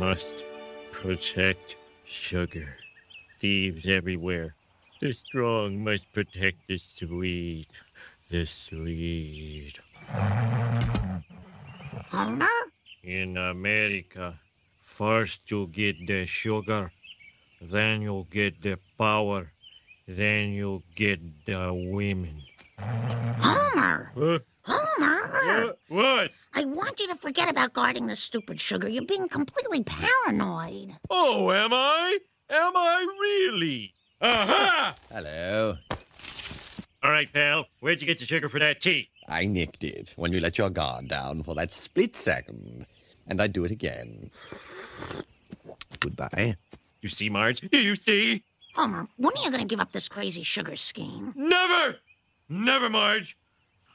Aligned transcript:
must 0.00 0.32
protect 0.92 1.76
sugar. 2.06 2.78
Thieves 3.38 3.84
everywhere. 3.84 4.54
The 4.98 5.12
strong 5.12 5.84
must 5.84 6.10
protect 6.14 6.56
the 6.68 6.78
sweet. 6.78 7.68
The 8.30 8.46
sweet. 8.46 9.78
Homer? 12.08 12.48
In 13.04 13.36
America, 13.36 14.40
first 14.80 15.40
you 15.50 15.66
get 15.66 16.06
the 16.06 16.24
sugar, 16.24 16.90
then 17.60 18.00
you'll 18.00 18.24
get 18.32 18.62
the 18.62 18.78
power, 18.96 19.52
then 20.08 20.52
you'll 20.52 20.82
get 20.96 21.20
the 21.44 21.74
women. 21.74 22.40
Homer! 22.78 24.12
Huh? 24.16 24.38
Homer! 24.64 25.20
What? 25.44 25.78
What? 25.88 26.30
I 26.52 26.64
want 26.64 26.98
you 27.00 27.06
to 27.08 27.14
forget 27.14 27.48
about 27.48 27.72
guarding 27.72 28.06
the 28.06 28.16
stupid 28.16 28.60
sugar. 28.60 28.88
You're 28.88 29.04
being 29.04 29.28
completely 29.28 29.84
paranoid. 29.84 30.96
Oh, 31.08 31.50
am 31.52 31.72
I? 31.72 32.18
Am 32.50 32.76
I 32.76 33.06
really? 33.20 33.94
Uh-huh! 34.20 34.52
Aha! 34.52 34.94
Hello. 35.12 35.76
All 37.02 37.10
right, 37.10 37.32
pal. 37.32 37.66
Where'd 37.78 38.00
you 38.00 38.06
get 38.06 38.18
the 38.18 38.26
sugar 38.26 38.48
for 38.48 38.58
that 38.58 38.80
tea? 38.80 39.08
I 39.28 39.46
nicked 39.46 39.84
it 39.84 40.12
when 40.16 40.32
you 40.32 40.40
let 40.40 40.58
your 40.58 40.70
guard 40.70 41.08
down 41.08 41.44
for 41.44 41.54
that 41.54 41.72
split 41.72 42.16
second. 42.16 42.84
And 43.26 43.40
I'd 43.40 43.52
do 43.52 43.64
it 43.64 43.70
again. 43.70 44.30
Goodbye. 46.00 46.56
You 47.00 47.08
see, 47.08 47.30
Marge? 47.30 47.62
You 47.72 47.94
see? 47.94 48.42
Homer, 48.74 49.08
when 49.16 49.36
are 49.36 49.44
you 49.44 49.50
going 49.50 49.62
to 49.62 49.66
give 49.66 49.80
up 49.80 49.92
this 49.92 50.08
crazy 50.08 50.42
sugar 50.42 50.76
scheme? 50.76 51.32
Never! 51.36 51.96
Never, 52.48 52.90
Marge! 52.90 53.36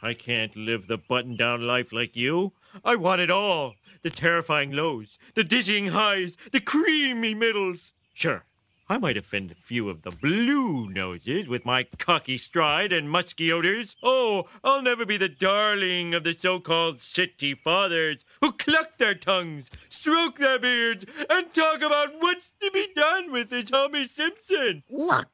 I 0.06 0.14
can't 0.14 0.56
live 0.56 0.86
the 0.86 1.00
button 1.00 1.36
down 1.36 1.66
life 1.66 1.92
like 1.92 2.16
you. 2.16 2.54
I 2.84 2.96
want 2.96 3.22
it 3.22 3.32
all 3.32 3.74
the 4.04 4.12
terrifying 4.12 4.72
lows, 4.72 5.18
the 5.34 5.44
dizzying 5.44 5.88
highs, 5.88 6.38
the 6.52 6.60
creamy 6.60 7.34
middles. 7.34 7.92
Sure, 8.14 8.46
I 8.88 9.00
might 9.00 9.18
offend 9.18 9.50
a 9.50 9.56
few 9.56 9.90
of 9.90 10.04
the 10.04 10.12
blue 10.12 10.88
noses 10.90 11.48
with 11.48 11.66
my 11.66 11.88
cocky 11.98 12.38
stride 12.38 12.94
and 12.94 13.10
musky 13.10 13.52
odors. 13.52 13.96
Oh, 14.04 14.48
I'll 14.64 14.84
never 14.84 15.08
be 15.08 15.18
the 15.18 15.28
darling 15.28 16.14
of 16.14 16.24
the 16.24 16.36
so 16.36 16.60
called 16.60 17.02
city 17.02 17.56
fathers 17.56 18.24
who 18.42 18.52
cluck 18.52 18.98
their 18.98 19.16
tongues, 19.16 19.72
stroke 19.90 20.38
their 20.38 20.60
beards, 20.60 21.08
and 21.32 21.52
talk 21.52 21.82
about 21.82 22.14
what's 22.20 22.52
to 22.62 22.70
be 22.70 22.90
done 22.96 23.32
with 23.32 23.50
this 23.50 23.72
Homer 23.72 24.06
Simpson. 24.06 24.84
Look, 24.88 25.30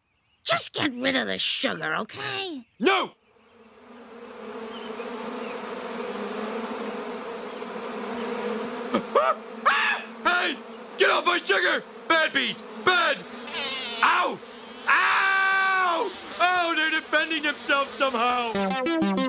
just 0.45 0.71
get 0.71 0.93
rid 0.93 1.17
of 1.17 1.27
the 1.27 1.37
sugar, 1.37 1.93
okay? 1.93 2.67
No! 2.79 3.15
hey! 10.23 10.57
Get 10.97 11.11
off 11.11 11.25
my 11.25 11.37
sugar! 11.37 11.81
Bad 12.09 12.33
bees! 12.33 12.61
Bad! 12.83 13.17
Ow! 14.03 14.37
Ow! 14.87 16.11
Oh, 16.41 16.73
they're 16.75 16.91
defending 16.91 17.43
themselves 17.43 17.89
somehow! 17.91 19.20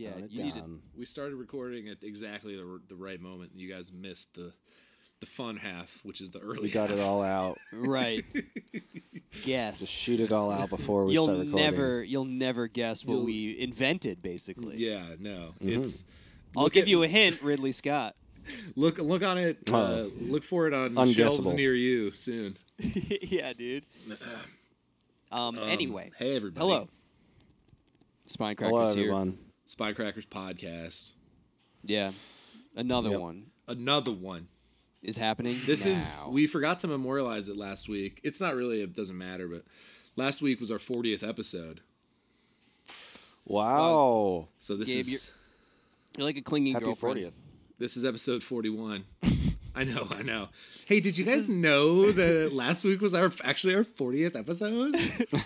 Yeah, 0.00 0.10
Tone 0.12 0.24
it 0.24 0.30
you 0.30 0.42
need 0.44 0.54
to- 0.54 0.80
We 0.96 1.04
started 1.04 1.36
recording 1.36 1.88
at 1.88 1.98
exactly 2.02 2.56
the, 2.56 2.80
the 2.88 2.96
right 2.96 3.20
moment. 3.20 3.52
You 3.54 3.68
guys 3.72 3.92
missed 3.92 4.34
the 4.34 4.52
the 5.20 5.26
fun 5.26 5.58
half, 5.58 6.00
which 6.02 6.22
is 6.22 6.30
the 6.30 6.38
early. 6.38 6.62
We 6.62 6.70
got 6.70 6.88
half. 6.88 6.98
it 6.98 7.02
all 7.02 7.22
out. 7.22 7.58
Right. 7.72 8.24
Guess. 9.44 9.80
Just 9.80 9.92
shoot 9.92 10.18
it 10.18 10.32
all 10.32 10.50
out 10.50 10.70
before 10.70 11.04
we 11.04 11.12
you'll 11.12 11.24
start 11.24 11.38
recording. 11.40 11.56
never 11.64 12.02
you'll 12.02 12.24
never 12.24 12.66
guess 12.68 13.04
what 13.04 13.14
You'll- 13.14 13.24
we 13.26 13.60
invented 13.60 14.22
basically. 14.22 14.76
Yeah, 14.78 15.02
no, 15.18 15.54
Mm-hmm. 15.62 15.80
it's. 15.82 16.04
I'll 16.56 16.68
give 16.68 16.82
at- 16.84 16.88
you 16.88 17.02
a 17.02 17.06
hint, 17.08 17.40
Ridley 17.42 17.72
Scott. 17.72 18.16
look. 18.76 18.98
Look 18.98 19.22
on 19.22 19.36
it. 19.38 19.58
Uh, 19.70 19.76
Oh. 19.76 20.12
look 20.20 20.42
for 20.42 20.66
it 20.66 20.72
on 20.74 20.94
shelves 21.08 21.52
near 21.52 21.74
you 21.74 22.10
soon. 22.12 22.56
yeah, 22.78 23.52
dude. 23.52 23.84
Um, 25.30 25.58
anyway, 25.58 26.10
Hey 26.18 26.34
everybody. 26.34 26.66
hello. 26.66 26.88
Spinecrackers 28.26 28.94
Hello, 28.94 28.94
here. 28.94 29.34
Everyone. 29.78 29.94
Spinecrackers 29.94 30.26
podcast. 30.26 31.12
Yeah. 31.82 32.12
Another 32.76 33.10
Yep. 33.10 33.20
one 33.20 33.46
Another 33.66 34.12
one. 34.12 34.48
is 35.02 35.16
happening. 35.16 35.60
This 35.66 35.86
is 35.86 36.22
we 36.28 36.46
forgot 36.46 36.78
to 36.80 36.88
memorialize 36.88 37.48
it 37.48 37.56
last 37.56 37.88
week. 37.88 38.20
It's 38.22 38.40
not 38.40 38.54
really 38.54 38.82
it 38.82 38.94
doesn't 38.94 39.16
matter, 39.16 39.48
but 39.48 39.64
last 40.16 40.42
week 40.42 40.60
was 40.60 40.70
our 40.70 40.78
40th 40.78 41.26
episode. 41.26 41.80
Wow. 43.46 44.48
So 44.58 44.76
this 44.76 44.88
Gabe, 44.88 44.98
is 45.00 45.32
You're 46.16 46.26
like 46.26 46.36
a 46.36 46.42
clinging 46.42 46.74
Happy 46.74 46.86
girlfriend. 46.86 47.18
40th. 47.18 47.32
this 47.78 47.96
is 47.96 48.04
episode 48.04 48.42
41. 48.42 49.04
I 49.74 49.84
know, 49.84 50.08
I 50.10 50.22
know. 50.22 50.48
Hey, 50.86 51.00
did 51.00 51.16
you 51.16 51.24
guys 51.24 51.48
know 51.48 52.10
that 52.12 52.52
last 52.52 52.84
week 52.84 53.00
was 53.00 53.14
our 53.14 53.32
actually 53.44 53.74
our 53.74 53.84
40th 53.84 54.36
episode? 54.36 54.96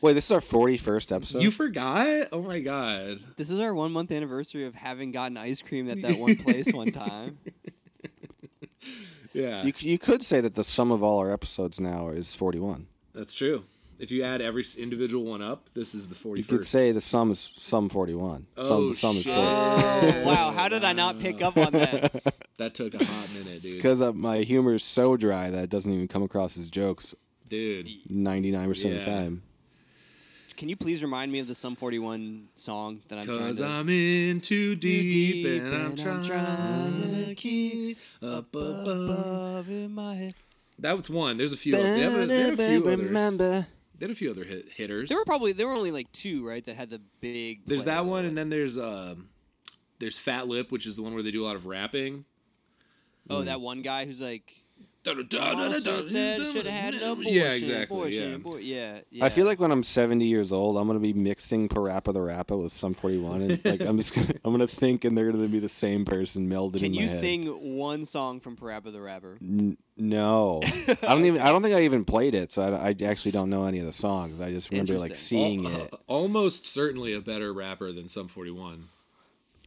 Wait, 0.00 0.14
this 0.14 0.24
is 0.26 0.30
our 0.32 0.40
41st 0.40 1.14
episode? 1.14 1.42
you 1.42 1.50
forgot? 1.50 2.28
Oh 2.32 2.42
my 2.42 2.60
god. 2.60 3.18
This 3.36 3.50
is 3.50 3.60
our 3.60 3.74
one 3.74 3.92
month 3.92 4.10
anniversary 4.10 4.64
of 4.64 4.74
having 4.74 5.12
gotten 5.12 5.36
ice 5.36 5.60
cream 5.60 5.90
at 5.90 6.00
that 6.02 6.18
one 6.18 6.36
place 6.36 6.72
one 6.72 6.90
time. 6.90 7.38
Yeah. 9.32 9.62
you, 9.62 9.72
you 9.78 9.96
could 9.96 10.24
say 10.24 10.40
that 10.40 10.56
the 10.56 10.64
sum 10.64 10.90
of 10.90 11.04
all 11.04 11.18
our 11.20 11.32
episodes 11.32 11.78
now 11.78 12.08
is 12.08 12.34
41. 12.34 12.88
That's 13.14 13.32
true. 13.32 13.62
If 13.98 14.10
you 14.10 14.24
add 14.24 14.40
every 14.40 14.64
individual 14.76 15.24
one 15.24 15.40
up, 15.40 15.68
this 15.74 15.94
is 15.94 16.08
the 16.08 16.14
41st. 16.14 16.36
You 16.38 16.44
could 16.44 16.64
say 16.64 16.90
the 16.90 17.00
sum 17.00 17.30
is 17.30 17.38
sum 17.38 17.88
41. 17.88 18.46
Oh, 18.56 18.62
Sum, 18.62 18.88
the 18.88 18.94
sum 18.94 19.16
is 19.18 19.24
shit. 19.24 19.34
40. 19.34 19.46
Oh 19.46 20.22
wow! 20.26 20.50
How 20.52 20.68
did 20.68 20.82
I 20.84 20.94
not 20.94 21.18
pick 21.18 21.42
up 21.42 21.56
on 21.56 21.72
that? 21.72 22.34
that 22.56 22.74
took 22.74 22.94
a 22.94 23.04
hot 23.04 23.28
minute, 23.34 23.62
dude. 23.62 23.74
Because 23.76 24.00
uh, 24.00 24.12
my 24.14 24.38
humor 24.38 24.74
is 24.74 24.82
so 24.82 25.16
dry 25.16 25.50
that 25.50 25.64
it 25.64 25.70
doesn't 25.70 25.92
even 25.92 26.08
come 26.08 26.22
across 26.22 26.56
as 26.56 26.70
jokes 26.70 27.14
Dude. 27.46 27.88
99% 28.10 28.68
of 28.68 29.04
the 29.04 29.04
time. 29.04 29.42
Can 30.60 30.68
you 30.68 30.76
please 30.76 31.02
remind 31.02 31.32
me 31.32 31.38
of 31.38 31.46
the 31.46 31.54
Sum 31.54 31.74
41 31.74 32.48
song 32.54 33.00
that 33.08 33.18
I'm 33.18 33.24
trying 33.24 33.38
Cause 33.38 33.56
to? 33.56 33.64
I'm 33.64 33.88
in 33.88 34.42
too 34.42 34.76
deep, 34.76 35.10
deep 35.10 35.62
and 35.62 35.74
I'm 35.74 35.96
trying, 35.96 36.22
trying 36.22 37.24
to 37.24 37.34
keep 37.34 37.98
up 38.20 38.54
above. 38.54 38.86
above 38.86 39.68
in 39.70 39.94
my 39.94 40.16
head. 40.16 40.34
That 40.78 40.98
was 40.98 41.08
one. 41.08 41.38
There's 41.38 41.54
a 41.54 41.56
few. 41.56 41.72
They 41.72 42.00
have 42.00 42.12
a, 42.12 42.26
they 42.26 42.50
a 42.50 42.56
few 42.58 42.86
others. 42.86 42.98
Remember. 42.98 43.68
They 43.98 44.04
had 44.04 44.10
a 44.10 44.14
few 44.14 44.30
other 44.30 44.44
hit, 44.44 44.66
hitters. 44.76 45.08
There 45.08 45.16
were 45.16 45.24
probably 45.24 45.54
there 45.54 45.66
were 45.66 45.72
only 45.72 45.92
like 45.92 46.12
two, 46.12 46.46
right? 46.46 46.62
That 46.62 46.76
had 46.76 46.90
the 46.90 47.00
big. 47.22 47.62
There's 47.64 47.86
that 47.86 48.04
one, 48.04 48.26
and 48.26 48.36
then 48.36 48.50
there's 48.50 48.76
um, 48.76 49.30
there's 49.98 50.18
Fat 50.18 50.46
Lip, 50.46 50.70
which 50.70 50.86
is 50.86 50.94
the 50.94 51.00
one 51.00 51.14
where 51.14 51.22
they 51.22 51.30
do 51.30 51.42
a 51.42 51.46
lot 51.46 51.56
of 51.56 51.64
rapping. 51.64 52.26
Oh, 53.30 53.40
that 53.44 53.62
one 53.62 53.80
guy 53.80 54.04
who's 54.04 54.20
like. 54.20 54.59
Yeah, 55.02 55.14
Should 55.14 56.66
have 56.66 56.66
had 56.66 56.94
no 57.00 57.12
abortion. 57.12 57.32
Yeah, 57.32 57.52
exactly. 57.52 57.82
Abortion, 57.84 58.30
Yeah. 58.30 58.36
abor- 58.36 58.60
yeah, 58.62 59.00
yeah. 59.10 59.24
I 59.24 59.28
feel 59.30 59.46
like 59.46 59.58
when 59.58 59.70
I'm 59.70 59.82
70 59.82 60.26
years 60.26 60.52
old, 60.52 60.76
I'm 60.76 60.86
gonna 60.86 60.98
be 61.00 61.12
mixing 61.14 61.68
Parappa 61.68 62.12
the 62.12 62.20
Rapper 62.20 62.56
with 62.58 62.72
Sum 62.72 62.92
41, 62.94 63.42
and 63.42 63.64
like 63.64 63.80
I'm 63.80 63.96
just 63.96 64.14
gonna 64.14 64.34
I'm 64.44 64.52
gonna 64.52 64.66
think, 64.66 65.04
and 65.04 65.16
they're 65.16 65.32
gonna 65.32 65.48
be 65.48 65.58
the 65.58 65.68
same 65.70 66.04
person 66.04 66.48
melded 66.50 66.74
Can 66.76 66.86
in 66.86 66.92
my 66.92 67.00
you 67.02 67.08
head. 67.08 67.18
sing 67.18 67.76
one 67.78 68.04
song 68.04 68.40
from 68.40 68.56
Parappa 68.56 68.92
the 68.92 69.00
Rapper? 69.00 69.38
N- 69.40 69.78
no, 69.96 70.60
I 70.64 70.96
don't 71.02 71.24
even. 71.24 71.40
I 71.40 71.48
don't 71.50 71.62
think 71.62 71.74
I 71.74 71.82
even 71.82 72.04
played 72.04 72.34
it, 72.34 72.52
so 72.52 72.62
I, 72.62 72.88
I 72.90 72.96
actually 73.04 73.32
don't 73.32 73.50
know 73.50 73.64
any 73.64 73.78
of 73.80 73.86
the 73.86 73.92
songs. 73.92 74.40
I 74.40 74.50
just 74.50 74.70
remember 74.70 74.98
like 74.98 75.14
seeing 75.14 75.64
Al- 75.66 75.72
it. 75.72 75.92
Uh, 75.92 75.96
almost 76.08 76.66
certainly 76.66 77.12
a 77.14 77.20
better 77.20 77.52
rapper 77.52 77.90
than 77.92 78.08
Sum 78.08 78.28
41. 78.28 78.88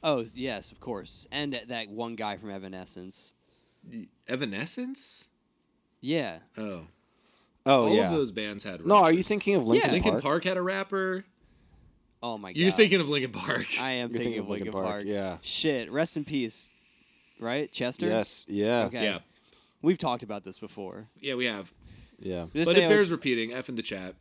Oh 0.03 0.25
yes, 0.35 0.71
of 0.71 0.79
course. 0.79 1.27
And 1.31 1.53
that- 1.53 1.69
that 1.69 1.89
one 1.89 2.15
guy 2.15 2.37
from 2.37 2.51
Evanescence. 2.51 3.33
Evanescence? 4.27 5.29
Yeah. 6.01 6.39
Oh, 6.57 6.81
Oh 7.65 7.87
all 7.87 7.95
yeah. 7.95 8.07
of 8.07 8.11
those 8.11 8.31
bands 8.31 8.63
had. 8.65 8.85
no, 8.85 8.95
are 8.95 9.13
you 9.13 9.23
thinking 9.23 9.55
of 9.55 9.65
Linkin 9.67 9.87
Yeah. 9.89 9.93
Linkin 9.93 10.11
Park? 10.11 10.23
Park 10.23 10.43
had 10.43 10.57
a 10.57 10.61
rapper. 10.61 11.23
Oh 12.21 12.37
my 12.37 12.51
god. 12.51 12.57
You're 12.59 12.71
thinking 12.71 12.99
of 13.01 13.07
Linkin 13.09 13.31
Park. 13.31 13.65
I 13.79 13.91
am 13.91 14.11
You're 14.11 14.21
thinking, 14.21 14.39
of 14.39 14.49
Linkin 14.49 14.71
Park. 14.71 15.03
Yeah. 15.05 15.37
Shit. 15.41 15.91
Rest 15.91 16.17
in 16.17 16.23
peace. 16.25 16.69
Right, 17.39 17.71
Chester. 17.71 18.07
Yes. 18.07 18.45
Yeah. 18.49 18.85
Okay. 18.85 19.03
Yeah, 19.03 19.19
We've 19.81 19.97
talked 19.97 20.23
about 20.23 20.43
this 20.45 20.59
before. 20.59 21.07
yeah, 21.19 21.35
we 21.35 21.45
have. 21.45 21.71
Yeah. 22.19 22.45
Just 22.53 22.67
But 22.67 22.75
say 22.75 22.83
it 22.83 22.85
I- 22.85 22.89
bears 22.89 23.11
repeating. 23.11 23.51
F 23.53 23.67
in 23.69 23.75
the 23.75 23.81
chat. 23.81 24.15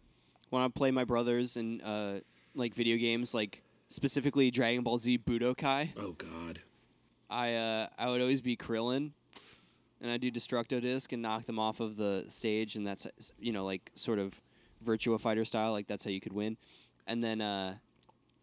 when 0.50 0.62
I 0.62 0.68
play 0.68 0.90
my 0.90 1.04
brothers 1.04 1.56
in 1.56 1.80
uh, 1.82 2.20
like 2.54 2.74
video 2.74 2.96
games, 2.96 3.34
like 3.34 3.62
specifically 3.88 4.50
Dragon 4.50 4.82
Ball 4.82 4.98
Z 4.98 5.18
Budokai, 5.18 5.90
Oh 5.98 6.12
God. 6.12 6.60
I 7.30 7.54
uh, 7.54 7.86
I 7.98 8.08
would 8.10 8.20
always 8.20 8.40
be 8.40 8.56
Krillin, 8.56 9.12
and 10.02 10.10
I 10.10 10.16
do 10.16 10.30
Destructo 10.30 10.80
Disc 10.80 11.12
and 11.12 11.22
knock 11.22 11.44
them 11.44 11.58
off 11.58 11.80
of 11.80 11.96
the 11.96 12.26
stage, 12.28 12.74
and 12.74 12.86
that's 12.86 13.06
you 13.38 13.52
know 13.52 13.64
like 13.64 13.90
sort 13.94 14.18
of 14.18 14.38
Virtua 14.84 15.20
Fighter 15.20 15.44
style, 15.44 15.72
like 15.72 15.86
that's 15.86 16.04
how 16.04 16.10
you 16.10 16.20
could 16.20 16.32
win. 16.32 16.56
And 17.06 17.22
then 17.22 17.40
uh, 17.40 17.76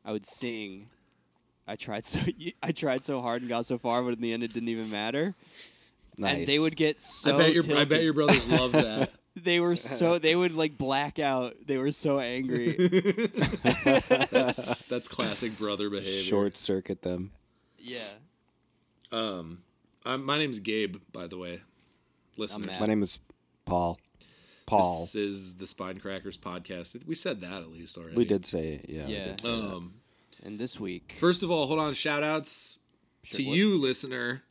I 0.04 0.12
would 0.12 0.26
sing. 0.26 0.88
I 1.68 1.76
tried 1.76 2.06
so 2.08 2.22
I 2.64 2.72
tried 2.72 3.04
so 3.04 3.22
hard 3.22 3.42
and 3.42 3.50
got 3.50 3.66
so 3.66 3.78
far, 3.78 4.02
but 4.02 4.14
in 4.14 4.22
the 4.22 4.34
end 4.34 4.42
it 4.42 4.54
didn't 4.54 4.70
even 4.70 4.90
matter. 4.90 5.36
Nice. 6.18 6.38
And 6.38 6.48
they 6.48 6.60
would 6.60 6.76
get 6.76 7.02
so 7.02 7.36
I 7.36 7.38
bet 7.38 7.54
your 7.54 7.78
I 7.78 7.86
bet 7.86 8.04
your 8.04 8.14
brothers 8.14 8.50
love 8.50 8.72
that. 8.72 9.12
they 9.36 9.60
were 9.60 9.76
so 9.76 10.18
they 10.18 10.36
would 10.36 10.54
like 10.56 10.78
black 10.78 11.20
out. 11.20 11.56
They 11.66 11.78
were 11.78 11.92
so 11.92 12.20
angry. 12.20 12.76
that's 14.32 14.86
that's 14.88 15.08
classic 15.08 15.58
brother 15.58 15.90
behavior. 15.90 16.24
short 16.24 16.58
circuit 16.58 17.02
them. 17.02 17.32
yeah. 17.78 18.00
Um, 19.12 19.64
I'm, 20.06 20.26
my 20.26 20.38
name's 20.38 20.60
Gabe, 20.60 20.98
by 21.12 21.28
the 21.28 21.38
way. 21.38 21.62
Listeners, 22.38 22.80
My 22.80 22.86
name 22.86 23.02
is 23.02 23.20
Paul. 23.66 24.00
Paul. 24.66 25.02
this 25.02 25.16
is 25.16 25.56
the 25.58 25.68
Spine 25.68 26.00
Crackers 26.00 26.38
podcast. 26.38 27.06
We 27.06 27.16
said 27.16 27.42
that 27.42 27.54
at 27.62 27.72
least 27.72 27.98
already. 27.98 28.16
We 28.16 28.24
did 28.26 28.46
say 28.46 28.74
it. 28.76 28.86
Yeah. 28.88 29.08
we 29.08 29.14
Yeah. 29.14 29.26
did 29.26 29.42
say. 29.42 29.50
Um, 29.50 29.94
And 30.44 30.58
this 30.60 30.80
week, 30.80 31.18
first 31.20 31.44
of 31.44 31.52
all, 31.52 31.68
hold 31.68 31.80
on. 31.80 31.94
Shout 31.94 32.24
outs 32.24 32.80
to 33.32 33.44
what? 33.44 33.58
you, 33.58 33.78
listener. 33.78 34.44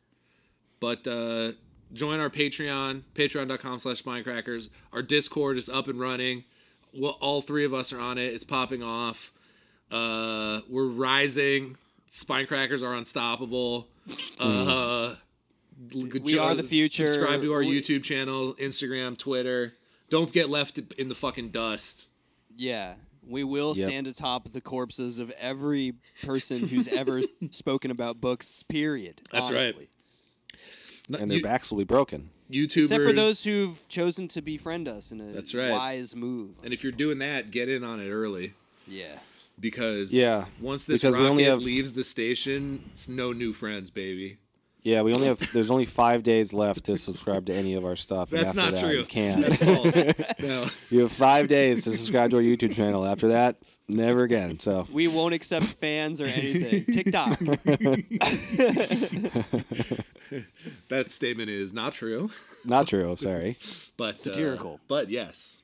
But 0.79 1.07
uh, 1.07 1.53
join 1.93 2.19
our 2.19 2.29
Patreon, 2.29 3.03
patreon.com 3.15 3.79
slash 3.79 4.03
spinecrackers. 4.03 4.69
Our 4.93 5.01
Discord 5.01 5.57
is 5.57 5.67
up 5.67 5.87
and 5.87 5.99
running. 5.99 6.43
Well, 6.93 7.17
all 7.21 7.41
three 7.41 7.65
of 7.65 7.73
us 7.73 7.91
are 7.91 7.99
on 7.99 8.17
it. 8.17 8.33
It's 8.33 8.43
popping 8.43 8.83
off. 8.83 9.31
Uh, 9.91 10.61
we're 10.69 10.87
rising. 10.87 11.77
Spinecrackers 12.11 12.83
are 12.83 12.93
unstoppable. 12.93 13.87
Uh, 14.39 15.15
We 15.93 16.37
are 16.37 16.55
the 16.55 16.63
future. 16.63 17.07
Subscribe 17.07 17.41
to 17.41 17.53
our 17.53 17.59
We- 17.63 17.81
YouTube 17.81 18.03
channel, 18.03 18.53
Instagram, 18.55 19.17
Twitter. 19.17 19.75
Don't 20.09 20.31
get 20.33 20.49
left 20.49 20.77
in 20.97 21.07
the 21.09 21.15
fucking 21.15 21.49
dust. 21.49 22.09
yeah, 22.57 22.95
we 23.25 23.43
will 23.43 23.77
Yep. 23.77 23.87
stand 23.87 24.07
atop 24.07 24.51
the 24.51 24.59
corpses 24.61 25.19
of 25.19 25.29
every 25.31 25.93
person 26.23 26.67
who's 26.67 26.87
ever 26.87 27.21
spoken 27.51 27.91
about 27.91 28.19
books. 28.19 28.63
Period. 28.63 29.21
That's 29.31 29.51
right. 29.51 29.75
and 31.17 31.29
their 31.31 31.37
You- 31.37 31.43
backs 31.43 31.71
will 31.71 31.77
be 31.79 31.83
broken. 31.85 32.29
YouTubers. 32.51 32.83
Except 32.83 33.03
for 33.03 33.13
those 33.13 33.43
who've 33.43 33.87
chosen 33.89 34.27
to 34.29 34.41
befriend 34.41 34.87
us 34.87 35.11
in 35.11 35.21
a 35.21 35.31
That's 35.31 35.53
right. 35.55 35.71
wise 35.71 36.15
move. 36.15 36.55
and 36.63 36.73
if 36.73 36.83
you're 36.83 36.91
doing 36.91 37.19
that, 37.19 37.51
get 37.51 37.69
in 37.69 37.83
on 37.83 37.99
it 37.99 38.09
early. 38.09 38.53
Yeah. 38.87 39.19
because 39.59 40.13
Yeah, 40.13 40.45
once 40.61 40.85
this 40.85 41.01
because 41.01 41.15
rocket 41.17 41.43
have- 41.43 41.61
leaves 41.63 41.93
the 41.93 42.03
station, 42.03 42.89
it's 42.93 43.07
no 43.09 43.31
new 43.33 43.53
friends, 43.53 43.89
baby. 43.89 44.37
Yeah, 44.83 45.01
we 45.01 45.13
only 45.13 45.27
have. 45.27 45.51
There's 45.51 45.69
only 45.71 45.85
five 45.85 46.23
days 46.23 46.53
left 46.53 46.85
to 46.85 46.97
subscribe 46.97 47.45
to 47.47 47.53
any 47.53 47.73
of 47.73 47.83
our 47.85 47.95
stuff. 47.97 48.31
and 48.31 48.39
That's 48.41 48.57
after 48.57 48.61
not 48.61 48.73
that, 48.75 48.83
true. 48.85 48.97
You 48.99 49.05
can't. 49.05 49.41
That's 49.41 49.63
false. 49.63 50.39
no. 50.39 50.65
You 50.89 51.01
have 51.01 51.11
five 51.11 51.47
days 51.49 51.83
to 51.83 51.91
subscribe 51.95 52.29
to 52.31 52.37
our 52.37 52.41
YouTube 52.41 52.73
channel. 52.73 53.05
After 53.05 53.27
that, 53.27 53.57
never 53.89 54.23
again. 54.23 54.59
So 54.59 54.87
We 54.91 55.07
won't 55.09 55.33
accept 55.33 55.65
fans 55.65 56.21
or 56.21 56.25
anything. 56.25 56.85
TikTok. 56.85 57.39
That 60.89 61.11
statement 61.11 61.49
is 61.49 61.73
not 61.73 61.93
true, 61.93 62.29
not 62.65 62.87
true. 62.87 63.15
Sorry. 63.15 63.57
but 63.97 64.15
uh, 64.15 64.17
Satirical. 64.17 64.79
but 64.87 65.09
yes, 65.09 65.63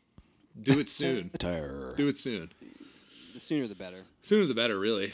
do 0.60 0.80
it 0.80 0.90
soon. 0.90 1.30
Tire. 1.38 1.94
do 1.98 2.08
it 2.08 2.18
soon. 2.18 2.52
The 3.34 3.40
sooner 3.40 3.68
the 3.68 3.76
better. 3.76 4.04
Sooner 4.24 4.46
the 4.48 4.54
better, 4.56 4.80
really. 4.80 5.14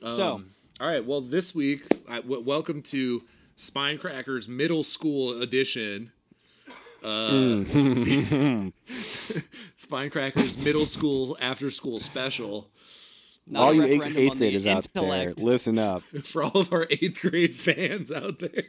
so, 0.00 0.34
Um, 0.36 0.50
all 0.80 0.88
right. 0.88 1.04
Well, 1.04 1.20
this 1.20 1.54
week, 1.54 1.82
I, 2.08 2.16
w- 2.16 2.42
welcome 2.42 2.82
to 2.82 3.22
Spinecracker's 3.56 4.48
Middle 4.48 4.84
School 4.84 5.40
Edition. 5.42 6.12
Uh, 7.02 7.62
Spine 9.76 10.10
Crackers 10.10 10.58
Middle 10.58 10.84
School 10.86 11.36
After 11.40 11.70
School 11.70 12.00
Special 12.00 12.70
not 13.50 13.62
All 13.62 13.72
you 13.74 13.82
eighth, 13.84 14.02
eighth 14.16 14.32
on 14.32 14.38
the 14.40 14.50
graders 14.50 14.66
out 14.66 14.88
there, 14.92 15.32
listen 15.38 15.78
up. 15.78 16.02
for 16.24 16.42
all 16.42 16.58
of 16.58 16.72
our 16.72 16.86
eighth 16.90 17.20
grade 17.22 17.54
fans 17.54 18.10
out 18.12 18.40
there. 18.40 18.64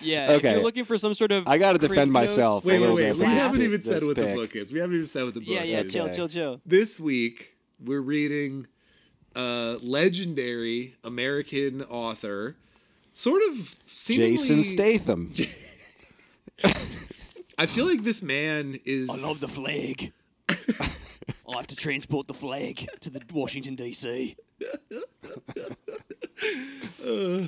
Yeah, 0.00 0.30
if 0.32 0.38
Okay. 0.38 0.52
you're 0.52 0.62
looking 0.62 0.84
for 0.84 0.96
some 0.98 1.14
sort 1.14 1.32
of 1.32 1.48
I 1.48 1.58
gotta 1.58 1.78
defend 1.78 2.12
notes 2.12 2.12
myself. 2.12 2.64
Wait, 2.64 2.80
wait, 2.80 2.94
wait. 2.94 3.16
We 3.16 3.24
haven't 3.24 3.62
even 3.62 3.82
said 3.82 3.94
this 3.96 4.04
what 4.04 4.14
the 4.16 4.34
book 4.34 4.54
is. 4.54 4.72
We 4.72 4.78
haven't 4.78 4.94
even 4.94 5.06
said 5.06 5.24
what 5.24 5.34
the 5.34 5.40
book 5.40 5.48
Yeah, 5.48 5.64
yeah, 5.64 5.80
is. 5.80 5.92
chill, 5.92 6.08
chill, 6.10 6.28
chill. 6.28 6.60
This 6.66 7.00
week, 7.00 7.56
we're 7.80 8.00
reading 8.02 8.68
a 9.34 9.78
legendary 9.82 10.96
American 11.04 11.82
author, 11.82 12.56
sort 13.12 13.42
of 13.50 13.74
seemingly. 13.86 14.32
Jason 14.32 14.64
Statham. 14.64 15.34
I 17.58 17.66
feel 17.66 17.86
like 17.86 18.02
this 18.02 18.22
man 18.22 18.78
is. 18.84 19.08
I 19.10 19.26
love 19.26 19.40
the 19.40 19.48
flag. 19.48 20.12
I'll 21.46 21.58
have 21.58 21.66
to 21.68 21.76
transport 21.76 22.26
the 22.26 22.34
flag 22.34 22.88
to 23.00 23.10
the 23.10 23.22
Washington 23.32 23.74
D.C. 23.74 24.36
Uh, 27.06 27.46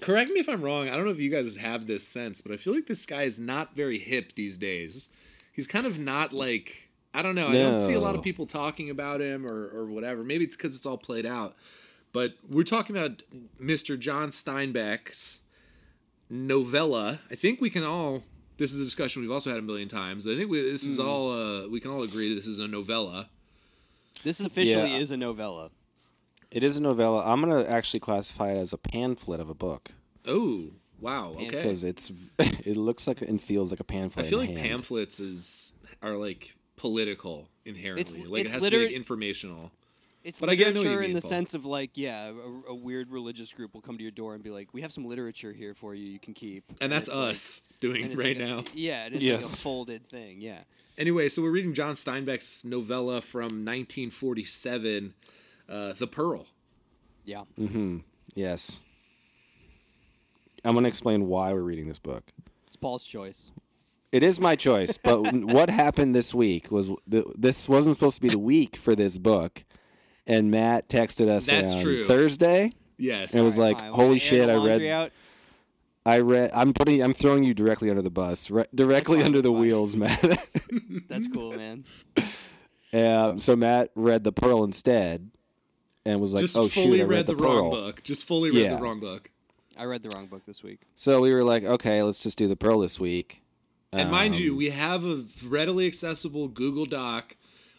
correct 0.00 0.30
me 0.30 0.40
if 0.40 0.48
I'm 0.48 0.62
wrong. 0.62 0.88
I 0.88 0.96
don't 0.96 1.04
know 1.04 1.10
if 1.10 1.18
you 1.18 1.30
guys 1.30 1.56
have 1.56 1.86
this 1.86 2.06
sense, 2.06 2.42
but 2.42 2.52
I 2.52 2.56
feel 2.56 2.74
like 2.74 2.86
this 2.86 3.06
guy 3.06 3.22
is 3.22 3.38
not 3.40 3.74
very 3.74 3.98
hip 3.98 4.34
these 4.34 4.58
days. 4.58 5.08
He's 5.52 5.66
kind 5.66 5.86
of 5.86 5.98
not 5.98 6.32
like. 6.32 6.89
I 7.12 7.22
don't 7.22 7.34
know. 7.34 7.48
I 7.48 7.52
don't 7.54 7.78
see 7.78 7.92
a 7.94 8.00
lot 8.00 8.14
of 8.14 8.22
people 8.22 8.46
talking 8.46 8.88
about 8.90 9.20
him 9.20 9.44
or, 9.46 9.68
or 9.68 9.86
whatever. 9.86 10.22
Maybe 10.22 10.44
it's 10.44 10.56
because 10.56 10.76
it's 10.76 10.86
all 10.86 10.98
played 10.98 11.26
out. 11.26 11.56
But 12.12 12.34
we're 12.48 12.64
talking 12.64 12.96
about 12.96 13.22
Mr. 13.60 13.98
John 13.98 14.30
Steinbeck's 14.30 15.40
novella. 16.28 17.20
I 17.30 17.34
think 17.34 17.60
we 17.60 17.70
can 17.70 17.84
all. 17.84 18.22
This 18.58 18.72
is 18.72 18.80
a 18.80 18.84
discussion 18.84 19.22
we've 19.22 19.30
also 19.30 19.50
had 19.50 19.58
a 19.58 19.62
million 19.62 19.88
times. 19.88 20.26
I 20.26 20.36
think 20.36 20.50
we, 20.50 20.60
this 20.70 20.82
is 20.84 20.98
all. 20.98 21.30
Uh, 21.32 21.68
we 21.68 21.80
can 21.80 21.90
all 21.90 22.02
agree 22.02 22.34
this 22.34 22.46
is 22.46 22.58
a 22.58 22.68
novella. 22.68 23.28
This 24.22 24.40
officially 24.40 24.90
Yeah. 24.92 24.98
is 24.98 25.10
a 25.10 25.16
novella. 25.16 25.70
It 26.50 26.62
is 26.64 26.76
a 26.76 26.82
novella. 26.82 27.22
I'm 27.24 27.40
gonna 27.40 27.64
actually 27.64 28.00
classify 28.00 28.50
it 28.50 28.58
as 28.58 28.72
a 28.72 28.78
pamphlet 28.78 29.40
of 29.40 29.48
a 29.48 29.54
book 29.54 29.90
Oh 30.26 30.70
wow! 31.00 31.30
Okay. 31.36 31.46
because 31.48 31.84
it's 31.84 32.12
it 32.38 32.76
looks 32.76 33.06
like 33.06 33.22
and 33.22 33.40
feels 33.40 33.70
like 33.70 33.80
a 33.80 33.84
pamphlet. 33.84 34.26
I 34.26 34.28
feel 34.28 34.40
in 34.40 34.48
like 34.48 34.56
hand. 34.58 34.70
pamphlets 34.70 35.20
is 35.20 35.72
are 36.02 36.16
like 36.16 36.54
political 36.80 37.46
inherently. 37.66 38.24
like 38.24 38.40
it's 38.46 38.50
it 38.50 38.54
has 38.54 38.64
to 38.64 38.70
be 38.70 38.86
like, 38.86 38.90
informational. 38.94 39.70
It's 40.24 40.40
But 40.40 40.48
I 40.50 40.54
get- 40.54 40.68
I 40.68 40.70
know 40.72 40.80
what 40.80 40.84
you 40.84 40.90
literature 40.90 41.08
in 41.08 41.12
the 41.14 41.20
Paul. 41.20 41.28
sense 41.30 41.54
of 41.54 41.64
like, 41.66 41.90
yeah, 41.94 42.28
a, 42.68 42.70
a 42.70 42.74
weird 42.74 43.10
religious 43.10 43.52
group 43.52 43.74
will 43.74 43.80
come 43.82 43.96
to 43.98 44.02
your 44.02 44.10
door 44.10 44.34
and 44.34 44.42
be 44.42 44.50
like, 44.50 44.72
"We 44.74 44.80
have 44.82 44.92
some 44.92 45.06
literature 45.06 45.52
here 45.52 45.74
for 45.74 45.94
you. 45.94 46.06
You 46.10 46.18
can 46.18 46.34
keep." 46.34 46.64
And 46.80 46.90
that's 46.92 47.08
it's 47.08 47.16
like- 47.16 47.32
us 47.34 47.62
doing 47.80 48.04
it 48.10 48.16
right 48.18 48.36
like 48.36 48.36
a- 48.36 48.38
now. 48.38 48.64
yeah, 48.74 49.06
and 49.06 49.14
it's 49.16 49.24
like 49.24 49.40
a 49.60 49.62
folded 49.62 50.06
thing. 50.06 50.40
Yeah. 50.40 50.60
Anyway, 50.98 51.28
so 51.30 51.40
we're 51.42 51.50
reading 51.50 51.72
John 51.74 51.94
Steinbeck's 51.94 52.64
novella 52.66 53.20
from 53.22 53.64
1947, 53.64 55.14
uh, 55.68 55.92
The 55.94 56.06
Pearl. 56.06 56.46
Yeah. 57.24 57.44
Mm-hmm. 57.58 57.98
Yes. 58.34 58.82
I'm 60.64 60.74
gonna 60.74 60.88
explain 60.88 61.26
why 61.28 61.52
we're 61.54 61.60
reading 61.60 61.88
this 61.88 61.98
book. 61.98 62.24
It's 62.66 62.76
Paul's 62.76 63.04
choice. 63.04 63.50
It 64.12 64.22
is 64.22 64.40
my 64.40 64.56
choice, 64.56 64.98
but 64.98 65.22
what 65.32 65.70
happened 65.70 66.14
this 66.16 66.34
week 66.34 66.70
was 66.70 66.90
th- 67.10 67.24
this 67.36 67.68
wasn't 67.68 67.96
supposed 67.96 68.16
to 68.16 68.22
be 68.22 68.28
the 68.30 68.38
week 68.38 68.76
for 68.76 68.94
this 68.96 69.18
book, 69.18 69.64
and 70.26 70.50
Matt 70.50 70.88
texted 70.88 71.28
us 71.28 71.46
That's 71.46 71.74
on 71.74 71.82
true. 71.82 72.04
Thursday. 72.04 72.72
Yes. 72.98 73.32
And 73.32 73.42
it 73.42 73.44
was 73.44 73.56
like, 73.56 73.78
Fine, 73.78 73.92
holy 73.92 74.18
shit! 74.18 74.50
I 74.50 74.56
read, 74.64 74.82
Out? 74.86 75.12
I 76.04 76.18
read. 76.20 76.50
I'm 76.52 76.72
putting, 76.74 77.02
I'm 77.02 77.14
throwing 77.14 77.44
you 77.44 77.54
directly 77.54 77.88
under 77.88 78.02
the 78.02 78.10
bus, 78.10 78.50
re- 78.50 78.64
directly 78.74 79.18
fine, 79.18 79.26
under 79.26 79.42
the 79.42 79.50
fine. 79.52 79.60
wheels, 79.60 79.96
Matt. 79.96 80.20
That's 81.08 81.28
cool, 81.28 81.52
man. 81.52 81.84
um, 82.92 83.38
so 83.38 83.54
Matt 83.56 83.90
read 83.94 84.24
the 84.24 84.32
Pearl 84.32 84.64
instead, 84.64 85.30
and 86.04 86.20
was 86.20 86.34
like, 86.34 86.42
just 86.42 86.56
"Oh 86.56 86.68
shoot, 86.68 86.94
I 87.00 87.04
read, 87.04 87.08
read 87.08 87.26
the, 87.26 87.36
Pearl." 87.36 87.46
wrong 87.62 87.70
book. 87.70 88.02
Just 88.02 88.24
fully 88.24 88.50
read 88.50 88.62
Yeah. 88.64 88.76
the 88.76 88.82
wrong 88.82 88.98
book. 89.00 89.30
I 89.76 89.84
read 89.84 90.02
the 90.02 90.10
wrong 90.14 90.26
book 90.26 90.42
this 90.46 90.62
week. 90.62 90.80
So 90.96 91.20
we 91.20 91.32
were 91.32 91.44
like, 91.44 91.62
"Okay, 91.64 92.02
let's 92.02 92.22
just 92.22 92.36
do 92.36 92.48
the 92.48 92.56
Pearl 92.56 92.80
this 92.80 92.98
week." 92.98 93.42
And 93.92 94.10
mind 94.10 94.34
Um, 94.36 94.40
you, 94.40 94.54
we 94.56 94.70
have 94.70 95.04
a 95.04 95.24
readily 95.44 95.86
accessible 95.86 96.46
Google 96.46 96.86
Doc 96.86 97.34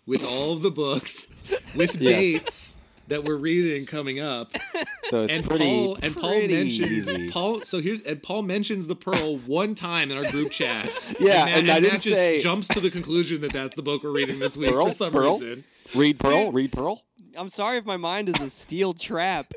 with 0.05 0.23
all 0.25 0.51
of 0.51 0.61
the 0.61 0.71
books 0.71 1.27
with 1.75 1.95
Yes. 2.01 2.01
dates 2.41 2.75
that 3.07 3.23
we're 3.23 3.37
reading 3.37 3.85
coming 3.85 4.19
up. 4.19 4.51
So 5.11 5.23
it's 5.23 5.33
and 5.33 5.43
pretty, 5.43 5.65
Paul 5.65 5.97
and 6.01 6.15
Paul 6.15 6.31
mentions 6.47 6.79
easy. 6.79 7.29
Paul. 7.31 7.59
So 7.63 7.81
here 7.81 7.99
and 8.07 8.23
Paul 8.23 8.43
mentions 8.43 8.87
the 8.87 8.95
Pearl 8.95 9.35
one 9.39 9.75
time 9.75 10.09
in 10.09 10.15
our 10.17 10.23
group 10.31 10.51
chat. 10.53 10.89
Yeah, 11.19 11.43
Matt- 11.43 11.57
and 11.59 11.69
I 11.69 11.79
didn't 11.81 11.95
just 11.95 12.05
say- 12.05 12.39
jumps 12.39 12.69
to 12.69 12.79
the 12.79 12.89
conclusion 12.89 13.41
that 13.41 13.51
that's 13.51 13.75
the 13.75 13.81
book 13.81 14.03
we're 14.05 14.11
reading 14.11 14.39
this 14.39 14.55
week 14.55 14.69
Pearl, 14.69 14.87
for 14.87 14.93
some 14.93 15.11
Pearl, 15.11 15.33
reason. 15.37 15.65
read 15.93 16.17
Pearl, 16.17 16.53
read 16.53 16.71
Pearl. 16.71 17.03
I'm 17.35 17.49
sorry 17.49 17.77
if 17.77 17.85
my 17.85 17.97
mind 17.97 18.29
is 18.29 18.39
a 18.39 18.49
steel 18.49 18.93
trap 18.93 19.47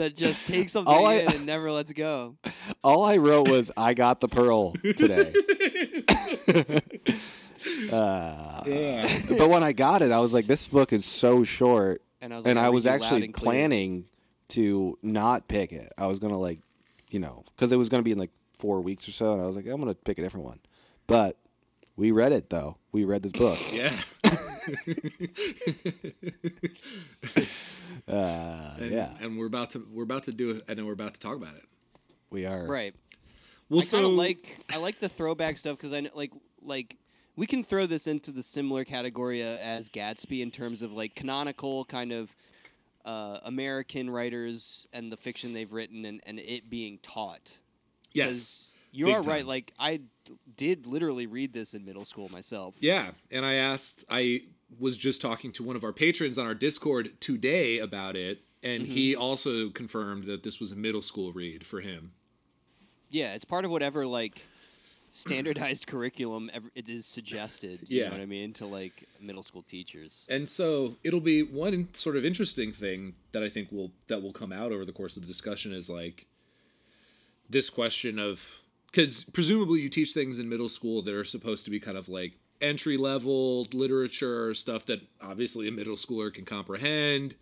that 0.00 0.16
just 0.16 0.46
takes 0.52 0.72
something 0.72 0.92
All 0.92 1.06
I- 1.06 1.14
in 1.16 1.28
and 1.32 1.46
never 1.46 1.70
lets 1.72 1.92
go. 1.92 2.36
All 2.84 3.04
I 3.04 3.16
wrote 3.18 3.48
was 3.48 3.70
I 3.76 3.94
got 3.94 4.20
the 4.20 4.28
Pearl 4.28 4.72
today. 4.96 5.32
Uh, 7.92 8.62
But 9.36 9.50
when 9.50 9.62
I 9.62 9.72
got 9.72 10.00
it, 10.02 10.10
I 10.12 10.18
was 10.20 10.32
like, 10.32 10.46
this 10.46 10.66
book 10.68 10.92
is 10.92 11.04
so 11.04 11.44
short, 11.44 12.02
And 12.20 12.32
I 12.32 12.36
was, 12.36 12.46
and 12.46 12.56
like, 12.56 12.62
I 12.62 12.66
I'll 12.66 12.72
was 12.72 12.86
read 12.86 12.92
you 12.94 13.00
loud 13.00 13.04
actually 13.04 13.24
and 13.26 13.34
planning 13.34 14.04
to 14.48 14.98
not 15.02 15.46
pick 15.46 15.72
it. 15.72 15.92
I 15.98 16.06
was 16.06 16.18
gonna 16.18 16.38
like, 16.38 16.60
you 17.10 17.18
know, 17.20 17.44
because 17.54 17.70
it 17.72 17.76
was 17.76 17.88
gonna 17.90 18.02
be 18.02 18.12
in 18.12 18.18
like 18.18 18.30
four 18.54 18.80
weeks 18.80 19.06
or 19.08 19.12
so, 19.12 19.34
and 19.34 19.42
I 19.42 19.46
was 19.46 19.56
like, 19.56 19.66
I'm 19.66 19.78
gonna 19.78 19.94
pick 19.94 20.18
a 20.18 20.22
different 20.22 20.46
one. 20.46 20.58
But 21.06 21.36
we 22.00 22.10
read 22.10 22.32
it 22.32 22.50
though. 22.50 22.78
We 22.92 23.04
read 23.04 23.22
this 23.22 23.32
book. 23.32 23.58
Yeah. 23.72 23.94
Uh, 28.08 28.76
And, 28.80 28.90
yeah, 28.90 29.14
and 29.20 29.38
we're 29.38 29.46
about 29.46 29.70
to 29.72 29.86
we're 29.92 30.02
about 30.02 30.24
to 30.24 30.32
do 30.32 30.50
it, 30.50 30.62
and 30.68 30.78
then 30.78 30.86
we're 30.86 30.92
about 30.94 31.14
to 31.14 31.20
talk 31.20 31.36
about 31.36 31.54
it. 31.54 31.64
we 32.30 32.44
are. 32.46 32.66
Right. 32.66 32.94
Well, 33.68 33.80
I 33.80 33.84
so 33.84 33.98
kind 33.98 34.08
of 34.10 34.16
like 34.16 34.58
I 34.72 34.78
like 34.78 34.98
the 34.98 35.08
throwback 35.08 35.58
stuff 35.58 35.76
because 35.76 35.92
I 35.92 36.00
kn- 36.00 36.12
like 36.14 36.32
like 36.62 36.96
we 37.36 37.46
can 37.46 37.62
throw 37.62 37.86
this 37.86 38.06
into 38.06 38.32
the 38.32 38.42
similar 38.42 38.84
category 38.84 39.42
uh, 39.42 39.56
as 39.58 39.88
Gatsby 39.88 40.40
in 40.40 40.50
terms 40.50 40.82
of 40.82 40.92
like 40.92 41.14
canonical 41.14 41.84
kind 41.84 42.10
of 42.12 42.34
uh, 43.04 43.38
American 43.44 44.10
writers 44.10 44.88
and 44.92 45.12
the 45.12 45.16
fiction 45.16 45.52
they've 45.52 45.72
written 45.72 46.04
and, 46.04 46.20
and 46.26 46.38
it 46.40 46.68
being 46.68 46.98
taught. 47.02 47.58
yes, 48.12 48.26
'Cause 48.28 48.68
you 48.92 49.06
big 49.06 49.14
are 49.16 49.22
right. 49.22 49.46
Like 49.46 49.72
I 49.78 49.98
d- 49.98 50.04
did 50.56 50.86
literally 50.86 51.26
read 51.26 51.52
this 51.52 51.74
in 51.74 51.84
middle 51.84 52.04
school 52.04 52.28
myself. 52.30 52.74
yeah. 52.80 53.12
And 53.30 53.44
I 53.46 53.54
asked, 53.54 54.04
I 54.10 54.42
was 54.78 54.96
just 54.96 55.20
talking 55.20 55.52
to 55.52 55.62
one 55.64 55.76
of 55.76 55.82
our 55.84 55.92
patrons 55.92 56.38
on 56.38 56.46
our 56.46 56.54
Discord 56.54 57.20
today 57.20 57.78
about 57.78 58.16
it, 58.16 58.40
and 58.62 58.86
he 58.86 59.12
Mm-hmm. 59.12 59.22
also 59.22 59.68
confirmed 59.70 60.24
that 60.26 60.42
this 60.42 60.60
was 60.60 60.70
a 60.72 60.76
middle 60.76 61.02
school 61.02 61.32
read 61.32 61.64
for 61.66 61.80
him. 61.80 62.12
Yeah, 63.10 63.34
it's 63.34 63.44
part 63.44 63.64
of 63.64 63.70
whatever 63.70 64.06
like 64.06 64.46
standardized 65.10 65.86
curriculum 65.88 66.48
ever, 66.54 66.70
it 66.76 66.88
is 66.88 67.04
suggested. 67.06 67.80
You 67.88 67.98
Yeah. 68.00 68.04
know 68.06 68.12
what 68.12 68.20
I 68.20 68.26
mean 68.26 68.52
to 68.54 68.66
like 68.66 69.08
middle 69.20 69.42
school 69.42 69.62
teachers. 69.62 70.26
And 70.30 70.48
so 70.48 70.96
it'll 71.02 71.20
be 71.20 71.42
one 71.42 71.88
sort 71.94 72.16
of 72.16 72.24
interesting 72.24 72.70
thing 72.70 73.14
that 73.32 73.42
I 73.42 73.48
think 73.48 73.72
will 73.72 73.90
that 74.06 74.22
will 74.22 74.32
come 74.32 74.52
out 74.52 74.70
over 74.70 74.84
the 74.84 74.92
course 74.92 75.16
of 75.16 75.22
the 75.22 75.26
discussion 75.28 75.72
is 75.72 75.90
like 75.90 76.26
this 77.48 77.68
question 77.70 78.18
of 78.20 78.60
because 78.90 79.24
presumably 79.24 79.80
you 79.80 79.88
teach 79.88 80.12
things 80.12 80.38
in 80.38 80.48
middle 80.48 80.68
school 80.68 81.02
that 81.02 81.14
are 81.14 81.24
supposed 81.24 81.64
to 81.64 81.70
be 81.70 81.80
kind 81.80 81.96
of 81.96 82.08
like 82.08 82.38
entry 82.60 82.96
level 82.96 83.66
literature 83.72 84.54
stuff 84.54 84.84
that 84.86 85.00
obviously 85.20 85.68
a 85.68 85.72
middle 85.72 85.96
schooler 85.96 86.32
can 86.32 86.44
comprehend. 86.44 87.34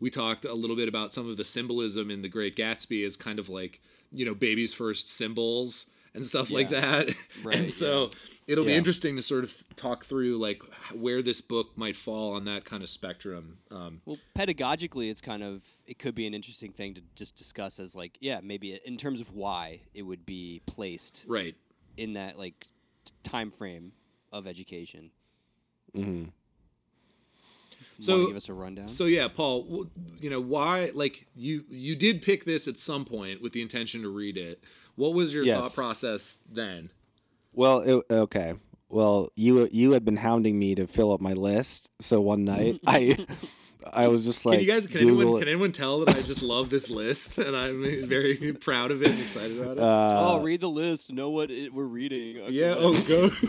We 0.00 0.10
talked 0.10 0.44
a 0.44 0.54
little 0.54 0.76
bit 0.76 0.88
about 0.88 1.12
some 1.12 1.28
of 1.30 1.36
the 1.36 1.44
symbolism 1.44 2.10
in 2.10 2.22
The 2.22 2.28
Great 2.28 2.56
Gatsby 2.56 3.06
as 3.06 3.16
kind 3.16 3.38
of 3.38 3.48
like 3.48 3.80
you 4.12 4.24
know 4.24 4.34
baby's 4.34 4.74
first 4.74 5.08
symbols 5.08 5.90
and 6.14 6.24
stuff 6.24 6.50
like 6.50 6.70
that. 6.70 7.08
Right, 7.42 7.58
and 7.58 7.72
so 7.72 8.08
it'll 8.46 8.64
be 8.64 8.74
interesting 8.74 9.16
to 9.16 9.22
sort 9.22 9.44
of 9.44 9.64
talk 9.76 10.04
through 10.06 10.38
like 10.38 10.62
where 10.94 11.20
this 11.20 11.42
book 11.42 11.76
might 11.76 11.94
fall 11.96 12.32
on 12.32 12.46
that 12.46 12.64
kind 12.64 12.82
of 12.82 12.88
spectrum. 12.88 13.58
Um, 13.70 14.00
Well, 14.06 14.16
pedagogically, 14.34 15.10
it's 15.10 15.20
kind 15.20 15.42
of 15.42 15.62
it 15.86 15.98
could 15.98 16.14
be 16.14 16.26
an 16.26 16.32
interesting 16.32 16.72
thing 16.72 16.94
to 16.94 17.02
just 17.16 17.36
discuss 17.36 17.78
as 17.78 17.94
like, 17.94 18.16
yeah, 18.20 18.40
maybe 18.42 18.80
in 18.86 18.96
terms 18.96 19.20
of 19.20 19.34
why 19.34 19.80
it 19.92 20.02
would 20.02 20.24
be 20.24 20.62
placed 20.64 21.26
right. 21.28 21.54
in 21.98 22.14
that 22.14 22.38
like 22.38 22.68
time 23.24 23.50
frame 23.50 23.92
of 24.32 24.46
education. 24.46 25.10
hmm 25.94 26.24
So- 28.00 28.26
give 28.28 28.36
us 28.36 28.48
a 28.48 28.54
rundown. 28.54 28.88
So 28.88 29.04
yeah, 29.04 29.28
Paul, 29.28 29.88
you 30.18 30.30
know 30.30 30.40
why? 30.40 30.90
Like 30.94 31.26
you, 31.36 31.64
you 31.68 31.94
did 31.94 32.22
pick 32.22 32.44
this 32.44 32.66
at 32.66 32.78
some 32.78 33.04
point 33.04 33.42
with 33.42 33.52
the 33.52 33.60
intention 33.60 34.00
to 34.02 34.08
read 34.08 34.36
it. 34.38 34.62
What 34.96 35.14
was 35.14 35.34
your 35.34 35.44
Yes. 35.44 35.74
thought 35.74 35.82
process 35.82 36.38
then? 36.50 36.90
Well, 37.52 37.80
it, 37.80 38.04
okay. 38.10 38.54
Well, 38.88 39.28
you 39.34 39.68
you 39.72 39.92
had 39.92 40.04
been 40.04 40.16
hounding 40.16 40.58
me 40.58 40.74
to 40.76 40.86
fill 40.86 41.12
up 41.12 41.20
my 41.20 41.32
list, 41.32 41.90
so 42.00 42.20
one 42.20 42.44
night 42.54 42.80
I 42.86 43.16
I 43.92 44.08
was 44.08 44.24
just 44.24 44.46
like, 44.46 44.58
can 44.58 44.66
you 44.66 44.72
guys? 44.72 44.86
Can 44.86 45.00
Google 45.00 45.20
anyone? 45.20 45.36
it. 45.36 45.38
Can 45.40 45.48
anyone 45.48 45.72
tell 45.72 46.04
that 46.04 46.16
I 46.16 46.22
just 46.22 46.42
love 46.42 46.70
this 46.70 46.88
list 46.90 47.38
and 47.44 47.56
I'm 47.56 48.06
very 48.06 48.52
proud 48.52 48.90
of 48.90 49.02
it 49.02 49.08
and 49.10 49.18
excited 49.20 49.60
about 49.60 49.76
it? 49.76 49.82
Uh, 49.82 50.32
oh, 50.32 50.42
read 50.42 50.60
the 50.60 50.68
list. 50.68 51.12
Know 51.12 51.30
what 51.30 51.50
it, 51.50 51.72
we're 51.74 51.84
reading. 51.84 52.38
Okay. 52.42 52.52
yeah. 52.52 52.74
Oh, 52.76 53.00
go. 53.02 53.30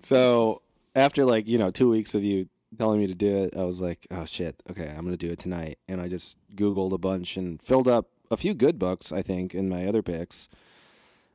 So 0.00 0.62
after 0.94 1.24
like 1.24 1.46
you 1.46 1.58
know 1.58 1.70
two 1.70 1.90
weeks 1.90 2.14
of 2.14 2.24
you 2.24 2.48
telling 2.78 3.00
me 3.00 3.06
to 3.06 3.14
do 3.14 3.44
it, 3.44 3.56
I 3.56 3.62
was 3.64 3.80
like, 3.80 4.06
oh 4.10 4.24
shit, 4.24 4.62
okay, 4.70 4.88
I'm 4.88 5.04
gonna 5.04 5.16
do 5.16 5.30
it 5.30 5.38
tonight. 5.38 5.78
And 5.88 6.00
I 6.00 6.08
just 6.08 6.36
Googled 6.54 6.92
a 6.92 6.98
bunch 6.98 7.36
and 7.36 7.60
filled 7.62 7.88
up 7.88 8.06
a 8.30 8.36
few 8.36 8.54
good 8.54 8.78
books, 8.78 9.12
I 9.12 9.22
think, 9.22 9.54
in 9.54 9.68
my 9.68 9.86
other 9.86 10.02
picks. 10.02 10.48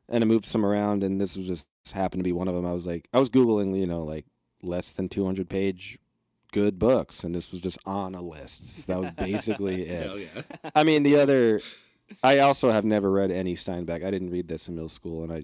And 0.07 0.23
I 0.23 0.27
moved 0.27 0.45
some 0.45 0.65
around, 0.65 1.03
and 1.03 1.19
this 1.19 1.35
was 1.35 1.47
just 1.47 1.67
happened 1.93 2.21
to 2.21 2.27
be 2.27 2.31
one 2.31 2.47
of 2.47 2.55
them. 2.55 2.65
I 2.65 2.73
was 2.73 2.85
like, 2.85 3.07
I 3.13 3.19
was 3.19 3.29
googling, 3.29 3.77
you 3.79 3.87
know, 3.87 4.03
like 4.03 4.25
less 4.61 4.93
than 4.93 5.09
200 5.09 5.49
page 5.49 5.99
good 6.51 6.79
books, 6.79 7.23
and 7.23 7.35
this 7.35 7.51
was 7.51 7.59
just 7.59 7.77
on 7.85 8.15
a 8.15 8.21
list. 8.21 8.65
So 8.65 8.93
that 8.93 8.99
was 8.99 9.11
basically 9.11 9.89
oh, 9.89 9.93
it. 9.93 10.03
Hell 10.03 10.19
yeah. 10.19 10.69
I 10.73 10.83
mean, 10.83 11.03
the 11.03 11.17
other, 11.17 11.61
I 12.23 12.39
also 12.39 12.71
have 12.71 12.85
never 12.85 13.11
read 13.11 13.31
any 13.31 13.55
Steinbeck. 13.55 14.05
I 14.05 14.11
didn't 14.11 14.29
read 14.29 14.47
this 14.47 14.67
in 14.67 14.75
middle 14.75 14.89
school, 14.89 15.23
and 15.23 15.33
I, 15.33 15.43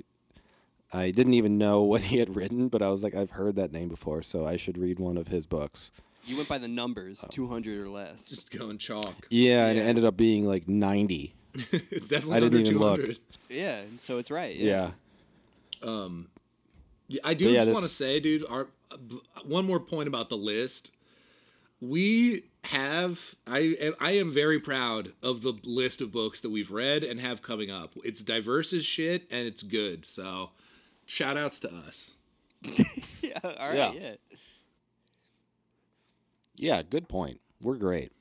I 0.97 1.11
didn't 1.11 1.33
even 1.33 1.57
know 1.57 1.81
what 1.81 2.03
he 2.03 2.19
had 2.19 2.35
written, 2.35 2.69
but 2.69 2.81
I 2.81 2.89
was 2.89 3.03
like, 3.03 3.15
I've 3.15 3.31
heard 3.31 3.55
that 3.57 3.71
name 3.71 3.89
before, 3.89 4.21
so 4.21 4.47
I 4.47 4.57
should 4.57 4.77
read 4.77 4.99
one 4.99 5.17
of 5.17 5.27
his 5.27 5.47
books. 5.47 5.91
You 6.23 6.37
went 6.37 6.49
by 6.49 6.59
the 6.59 6.67
numbers, 6.67 7.25
200 7.31 7.81
or 7.81 7.89
less. 7.89 8.29
Just 8.29 8.51
going 8.51 8.77
chalk. 8.77 9.27
Yeah, 9.31 9.67
and 9.67 9.79
it 9.79 9.81
ended 9.81 10.05
up 10.05 10.15
being 10.15 10.45
like 10.45 10.67
90. 10.67 11.33
it's 11.71 12.07
definitely 12.07 12.37
I 12.37 12.39
didn't 12.39 12.57
under 12.59 12.69
even 12.71 12.81
look. 12.81 12.95
200. 12.97 13.19
yeah, 13.49 13.77
and 13.79 13.99
so 13.99 14.17
it's 14.17 14.31
right. 14.31 14.55
Yeah. 14.55 14.91
Yeah, 17.07 17.19
I 17.25 17.33
do 17.33 17.49
yeah, 17.49 17.65
just 17.65 17.73
want 17.73 17.85
to 17.85 17.91
say, 17.91 18.19
dude, 18.21 18.45
our 18.49 18.67
uh, 18.89 18.95
one 19.43 19.65
more 19.65 19.79
point 19.81 20.07
about 20.07 20.29
the 20.29 20.37
list. 20.37 20.91
We 21.81 22.43
have 22.65 23.35
I 23.45 23.75
am- 23.81 23.95
I 23.99 24.11
am 24.11 24.31
very 24.31 24.59
proud 24.59 25.11
of 25.21 25.41
the 25.41 25.53
list 25.65 25.99
of 25.99 26.11
books 26.11 26.39
that 26.41 26.49
we've 26.51 26.71
read 26.71 27.03
and 27.03 27.19
have 27.19 27.41
coming 27.41 27.69
up. 27.71 27.95
It's 28.05 28.23
diverse 28.23 28.71
as 28.71 28.85
shit 28.85 29.23
and 29.29 29.45
it's 29.47 29.63
good. 29.63 30.05
So, 30.05 30.51
shout 31.05 31.35
outs 31.37 31.59
to 31.61 31.73
us. 31.73 32.13
yeah. 33.21 33.39
All 33.43 33.69
right. 33.69 33.75
Yeah. 33.75 33.91
Yeah. 33.91 34.15
Yeah, 36.55 36.81
good 36.83 37.09
point. 37.09 37.41
We're 37.61 37.75
great. 37.77 38.11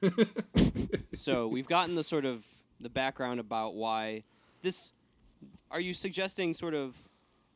so 1.12 1.48
we've 1.48 1.66
gotten 1.68 1.96
the 1.96 2.04
sort 2.04 2.24
of 2.24 2.44
the 2.80 2.88
background 2.88 3.40
about 3.40 3.74
why 3.74 4.22
this 4.62 4.92
are 5.70 5.80
you 5.80 5.94
suggesting 5.94 6.54
sort 6.54 6.74
of 6.74 6.96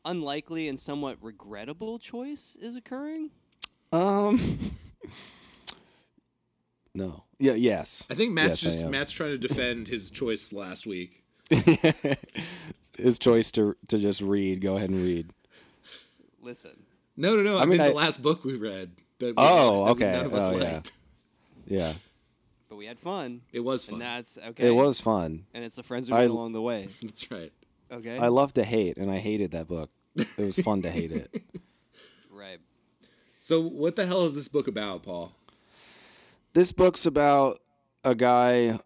unlikely 0.05 0.67
and 0.67 0.79
somewhat 0.79 1.17
regrettable 1.21 1.97
choice 1.99 2.57
is 2.61 2.75
occurring 2.75 3.29
Um, 3.91 4.73
no. 6.95 7.23
Yeah, 7.39 7.53
yes. 7.53 8.05
I 8.09 8.15
think 8.15 8.31
Matt's 8.33 8.63
Yes, 8.63 8.79
just. 8.79 8.89
Matt's 8.89 9.11
trying 9.11 9.31
to 9.31 9.37
defend 9.37 9.87
his 9.87 10.09
choice 10.09 10.53
last 10.53 10.85
week. 10.85 11.23
His 12.97 13.17
choice 13.19 13.51
to 13.51 13.75
to 13.87 13.97
just 13.97 14.21
read, 14.21 14.61
go 14.61 14.77
ahead 14.77 14.89
and 14.91 15.03
read. 15.03 15.31
listen 16.41 16.85
No, 17.17 17.35
no, 17.35 17.41
no. 17.41 17.57
I, 17.57 17.63
I 17.63 17.65
mean, 17.65 17.79
mean, 17.79 17.89
the 17.89 17.95
last 17.95 18.21
book 18.23 18.43
we 18.45 18.55
read. 18.55 18.91
That 19.19 19.27
we, 19.27 19.33
Oh, 19.37 19.85
that 19.85 19.91
okay. 19.91 20.11
None 20.11 20.25
of 20.27 20.33
us 20.33 20.53
Oh, 20.53 20.57
yeah. 20.57 20.81
Yeah. 21.65 21.93
But 22.73 22.77
we 22.77 22.87
had 22.87 22.97
fun 22.97 23.41
It 23.51 23.59
was 23.59 23.85
fun. 23.85 23.93
and 23.93 24.01
that's 24.01 24.39
okay 24.49 24.67
It 24.67 24.71
was 24.71 24.99
fun. 24.99 25.45
and 25.53 25.63
it's 25.63 25.75
the 25.75 25.83
friends 25.83 26.09
we 26.09 26.17
I- 26.17 26.23
along 26.23 26.53
the 26.53 26.61
way 26.61 26.87
That's 27.03 27.29
right. 27.29 27.51
okay 27.91 28.17
I 28.17 28.29
love 28.29 28.53
to 28.55 28.63
hate, 28.63 28.97
and 28.97 29.11
I 29.11 29.17
hated 29.17 29.51
that 29.51 29.67
book. 29.67 29.91
It 30.15 30.27
was 30.39 30.57
fun 30.57 30.81
to 30.81 30.89
hate 30.89 31.11
it. 31.11 31.29
right 32.31 32.59
So, 33.41 33.61
what 33.61 33.95
the 33.95 34.05
hell 34.07 34.25
is 34.25 34.33
this 34.33 34.47
book 34.47 34.67
about, 34.67 35.03
Paul? 35.03 35.33
This 36.53 36.71
book's 36.71 37.05
about 37.05 37.59
a 38.03 38.15
guy. 38.15 38.79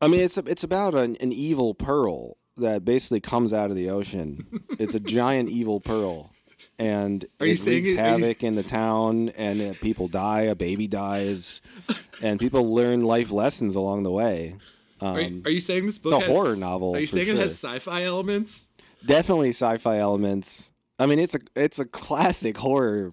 I 0.00 0.06
mean, 0.08 0.20
it's 0.20 0.36
it's 0.38 0.62
about 0.64 0.94
an, 0.94 1.16
an 1.20 1.32
evil 1.32 1.74
pearl 1.74 2.36
that 2.56 2.84
basically 2.84 3.20
comes 3.20 3.52
out 3.52 3.70
of 3.70 3.76
the 3.76 3.90
ocean. 3.90 4.46
It's 4.78 4.94
a 4.94 5.00
giant 5.00 5.48
evil 5.48 5.80
pearl, 5.80 6.32
and 6.78 7.24
Are 7.40 7.46
it 7.46 7.58
saying 7.60 7.84
wreaks 7.84 7.88
it- 7.92 7.98
are 8.00 8.18
you- 8.18 8.24
havoc 8.24 8.42
in 8.42 8.54
the 8.54 8.62
town. 8.62 9.28
And 9.30 9.60
uh, 9.62 9.74
people 9.80 10.08
die. 10.08 10.42
A 10.42 10.54
baby 10.54 10.86
dies, 10.88 11.60
and 12.22 12.38
people 12.40 12.74
learn 12.74 13.02
life 13.02 13.30
lessons 13.30 13.76
along 13.76 14.02
the 14.04 14.10
way. 14.10 14.56
Um, 15.00 15.16
Are, 15.16 15.20
you- 15.20 15.42
are 15.46 15.50
you 15.50 15.60
saying 15.60 15.86
this 15.86 15.98
book 15.98 16.12
It's 16.14 16.24
a 16.24 16.26
has, 16.26 16.36
horror 16.36 16.56
novel, 16.56 16.94
Are 16.96 17.00
you 17.00 17.06
for 17.06 17.16
saying 17.16 17.28
it 17.28 17.36
has 17.36 17.52
sci-fi 17.52 18.04
elements? 18.04 18.68
definitely 19.04 19.48
sci-fi 19.50 19.98
elements. 19.98 20.70
I 20.98 21.06
mean, 21.06 21.18
it's 21.18 21.34
a 21.34 21.40
it's 21.56 21.80
a 21.80 21.84
classic 21.84 22.56
horror 22.58 23.12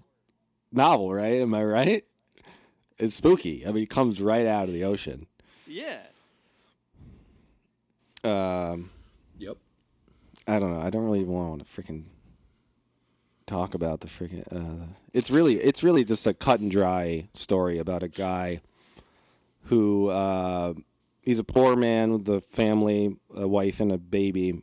novel, 0.70 1.12
right? 1.12 1.40
Am 1.40 1.52
I 1.52 1.64
right? 1.64 2.04
It's 2.98 3.16
spooky. 3.16 3.66
I 3.66 3.72
mean, 3.72 3.82
it 3.82 3.90
comes 3.90 4.20
right 4.22 4.46
out 4.46 4.68
of 4.68 4.74
the 4.74 4.84
ocean. 4.84 5.26
Yeah. 5.66 5.98
Um, 8.22 8.90
Yep. 9.38 9.56
I 10.46 10.58
don't 10.58 10.70
know. 10.78 10.84
I 10.86 10.90
don't 10.90 11.04
really 11.04 11.20
even 11.20 11.32
want 11.32 11.66
to 11.66 11.82
freaking 11.82 12.04
talk 13.50 13.74
about 13.74 14.00
the 14.00 14.06
freaking. 14.06 14.44
Uh, 14.50 14.86
it's 15.12 15.30
really, 15.30 15.56
it's 15.56 15.82
really 15.82 16.04
just 16.04 16.26
a 16.26 16.32
cut 16.34 16.60
and 16.60 16.70
dry 16.70 17.28
story 17.34 17.78
about 17.78 18.02
a 18.02 18.08
guy 18.08 18.60
who 19.64 20.08
uh, 20.08 20.74
he's 21.22 21.38
a 21.38 21.44
poor 21.44 21.76
man 21.76 22.12
with 22.12 22.28
a 22.28 22.40
family, 22.40 23.16
a 23.36 23.46
wife 23.48 23.80
and 23.80 23.92
a 23.92 23.98
baby, 23.98 24.62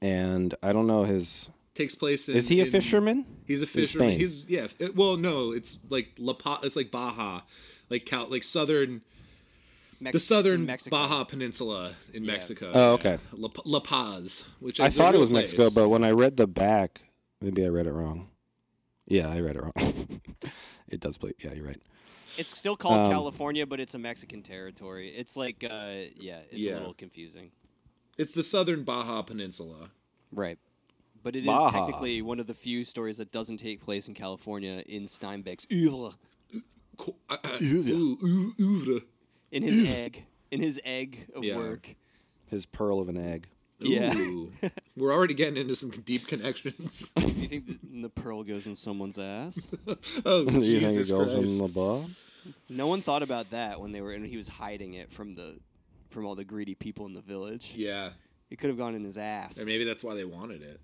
and 0.00 0.54
I 0.62 0.72
don't 0.72 0.86
know 0.86 1.04
his. 1.04 1.50
Takes 1.74 1.94
place 1.94 2.26
in. 2.28 2.36
Is 2.36 2.48
he 2.48 2.60
a 2.60 2.64
in- 2.64 2.70
fisherman? 2.70 3.26
He's 3.46 3.60
a 3.60 3.66
fisherman. 3.66 4.08
Spain. 4.08 4.18
He's 4.18 4.48
yeah. 4.48 4.68
it- 4.78 4.96
well, 4.96 5.16
no, 5.18 5.52
it's 5.52 5.78
like 5.90 6.12
La 6.18 6.32
Paz. 6.32 6.60
It's 6.62 6.76
like 6.76 6.90
Baja, 6.90 7.42
like 7.90 8.06
Cal, 8.06 8.26
like 8.28 8.42
southern, 8.44 9.02
Mex- 10.00 10.14
the 10.14 10.20
southern 10.20 10.64
Mexico. 10.64 10.96
Baja 10.96 11.24
Peninsula 11.24 11.92
in 12.14 12.24
Yeah. 12.24 12.32
Mexico. 12.32 12.70
Oh, 12.72 12.92
okay. 12.94 13.18
La, 13.32 13.50
La 13.66 13.80
Paz, 13.80 14.46
which 14.60 14.80
I 14.80 14.88
thought 14.88 15.10
it 15.14 15.18
real 15.18 15.20
was 15.20 15.30
Mexico, 15.30 15.68
but 15.70 15.90
when 15.90 16.02
I 16.02 16.12
read 16.12 16.38
the 16.38 16.46
back, 16.46 17.02
maybe 17.40 17.64
I 17.64 17.68
read 17.68 17.86
it 17.86 17.92
wrong. 17.92 18.28
Yeah, 19.06 19.28
I 19.28 19.40
read 19.40 19.56
it 19.56 19.62
wrong. 19.62 19.72
it 20.88 21.00
does 21.00 21.18
play. 21.18 21.32
Yeah, 21.42 21.52
you're 21.52 21.66
right. 21.66 21.80
It's 22.38 22.56
still 22.58 22.76
called 22.76 22.98
Um, 23.06 23.10
California, 23.10 23.66
but 23.66 23.80
it's 23.80 23.94
a 23.94 23.98
Mexican 23.98 24.42
territory. 24.42 25.08
It's 25.10 25.36
like, 25.36 25.64
uh, 25.64 26.10
yeah, 26.16 26.40
it's 26.50 26.64
Yeah. 26.64 26.74
a 26.74 26.78
little 26.78 26.94
confusing. 26.94 27.52
it's 28.18 28.32
the 28.32 28.42
southern 28.42 28.82
Baja 28.82 29.20
Peninsula. 29.22 29.90
Right. 30.32 30.58
But 31.22 31.36
it 31.36 31.40
is 31.40 31.46
Baja. 31.46 31.70
technically 31.70 32.22
one 32.22 32.40
of 32.40 32.46
the 32.46 32.54
few 32.54 32.82
stories 32.84 33.18
that 33.18 33.30
doesn't 33.30 33.58
take 33.58 33.80
place 33.80 34.08
in 34.08 34.14
California 34.14 34.82
in 34.86 35.04
Steinbeck's 35.04 35.66
oeuvre, 35.72 36.16
Co- 36.96 37.16
uh, 37.28 37.36
uh, 37.44 37.58
ooh, 37.62 38.18
ooh, 38.22 38.54
oeuvre. 38.58 39.00
in 39.50 39.62
his 39.62 39.86
egg, 39.88 40.24
in 40.50 40.60
his 40.62 40.80
egg 40.84 41.28
of 41.34 41.44
Yeah. 41.44 41.56
work. 41.58 41.94
His 42.46 42.64
pearl 42.64 43.00
of 43.00 43.08
an 43.10 43.16
egg. 43.18 43.48
Yeah. 43.78 44.14
Ooh. 44.16 44.52
We're 44.96 45.12
already 45.12 45.34
getting 45.34 45.56
into 45.56 45.76
some 45.76 45.90
deep 45.90 46.26
connections. 46.26 47.12
Do 47.16 47.22
you 47.26 47.48
think 47.48 47.66
the, 47.66 47.78
the 48.02 48.08
pearl 48.08 48.42
goes 48.42 48.66
in 48.66 48.74
someone's 48.76 49.18
ass? 49.18 49.70
oh, 50.24 50.44
Do 50.44 50.54
you 50.60 50.80
Jesus 50.80 50.90
think 50.94 51.00
it 51.06 51.10
goes 51.10 51.34
Christ. 51.34 51.50
in 51.50 51.58
the 51.58 51.68
bar? 51.68 52.02
No 52.68 52.86
one 52.86 53.00
thought 53.02 53.22
about 53.22 53.50
that 53.50 53.80
when 53.80 53.92
they 53.92 54.00
were, 54.00 54.12
and 54.12 54.24
he 54.24 54.36
was 54.36 54.48
hiding 54.48 54.94
it 54.94 55.12
from 55.12 55.34
the, 55.34 55.58
from 56.10 56.24
all 56.26 56.34
the 56.34 56.44
greedy 56.44 56.74
people 56.74 57.04
in 57.06 57.12
the 57.12 57.20
village. 57.20 57.72
Yeah, 57.74 58.10
It 58.50 58.58
could 58.58 58.68
have 58.70 58.78
gone 58.78 58.94
in 58.94 59.04
his 59.04 59.18
ass. 59.18 59.60
Or 59.60 59.66
maybe 59.66 59.84
that's 59.84 60.04
why 60.04 60.14
they 60.14 60.24
wanted 60.24 60.62
it. 60.62 60.80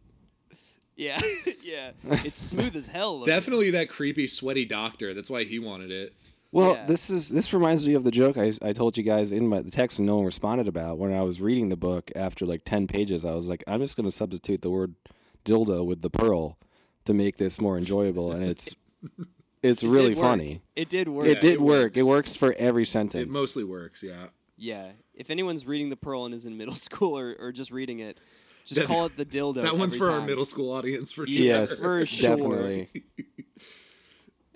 Yeah, 0.96 1.18
yeah. 1.62 1.92
It's 2.04 2.38
smooth 2.38 2.76
as 2.76 2.88
hell. 2.88 3.24
Definitely 3.24 3.70
that 3.70 3.88
creepy, 3.88 4.26
sweaty 4.26 4.66
doctor. 4.66 5.14
That's 5.14 5.30
why 5.30 5.44
he 5.44 5.58
wanted 5.58 5.90
it. 5.90 6.12
Well, 6.52 6.74
Yeah. 6.74 6.84
this 6.86 7.08
is 7.10 7.30
this 7.30 7.52
reminds 7.54 7.86
me 7.88 7.94
of 7.94 8.04
the 8.04 8.10
joke 8.10 8.36
I, 8.36 8.52
I 8.62 8.72
told 8.74 8.96
you 8.98 9.02
guys 9.02 9.32
in 9.32 9.48
my 9.48 9.62
the 9.62 9.70
text 9.70 9.98
and 9.98 10.06
no 10.06 10.16
one 10.16 10.24
responded 10.26 10.68
about 10.68 10.98
when 10.98 11.12
I 11.12 11.22
was 11.22 11.40
reading 11.40 11.70
the 11.70 11.76
book 11.76 12.10
after 12.14 12.44
like 12.44 12.62
ten 12.64 12.86
pages. 12.86 13.24
I 13.24 13.34
was 13.34 13.48
like, 13.48 13.64
I'm 13.66 13.80
just 13.80 13.96
going 13.96 14.04
to 14.04 14.10
substitute 14.10 14.60
the 14.62 14.70
word 14.70 14.94
dildo 15.44 15.84
with 15.86 16.02
the 16.02 16.10
pearl 16.10 16.58
to 17.06 17.14
make 17.14 17.38
this 17.38 17.60
more 17.60 17.78
enjoyable, 17.78 18.32
and 18.32 18.44
it's 18.44 18.74
it's 19.62 19.82
It 19.82 19.88
really 19.88 20.14
funny. 20.14 20.60
It 20.76 20.88
did 20.90 21.08
work. 21.08 21.24
it 21.26 21.40
did 21.40 21.54
it 21.54 21.60
work. 21.60 21.96
It 21.96 22.02
works. 22.02 22.32
works 22.32 22.36
for 22.36 22.54
every 22.58 22.84
sentence. 22.84 23.22
It 23.24 23.30
mostly 23.32 23.64
works. 23.64 24.02
Yeah. 24.02 24.26
Yeah. 24.58 24.92
If 25.14 25.30
anyone's 25.30 25.66
reading 25.66 25.88
The 25.88 25.96
Pearl 25.96 26.24
and 26.26 26.34
is 26.34 26.44
in 26.46 26.56
middle 26.58 26.74
school 26.88 27.18
or, 27.18 27.34
or 27.40 27.50
just 27.52 27.70
reading 27.70 27.98
it, 28.00 28.18
just 28.66 28.78
That- 28.80 28.86
call 28.88 29.06
it 29.06 29.16
the 29.16 29.24
dildo. 29.24 29.62
That 29.62 29.76
one's 29.78 29.94
every 29.94 30.06
for 30.06 30.12
our 30.12 30.20
middle 30.20 30.44
school 30.44 30.70
audience 30.70 31.10
for 31.12 31.26
sure. 31.26 31.34
yes, 31.44 31.80
For 31.80 32.04
sure. 32.04 32.36
definitely. 32.36 32.90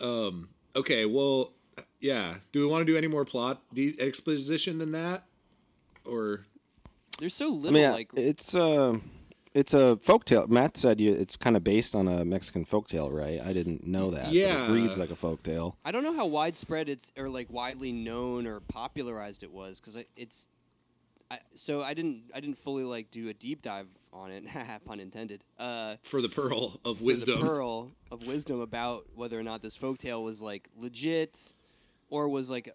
Um, 0.00 0.50
okay, 0.74 1.06
well, 1.06 1.52
yeah. 2.00 2.36
Do 2.52 2.60
we 2.60 2.66
want 2.66 2.86
to 2.86 2.92
do 2.92 2.96
any 2.96 3.06
more 3.08 3.24
plot 3.24 3.62
de- 3.72 3.98
exposition 4.00 4.78
than 4.78 4.92
that, 4.92 5.24
or 6.04 6.46
There's 7.18 7.34
so 7.34 7.46
little? 7.48 7.68
I 7.76 7.80
little 7.80 7.88
mean, 7.88 7.92
like 7.92 8.10
it's 8.16 8.54
uh, 8.54 8.98
it's 9.54 9.72
a 9.74 9.98
folktale. 10.02 10.48
Matt 10.48 10.76
said 10.76 11.00
you, 11.00 11.12
it's 11.12 11.36
kind 11.36 11.56
of 11.56 11.64
based 11.64 11.94
on 11.94 12.08
a 12.08 12.24
Mexican 12.24 12.64
folktale, 12.64 13.10
right? 13.12 13.40
I 13.44 13.52
didn't 13.52 13.86
know 13.86 14.10
that. 14.10 14.24
but 14.26 14.32
Yeah. 14.34 14.68
it 14.68 14.72
reads 14.72 14.98
like 14.98 15.10
a 15.10 15.14
folktale. 15.14 15.74
I 15.84 15.92
don't 15.92 16.02
know 16.04 16.12
how 16.14 16.26
widespread 16.26 16.88
it's 16.88 17.12
or 17.16 17.28
like 17.28 17.50
widely 17.50 17.92
known 17.92 18.46
or 18.46 18.60
popularized 18.60 19.42
it 19.42 19.52
was 19.52 19.80
because 19.80 20.02
it's. 20.16 20.48
I, 21.28 21.40
so 21.54 21.82
I 21.82 21.92
didn't 21.94 22.30
I 22.36 22.38
didn't 22.38 22.58
fully 22.58 22.84
like 22.84 23.10
do 23.10 23.28
a 23.28 23.34
deep 23.34 23.60
dive 23.60 23.88
on 24.12 24.30
it, 24.30 24.44
pun 24.84 25.00
intended. 25.00 25.42
Uh, 25.58 25.96
for 26.04 26.22
the 26.22 26.28
pearl 26.28 26.78
of 26.84 26.98
for 26.98 27.04
wisdom? 27.04 27.40
the 27.40 27.46
pearl 27.46 27.90
of 28.12 28.24
wisdom 28.28 28.60
about 28.60 29.06
whether 29.16 29.36
or 29.36 29.42
not 29.42 29.60
this 29.60 29.76
folktale 29.76 30.22
was 30.22 30.40
like 30.40 30.68
legit, 30.76 31.54
or 32.10 32.28
was 32.28 32.50
like, 32.50 32.70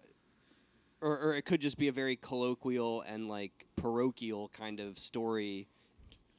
or 1.02 1.18
or 1.18 1.34
it 1.34 1.44
could 1.46 1.62
just 1.62 1.78
be 1.78 1.88
a 1.88 1.92
very 1.92 2.16
colloquial 2.16 3.02
and 3.02 3.28
like 3.28 3.68
parochial 3.76 4.50
kind 4.50 4.80
of 4.80 4.98
story 5.00 5.68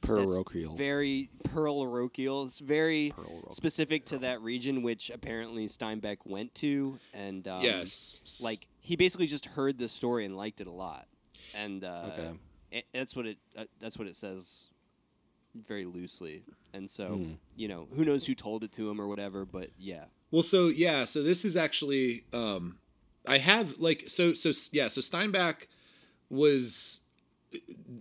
Parochial. 0.01 0.75
Very 0.75 1.29
parochial. 1.45 2.43
It's 2.43 2.59
very 2.59 3.13
specific 3.51 4.05
to 4.07 4.17
that 4.17 4.41
region, 4.41 4.81
which 4.81 5.09
apparently 5.09 5.67
Steinbeck 5.69 6.17
went 6.25 6.53
to, 6.55 6.99
and 7.13 7.47
um, 7.47 7.63
yes. 7.63 8.39
like 8.43 8.67
he 8.81 8.97
basically 8.97 9.27
just 9.27 9.45
heard 9.45 9.77
the 9.77 9.87
story 9.87 10.25
and 10.25 10.35
liked 10.35 10.59
it 10.59 10.67
a 10.67 10.71
lot, 10.71 11.07
and 11.53 11.85
uh, 11.85 12.09
Okay. 12.11 12.31
it- 12.71 12.85
that's 12.93 13.15
what 13.15 13.25
it 13.25 13.37
uh, 13.57 13.63
that's 13.79 13.97
what 13.97 14.09
it 14.09 14.17
says 14.17 14.67
very 15.55 15.85
loosely. 15.85 16.43
And 16.73 16.89
so 16.89 17.15
Hmm. 17.15 17.31
you 17.55 17.69
know 17.69 17.87
who 17.95 18.03
knows 18.03 18.25
who 18.25 18.35
told 18.35 18.65
it 18.65 18.73
to 18.73 18.89
him 18.89 18.99
or 18.99 19.07
whatever, 19.07 19.45
but 19.45 19.69
yeah, 19.77 20.05
Well, 20.31 20.43
so 20.43 20.67
yeah, 20.67 21.05
so 21.05 21.23
this 21.23 21.45
is 21.45 21.55
actually 21.55 22.25
um 22.33 22.79
I 23.27 23.37
have 23.37 23.79
like 23.79 24.05
so 24.09 24.33
so 24.33 24.51
yeah, 24.71 24.87
so 24.89 25.01
Steinbeck 25.01 25.67
was 26.29 27.01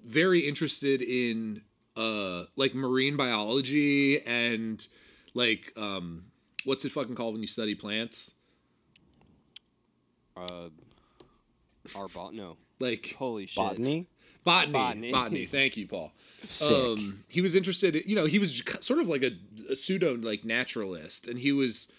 very 0.05 0.41
interested 0.41 1.03
in 1.03 1.63
uh 1.97 2.45
like 2.57 2.75
marine 2.75 3.17
biology 3.17 4.21
and 4.25 4.87
like 5.35 5.73
um 5.77 6.25
what's 6.65 6.85
it 6.85 6.93
fucking 6.93 7.15
called 7.15 7.35
when 7.35 7.43
you 7.43 7.47
study 7.49 7.75
plants? 7.75 8.37
uh, 10.37 10.69
Arbot 11.91 12.33
no, 12.33 12.57
Like 12.81 13.15
holy 13.19 13.47
shit, 13.47 13.57
Botany. 13.57 14.07
botany. 14.45 14.73
Botany. 14.73 15.13
Botany. 15.13 15.47
Thank 15.47 15.77
you, 15.77 15.87
Paul. 15.87 16.13
Sick. 16.41 16.71
Um, 16.73 17.25
he 17.29 17.41
was 17.41 17.55
interested. 17.55 18.03
You 18.07 18.17
know, 18.17 18.25
he 18.27 18.39
was 18.39 18.63
sort 18.81 18.99
of 19.01 19.09
like 19.09 19.23
a, 19.23 19.33
a 19.71 19.77
pseudo 19.77 20.15
like 20.15 20.45
naturalist, 20.45 21.27
and 21.29 21.39
he 21.39 21.53
was 21.53 21.93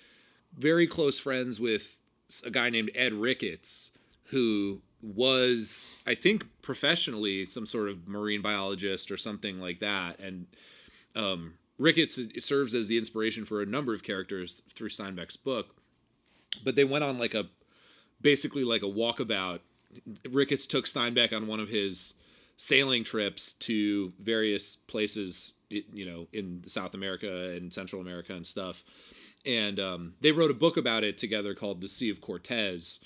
very 0.57 0.87
close 0.87 1.19
friends 1.19 1.59
with 1.59 1.97
a 2.45 2.49
guy 2.49 2.69
named 2.69 2.91
Ed 2.95 3.13
Ricketts, 3.13 3.97
who 4.25 4.81
was, 5.01 5.97
I 6.07 6.15
think, 6.15 6.45
professionally 6.61 7.45
some 7.45 7.65
sort 7.65 7.89
of 7.89 8.07
marine 8.07 8.41
biologist 8.41 9.11
or 9.11 9.17
something 9.17 9.59
like 9.59 9.79
that. 9.79 10.19
And 10.19 10.47
um, 11.15 11.55
Ricketts 11.77 12.17
serves 12.39 12.73
as 12.73 12.87
the 12.87 12.97
inspiration 12.97 13.45
for 13.45 13.61
a 13.61 13.65
number 13.65 13.93
of 13.93 14.03
characters 14.03 14.61
through 14.73 14.89
Steinbeck's 14.89 15.37
book. 15.37 15.75
But 16.63 16.75
they 16.75 16.83
went 16.83 17.03
on 17.03 17.19
like 17.19 17.33
a 17.33 17.47
basically 18.21 18.63
like 18.63 18.81
a 18.81 18.87
walkabout. 18.87 19.59
Ricketts 20.29 20.65
took 20.65 20.85
Steinbeck 20.85 21.33
on 21.35 21.47
one 21.47 21.59
of 21.59 21.69
his 21.69 22.15
sailing 22.55 23.03
trips 23.03 23.53
to 23.53 24.13
various 24.19 24.75
places, 24.75 25.55
you 25.69 26.05
know, 26.05 26.27
in 26.31 26.63
South 26.67 26.93
America 26.93 27.49
and 27.49 27.73
Central 27.73 28.01
America 28.01 28.33
and 28.33 28.45
stuff. 28.47 28.83
And 29.45 29.79
um, 29.79 30.13
they 30.21 30.31
wrote 30.31 30.51
a 30.51 30.55
book 30.55 30.77
about 30.77 31.03
it 31.03 31.17
together 31.17 31.53
called 31.53 31.81
The 31.81 31.87
Sea 31.87 32.09
of 32.09 32.21
Cortez, 32.21 33.03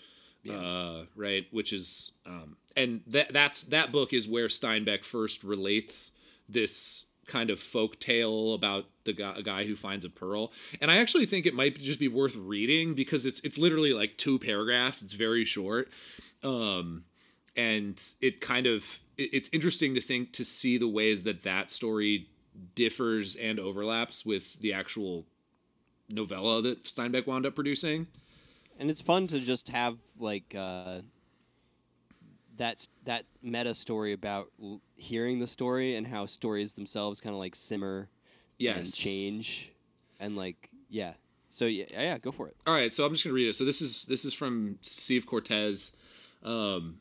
uh, 0.49 1.03
right? 1.15 1.47
Which 1.51 1.73
is, 1.73 2.11
um, 2.25 2.57
and 2.75 3.01
that 3.07 3.33
that's 3.33 3.63
that 3.63 3.91
book 3.91 4.13
is 4.13 4.27
where 4.27 4.47
Steinbeck 4.47 5.03
first 5.03 5.43
relates 5.43 6.11
this 6.47 7.07
kind 7.25 7.49
of 7.49 7.59
folk 7.59 7.99
tale 7.99 8.53
about 8.53 8.85
the 9.03 9.11
guy, 9.13 9.33
a 9.35 9.41
guy 9.41 9.65
who 9.65 9.75
finds 9.75 10.05
a 10.05 10.09
pearl. 10.09 10.51
And 10.79 10.89
I 10.91 10.97
actually 10.97 11.25
think 11.25 11.45
it 11.45 11.53
might 11.53 11.77
just 11.79 11.99
be 11.99 12.07
worth 12.07 12.35
reading 12.35 12.93
because 12.93 13.25
it's 13.25 13.39
it's 13.41 13.57
literally 13.57 13.93
like 13.93 14.15
two 14.15 14.37
paragraphs. 14.39 15.01
It's 15.01 15.13
very 15.13 15.43
short 15.43 15.89
um, 16.43 17.03
and 17.55 18.01
it 18.21 18.39
kind 18.41 18.65
of 18.67 18.99
it- 19.17 19.29
it's 19.33 19.49
interesting 19.51 19.95
to 19.95 20.01
think 20.01 20.31
to 20.33 20.45
see 20.45 20.77
the 20.77 20.87
ways 20.87 21.23
that 21.23 21.43
that 21.43 21.71
story 21.71 22.27
differs 22.75 23.35
and 23.35 23.59
overlaps 23.59 24.25
with 24.25 24.59
the 24.61 24.71
actual 24.73 25.25
novella 26.09 26.61
that 26.61 26.83
Steinbeck 26.85 27.27
wound 27.27 27.45
up 27.45 27.55
producing. 27.55 28.07
and 28.79 28.89
it's 28.89 29.01
fun 29.01 29.27
to 29.27 29.39
just 29.39 29.69
have 29.69 29.97
like 30.19 30.55
uh, 30.57 30.99
that 32.57 32.87
that 33.05 33.25
meta 33.41 33.73
story 33.73 34.13
about 34.13 34.49
l- 34.61 34.81
hearing 34.95 35.39
the 35.39 35.47
story 35.47 35.95
and 35.95 36.07
how 36.07 36.25
stories 36.25 36.73
themselves 36.73 37.21
kind 37.21 37.33
of 37.33 37.39
like 37.39 37.55
simmer 37.55 38.09
and 38.59 38.85
Yes. 38.87 38.95
change 38.97 39.71
and 40.19 40.35
like 40.35 40.69
yeah. 40.89 41.13
So 41.49 41.65
yeah, 41.65 41.85
yeah, 41.91 42.17
go 42.17 42.31
for 42.31 42.47
it. 42.47 42.55
All 42.65 42.73
right, 42.73 42.91
so 42.93 43.05
I'm 43.05 43.11
just 43.11 43.23
gonna 43.23 43.33
read 43.33 43.49
it. 43.49 43.55
So 43.55 43.63
this 43.65 43.81
is 43.81 44.03
this 44.05 44.25
is 44.25 44.33
from 44.33 44.79
of 44.81 45.25
Cortez, 45.25 45.95
um, 46.43 46.99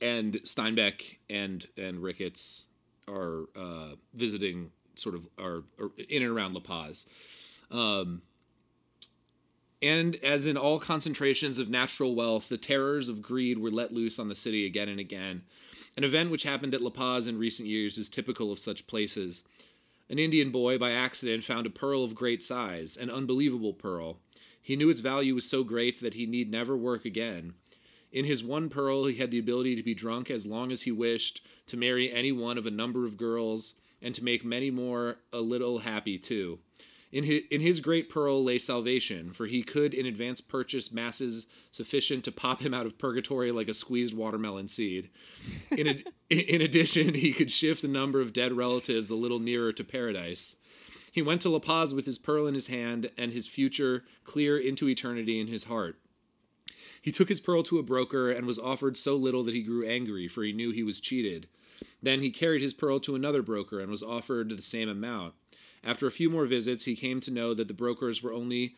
and 0.00 0.34
Steinbeck 0.44 1.16
and 1.30 1.66
and 1.76 2.02
Ricketts 2.02 2.66
are 3.08 3.44
uh, 3.56 3.94
visiting 4.14 4.70
sort 4.94 5.14
of 5.14 5.26
are, 5.38 5.64
are 5.80 5.90
in 6.08 6.22
and 6.22 6.30
around 6.32 6.54
La 6.54 6.60
Paz. 6.60 7.08
Um, 7.70 8.22
And 9.82 10.16
as 10.22 10.46
in 10.46 10.56
all 10.56 10.78
concentrations 10.78 11.58
of 11.58 11.68
natural 11.68 12.14
wealth, 12.14 12.48
the 12.48 12.56
terrors 12.56 13.08
of 13.08 13.20
greed 13.20 13.58
were 13.58 13.70
let 13.70 13.92
loose 13.92 14.18
on 14.18 14.28
the 14.28 14.34
city 14.36 14.64
again 14.64 14.88
and 14.88 15.00
again. 15.00 15.42
An 15.96 16.04
event 16.04 16.30
which 16.30 16.44
happened 16.44 16.72
at 16.72 16.80
La 16.80 16.90
Paz 16.90 17.26
in 17.26 17.36
recent 17.36 17.68
years 17.68 17.98
is 17.98 18.08
typical 18.08 18.52
of 18.52 18.60
such 18.60 18.86
places. 18.86 19.42
An 20.08 20.18
Indian 20.18 20.50
boy, 20.50 20.78
by 20.78 20.92
accident, 20.92 21.42
found 21.42 21.66
a 21.66 21.70
pearl 21.70 22.04
of 22.04 22.14
great 22.14 22.42
size, 22.42 22.96
an 22.96 23.10
unbelievable 23.10 23.72
pearl. 23.72 24.18
He 24.60 24.76
knew 24.76 24.88
its 24.88 25.00
value 25.00 25.34
was 25.34 25.48
so 25.48 25.64
great 25.64 26.00
that 26.00 26.14
he 26.14 26.26
need 26.26 26.50
never 26.50 26.76
work 26.76 27.04
again. 27.04 27.54
In 28.12 28.24
his 28.24 28.44
one 28.44 28.68
pearl, 28.68 29.06
he 29.06 29.16
had 29.16 29.30
the 29.30 29.38
ability 29.38 29.74
to 29.74 29.82
be 29.82 29.94
drunk 29.94 30.30
as 30.30 30.46
long 30.46 30.70
as 30.70 30.82
he 30.82 30.92
wished, 30.92 31.42
to 31.66 31.76
marry 31.76 32.12
any 32.12 32.30
one 32.30 32.58
of 32.58 32.66
a 32.66 32.70
number 32.70 33.04
of 33.04 33.16
girls, 33.16 33.74
and 34.00 34.14
to 34.14 34.22
make 34.22 34.44
many 34.44 34.70
more 34.70 35.16
a 35.32 35.40
little 35.40 35.80
happy 35.80 36.18
too. 36.18 36.58
In 37.12 37.24
his, 37.24 37.42
in 37.50 37.60
his 37.60 37.80
great 37.80 38.08
pearl 38.08 38.42
lay 38.42 38.58
salvation, 38.58 39.32
for 39.34 39.44
he 39.46 39.62
could 39.62 39.92
in 39.92 40.06
advance 40.06 40.40
purchase 40.40 40.90
masses 40.90 41.46
sufficient 41.70 42.24
to 42.24 42.32
pop 42.32 42.62
him 42.62 42.72
out 42.72 42.86
of 42.86 42.96
purgatory 42.96 43.52
like 43.52 43.68
a 43.68 43.74
squeezed 43.74 44.16
watermelon 44.16 44.66
seed. 44.66 45.10
In, 45.70 45.86
ad- 45.86 46.04
in 46.30 46.62
addition, 46.62 47.12
he 47.12 47.32
could 47.32 47.50
shift 47.50 47.82
the 47.82 47.88
number 47.88 48.22
of 48.22 48.32
dead 48.32 48.54
relatives 48.54 49.10
a 49.10 49.14
little 49.14 49.38
nearer 49.38 49.74
to 49.74 49.84
paradise. 49.84 50.56
He 51.12 51.20
went 51.20 51.42
to 51.42 51.50
La 51.50 51.58
Paz 51.58 51.92
with 51.92 52.06
his 52.06 52.18
pearl 52.18 52.46
in 52.46 52.54
his 52.54 52.68
hand 52.68 53.10
and 53.18 53.32
his 53.32 53.46
future 53.46 54.04
clear 54.24 54.58
into 54.58 54.88
eternity 54.88 55.38
in 55.38 55.48
his 55.48 55.64
heart. 55.64 55.98
He 57.02 57.12
took 57.12 57.28
his 57.28 57.40
pearl 57.40 57.62
to 57.64 57.78
a 57.78 57.82
broker 57.82 58.30
and 58.30 58.46
was 58.46 58.58
offered 58.58 58.96
so 58.96 59.16
little 59.16 59.44
that 59.44 59.54
he 59.54 59.62
grew 59.62 59.86
angry, 59.86 60.28
for 60.28 60.42
he 60.44 60.54
knew 60.54 60.70
he 60.70 60.82
was 60.82 61.00
cheated. 61.00 61.48
Then 62.00 62.22
he 62.22 62.30
carried 62.30 62.62
his 62.62 62.72
pearl 62.72 63.00
to 63.00 63.14
another 63.14 63.42
broker 63.42 63.80
and 63.80 63.90
was 63.90 64.02
offered 64.02 64.48
the 64.48 64.62
same 64.62 64.88
amount. 64.88 65.34
After 65.84 66.06
a 66.06 66.12
few 66.12 66.30
more 66.30 66.46
visits, 66.46 66.84
he 66.84 66.94
came 66.94 67.20
to 67.20 67.30
know 67.30 67.54
that 67.54 67.68
the 67.68 67.74
brokers 67.74 68.22
were 68.22 68.32
only 68.32 68.76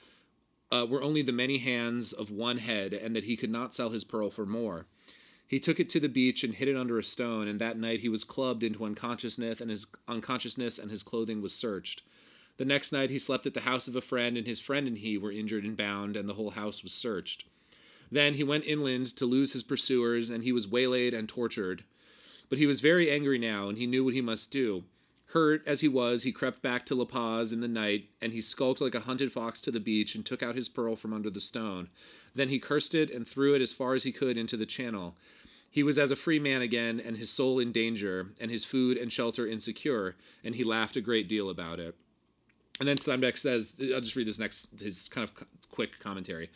uh, 0.72 0.86
were 0.86 1.02
only 1.02 1.22
the 1.22 1.32
many 1.32 1.58
hands 1.58 2.12
of 2.12 2.30
one 2.30 2.58
head, 2.58 2.92
and 2.92 3.14
that 3.14 3.24
he 3.24 3.36
could 3.36 3.50
not 3.50 3.74
sell 3.74 3.90
his 3.90 4.02
pearl 4.02 4.30
for 4.30 4.46
more. 4.46 4.86
He 5.46 5.60
took 5.60 5.78
it 5.78 5.88
to 5.90 6.00
the 6.00 6.08
beach 6.08 6.42
and 6.42 6.54
hid 6.54 6.68
it 6.68 6.76
under 6.76 6.98
a 6.98 7.04
stone, 7.04 7.46
and 7.46 7.60
that 7.60 7.78
night 7.78 8.00
he 8.00 8.08
was 8.08 8.24
clubbed 8.24 8.62
into 8.62 8.84
unconsciousness, 8.84 9.60
and 9.60 9.70
his 9.70 9.86
unconsciousness 10.08 10.78
and 10.78 10.90
his 10.90 11.02
clothing 11.02 11.42
was 11.42 11.54
searched. 11.54 12.02
The 12.56 12.64
next 12.64 12.92
night 12.92 13.10
he 13.10 13.18
slept 13.18 13.46
at 13.46 13.54
the 13.54 13.60
house 13.60 13.86
of 13.86 13.94
a 13.94 14.00
friend, 14.00 14.36
and 14.36 14.46
his 14.46 14.60
friend 14.60 14.88
and 14.88 14.98
he 14.98 15.18
were 15.18 15.30
injured 15.30 15.64
and 15.64 15.76
bound, 15.76 16.16
and 16.16 16.28
the 16.28 16.34
whole 16.34 16.50
house 16.50 16.82
was 16.82 16.92
searched. 16.92 17.44
Then 18.10 18.34
he 18.34 18.44
went 18.44 18.64
inland 18.64 19.08
to 19.16 19.26
lose 19.26 19.52
his 19.52 19.62
pursuers, 19.62 20.30
and 20.30 20.44
he 20.44 20.52
was 20.52 20.66
waylaid 20.66 21.14
and 21.14 21.28
tortured. 21.28 21.84
But 22.48 22.58
he 22.58 22.66
was 22.66 22.80
very 22.80 23.10
angry 23.10 23.38
now, 23.38 23.68
and 23.68 23.76
he 23.76 23.86
knew 23.86 24.04
what 24.04 24.14
he 24.14 24.20
must 24.20 24.50
do. 24.50 24.84
Hurt 25.34 25.66
as 25.66 25.80
he 25.80 25.88
was, 25.88 26.22
he 26.22 26.30
crept 26.30 26.62
back 26.62 26.86
to 26.86 26.94
La 26.94 27.04
Paz 27.04 27.52
in 27.52 27.60
the 27.60 27.66
night, 27.66 28.04
and 28.22 28.32
he 28.32 28.40
skulked 28.40 28.80
like 28.80 28.94
a 28.94 29.00
hunted 29.00 29.32
fox 29.32 29.60
to 29.62 29.72
the 29.72 29.80
beach 29.80 30.14
and 30.14 30.24
took 30.24 30.44
out 30.44 30.54
his 30.54 30.68
pearl 30.68 30.94
from 30.94 31.12
under 31.12 31.28
the 31.28 31.40
stone. 31.40 31.88
Then 32.36 32.50
he 32.50 32.60
cursed 32.60 32.94
it 32.94 33.10
and 33.10 33.26
threw 33.26 33.52
it 33.52 33.60
as 33.60 33.72
far 33.72 33.94
as 33.94 34.04
he 34.04 34.12
could 34.12 34.38
into 34.38 34.56
the 34.56 34.64
channel. 34.64 35.16
He 35.68 35.82
was 35.82 35.98
as 35.98 36.12
a 36.12 36.16
free 36.16 36.38
man 36.38 36.62
again, 36.62 37.00
and 37.04 37.16
his 37.16 37.30
soul 37.30 37.58
in 37.58 37.72
danger, 37.72 38.28
and 38.40 38.48
his 38.48 38.64
food 38.64 38.96
and 38.96 39.12
shelter 39.12 39.44
insecure, 39.44 40.14
and 40.44 40.54
he 40.54 40.62
laughed 40.62 40.96
a 40.96 41.00
great 41.00 41.28
deal 41.28 41.50
about 41.50 41.80
it. 41.80 41.96
And 42.78 42.88
then 42.88 42.96
Steinbeck 42.96 43.36
says, 43.36 43.74
I'll 43.92 44.00
just 44.00 44.14
read 44.14 44.28
this 44.28 44.38
next, 44.38 44.78
his 44.78 45.08
kind 45.08 45.28
of 45.28 45.34
quick 45.68 45.98
commentary. 45.98 46.48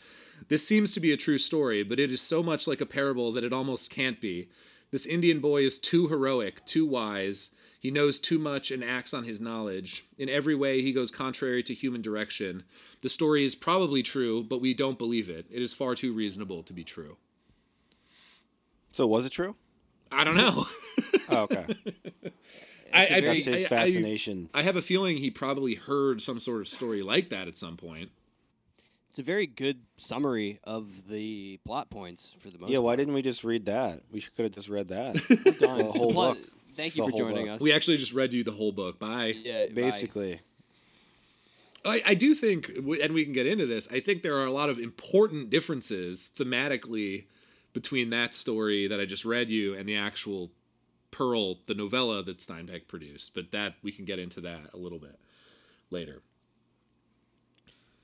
This 0.46 0.64
seems 0.64 0.94
to 0.94 1.00
be 1.00 1.10
a 1.10 1.16
true 1.16 1.38
story, 1.38 1.82
but 1.82 1.98
it 1.98 2.12
is 2.12 2.22
so 2.22 2.44
much 2.44 2.68
like 2.68 2.80
a 2.80 2.86
parable 2.86 3.32
that 3.32 3.42
it 3.42 3.52
almost 3.52 3.90
can't 3.90 4.20
be. 4.20 4.48
This 4.92 5.04
Indian 5.04 5.40
boy 5.40 5.62
is 5.62 5.80
too 5.80 6.06
heroic, 6.06 6.64
too 6.64 6.86
wise. 6.86 7.50
He 7.80 7.90
knows 7.92 8.18
too 8.18 8.38
much 8.38 8.70
and 8.72 8.82
acts 8.82 9.14
on 9.14 9.22
his 9.24 9.40
knowledge. 9.40 10.04
In 10.18 10.28
every 10.28 10.54
way, 10.54 10.82
he 10.82 10.92
goes 10.92 11.10
contrary 11.12 11.62
to 11.62 11.74
human 11.74 12.02
direction. 12.02 12.64
The 13.02 13.08
story 13.08 13.44
is 13.44 13.54
probably 13.54 14.02
true, 14.02 14.42
but 14.42 14.60
we 14.60 14.74
don't 14.74 14.98
believe 14.98 15.28
it. 15.30 15.46
It 15.50 15.62
is 15.62 15.72
far 15.72 15.94
too 15.94 16.12
reasonable 16.12 16.62
to 16.64 16.72
be 16.72 16.82
true. 16.82 17.18
So 18.92 19.06
was 19.06 19.26
it 19.26 19.30
true? 19.32 19.56
I 20.12 20.24
don't 20.24 20.36
know. 20.36 20.66
Oh, 21.30 21.42
okay. 21.42 21.66
I, 22.94 23.06
I, 23.16 23.20
That's 23.20 23.44
his 23.44 23.64
I- 23.64 23.66
I- 23.66 23.68
fascination. 23.68 24.48
I 24.54 24.62
have 24.62 24.76
a 24.76 24.82
feeling 24.82 25.18
he 25.18 25.30
probably 25.30 25.74
heard 25.74 26.22
some 26.22 26.40
sort 26.40 26.62
of 26.62 26.68
story 26.68 27.02
like 27.02 27.28
that 27.28 27.46
at 27.48 27.58
some 27.58 27.76
point. 27.76 28.10
It's 29.10 29.18
a 29.18 29.22
very 29.22 29.46
good 29.46 29.80
summary 29.98 30.58
of 30.64 31.06
the 31.08 31.60
plot 31.66 31.90
points 31.90 32.32
for 32.38 32.48
the 32.48 32.58
most. 32.58 32.70
yeah, 32.70 32.78
why 32.78 32.92
part. 32.92 32.98
didn't 33.00 33.12
we 33.14 33.20
just 33.20 33.44
read 33.44 33.66
that? 33.66 34.00
We 34.10 34.22
could 34.22 34.44
have 34.44 34.52
just 34.54 34.70
read 34.70 34.88
that. 34.88 35.16
The 35.60 35.90
whole 35.94 36.12
Plot- 36.14 36.38
book. 36.38 36.48
Thank 36.78 36.96
you 36.96 37.10
for 37.10 37.16
joining 37.16 37.46
book. 37.46 37.56
us. 37.56 37.60
We 37.60 37.72
actually 37.72 37.96
just 37.96 38.12
read 38.12 38.32
you 38.32 38.44
the 38.44 38.52
whole 38.52 38.70
book. 38.70 39.00
Bye. 39.00 39.34
yeah, 39.42 39.66
bye. 39.66 39.72
Basically. 39.74 40.40
I, 41.84 42.02
I 42.06 42.14
do 42.14 42.34
think, 42.34 42.68
and 42.68 43.12
we 43.14 43.24
can 43.24 43.32
get 43.32 43.46
into 43.46 43.66
this, 43.66 43.88
I 43.90 43.98
think 44.00 44.22
there 44.22 44.36
are 44.36 44.44
a 44.44 44.52
lot 44.52 44.70
of 44.70 44.78
important 44.78 45.50
differences 45.50 46.30
thematically 46.36 47.24
between 47.72 48.10
that 48.10 48.32
story 48.32 48.86
that 48.86 49.00
I 49.00 49.06
just 49.06 49.24
read 49.24 49.48
you 49.48 49.74
and 49.74 49.88
the 49.88 49.96
actual 49.96 50.52
Pearl, 51.10 51.56
the 51.66 51.74
novella 51.74 52.22
that 52.22 52.38
Steinbeck 52.38 52.86
produced. 52.86 53.34
But 53.34 53.50
that, 53.50 53.74
we 53.82 53.90
can 53.90 54.04
get 54.04 54.18
into 54.18 54.40
that 54.42 54.72
a 54.72 54.76
little 54.76 54.98
bit 54.98 55.18
later. 55.90 56.22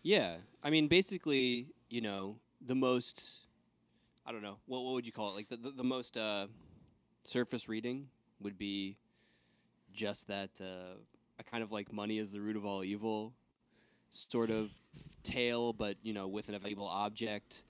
Yeah, 0.02 0.36
I 0.62 0.70
mean, 0.70 0.88
basically, 0.88 1.68
you 1.88 2.00
know, 2.00 2.36
the 2.64 2.74
most. 2.74 3.40
I 4.26 4.32
don't 4.32 4.42
know 4.42 4.56
what 4.66 4.82
what 4.82 4.94
would 4.94 5.06
you 5.06 5.12
call 5.12 5.30
it? 5.30 5.34
Like 5.34 5.48
the 5.48 5.56
the, 5.56 5.70
the 5.70 5.84
most 5.84 6.16
uh, 6.16 6.46
surface 7.24 7.68
reading 7.68 8.08
would 8.40 8.58
be 8.58 8.96
just 9.92 10.28
that 10.28 10.50
uh, 10.60 10.96
a 11.38 11.44
kind 11.44 11.62
of 11.62 11.72
like 11.72 11.92
money 11.92 12.18
is 12.18 12.32
the 12.32 12.40
root 12.40 12.56
of 12.56 12.64
all 12.64 12.82
evil 12.84 13.32
sort 14.10 14.50
of 14.50 14.70
tale, 15.22 15.72
but 15.72 15.96
you 16.02 16.12
know, 16.12 16.28
with 16.28 16.48
an 16.48 16.58
valuable 16.58 16.86
object 16.86 17.64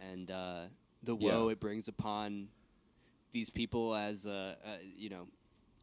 and 0.00 0.30
uh, 0.30 0.62
the 1.02 1.14
Yeah. 1.16 1.36
woe 1.36 1.48
it 1.48 1.60
brings 1.60 1.88
upon 1.88 2.48
these 3.32 3.50
people 3.50 3.94
as 3.94 4.26
uh, 4.26 4.54
uh, 4.64 4.68
you 4.96 5.08
know, 5.08 5.26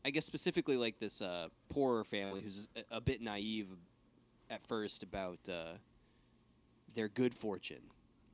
I 0.05 0.11
guess 0.11 0.25
specifically 0.25 0.77
like 0.77 0.99
this 0.99 1.21
uh, 1.21 1.47
poorer 1.69 2.03
family 2.03 2.41
who's 2.41 2.67
a, 2.75 2.97
a 2.97 3.01
bit 3.01 3.21
naive 3.21 3.67
at 4.49 4.63
first 4.67 5.03
about 5.03 5.39
uh, 5.49 5.73
their 6.95 7.07
good 7.07 7.33
fortune 7.33 7.81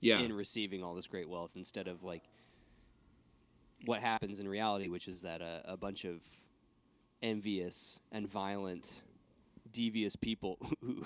Yeah. 0.02 0.20
in 0.22 0.34
receiving 0.34 0.84
all 0.84 0.94
this 0.96 1.08
great 1.08 1.28
wealth 1.30 1.52
instead 1.56 1.88
of 1.88 2.04
like 2.04 2.24
what 3.86 4.02
happens 4.02 4.40
in 4.40 4.48
reality, 4.48 4.88
which 4.88 5.08
is 5.08 5.22
that 5.22 5.42
a, 5.42 5.62
a 5.66 5.78
bunch 5.78 6.06
of 6.06 6.22
envious 7.22 8.00
and 8.12 8.28
violent, 8.28 9.04
devious 9.72 10.16
people 10.16 10.58
who 10.82 11.04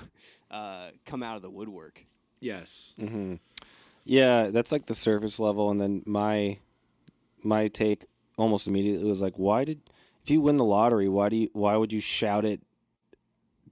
uh, 0.51 0.89
come 1.05 1.23
out 1.23 1.35
of 1.35 1.41
the 1.41 1.49
woodwork. 1.49 2.05
yes. 2.39 2.95
hmm 2.99 3.35
Yeah, 4.05 4.47
that's 4.47 4.71
like 4.71 4.85
the 4.85 4.95
surface 4.95 5.39
level, 5.39 5.71
and 5.71 5.79
then 5.79 6.03
my 6.05 6.57
my 7.41 7.67
take 7.69 8.05
almost 8.37 8.67
immediately 8.67 9.09
was 9.09 9.21
like, 9.21 9.35
why 9.37 9.63
did 9.65 9.79
if 10.23 10.29
you 10.29 10.41
win 10.41 10.57
the 10.57 10.65
lottery, 10.65 11.07
why 11.09 11.29
do 11.29 11.35
you 11.37 11.49
why 11.53 11.75
would 11.75 11.91
you 11.91 11.99
shout 11.99 12.45
it 12.45 12.61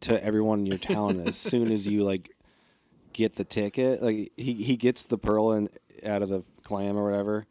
to 0.01 0.23
everyone 0.23 0.59
in 0.59 0.65
your 0.65 0.77
town 0.77 1.19
as 1.19 1.37
soon 1.37 1.71
as 1.71 1.87
you 1.87 2.03
like 2.03 2.31
get 3.13 3.35
the 3.35 3.43
ticket? 3.43 4.01
Like 4.01 4.31
he 4.37 4.53
he 4.53 4.77
gets 4.77 5.05
the 5.05 5.17
pearl 5.17 5.51
and 5.51 5.69
out 6.05 6.21
of 6.21 6.29
the 6.29 6.43
clam 6.63 6.97
or 6.97 7.03
whatever, 7.03 7.45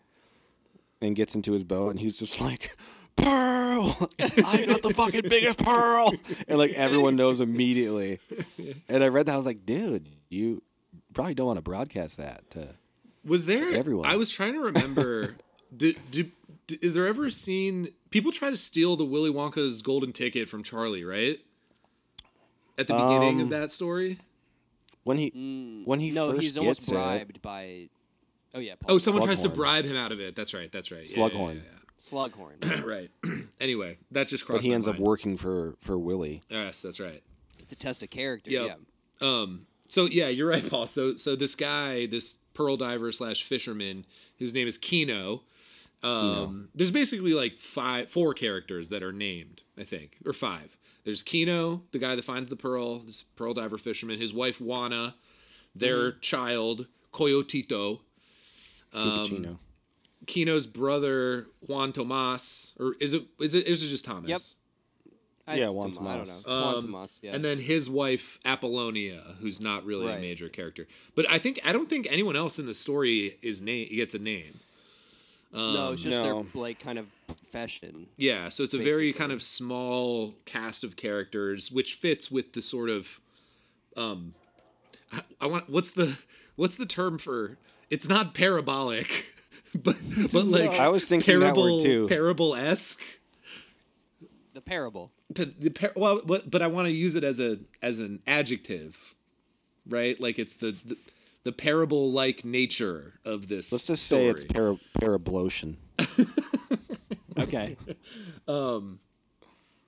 and 1.07 1.17
gets 1.17 1.35
into 1.35 1.53
his 1.53 1.65
boat, 1.65 1.91
and 1.91 2.01
he's 2.01 2.19
just 2.19 2.41
like. 2.49 2.77
Pearl! 3.17 4.11
I 4.21 4.67
got 4.67 4.83
the 4.83 4.93
fucking 4.95 5.23
biggest 5.31 5.59
pearl! 5.65 6.13
And 6.49 6.59
like 6.59 6.73
everyone 6.73 7.17
knows 7.17 7.41
immediately. 7.41 8.19
And 8.91 9.03
I 9.03 9.09
read 9.09 9.25
that, 9.25 9.33
I 9.33 9.37
was 9.39 9.47
like, 9.47 9.65
dude, 9.65 10.07
you 10.29 10.63
probably 11.15 11.33
don't 11.33 11.47
want 11.47 11.57
to 11.57 11.63
broadcast 11.63 12.19
that 12.19 12.51
to 12.51 12.75
Was 13.25 13.47
there 13.47 13.73
Everyone. 13.73 14.05
I 14.05 14.17
was 14.17 14.29
trying 14.29 14.53
to 14.53 14.61
remember. 14.61 15.37
do, 15.77 15.95
do, 16.11 16.31
do- 16.67 16.77
is 16.83 16.93
there 16.95 17.07
ever 17.07 17.25
a 17.25 17.31
scene? 17.31 17.89
People 18.11 18.33
try 18.33 18.51
to 18.51 18.57
steal 18.57 18.97
the 18.97 19.05
Willy 19.07 19.31
Wonka's 19.33 19.81
golden 19.81 20.13
ticket 20.13 20.47
from 20.47 20.63
Charlie, 20.63 21.03
right? 21.05 21.39
At 22.77 22.87
the 22.89 22.93
beginning 22.95 23.41
of 23.41 23.47
Um, 23.47 23.49
that 23.51 23.71
story. 23.71 24.19
when 25.05 25.17
he 25.17 25.83
when 25.87 26.01
he 26.01 26.11
no, 26.11 26.33
first 26.33 26.43
he's 26.43 26.59
almost 26.59 26.81
gets 26.81 26.89
it. 26.91 26.93
bribed 26.93 27.41
by. 27.41 27.89
Oh 28.57 28.61
yeah, 28.61 28.75
Oh, 28.89 28.99
someone 28.99 29.23
tries 29.23 29.43
to 29.43 29.49
bribe 29.49 29.85
him 29.85 29.97
out 29.97 30.13
of 30.13 30.21
it. 30.21 30.35
That's 30.35 30.55
right. 30.55 30.73
That's 30.73 30.91
right. 30.91 31.09
Yeah, 31.09 31.27
yeah, 31.27 31.31
Slughorn. 31.31 31.57
yeah, 31.57 32.01
Slughorn. 32.01 32.85
right. 32.87 33.11
anyway, 33.61 33.99
that 34.11 34.29
just 34.29 34.47
crossed. 34.47 34.59
but 34.59 34.65
he 34.65 34.71
my 34.71 34.77
ends 34.77 34.89
up 34.89 34.99
working 34.99 35.37
for 35.37 35.77
for 35.83 35.99
Willy. 35.99 36.43
Yes, 36.49 36.83
that's 36.83 36.99
right. 36.99 37.23
it's 37.59 37.73
a 37.73 37.77
test 37.77 38.03
of 38.03 38.11
character. 38.11 38.51
Yep. 38.51 38.81
Yeah. 39.21 39.29
Um. 39.29 39.67
So 39.89 40.07
yeah, 40.07 40.29
you're 40.29 40.49
right, 40.49 40.69
Paul. 40.69 40.87
So 40.87 41.17
so 41.17 41.37
this 41.37 41.55
guy, 41.55 42.07
this 42.07 42.39
pearl 42.55 42.77
diver 42.77 43.13
slash 43.13 43.43
fisherman, 43.43 44.07
whose 44.39 44.55
name 44.55 44.67
is 44.67 44.79
Kino. 44.79 45.43
Um, 46.03 46.69
there's 46.75 46.91
basically 46.91 47.33
like 47.33 47.59
five, 47.59 48.09
four 48.09 48.33
characters 48.35 48.91
that 48.91 49.03
are 49.03 49.13
named, 49.13 49.63
I 49.79 49.83
think, 49.83 50.19
or 50.25 50.33
five. 50.33 50.77
There's 51.05 51.23
Kino, 51.23 51.83
the 51.93 51.99
guy 51.99 52.15
that 52.15 52.25
finds 52.25 52.51
the 52.51 52.57
pearl, 52.57 53.01
this 53.01 53.23
pearl 53.23 53.55
diver 53.55 53.79
fisherman, 53.79 54.21
his 54.21 54.33
wife 54.33 54.61
Juana, 54.61 55.15
their 55.75 56.13
child 56.13 56.87
Coyotito, 57.13 58.01
Puppuccino. 58.93 59.59
Kino's 60.27 60.67
brother 60.67 61.47
Juan 61.67 61.93
Tomas, 61.93 62.75
or 62.81 62.95
is 63.01 63.13
it 63.13 63.25
is 63.41 63.55
it 63.55 63.67
is 63.67 63.83
it 63.83 63.89
just 63.89 64.05
Thomas? 64.05 64.29
Yep. 64.29 64.41
I- 65.49 65.59
Yeah, 65.59 65.67
it's 65.67 65.75
Juan 65.75 65.93
Tomas, 65.93 66.45
I 66.45 66.49
don't 66.51 66.61
know. 66.61 66.73
Juan 66.73 66.83
Tomas, 66.83 67.21
yeah. 67.23 67.31
Um, 67.31 67.37
And 67.37 67.45
then 67.45 67.59
his 67.61 67.89
wife 67.89 68.41
Apolonia, 68.45 69.37
who's 69.41 69.61
not 69.61 69.85
really 69.85 70.13
a 70.13 70.19
major 70.19 70.49
character. 70.49 70.89
But 71.15 71.31
I 71.31 71.39
think 71.39 71.61
I 71.65 71.73
don't 71.73 71.89
think 71.89 72.09
anyone 72.11 72.35
else 72.35 72.59
in 72.59 72.67
the 72.67 72.75
story 72.75 73.39
is 73.43 73.63
name 73.63 73.89
gets 73.95 74.15
a 74.15 74.19
name. 74.19 74.59
no, 75.53 75.93
it's 75.93 76.03
just 76.03 76.17
No. 76.19 76.43
their 76.43 76.63
like 76.63 76.81
kind 76.81 76.99
of 76.99 77.07
profession. 77.29 78.09
Yeah, 78.17 78.49
so 78.49 78.65
it's 78.65 78.75
a 78.75 78.79
very 78.79 79.13
kind 79.13 79.31
of 79.31 79.43
small 79.43 80.35
cast 80.45 80.83
of 80.83 80.97
characters, 80.97 81.71
which 81.71 81.95
fits 81.95 82.31
with 82.31 82.53
the 82.55 82.61
sort 82.63 82.91
of, 82.91 83.21
um, 83.97 84.35
I, 85.13 85.21
I 85.41 85.47
want 85.47 85.71
what's 85.71 85.93
the 85.93 86.19
what's 86.57 86.77
the 86.77 86.87
term 86.87 87.19
for? 87.19 87.57
It's 87.91 88.09
not 88.09 88.35
parabolic, 88.35 89.33
but 89.75 89.97
but 90.33 90.47
like 90.47 90.79
I 90.79 90.89
was 90.89 91.07
thinking 91.07 91.41
that 91.41 91.57
word 91.57 91.63
parable 91.63 91.81
too. 91.81 92.09
parable 92.09 92.55
esque. 92.55 93.03
The 94.55 94.61
parable. 94.61 95.13
But 95.29 95.61
the 95.61 95.71
par- 95.71 95.93
well, 95.97 96.21
but, 96.25 96.51
but 96.51 96.63
I 96.63 96.67
want 96.69 96.87
to 96.87 96.93
use 96.93 97.15
it 97.15 97.25
as 97.25 97.41
a 97.41 97.59
as 97.83 97.99
an 97.99 98.23
adjective, 98.27 99.15
right? 99.89 100.19
Like 100.21 100.39
it's 100.39 100.57
the 100.57 100.73
the, 100.73 100.97
the 101.45 101.53
parable 101.53 102.11
like 102.13 102.45
nature 102.45 103.15
of 103.25 103.49
this. 103.49 103.73
Let's 103.73 103.87
just 103.87 104.05
story. 104.07 104.25
say 104.25 104.29
it's 104.31 104.45
para, 104.45 104.77
parablotion. 105.01 105.77
Okay. 107.39 107.77
Um, 108.49 109.01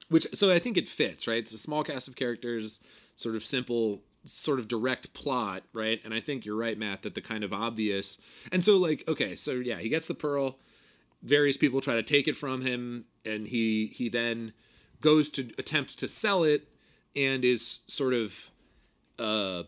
which 0.08 0.26
so 0.34 0.50
I 0.50 0.58
think 0.58 0.76
it 0.76 0.88
fits, 0.88 1.26
right? 1.26 1.38
It's 1.38 1.52
a 1.52 1.58
small 1.58 1.84
cast 1.84 2.08
of 2.08 2.16
characters, 2.16 2.82
sort 3.16 3.36
of 3.36 3.44
simple, 3.44 4.02
sort 4.24 4.58
of 4.58 4.68
direct 4.68 5.12
plot, 5.14 5.62
right? 5.72 6.00
And 6.04 6.12
I 6.12 6.20
think 6.20 6.44
you're 6.44 6.56
right, 6.56 6.78
Matt, 6.78 7.02
that 7.02 7.14
the 7.14 7.20
kind 7.20 7.42
of 7.44 7.52
obvious 7.52 8.18
and 8.52 8.62
so 8.64 8.76
like 8.76 9.04
okay, 9.08 9.34
so 9.36 9.52
yeah, 9.52 9.78
he 9.78 9.88
gets 9.88 10.06
the 10.08 10.14
pearl. 10.14 10.58
Various 11.22 11.56
people 11.56 11.80
try 11.80 11.94
to 11.96 12.02
take 12.02 12.28
it 12.28 12.36
from 12.36 12.62
him, 12.62 13.06
and 13.24 13.48
he 13.48 13.86
he 13.88 14.08
then 14.08 14.52
goes 15.00 15.30
to 15.30 15.50
attempt 15.58 15.98
to 15.98 16.06
sell 16.08 16.44
it, 16.44 16.68
and 17.16 17.44
is 17.44 17.80
sort 17.88 18.14
of 18.14 18.50
uh, 19.18 19.64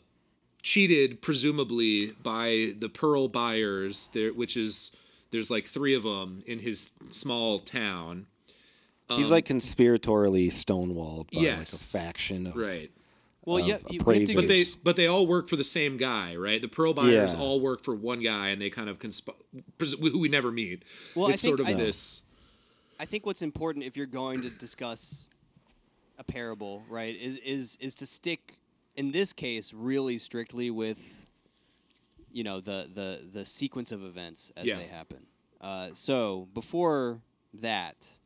cheated, 0.63 1.23
presumably 1.23 2.13
by 2.23 2.73
the 2.79 2.89
pearl 2.89 3.27
buyers. 3.29 4.11
There, 4.15 4.33
which 4.33 4.57
is 4.57 4.95
there's 5.33 5.51
like 5.51 5.67
three 5.67 5.95
of 5.95 6.05
them 6.05 6.43
in 6.47 6.61
his 6.61 6.91
small 7.11 7.59
town. 7.59 8.27
He's 9.09 9.33
like 9.33 9.47
conspiratorially 9.47 10.47
stonewalled 10.53 11.33
by 11.33 11.39
Um, 11.39 11.45
Yes. 11.45 11.93
like 11.93 12.03
a 12.03 12.05
faction 12.07 12.47
of 12.47 12.55
Right. 12.55 12.93
Well, 13.45 13.59
of 13.59 13.67
yeah, 13.67 13.79
you- 13.79 13.85
we 13.91 13.99
to 13.99 14.03
appraisers. 14.03 14.35
But 14.35 14.49
they 14.49 14.65
but 14.83 14.97
they 14.97 15.07
all 15.07 15.27
work 15.27 15.49
for 15.49 15.57
the 15.57 15.65
same 15.65 15.97
guy, 15.97 16.37
right? 16.37 16.61
The 16.61 16.69
pearl 16.69 16.93
buyers 16.95 17.33
Yeah. 17.33 17.41
all 17.41 17.61
work 17.61 17.83
for 17.83 17.95
one 17.95 18.21
guy, 18.21 18.49
and 18.49 18.61
they 18.61 18.69
kind 18.71 18.89
of 18.91 18.99
consp- 18.99 19.35
pres- 19.79 19.95
who 19.95 20.19
we 20.19 20.29
never 20.29 20.51
meet. 20.53 20.83
Well, 21.15 21.27
I 21.27 21.31
think- 21.37 21.41
sort 21.41 21.61
of 21.61 21.67
I- 21.67 21.73
this. 21.75 22.23
I 22.99 23.07
think 23.07 23.25
what's 23.25 23.41
important 23.43 23.87
if 23.87 23.97
you're 23.97 24.05
going 24.07 24.43
to 24.43 24.51
discuss 24.51 25.31
a 26.19 26.25
parable, 26.25 26.85
right, 26.91 27.17
is 27.17 27.39
is 27.39 27.77
is 27.81 27.95
to 27.97 28.07
stick 28.07 28.57
in 28.95 29.11
this 29.13 29.33
case 29.33 29.73
really 29.73 30.19
strictly 30.19 30.71
with 30.71 31.27
you 32.31 32.45
know 32.45 32.61
the 32.61 32.91
the 32.95 33.25
the 33.33 33.45
sequence 33.47 33.91
of 33.91 34.05
events 34.05 34.53
as 34.55 34.67
Yeah. 34.67 34.77
they 34.77 34.85
happen. 34.87 35.27
Uh, 35.63 35.95
so 35.95 36.47
before 36.53 37.23
that, 37.55 38.19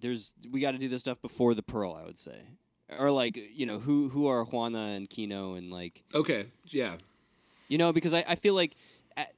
there's 0.00 0.32
we 0.50 0.60
got 0.60 0.70
to 0.72 0.78
do 0.78 0.88
this 0.88 1.00
stuff 1.00 1.20
before 1.20 1.54
the 1.54 1.62
pearl, 1.62 1.92
I 2.00 2.04
would 2.04 2.18
say, 2.18 2.40
or 2.98 3.10
like 3.10 3.36
you 3.52 3.66
know 3.66 3.78
who 3.78 4.08
who 4.08 4.26
are 4.26 4.44
Juana 4.44 4.92
and 4.94 5.08
Kino 5.08 5.54
and 5.54 5.70
like 5.70 6.02
Okay, 6.14 6.46
yeah, 6.66 6.96
you 7.68 7.78
know, 7.78 7.92
because 7.92 8.14
I, 8.14 8.24
I 8.28 8.34
feel 8.34 8.54
like 8.54 8.74
at, 9.16 9.32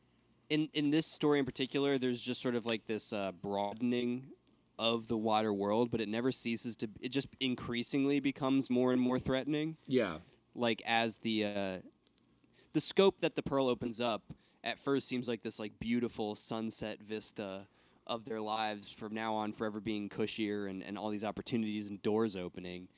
in 0.50 0.68
in 0.74 0.90
this 0.90 1.06
story 1.06 1.38
in 1.38 1.44
particular, 1.44 1.98
there's 1.98 2.22
just 2.22 2.40
sort 2.40 2.54
of 2.54 2.66
like 2.66 2.86
this 2.86 3.12
uh, 3.12 3.32
broadening 3.32 4.28
of 4.78 5.08
the 5.08 5.16
wider 5.16 5.52
world, 5.52 5.90
but 5.90 6.00
it 6.00 6.08
never 6.08 6.30
ceases 6.32 6.76
to. 6.76 6.88
It 7.00 7.10
just 7.10 7.28
increasingly 7.40 8.20
becomes 8.20 8.68
more 8.70 8.92
and 8.92 9.00
more 9.00 9.18
threatening. 9.18 9.76
yeah, 9.86 10.18
Like 10.54 10.82
as 10.86 11.18
the 11.18 11.44
uh, 11.44 11.76
the 12.72 12.80
scope 12.80 13.20
that 13.20 13.36
the 13.36 13.42
pearl 13.42 13.68
opens 13.68 14.00
up 14.00 14.22
at 14.62 14.78
first 14.80 15.06
seems 15.08 15.28
like 15.28 15.42
this 15.42 15.58
like 15.58 15.72
beautiful 15.78 16.34
sunset 16.34 16.98
vista 17.00 17.66
of 18.06 18.24
their 18.24 18.40
lives 18.40 18.90
from 18.90 19.14
now 19.14 19.34
on 19.34 19.52
forever 19.52 19.80
being 19.80 20.08
cushier 20.08 20.68
and, 20.68 20.82
and 20.82 20.98
all 20.98 21.08
these 21.10 21.24
opportunities 21.24 21.88
and 21.88 22.02
doors 22.02 22.36
opening. 22.36 22.88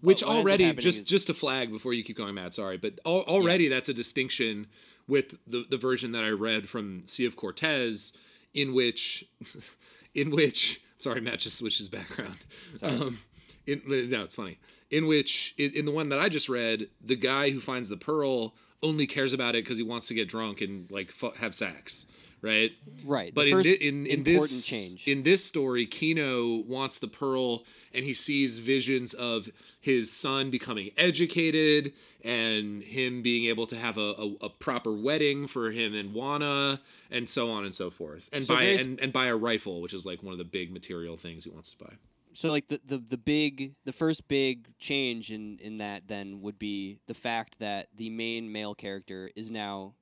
Which 0.00 0.22
already 0.22 0.72
just 0.74 1.00
is- 1.00 1.06
just 1.06 1.26
to 1.28 1.34
flag 1.34 1.70
before 1.70 1.92
you 1.92 2.02
keep 2.04 2.16
going, 2.16 2.34
Matt. 2.34 2.54
Sorry, 2.54 2.76
but 2.76 2.98
al- 3.06 3.22
already 3.22 3.68
that's 3.68 3.88
a 3.88 3.94
distinction 3.94 4.66
with 5.08 5.36
the 5.46 5.64
the 5.68 5.76
version 5.76 6.12
that 6.12 6.24
I 6.24 6.30
read 6.30 6.68
from 6.68 7.06
Sea 7.06 7.24
of 7.26 7.36
Cortez, 7.36 8.12
in 8.54 8.72
which, 8.74 9.24
in 10.14 10.30
which 10.30 10.82
sorry, 11.00 11.20
Matt 11.20 11.40
just 11.40 11.58
switched 11.58 11.78
his 11.78 11.88
background. 11.88 12.38
Um, 12.82 13.18
in, 13.66 13.82
no, 13.86 14.22
it's 14.24 14.34
funny. 14.34 14.58
In 14.90 15.06
which, 15.06 15.54
in, 15.56 15.72
in 15.72 15.84
the 15.84 15.90
one 15.92 16.08
that 16.10 16.18
I 16.20 16.28
just 16.28 16.48
read, 16.48 16.88
the 17.00 17.16
guy 17.16 17.50
who 17.50 17.60
finds 17.60 17.88
the 17.88 17.96
pearl 17.96 18.54
only 18.82 19.06
cares 19.06 19.32
about 19.32 19.54
it 19.54 19.64
because 19.64 19.78
he 19.78 19.84
wants 19.84 20.06
to 20.08 20.14
get 20.14 20.28
drunk 20.28 20.60
and 20.60 20.90
like 20.90 21.10
fu- 21.10 21.30
have 21.38 21.54
sex, 21.54 22.06
right? 22.42 22.72
Right. 23.04 23.32
But 23.34 23.48
in, 23.48 23.62
thi- 23.62 23.72
in 23.74 24.06
in 24.06 24.18
important 24.18 24.50
this 24.50 24.66
change. 24.66 25.08
in 25.08 25.22
this 25.22 25.44
story, 25.44 25.86
Kino 25.86 26.56
wants 26.56 26.98
the 26.98 27.08
pearl, 27.08 27.62
and 27.94 28.04
he 28.04 28.12
sees 28.14 28.58
visions 28.58 29.14
of 29.14 29.48
his 29.80 30.12
son 30.12 30.50
becoming 30.50 30.90
educated 30.96 31.92
and 32.24 32.82
him 32.84 33.20
being 33.22 33.46
able 33.48 33.66
to 33.66 33.76
have 33.76 33.98
a, 33.98 34.12
a, 34.12 34.34
a 34.42 34.48
proper 34.48 34.92
wedding 34.92 35.46
for 35.48 35.70
him 35.72 35.92
and 35.94 36.12
Juana, 36.14 36.80
and 37.10 37.28
so 37.28 37.50
on 37.50 37.64
and 37.64 37.74
so 37.74 37.90
forth, 37.90 38.28
and 38.32 38.44
So 38.44 38.54
buy 38.54 38.62
and, 38.64 39.00
and 39.00 39.12
buy 39.12 39.26
a 39.26 39.36
rifle, 39.36 39.80
which 39.80 39.92
is 39.94 40.04
like 40.06 40.22
one 40.22 40.32
of 40.32 40.38
the 40.38 40.44
big 40.44 40.72
material 40.72 41.16
things 41.16 41.44
he 41.44 41.50
wants 41.50 41.72
to 41.72 41.78
buy. 41.84 41.94
so 42.32 42.50
like 42.50 42.68
the, 42.68 42.80
the 42.86 42.98
the 42.98 43.16
big 43.18 43.74
the 43.84 43.92
first 43.92 44.28
big 44.28 44.68
change 44.78 45.30
in 45.32 45.58
in 45.60 45.78
that 45.78 46.06
then 46.06 46.40
would 46.42 46.58
be 46.60 46.98
the 47.08 47.14
fact 47.14 47.58
that 47.58 47.88
the 47.96 48.08
main 48.10 48.50
male 48.52 48.74
character 48.74 49.30
is 49.34 49.50
now 49.50 49.94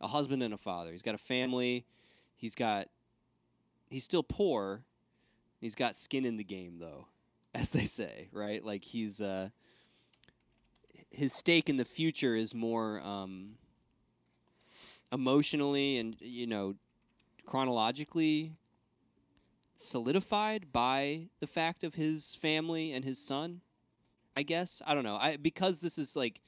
a 0.00 0.08
husband 0.08 0.42
and 0.42 0.54
a 0.54 0.58
father. 0.58 0.92
He's 0.92 1.02
got 1.02 1.14
a 1.14 1.18
family. 1.18 1.86
He's 2.36 2.54
got 2.54 2.86
he's 3.88 4.04
still 4.04 4.22
poor. 4.22 4.84
He's 5.60 5.74
got 5.74 5.96
skin 5.96 6.24
in 6.24 6.36
the 6.36 6.44
game 6.44 6.78
though 6.78 7.06
as 7.54 7.70
they 7.70 7.84
say 7.84 8.28
right? 8.32 8.64
Like 8.64 8.84
he's 8.84 9.20
uh 9.20 9.50
his 11.10 11.32
stake 11.32 11.68
in 11.68 11.76
the 11.76 11.84
future 11.84 12.34
is 12.34 12.54
more 12.54 13.00
um 13.02 13.52
emotionally 15.12 15.98
and 15.98 16.16
you 16.20 16.46
know 16.46 16.74
chronologically 17.46 18.52
solidified 19.76 20.72
by 20.72 21.28
the 21.40 21.46
fact 21.46 21.84
of 21.84 21.94
his 21.94 22.34
family 22.34 22.92
and 22.92 23.04
his 23.04 23.18
son 23.18 23.60
i 24.36 24.42
guess. 24.42 24.82
I 24.86 24.94
don't 24.94 25.04
know. 25.04 25.16
I 25.16 25.36
because 25.36 25.80
this 25.80 25.98
is 25.98 26.16
like 26.16 26.40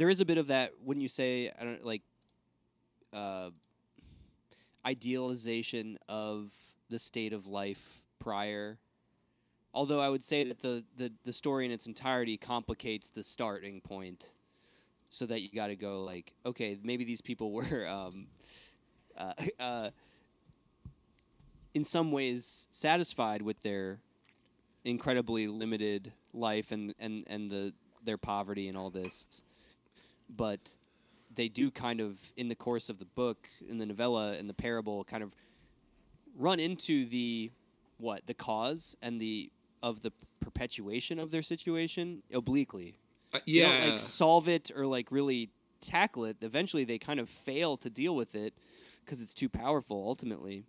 there 0.00 0.08
is 0.08 0.22
a 0.22 0.24
bit 0.24 0.38
of 0.38 0.46
that 0.46 0.70
when 0.82 0.98
you 0.98 1.08
say 1.08 1.52
i 1.60 1.62
don't 1.62 1.84
like 1.84 2.00
uh 3.12 3.50
idealization 4.86 5.98
of 6.08 6.50
the 6.88 6.98
state 6.98 7.34
of 7.34 7.46
life 7.46 8.00
prior 8.18 8.78
although 9.74 10.00
i 10.00 10.08
would 10.08 10.24
say 10.24 10.42
that 10.42 10.60
the 10.60 10.82
the, 10.96 11.12
the 11.26 11.32
story 11.34 11.66
in 11.66 11.70
its 11.70 11.86
entirety 11.86 12.38
complicates 12.38 13.10
the 13.10 13.22
starting 13.22 13.82
point 13.82 14.32
so 15.10 15.26
that 15.26 15.42
you 15.42 15.50
got 15.54 15.66
to 15.66 15.76
go 15.76 16.02
like 16.02 16.32
okay 16.46 16.78
maybe 16.82 17.04
these 17.04 17.20
people 17.20 17.52
were 17.58 17.86
um 17.86 18.26
uh, 19.18 19.34
uh 19.58 19.90
in 21.74 21.84
some 21.84 22.10
ways 22.10 22.68
satisfied 22.70 23.42
with 23.42 23.60
their 23.60 23.98
incredibly 24.82 25.46
limited 25.46 26.10
life 26.32 26.72
and, 26.72 26.94
and, 26.98 27.24
and 27.26 27.50
the 27.50 27.74
their 28.02 28.16
poverty 28.16 28.68
and 28.68 28.78
all 28.78 28.90
this. 28.90 29.42
But 30.34 30.76
they 31.34 31.48
do 31.48 31.70
kind 31.70 32.00
of 32.00 32.32
in 32.36 32.48
the 32.48 32.54
course 32.54 32.88
of 32.88 32.98
the 32.98 33.04
book, 33.04 33.48
in 33.68 33.78
the 33.78 33.86
novella, 33.86 34.36
in 34.36 34.46
the 34.46 34.54
parable, 34.54 35.04
kind 35.04 35.22
of 35.22 35.34
run 36.36 36.60
into 36.60 37.06
the 37.06 37.50
what, 37.98 38.26
the 38.26 38.34
cause 38.34 38.96
and 39.02 39.20
the 39.20 39.50
of 39.82 40.02
the 40.02 40.12
perpetuation 40.40 41.18
of 41.18 41.30
their 41.30 41.42
situation 41.42 42.22
obliquely. 42.32 42.96
Uh, 43.32 43.38
yeah, 43.46 43.90
like 43.90 44.00
solve 44.00 44.48
it 44.48 44.70
or 44.74 44.86
like 44.86 45.10
really 45.10 45.50
tackle 45.80 46.24
it. 46.24 46.36
Eventually 46.40 46.84
they 46.84 46.98
kind 46.98 47.20
of 47.20 47.28
fail 47.28 47.76
to 47.76 47.90
deal 47.90 48.14
with 48.14 48.34
it 48.34 48.54
because 49.04 49.22
it's 49.22 49.34
too 49.34 49.48
powerful 49.48 50.02
ultimately 50.06 50.64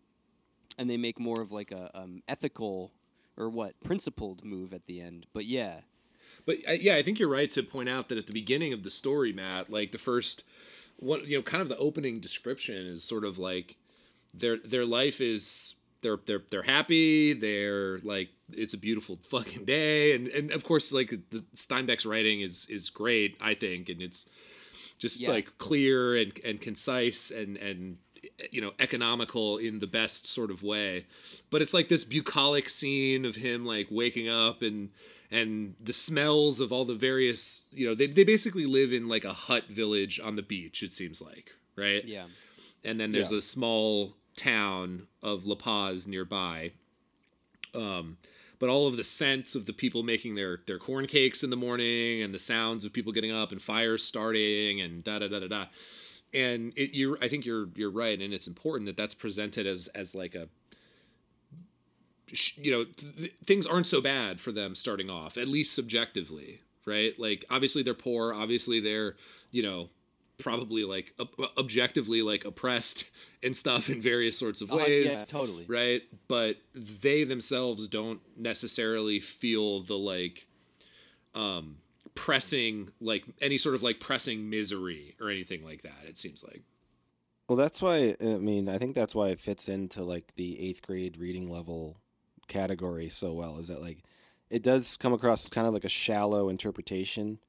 and 0.78 0.90
they 0.90 0.98
make 0.98 1.20
more 1.20 1.42
of 1.42 1.52
like 1.52 1.72
a 1.72 1.92
um, 1.94 2.24
ethical 2.28 2.92
or 3.38 3.50
what 3.50 3.80
principled 3.84 4.44
move 4.44 4.74
at 4.74 4.86
the 4.86 5.02
end. 5.02 5.26
But 5.34 5.46
yeah, 5.46 5.82
But 6.46 6.58
uh, 6.68 6.74
yeah, 6.74 6.96
I 6.96 7.04
think 7.04 7.20
you're 7.20 7.30
right 7.30 7.50
to 7.52 7.64
point 7.64 7.90
out 7.90 8.10
that 8.10 8.18
at 8.18 8.28
the 8.28 8.34
beginning 8.34 8.74
of 8.74 8.84
the 8.84 8.90
story, 8.90 9.32
Matt, 9.34 9.70
like 9.70 9.92
the 9.92 9.98
first 9.98 10.44
what 10.98 11.26
you 11.28 11.38
know, 11.38 11.42
kind 11.42 11.62
of 11.62 11.70
the 11.70 11.78
opening 11.78 12.20
description 12.20 12.86
is 12.88 13.04
sort 13.04 13.26
of 13.26 13.38
like 13.40 13.76
their 14.34 14.58
their 14.58 14.86
life 14.86 15.20
is 15.22 15.76
they're 16.02 16.20
they're 16.26 16.44
they're 16.50 16.64
happy, 16.64 17.34
they're 17.34 18.00
like 18.00 18.30
it's 18.54 18.74
a 18.74 18.78
beautiful 18.78 19.18
fucking 19.30 19.66
day 19.66 20.16
and 20.16 20.28
and 20.28 20.52
of 20.52 20.64
course 20.64 20.92
like 20.92 21.10
the 21.30 21.44
Steinbeck's 21.56 22.06
writing 22.06 22.42
is 22.42 22.66
is 22.70 22.90
great, 22.90 23.38
I 23.42 23.54
think, 23.54 23.90
and 23.90 24.02
it's 24.02 24.28
just 24.98 25.20
Yeah. 25.20 25.32
like 25.32 25.58
clear 25.58 26.16
and 26.16 26.32
and 26.46 26.62
concise 26.62 27.32
and 27.32 27.58
and 27.58 27.98
you 28.52 28.62
know 28.62 28.72
economical 28.80 29.58
in 29.58 29.80
the 29.80 29.88
best 29.88 30.26
sort 30.28 30.50
of 30.52 30.64
way 30.64 31.06
but 31.50 31.62
it's 31.62 31.74
like 31.74 31.90
this 31.90 32.04
bucolic 32.04 32.70
scene 32.70 33.26
of 33.26 33.36
him 33.36 33.66
like 33.66 33.88
waking 33.92 34.28
up 34.30 34.62
and 34.62 34.90
and 35.30 35.76
the 35.82 35.94
smells 35.94 36.60
of 36.60 36.72
all 36.72 36.84
the 36.86 36.96
various 36.96 37.66
you 37.72 37.88
know 37.88 37.94
they, 37.96 38.08
they 38.08 38.24
basically 38.24 38.66
live 38.66 38.92
in 38.92 39.08
like 39.08 39.24
a 39.26 39.34
hut 39.34 39.68
village 39.70 40.20
on 40.24 40.36
the 40.36 40.42
beach 40.42 40.82
it 40.84 40.94
seems 40.94 41.22
like 41.22 41.52
right 41.76 42.04
Yeah. 42.06 42.26
and 42.84 43.00
then 43.00 43.12
there's 43.12 43.32
Yeah. 43.32 43.38
a 43.40 43.42
small 43.42 44.16
town 44.36 45.08
of 45.22 45.46
La 45.46 45.56
Paz 45.56 46.08
nearby. 46.08 46.72
Um, 47.76 48.18
but 48.60 48.70
all 48.70 48.88
of 48.88 48.98
the 48.98 49.04
scents 49.04 49.56
of 49.56 49.66
the 49.66 49.74
people 49.74 50.04
making 50.04 50.36
their 50.36 50.60
their 50.68 50.78
corn 50.80 51.08
cakes 51.08 51.44
in 51.44 51.50
the 51.50 51.56
morning, 51.56 52.22
and 52.22 52.34
the 52.34 52.40
sounds 52.40 52.84
of 52.86 52.94
people 52.94 53.12
getting 53.12 53.32
up, 53.32 53.52
and 53.52 53.62
fires 53.62 54.04
starting, 54.04 54.80
and 54.82 55.04
da 55.04 55.20
da 55.20 55.28
da 55.28 55.40
da 55.40 55.48
da. 55.48 55.66
And 56.34 56.72
it, 56.78 56.96
you're, 56.96 57.18
I 57.22 57.28
think 57.28 57.46
you're 57.46 57.68
you're 57.76 57.92
right, 57.92 58.20
and 58.22 58.34
it's 58.34 58.48
important 58.48 58.86
that 58.88 58.96
that's 58.98 59.14
presented 59.14 59.68
as 59.68 59.88
as 59.90 60.16
like 60.16 60.34
a 60.36 60.48
you 62.56 62.72
know 62.72 62.86
th- 62.86 63.34
things 63.46 63.68
aren't 63.68 63.88
so 63.88 64.00
bad 64.00 64.40
for 64.40 64.54
them 64.54 64.74
starting 64.74 65.10
off 65.10 65.38
at 65.38 65.50
least 65.50 65.74
subjectively 65.74 66.62
right 66.86 67.20
like 67.20 67.44
obviously 67.50 67.84
they're 67.84 67.94
poor 67.94 68.34
obviously 68.34 68.80
they're 68.80 69.18
you 69.52 69.62
know 69.62 69.90
probably 70.38 70.86
like 70.86 71.14
ob- 71.20 71.50
objectively 71.58 72.22
like 72.22 72.46
oppressed 72.46 73.04
and 73.44 73.58
stuff 73.58 73.90
in 73.90 74.02
various 74.02 74.38
sorts 74.40 74.62
of 74.62 74.72
Oh, 74.72 74.78
ways 74.78 75.12
yeah, 75.12 75.26
totally. 75.26 75.66
right 75.68 76.04
but 76.30 76.56
they 76.74 77.26
themselves 77.26 77.90
don't 77.90 78.22
necessarily 78.38 79.20
feel 79.20 79.82
the 79.82 79.98
like 79.98 80.48
um 81.36 81.78
pressing 82.16 82.90
like 83.00 83.24
any 83.42 83.58
sort 83.58 83.76
of 83.76 83.84
like 83.84 84.00
pressing 84.00 84.50
misery 84.50 85.16
or 85.20 85.30
anything 85.30 85.64
like 85.64 85.82
that 85.82 86.04
it 86.08 86.18
seems 86.18 86.44
like 86.44 86.64
Well, 87.48 87.58
that's 87.58 87.82
why 87.82 88.16
I 88.22 88.38
mean 88.38 88.70
I 88.70 88.78
think 88.78 88.96
that's 88.96 89.16
why 89.16 89.30
it 89.30 89.40
fits 89.40 89.68
into 89.68 90.04
like 90.04 90.36
the 90.36 90.60
eighth 90.60 90.82
grade 90.82 91.18
reading 91.18 91.50
level 91.50 91.98
category 92.48 93.10
so 93.10 93.34
well. 93.34 93.58
Is 93.58 93.70
that 93.70 93.82
like 93.82 94.04
it 94.50 94.62
does 94.62 94.98
come 94.98 95.14
across 95.14 95.48
kind 95.50 95.66
of 95.66 95.74
like 95.74 95.86
a 95.86 95.90
shallow 95.90 96.50
interpretation 96.50 97.40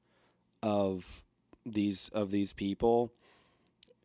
of 0.63 1.23
these 1.65 2.09
of 2.09 2.31
these 2.31 2.53
people. 2.53 3.13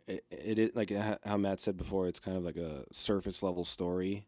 It, 0.07 0.25
it 0.31 0.59
is 0.59 0.77
like 0.77 0.91
how 1.25 1.37
Matt 1.37 1.61
said 1.61 1.77
before. 1.77 2.09
It's 2.09 2.21
kind 2.21 2.37
of 2.37 2.45
like 2.45 2.57
a 2.57 2.85
surface 2.93 3.43
level 3.43 3.65
story. 3.65 4.27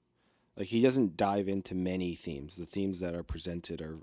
Like 0.57 0.69
he 0.69 0.81
doesn't 0.83 1.17
dive 1.17 1.49
into 1.49 1.75
many 1.75 2.15
themes. 2.15 2.57
The 2.57 2.67
themes 2.67 3.01
that 3.01 3.15
are 3.15 3.23
presented 3.23 3.81
are 3.81 3.99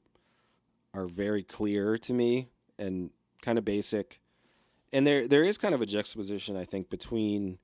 are 0.98 1.08
very 1.08 1.44
clear 1.44 1.98
to 1.98 2.14
me 2.14 2.48
and 2.80 3.12
kind 3.42 3.58
of 3.58 3.66
basic 3.66 4.20
and 4.92 5.06
there 5.06 5.28
there 5.28 5.44
is 5.44 5.58
kind 5.58 5.76
of 5.76 5.82
a 5.82 5.86
juxtaposition 5.86 6.58
I 6.58 6.64
think 6.64 6.90
between 6.90 7.60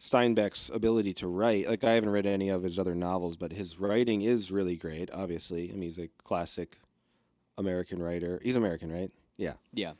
Steinbeck's 0.00 0.70
ability 0.70 1.12
to 1.14 1.28
write. 1.28 1.68
Like 1.68 1.84
I 1.84 1.92
haven't 1.92 2.08
read 2.08 2.24
any 2.24 2.48
of 2.48 2.62
his 2.62 2.78
other 2.78 2.94
novels, 2.94 3.36
but 3.36 3.52
his 3.52 3.78
writing 3.78 4.22
is 4.22 4.50
really 4.50 4.74
great. 4.76 5.10
Obviously, 5.12 5.68
I 5.68 5.72
mean 5.72 5.82
he's 5.82 5.98
a 5.98 6.08
classic 6.24 6.78
American 7.58 8.02
writer. 8.02 8.40
He's 8.42 8.56
American, 8.56 8.90
right? 8.90 9.10
Yeah. 9.36 9.54
Yeah. 9.74 9.92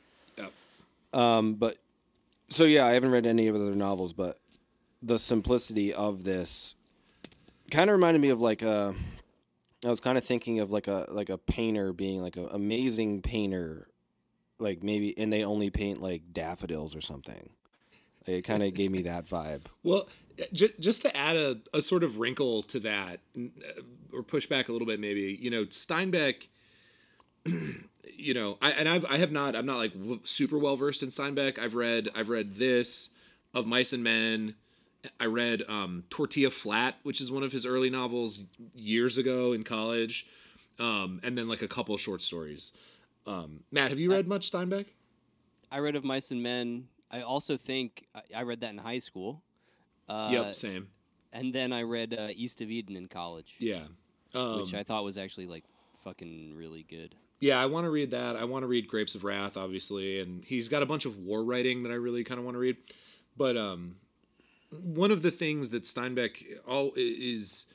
Um, 1.13 1.53
but 1.53 1.77
so 2.49 2.63
yeah, 2.63 2.85
I 2.85 2.93
haven't 2.93 3.11
read 3.11 3.27
any 3.27 3.47
of 3.47 3.53
his 3.53 3.63
other 3.63 3.75
novels, 3.75 4.13
but 4.13 4.37
the 5.03 5.19
simplicity 5.19 5.93
of 5.93 6.23
this 6.23 6.75
kind 7.69 7.89
of 7.89 7.93
reminded 7.93 8.21
me 8.21 8.29
of 8.29 8.41
like 8.41 8.63
a. 8.63 8.95
I 9.85 9.89
was 9.89 9.99
kind 9.99 10.17
of 10.17 10.23
thinking 10.23 10.59
of 10.59 10.71
like 10.71 10.87
a 10.87 11.07
like 11.09 11.29
a 11.29 11.37
painter 11.37 11.91
being 11.93 12.21
like 12.21 12.35
an 12.37 12.47
amazing 12.51 13.21
painter, 13.21 13.87
like 14.59 14.83
maybe, 14.83 15.17
and 15.17 15.31
they 15.33 15.43
only 15.43 15.69
paint 15.69 16.01
like 16.01 16.33
daffodils 16.33 16.95
or 16.95 17.01
something. 17.01 17.49
It 18.27 18.43
kind 18.43 18.61
of 18.61 18.73
gave 18.73 18.91
me 18.91 19.01
that 19.03 19.25
vibe. 19.25 19.63
Well, 19.83 20.07
j- 20.53 20.73
just 20.79 21.01
to 21.01 21.15
add 21.17 21.35
a, 21.35 21.57
a 21.73 21.81
sort 21.81 22.03
of 22.03 22.19
wrinkle 22.19 22.61
to 22.63 22.79
that, 22.81 23.21
uh, 23.37 23.81
or 24.13 24.23
push 24.23 24.45
back 24.45 24.69
a 24.69 24.71
little 24.71 24.87
bit, 24.87 24.99
maybe 24.99 25.37
you 25.41 25.49
know 25.49 25.65
Steinbeck. 25.65 26.47
you 28.17 28.33
know, 28.35 28.57
I 28.61 28.71
and 28.71 28.87
I've 28.87 29.05
I 29.05 29.17
have 29.17 29.31
not 29.31 29.55
I'm 29.55 29.65
not 29.65 29.77
like 29.77 29.93
w- 29.93 30.19
super 30.23 30.59
well 30.59 30.75
versed 30.75 31.01
in 31.01 31.09
Steinbeck. 31.09 31.57
I've 31.57 31.73
read 31.73 32.09
I've 32.15 32.29
read 32.29 32.55
this 32.55 33.09
of 33.53 33.65
Mice 33.65 33.93
and 33.93 34.03
Men. 34.03 34.55
I 35.19 35.25
read 35.25 35.63
um, 35.67 36.03
Tortilla 36.09 36.51
Flat, 36.51 36.97
which 37.03 37.19
is 37.21 37.31
one 37.31 37.43
of 37.43 37.51
his 37.51 37.65
early 37.65 37.89
novels 37.89 38.41
years 38.75 39.17
ago 39.17 39.51
in 39.51 39.63
college, 39.63 40.27
um, 40.79 41.19
and 41.23 41.37
then 41.37 41.47
like 41.47 41.61
a 41.61 41.67
couple 41.67 41.97
short 41.97 42.21
stories. 42.21 42.71
Um, 43.25 43.63
Matt, 43.71 43.89
have 43.89 43.99
you 43.99 44.11
read 44.11 44.27
much 44.27 44.51
Steinbeck? 44.51 44.87
I 45.71 45.79
read 45.79 45.95
of 45.95 46.03
Mice 46.03 46.31
and 46.31 46.43
Men. 46.43 46.87
I 47.09 47.21
also 47.21 47.57
think 47.57 48.05
I, 48.15 48.21
I 48.37 48.43
read 48.43 48.61
that 48.61 48.71
in 48.71 48.77
high 48.77 48.99
school. 48.99 49.41
Uh, 50.07 50.29
yep, 50.31 50.55
same. 50.55 50.87
And 51.33 51.53
then 51.53 51.71
I 51.71 51.83
read 51.83 52.13
uh, 52.17 52.27
East 52.35 52.61
of 52.61 52.69
Eden 52.69 52.95
in 52.95 53.07
college, 53.07 53.55
Yeah. 53.59 53.83
Um, 54.33 54.61
which 54.61 54.73
I 54.73 54.83
thought 54.83 55.03
was 55.03 55.17
actually 55.17 55.47
like 55.47 55.65
fucking 56.03 56.53
really 56.55 56.83
good. 56.83 57.15
Yeah, 57.39 57.59
I 57.61 57.65
want 57.65 57.85
to 57.85 57.89
read 57.89 58.11
that. 58.11 58.35
I 58.35 58.43
want 58.43 58.63
to 58.63 58.67
read 58.67 58.87
Grapes 58.87 59.15
of 59.15 59.23
Wrath, 59.23 59.57
obviously, 59.57 60.19
and 60.19 60.43
he's 60.45 60.69
got 60.69 60.83
a 60.83 60.85
bunch 60.85 61.05
of 61.05 61.17
war 61.17 61.43
writing 61.43 61.83
that 61.83 61.91
I 61.91 61.95
really 61.95 62.23
kind 62.23 62.37
of 62.39 62.45
want 62.45 62.55
to 62.55 62.59
read. 62.59 62.77
But 63.35 63.57
um, 63.57 63.95
one 64.71 65.11
of 65.11 65.21
the 65.21 65.31
things 65.31 65.69
that 65.69 65.83
Steinbeck 65.83 66.43
all 66.67 66.93
is 66.95 67.65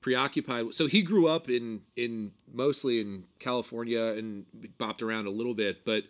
preoccupied. 0.00 0.74
So 0.74 0.86
he 0.86 1.02
grew 1.02 1.26
up 1.26 1.50
in 1.50 1.82
in 1.96 2.32
mostly 2.52 3.00
in 3.00 3.24
California 3.38 4.00
and 4.00 4.46
bopped 4.78 5.02
around 5.02 5.26
a 5.26 5.30
little 5.30 5.54
bit, 5.54 5.84
but 5.84 6.04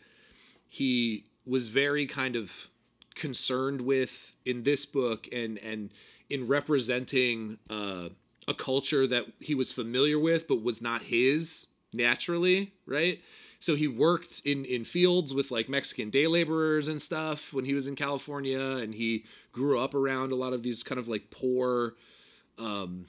he 0.69 1.25
was 1.47 1.69
very 1.69 2.07
kind 2.07 2.37
of 2.37 2.69
concerned 3.15 3.81
with 3.81 4.37
in 4.45 4.65
this 4.65 4.85
book 4.85 5.29
and 5.33 5.59
and 5.59 5.91
in 6.29 6.47
representing 6.47 7.59
uh, 7.71 8.11
a 8.47 8.55
culture 8.55 9.07
that 9.07 9.27
he 9.41 9.55
was 9.55 9.73
familiar 9.73 10.19
with 10.19 10.47
but 10.47 10.63
was 10.63 10.83
not 10.83 11.05
his 11.05 11.69
naturally 11.93 12.75
right 12.85 13.23
so 13.59 13.75
he 13.75 13.89
worked 13.89 14.41
in 14.45 14.65
in 14.65 14.85
fields 14.85 15.35
with 15.35 15.51
like 15.51 15.69
mexican 15.69 16.11
day 16.11 16.27
laborers 16.27 16.89
and 16.89 17.01
stuff 17.01 17.53
when 17.53 17.65
he 17.65 17.75
was 17.75 17.87
in 17.87 17.95
california 17.95 18.61
and 18.61 18.95
he 18.95 19.25
grew 19.53 19.79
up 19.79 19.95
around 19.95 20.33
a 20.33 20.37
lot 20.37 20.53
of 20.53 20.63
these 20.63 20.83
kind 20.83 20.99
of 20.99 21.09
like 21.09 21.31
poor 21.31 21.95
um, 22.59 23.07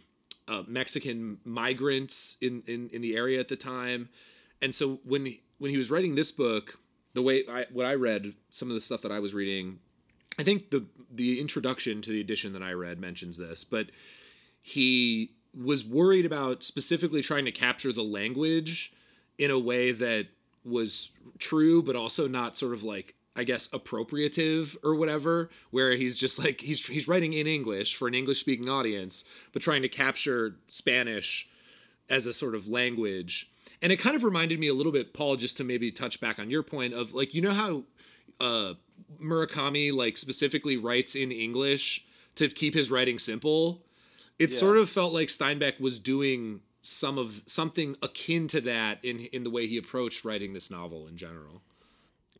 uh, 0.47 0.63
mexican 0.67 1.39
migrants 1.43 2.38
in, 2.41 2.63
in 2.67 2.89
in 2.89 3.01
the 3.01 3.15
area 3.15 3.39
at 3.39 3.47
the 3.47 3.55
time. 3.55 4.10
And 4.62 4.73
so 4.73 4.99
when 5.03 5.25
he, 5.25 5.41
when 5.60 5.71
he 5.71 5.77
was 5.77 5.91
writing 5.91 6.15
this 6.15 6.31
book 6.31 6.79
the 7.13 7.21
way 7.21 7.43
I, 7.49 7.65
what 7.71 7.86
i 7.86 7.93
read 7.93 8.33
some 8.49 8.69
of 8.69 8.75
the 8.75 8.81
stuff 8.81 9.01
that 9.01 9.12
i 9.12 9.19
was 9.19 9.33
reading 9.33 9.79
I 10.39 10.43
think 10.43 10.69
the 10.69 10.86
the 11.12 11.39
introduction 11.41 12.01
to 12.03 12.12
the 12.12 12.21
edition 12.21 12.53
that 12.53 12.62
I 12.62 12.71
read 12.71 12.99
mentions 12.99 13.38
this, 13.38 13.63
but 13.63 13.88
he 14.62 15.31
was 15.55 15.83
worried 15.83 16.25
about 16.25 16.63
specifically 16.63 17.21
trying 17.21 17.45
to 17.45 17.51
capture 17.51 17.91
the 17.91 18.03
language 18.03 18.93
in 19.38 19.49
a 19.49 19.57
way 19.57 19.91
that 19.91 20.27
was 20.67 21.10
true, 21.39 21.82
but 21.82 21.95
also 21.95 22.27
not 22.27 22.58
sort 22.58 22.73
of 22.73 22.84
like 22.84 23.15
I 23.36 23.43
guess 23.43 23.67
appropriative 23.67 24.75
or 24.84 24.95
whatever, 24.95 25.49
where 25.69 25.95
he's 25.95 26.17
just 26.17 26.39
like 26.39 26.62
he's 26.62 26.86
he's 26.88 27.08
writing 27.08 27.34
in 27.34 27.45
English 27.45 27.95
for 27.95 28.08
an 28.08 28.15
English 28.15 28.39
speaking 28.39 28.67
audience, 28.67 29.25
but 29.53 29.62
trying 29.62 29.84
to 29.84 29.89
capture 29.89 30.56
Spanish 30.67 31.47
as 32.10 32.25
a 32.25 32.34
sort 32.34 32.56
of 32.56 32.67
language. 32.67 33.49
And 33.82 33.91
it 33.91 33.97
kind 33.97 34.15
of 34.15 34.23
reminded 34.23 34.60
me 34.60 34.67
a 34.67 34.73
little 34.73 34.91
bit, 34.91 35.13
Paul, 35.13 35.36
just 35.36 35.58
to 35.58 35.63
maybe 35.63 35.91
touch 35.91 36.19
back 36.19 36.39
on 36.39 36.49
your 36.49 36.63
point 36.63 36.93
of 36.93 37.13
like, 37.13 37.34
you 37.34 37.41
know 37.41 37.51
how 37.51 37.84
uh, 38.39 38.73
Murakami 39.21 39.93
like 39.93 40.17
specifically 40.17 40.77
writes 40.77 41.15
in 41.15 41.32
English 41.32 42.06
to 42.36 42.49
keep 42.49 42.73
his 42.73 42.89
writing 42.89 43.19
simple. 43.19 43.84
It 44.39 44.53
sort 44.53 44.77
of 44.77 44.89
felt 44.89 45.13
like 45.13 45.30
Steinbeck 45.30 45.80
was 45.80 45.99
doing 45.99 46.62
some 46.88 47.17
of 47.17 47.43
something 47.45 47.97
akin 48.02 48.47
to 48.47 48.62
that 48.62 49.04
in 49.04 49.19
in 49.34 49.43
the 49.43 49.50
way 49.50 49.67
he 49.67 49.78
approached 49.78 50.23
writing 50.23 50.54
this 50.54 50.71
novel 50.71 51.06
in 51.06 51.17
general. 51.17 51.62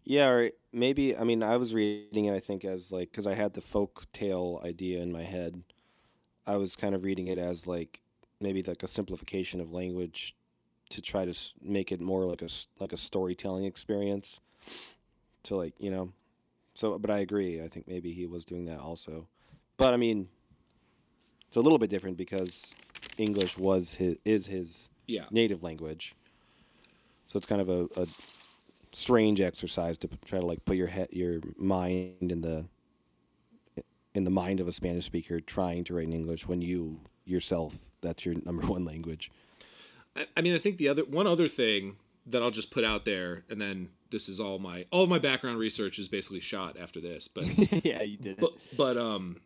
Yeah, 0.06 0.30
or 0.30 0.52
maybe 0.72 1.18
I 1.18 1.26
mean 1.26 1.44
I 1.44 1.58
was 1.58 1.74
reading 1.74 2.26
it 2.26 2.34
I 2.34 2.40
think 2.40 2.64
as 2.64 2.90
like 2.90 3.12
because 3.12 3.28
I 3.28 3.34
had 3.34 3.56
the 3.56 3.62
folk 3.62 4.06
tale 4.14 4.62
idea 4.64 5.02
in 5.02 5.12
my 5.12 5.24
head. 5.24 5.64
I 6.46 6.56
was 6.56 6.78
kind 6.78 6.96
of 6.96 7.04
reading 7.04 7.28
it 7.28 7.38
as 7.38 7.68
like 7.68 8.00
maybe 8.40 8.64
like 8.64 8.84
a 8.84 8.88
simplification 8.88 9.60
of 9.60 9.74
language 9.74 10.34
to 10.92 11.02
try 11.02 11.26
to 11.26 11.38
make 11.62 11.92
it 11.92 12.00
more 12.00 12.24
like 12.24 12.42
a 12.42 12.48
like 12.80 12.94
a 12.94 12.98
storytelling 12.98 13.66
experience. 13.66 14.40
To 15.44 15.58
like 15.58 15.74
you 15.78 15.92
know, 15.92 16.14
so 16.74 16.98
but 16.98 17.12
I 17.12 17.20
agree. 17.20 17.62
I 17.62 17.68
think 17.68 17.86
maybe 17.86 18.14
he 18.14 18.26
was 18.26 18.46
doing 18.46 18.64
that 18.66 18.80
also, 18.80 19.28
but 19.76 19.94
I 19.94 19.98
mean, 19.98 20.30
it's 21.50 21.58
a 21.58 21.62
little 21.62 21.80
bit 21.80 21.90
different 21.90 22.16
because 22.16 22.74
English 23.18 23.58
was 23.58 23.96
his 23.96 24.18
is 24.26 24.48
his 24.48 24.90
Yeah. 25.08 25.26
native 25.32 25.64
language. 25.64 26.16
So 27.28 27.38
it's 27.38 27.48
kind 27.48 27.62
of 27.62 27.70
a, 27.70 27.88
a 28.00 28.08
strange 28.92 29.42
exercise 29.42 29.98
to 30.00 30.08
p- 30.08 30.18
try 30.26 30.40
to 30.40 30.46
like 30.46 30.64
put 30.66 30.78
your 30.78 30.88
head 30.88 31.10
your 31.12 31.40
mind 31.58 32.32
in 32.32 32.42
the 32.42 32.66
in 34.14 34.24
the 34.24 34.32
mind 34.32 34.60
of 34.60 34.68
a 34.68 34.72
Spanish 34.72 35.06
speaker 35.06 35.40
trying 35.40 35.84
to 35.86 35.94
write 35.96 36.06
in 36.06 36.14
English 36.14 36.48
when 36.48 36.62
you 36.62 37.00
yourself 37.26 37.78
that's 38.02 38.26
your 38.26 38.36
number 38.46 38.66
one 38.66 38.86
language. 38.86 39.30
I, 40.16 40.26
I 40.38 40.42
mean, 40.42 40.54
I 40.56 40.58
think 40.58 40.78
the 40.78 40.88
other 40.88 41.04
one 41.04 41.28
other 41.28 41.48
thing 41.48 41.98
that 42.26 42.42
I'll 42.42 42.52
just 42.52 42.72
put 42.72 42.84
out 42.84 43.06
there, 43.06 43.44
and 43.50 43.62
then 43.62 43.90
this 44.10 44.28
is 44.30 44.40
all 44.40 44.58
my 44.60 44.86
all 44.92 45.04
of 45.04 45.10
my 45.10 45.20
background 45.20 45.60
research 45.60 46.00
is 46.00 46.08
basically 46.08 46.40
shot 46.40 46.78
after 46.80 47.00
this, 47.00 47.28
but 47.28 47.46
yeah, 47.86 48.02
you 48.04 48.18
did. 48.18 48.38
but 48.38 48.52
but 48.76 48.98
um 48.98 49.38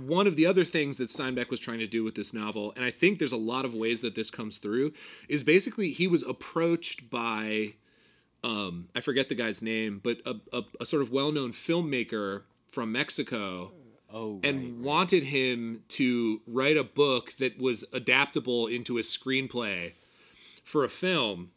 one 0.00 0.26
of 0.26 0.36
the 0.36 0.46
other 0.46 0.64
things 0.64 0.98
that 0.98 1.08
Steinbeck 1.08 1.50
was 1.50 1.60
trying 1.60 1.78
to 1.78 1.86
do 1.86 2.04
with 2.04 2.14
this 2.14 2.32
novel, 2.32 2.72
and 2.76 2.84
I 2.84 2.90
think 2.90 3.18
there's 3.18 3.32
a 3.32 3.36
lot 3.36 3.64
of 3.64 3.74
ways 3.74 4.00
that 4.00 4.14
this 4.14 4.30
comes 4.30 4.58
through, 4.58 4.92
is 5.28 5.42
basically 5.42 5.90
he 5.90 6.06
was 6.06 6.22
approached 6.22 7.10
by, 7.10 7.74
um, 8.42 8.88
I 8.94 9.00
forget 9.00 9.28
the 9.28 9.34
guy's 9.34 9.62
name, 9.62 10.00
but 10.02 10.18
a, 10.26 10.36
a, 10.52 10.62
a 10.80 10.86
sort 10.86 11.02
of 11.02 11.10
well 11.10 11.32
known 11.32 11.52
filmmaker 11.52 12.42
from 12.68 12.92
Mexico 12.92 13.72
Oh, 14.16 14.38
and 14.44 14.80
wanted 14.80 15.24
him 15.24 15.82
to 15.88 16.40
write 16.46 16.76
a 16.76 16.84
book 16.84 17.32
that 17.38 17.58
was 17.58 17.84
adaptable 17.92 18.68
into 18.68 18.96
a 18.96 19.00
screenplay 19.00 19.94
for 20.62 20.84
a 20.84 20.88
film. 20.88 21.50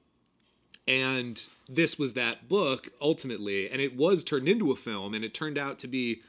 And 0.88 1.40
this 1.70 2.00
was 2.00 2.14
that 2.14 2.50
book 2.50 2.90
ultimately, 3.00 3.70
and 3.70 3.80
it 3.80 3.96
was 3.96 4.24
turned 4.24 4.48
into 4.48 4.72
a 4.72 4.76
film, 4.76 5.14
and 5.14 5.24
it 5.24 5.36
turned 5.36 5.60
out 5.60 5.78
to 5.80 5.88
be, 5.88 6.22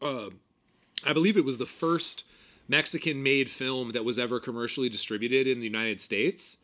uh, 0.00 0.30
I 1.04 1.12
believe 1.12 1.36
it 1.36 1.44
was 1.44 1.58
the 1.58 1.66
first 1.66 2.24
Mexican 2.68 3.22
made 3.22 3.50
film 3.50 3.92
that 3.92 4.04
was 4.04 4.18
ever 4.18 4.40
commercially 4.40 4.88
distributed 4.88 5.46
in 5.46 5.58
the 5.58 5.66
United 5.66 6.00
States. 6.00 6.58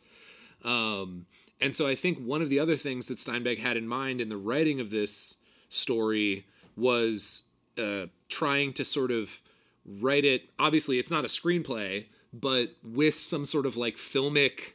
Um, 0.63 1.25
and 1.61 1.75
so 1.75 1.87
I 1.87 1.95
think 1.95 2.19
one 2.19 2.41
of 2.41 2.49
the 2.49 2.59
other 2.59 2.75
things 2.75 3.07
that 3.07 3.17
Steinbeck 3.17 3.59
had 3.59 3.77
in 3.77 3.87
mind 3.87 4.21
in 4.21 4.29
the 4.29 4.37
writing 4.37 4.79
of 4.79 4.91
this 4.91 5.37
story 5.67 6.45
was 6.75 7.43
uh, 7.77 8.07
trying 8.29 8.73
to 8.73 8.85
sort 8.85 9.11
of 9.11 9.41
write 9.85 10.25
it. 10.25 10.49
Obviously, 10.57 10.99
it's 10.99 11.11
not 11.11 11.25
a 11.25 11.27
screenplay, 11.27 12.05
but 12.33 12.75
with 12.83 13.15
some 13.15 13.45
sort 13.45 13.65
of 13.65 13.75
like 13.75 13.97
filmic 13.97 14.73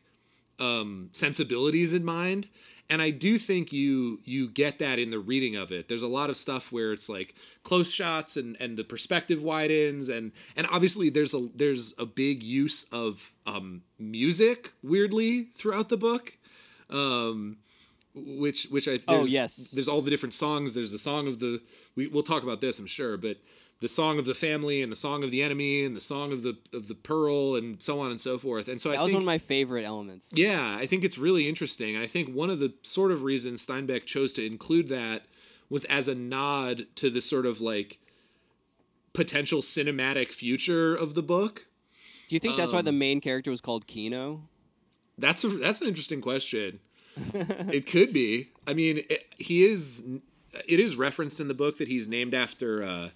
um, 0.59 1.11
sensibilities 1.13 1.93
in 1.93 2.05
mind. 2.05 2.49
And 2.91 3.01
I 3.01 3.11
do 3.11 3.39
think 3.39 3.73
you 3.73 4.21
you 4.25 4.49
get 4.49 4.79
that 4.79 4.99
in 4.99 5.11
the 5.11 5.19
reading 5.19 5.57
of 5.57 5.73
it. 5.73 5.89
There's 5.89 6.03
a 6.03 6.09
lot 6.09 6.29
of 6.31 6.37
stuff 6.37 6.71
where 6.71 6.93
it's 6.93 7.09
like 7.09 7.35
close 7.63 7.93
shots 7.93 8.37
and 8.37 8.57
and 8.61 8.77
the 8.77 8.85
perspective 8.85 9.43
widens 9.43 10.09
and 10.09 10.33
and 10.57 10.67
obviously 10.71 11.09
there's 11.09 11.33
a 11.35 11.49
there's 11.55 11.95
a 11.99 12.05
big 12.07 12.43
use 12.43 12.85
of 12.93 13.33
um, 13.47 13.83
music 13.99 14.73
weirdly 14.83 15.45
throughout 15.55 15.89
the 15.89 15.97
book. 15.97 16.37
Um, 16.91 17.57
which 18.15 18.67
which 18.67 18.87
I 18.87 18.97
Oh, 19.09 19.25
yes. 19.25 19.71
there's 19.73 19.89
all 19.89 20.03
the 20.03 20.11
different 20.11 20.35
songs. 20.35 20.75
There's 20.75 20.93
the 20.93 20.99
song 20.99 21.27
of 21.27 21.41
the 21.41 21.63
we 21.97 22.07
we'll 22.07 22.23
talk 22.23 22.43
about 22.43 22.61
this 22.61 22.79
I'm 22.79 22.87
sure, 22.87 23.17
but 23.17 23.39
the 23.85 23.89
song 23.91 24.19
of 24.19 24.25
the 24.25 24.35
family 24.35 24.81
and 24.81 24.91
the 24.91 24.97
song 24.97 25.23
of 25.23 25.31
the 25.31 25.43
enemy 25.43 25.85
and 25.85 25.95
the 25.95 26.01
song 26.01 26.33
of 26.33 26.43
the 26.43 26.57
of 26.73 26.89
the 26.89 26.95
pearl 26.95 27.55
and 27.55 27.83
so 27.83 28.01
on 28.01 28.11
and 28.11 28.19
so 28.19 28.39
forth. 28.39 28.67
And 28.67 28.81
so 28.81 28.89
that 28.89 28.99
I 28.99 29.03
was 29.03 29.09
think 29.11 29.17
one 29.17 29.23
of 29.25 29.27
my 29.27 29.37
favorite 29.37 29.85
elements. 29.85 30.31
yeah, 30.33 30.79
I 30.81 30.87
think 30.87 31.05
it's 31.05 31.19
really 31.19 31.47
interesting. 31.47 31.95
And 31.95 32.03
I 32.03 32.07
think 32.07 32.35
one 32.35 32.49
of 32.49 32.61
the 32.61 32.73
sort 32.83 33.13
of 33.13 33.25
reasons 33.25 33.65
Steinbeck 33.67 34.07
chose 34.07 34.33
to 34.33 34.47
include 34.47 34.89
that 34.89 35.27
was 35.69 35.85
as 35.85 36.09
a 36.09 36.15
nod 36.15 36.87
to 36.95 37.11
the 37.11 37.21
sort 37.21 37.45
of 37.45 37.61
like 37.61 37.99
potential 39.13 39.61
cinematic 39.61 40.33
future 40.33 40.95
of 40.95 41.15
the 41.15 41.23
book. 41.23 41.67
Do 42.29 42.35
you 42.35 42.41
think 42.41 42.57
that's 42.57 42.73
why 42.73 42.79
Um, 42.79 42.87
the 42.87 42.93
main 42.93 43.21
character 43.21 43.51
was 43.51 43.61
called 43.61 43.87
Kino? 43.87 44.49
That's 45.19 45.45
a, 45.45 45.49
that's 45.49 45.83
an 45.83 45.89
interesting 45.89 46.23
question. 46.23 46.81
it 47.35 47.87
could 47.87 48.15
be. 48.15 48.49
I 48.67 48.73
mean, 48.73 49.03
it, 49.11 49.27
he 49.37 49.63
is. 49.65 50.03
It 50.67 50.81
is 50.81 50.97
referenced 50.97 51.39
in 51.39 51.49
the 51.49 51.55
book 51.55 51.77
that 51.77 51.89
he's 51.89 52.09
named 52.09 52.33
after. 52.33 52.83
Uh, 52.83 53.09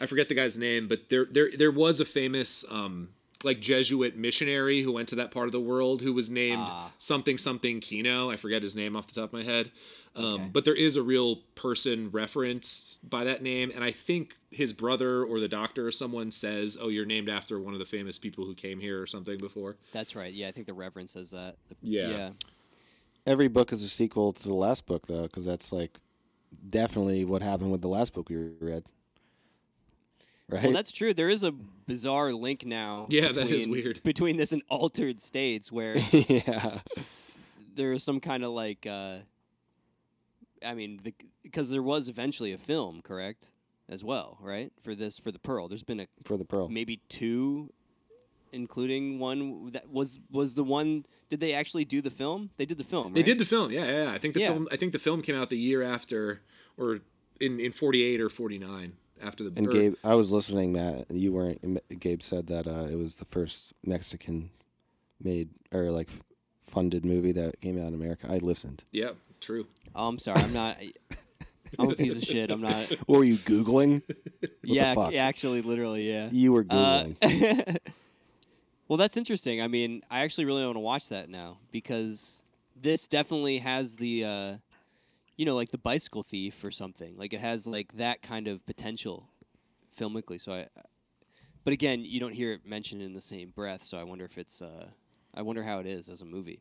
I 0.00 0.06
forget 0.06 0.28
the 0.28 0.34
guy's 0.34 0.56
name, 0.58 0.86
but 0.88 1.08
there 1.08 1.24
there 1.24 1.50
there 1.56 1.72
was 1.72 1.98
a 2.00 2.04
famous 2.04 2.64
um, 2.70 3.10
like 3.44 3.60
Jesuit 3.60 4.16
missionary 4.16 4.82
who 4.82 4.92
went 4.92 5.08
to 5.10 5.16
that 5.16 5.30
part 5.30 5.46
of 5.46 5.52
the 5.52 5.60
world 5.60 6.02
who 6.02 6.12
was 6.12 6.28
named 6.30 6.62
something 6.98 7.38
something 7.38 7.80
Kino. 7.80 8.30
I 8.30 8.36
forget 8.36 8.62
his 8.62 8.74
name 8.76 8.94
off 8.96 9.06
the 9.08 9.14
top 9.20 9.30
of 9.30 9.32
my 9.32 9.42
head. 9.44 9.70
Um, 10.16 10.50
But 10.52 10.64
there 10.64 10.74
is 10.74 10.96
a 10.96 11.02
real 11.02 11.36
person 11.54 12.10
referenced 12.10 13.08
by 13.08 13.22
that 13.24 13.40
name, 13.40 13.70
and 13.72 13.84
I 13.84 13.92
think 13.92 14.36
his 14.50 14.72
brother 14.72 15.22
or 15.24 15.38
the 15.38 15.46
doctor 15.48 15.86
or 15.86 15.92
someone 15.92 16.32
says, 16.32 16.76
"Oh, 16.80 16.88
you're 16.88 17.06
named 17.06 17.28
after 17.28 17.60
one 17.60 17.72
of 17.72 17.78
the 17.78 17.84
famous 17.84 18.18
people 18.18 18.44
who 18.44 18.54
came 18.54 18.80
here 18.80 19.00
or 19.00 19.06
something 19.06 19.38
before." 19.38 19.76
That's 19.92 20.16
right. 20.16 20.32
Yeah, 20.34 20.48
I 20.48 20.50
think 20.52 20.66
the 20.66 20.74
Reverend 20.74 21.08
says 21.10 21.30
that. 21.30 21.56
The- 21.68 21.76
Yeah. 21.82 22.08
Yeah. 22.10 22.30
Every 23.26 23.46
book 23.48 23.72
is 23.72 23.82
a 23.84 23.88
sequel 23.88 24.32
to 24.32 24.42
the 24.42 24.54
last 24.54 24.86
book, 24.86 25.06
though, 25.06 25.22
because 25.24 25.44
that's 25.44 25.70
like 25.72 25.98
definitely 26.68 27.24
what 27.24 27.42
happened 27.42 27.70
with 27.70 27.82
the 27.82 27.88
last 27.88 28.14
book 28.14 28.28
we 28.28 28.36
read. 28.60 28.84
Right? 30.50 30.62
Well, 30.64 30.72
that's 30.72 30.92
true. 30.92 31.12
There 31.12 31.28
is 31.28 31.42
a 31.44 31.52
bizarre 31.52 32.32
link 32.32 32.64
now. 32.64 33.06
Yeah, 33.10 33.32
that 33.32 33.48
is 33.50 33.66
between- 33.66 33.70
weird. 33.70 34.02
Between 34.12 34.36
this 34.36 34.52
and 34.52 34.62
altered 34.68 35.20
states, 35.20 35.70
where 35.70 35.96
yeah. 36.12 36.78
there 37.74 37.92
is 37.92 38.02
some 38.02 38.18
kind 38.20 38.42
of 38.44 38.52
like, 38.52 38.86
uh, 38.86 39.18
I 40.64 40.74
mean, 40.74 41.00
the, 41.02 41.14
because 41.42 41.70
there 41.70 41.82
was 41.82 42.08
eventually 42.08 42.52
a 42.52 42.58
film, 42.58 43.02
correct, 43.02 43.50
as 43.88 44.02
well, 44.02 44.38
right? 44.40 44.72
For 44.80 44.94
this, 44.94 45.18
for 45.18 45.30
the 45.30 45.38
Pearl, 45.38 45.68
there's 45.68 45.82
been 45.82 46.00
a 46.00 46.06
For 46.24 46.36
the 46.36 46.44
Pearl. 46.44 46.68
maybe 46.68 47.00
two, 47.08 47.70
including 48.52 49.18
one 49.18 49.70
that 49.72 49.90
was 49.90 50.18
was 50.30 50.54
the 50.54 50.64
one. 50.64 51.04
Did 51.28 51.40
they 51.40 51.52
actually 51.52 51.84
do 51.84 52.00
the 52.00 52.10
film? 52.10 52.50
They 52.56 52.64
did 52.64 52.78
the 52.78 52.84
film. 52.84 53.12
They 53.12 53.22
did 53.22 53.38
the 53.38 53.44
film, 53.44 53.70
yeah, 53.70 53.84
yeah. 53.84 54.04
yeah. 54.04 54.12
I 54.12 54.18
think 54.18 54.32
the 54.34 54.40
Yeah. 54.40 54.48
film. 54.52 54.68
I 54.72 54.76
think 54.76 54.92
the 54.92 54.98
film 54.98 55.20
came 55.22 55.36
out 55.36 55.50
the 55.50 55.58
year 55.58 55.82
after, 55.82 56.40
or 56.78 57.00
in 57.40 57.60
in 57.60 57.72
forty 57.72 58.02
eight 58.02 58.20
or 58.20 58.28
forty 58.30 58.58
nine 58.58 58.94
after 59.22 59.44
the. 59.44 59.52
And 59.56 59.68
or- 59.68 59.72
Gabe, 59.72 59.94
I 60.04 60.14
was 60.14 60.32
listening, 60.32 60.72
Matt. 60.72 61.06
and 61.08 61.18
You 61.18 61.32
weren't. 61.32 61.60
Gabe 62.00 62.22
said 62.22 62.46
that 62.48 62.66
uh, 62.66 62.86
it 62.90 62.96
was 62.96 63.18
the 63.18 63.24
first 63.24 63.72
Mexican 63.84 64.50
made 65.22 65.48
or 65.72 65.90
like 65.90 66.08
funded 66.62 67.04
movie 67.04 67.32
that 67.32 67.60
came 67.60 67.78
out 67.78 67.88
in 67.88 67.94
America. 67.94 68.26
I 68.30 68.38
listened. 68.38 68.84
Yeah, 68.92 69.10
true. 69.40 69.66
Oh, 69.94 70.08
I'm 70.08 70.18
sorry. 70.18 70.40
I'm 70.42 70.52
not. 70.52 70.76
I'm 71.78 71.90
a 71.90 71.94
piece 71.94 72.16
of 72.16 72.22
shit. 72.22 72.50
I'm 72.50 72.60
not. 72.60 72.90
What 73.06 73.18
were 73.18 73.24
you 73.24 73.38
googling? 73.38 74.02
yeah, 74.62 74.94
fuck? 74.94 75.12
yeah, 75.12 75.24
actually, 75.26 75.60
literally, 75.62 76.08
yeah. 76.08 76.28
You 76.30 76.52
were 76.52 76.64
Uh, 76.68 77.04
googling. 77.20 77.76
well, 78.88 78.96
that's 78.96 79.16
interesting. 79.16 79.60
I 79.60 79.68
mean, 79.68 80.02
I 80.10 80.20
actually 80.20 80.44
really 80.46 80.64
want 80.64 80.76
to 80.76 80.80
watch 80.80 81.08
that 81.10 81.28
now 81.28 81.58
because 81.72 82.42
this 82.80 83.06
definitely 83.08 83.58
has 83.58 83.96
the, 83.96 84.24
uh, 84.24 84.56
you 85.38 85.46
know, 85.46 85.54
like 85.54 85.70
the 85.70 85.78
bicycle 85.78 86.22
thief 86.22 86.62
or 86.62 86.70
something. 86.70 87.16
Like 87.16 87.32
it 87.32 87.40
has 87.40 87.66
like 87.66 87.94
that 87.94 88.20
kind 88.20 88.48
of 88.48 88.66
potential 88.66 89.30
filmically. 89.98 90.40
So 90.40 90.52
I, 90.52 90.66
but 91.64 91.72
again, 91.72 92.04
you 92.04 92.20
don't 92.20 92.34
hear 92.34 92.52
it 92.52 92.66
mentioned 92.66 93.00
in 93.00 93.14
the 93.14 93.20
same 93.22 93.50
breath. 93.50 93.82
So 93.82 93.98
I 93.98 94.02
wonder 94.02 94.24
if 94.24 94.36
it's, 94.36 94.60
uh, 94.60 94.88
I 95.32 95.42
wonder 95.42 95.62
how 95.62 95.78
it 95.78 95.86
is 95.86 96.08
as 96.08 96.20
a 96.20 96.26
movie. 96.26 96.60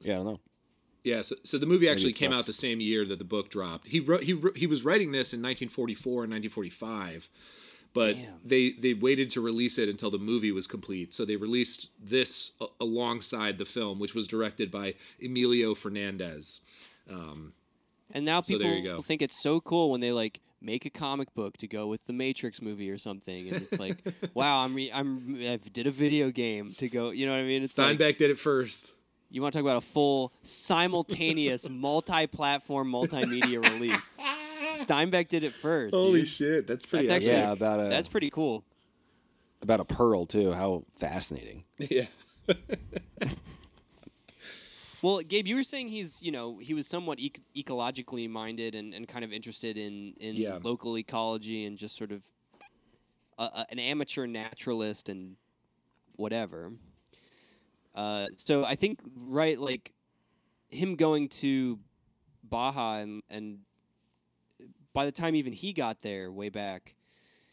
yeah, 0.00 0.14
I 0.14 0.16
don't 0.16 0.26
know. 0.26 0.40
Yeah, 1.02 1.22
so, 1.22 1.34
so 1.44 1.58
the 1.58 1.66
movie 1.66 1.88
actually 1.88 2.10
it 2.10 2.16
came 2.16 2.32
out 2.32 2.46
the 2.46 2.52
same 2.52 2.80
year 2.80 3.04
that 3.06 3.18
the 3.18 3.24
book 3.24 3.50
dropped. 3.50 3.88
He 3.88 4.00
wrote 4.00 4.24
he 4.24 4.34
wrote, 4.34 4.56
he 4.56 4.66
was 4.66 4.84
writing 4.84 5.12
this 5.12 5.32
in 5.32 5.40
1944 5.40 6.24
and 6.24 6.32
1945, 6.32 7.30
but 7.92 8.16
Damn. 8.16 8.34
they 8.44 8.70
they 8.72 8.94
waited 8.94 9.30
to 9.30 9.40
release 9.40 9.78
it 9.78 9.88
until 9.88 10.10
the 10.10 10.18
movie 10.18 10.52
was 10.52 10.66
complete. 10.66 11.12
So 11.14 11.24
they 11.24 11.36
released 11.36 11.88
this 12.02 12.52
a- 12.60 12.66
alongside 12.80 13.58
the 13.58 13.64
film, 13.64 13.98
which 13.98 14.14
was 14.14 14.26
directed 14.26 14.70
by 14.70 14.94
Emilio 15.22 15.74
Fernandez. 15.74 16.60
Um, 17.10 17.52
and 18.12 18.24
now 18.24 18.42
So 18.42 18.58
people 18.58 18.82
go. 18.82 19.00
think 19.02 19.22
it's 19.22 19.40
so 19.42 19.60
cool 19.60 19.90
when 19.90 20.00
they 20.00 20.12
like 20.12 20.40
make 20.62 20.84
a 20.84 20.90
comic 20.90 21.32
book 21.34 21.56
to 21.56 21.66
go 21.66 21.86
with 21.86 22.04
the 22.04 22.12
Matrix 22.12 22.60
movie 22.60 22.90
or 22.90 22.98
something, 22.98 23.48
and 23.48 23.62
it's 23.62 23.80
like, 23.80 23.96
wow, 24.34 24.58
I'm 24.64 24.74
re- 24.74 24.90
I'm 24.92 25.36
I 25.40 25.58
did 25.72 25.86
a 25.86 25.90
video 25.90 26.30
game 26.30 26.68
to 26.78 26.88
go. 26.88 27.10
You 27.10 27.26
know 27.26 27.32
what 27.32 27.40
I 27.40 27.44
mean? 27.44 27.62
It's 27.62 27.76
like, 27.78 27.98
Steinbeck 27.98 28.18
did 28.18 28.30
it 28.30 28.38
first. 28.38 28.90
you 29.30 29.40
want 29.42 29.52
to 29.54 29.58
talk 29.58 29.64
about 29.64 29.78
a 29.78 29.86
full 29.86 30.32
simultaneous 30.42 31.68
multi-platform 31.70 32.90
multimedia 32.92 33.62
release. 33.72 34.18
Steinbeck 34.72 35.28
did 35.28 35.44
it 35.44 35.52
first. 35.52 35.94
Holy 35.94 36.20
dude. 36.20 36.28
shit, 36.28 36.66
that's 36.66 36.86
pretty. 36.86 37.06
That's 37.06 37.16
actually- 37.16 37.32
Yeah, 37.32 37.52
about 37.52 37.80
a 37.80 37.84
That's 37.88 38.08
pretty 38.08 38.30
cool. 38.30 38.64
about 39.62 39.80
a 39.80 39.84
pearl 39.84 40.26
too. 40.26 40.52
How 40.52 40.84
fascinating. 40.94 41.64
yeah. 41.78 42.06
Well, 45.02 45.20
Gabe, 45.20 45.46
you 45.46 45.56
were 45.56 45.62
saying 45.62 45.88
he's, 45.88 46.22
you 46.22 46.30
know, 46.30 46.58
he 46.58 46.74
was 46.74 46.86
somewhat 46.86 47.18
ec- 47.20 47.40
ecologically 47.56 48.28
minded 48.28 48.74
and, 48.74 48.92
and 48.92 49.08
kind 49.08 49.24
of 49.24 49.32
interested 49.32 49.78
in, 49.78 50.12
in 50.20 50.36
Yeah. 50.36 50.58
local 50.62 50.98
ecology 50.98 51.64
and 51.64 51.78
just 51.78 51.96
sort 51.96 52.12
of 52.12 52.22
a, 53.38 53.44
a, 53.44 53.66
an 53.70 53.78
amateur 53.78 54.26
naturalist 54.26 55.08
and 55.08 55.36
whatever. 56.16 56.72
Uh, 57.94 58.26
so 58.36 58.62
I 58.66 58.74
think, 58.74 59.00
right, 59.16 59.58
like 59.58 59.94
him 60.68 60.96
going 60.96 61.30
to 61.30 61.78
Baja 62.44 62.96
and, 62.98 63.22
and 63.30 63.60
by 64.92 65.04
the 65.04 65.12
time 65.12 65.34
even 65.34 65.52
he 65.52 65.72
got 65.72 66.00
there 66.00 66.30
way 66.30 66.48
back 66.48 66.94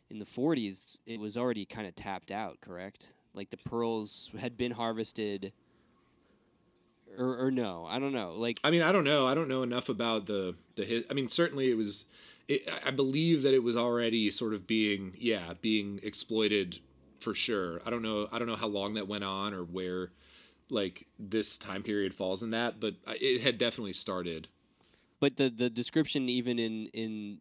in 0.10 0.20
the 0.20 0.26
40s, 0.26 0.98
it 1.06 1.20
was 1.20 1.38
already 1.38 1.66
kind 1.66 1.88
of 1.88 1.96
tapped 1.96 2.32
out, 2.32 2.62
correct? 2.62 3.14
Like 3.34 3.50
the 3.50 3.58
pearls 3.58 4.32
had 4.40 4.58
been 4.58 4.72
harvested 4.72 5.52
or, 7.18 7.46
or 7.46 7.52
no, 7.52 7.86
I 7.90 8.00
don't 8.00 8.14
know. 8.14 8.34
Like 8.34 8.60
I 8.64 8.72
mean, 8.72 8.82
I 8.82 8.92
don't 8.92 9.04
know. 9.04 9.28
I 9.28 9.34
don't 9.34 9.48
know 9.48 9.64
enough 9.64 9.90
about 9.90 10.26
the 10.26 10.56
the. 10.76 11.06
I 11.10 11.14
mean, 11.14 11.30
certainly 11.30 11.70
it 11.70 11.78
was. 11.78 12.06
It, 12.48 12.68
I 12.86 12.92
believe 12.92 13.44
that 13.44 13.54
it 13.54 13.64
was 13.64 13.76
already 13.76 14.32
sort 14.32 14.54
of 14.54 14.66
being, 14.66 15.14
yeah, 15.18 15.54
being 15.60 16.00
exploited 16.02 16.80
for 17.20 17.34
sure. 17.34 17.82
I 17.86 17.90
don't 17.90 18.02
know. 18.02 18.30
I 18.32 18.40
don't 18.40 18.48
know 18.48 18.56
how 18.56 18.68
long 18.68 18.94
that 18.94 19.08
went 19.08 19.24
on 19.24 19.54
or 19.54 19.64
where, 19.64 20.12
like 20.70 21.08
this 21.20 21.58
time 21.58 21.84
period 21.84 22.14
falls 22.14 22.42
in 22.42 22.52
that, 22.52 22.80
but 22.80 22.96
uh, 23.06 23.14
it 23.20 23.42
had 23.42 23.58
definitely 23.58 23.94
started. 23.94 24.48
But 25.20 25.38
the 25.38 25.50
the 25.50 25.70
description 25.70 26.30
even 26.30 26.60
in 26.60 26.88
in 26.94 27.38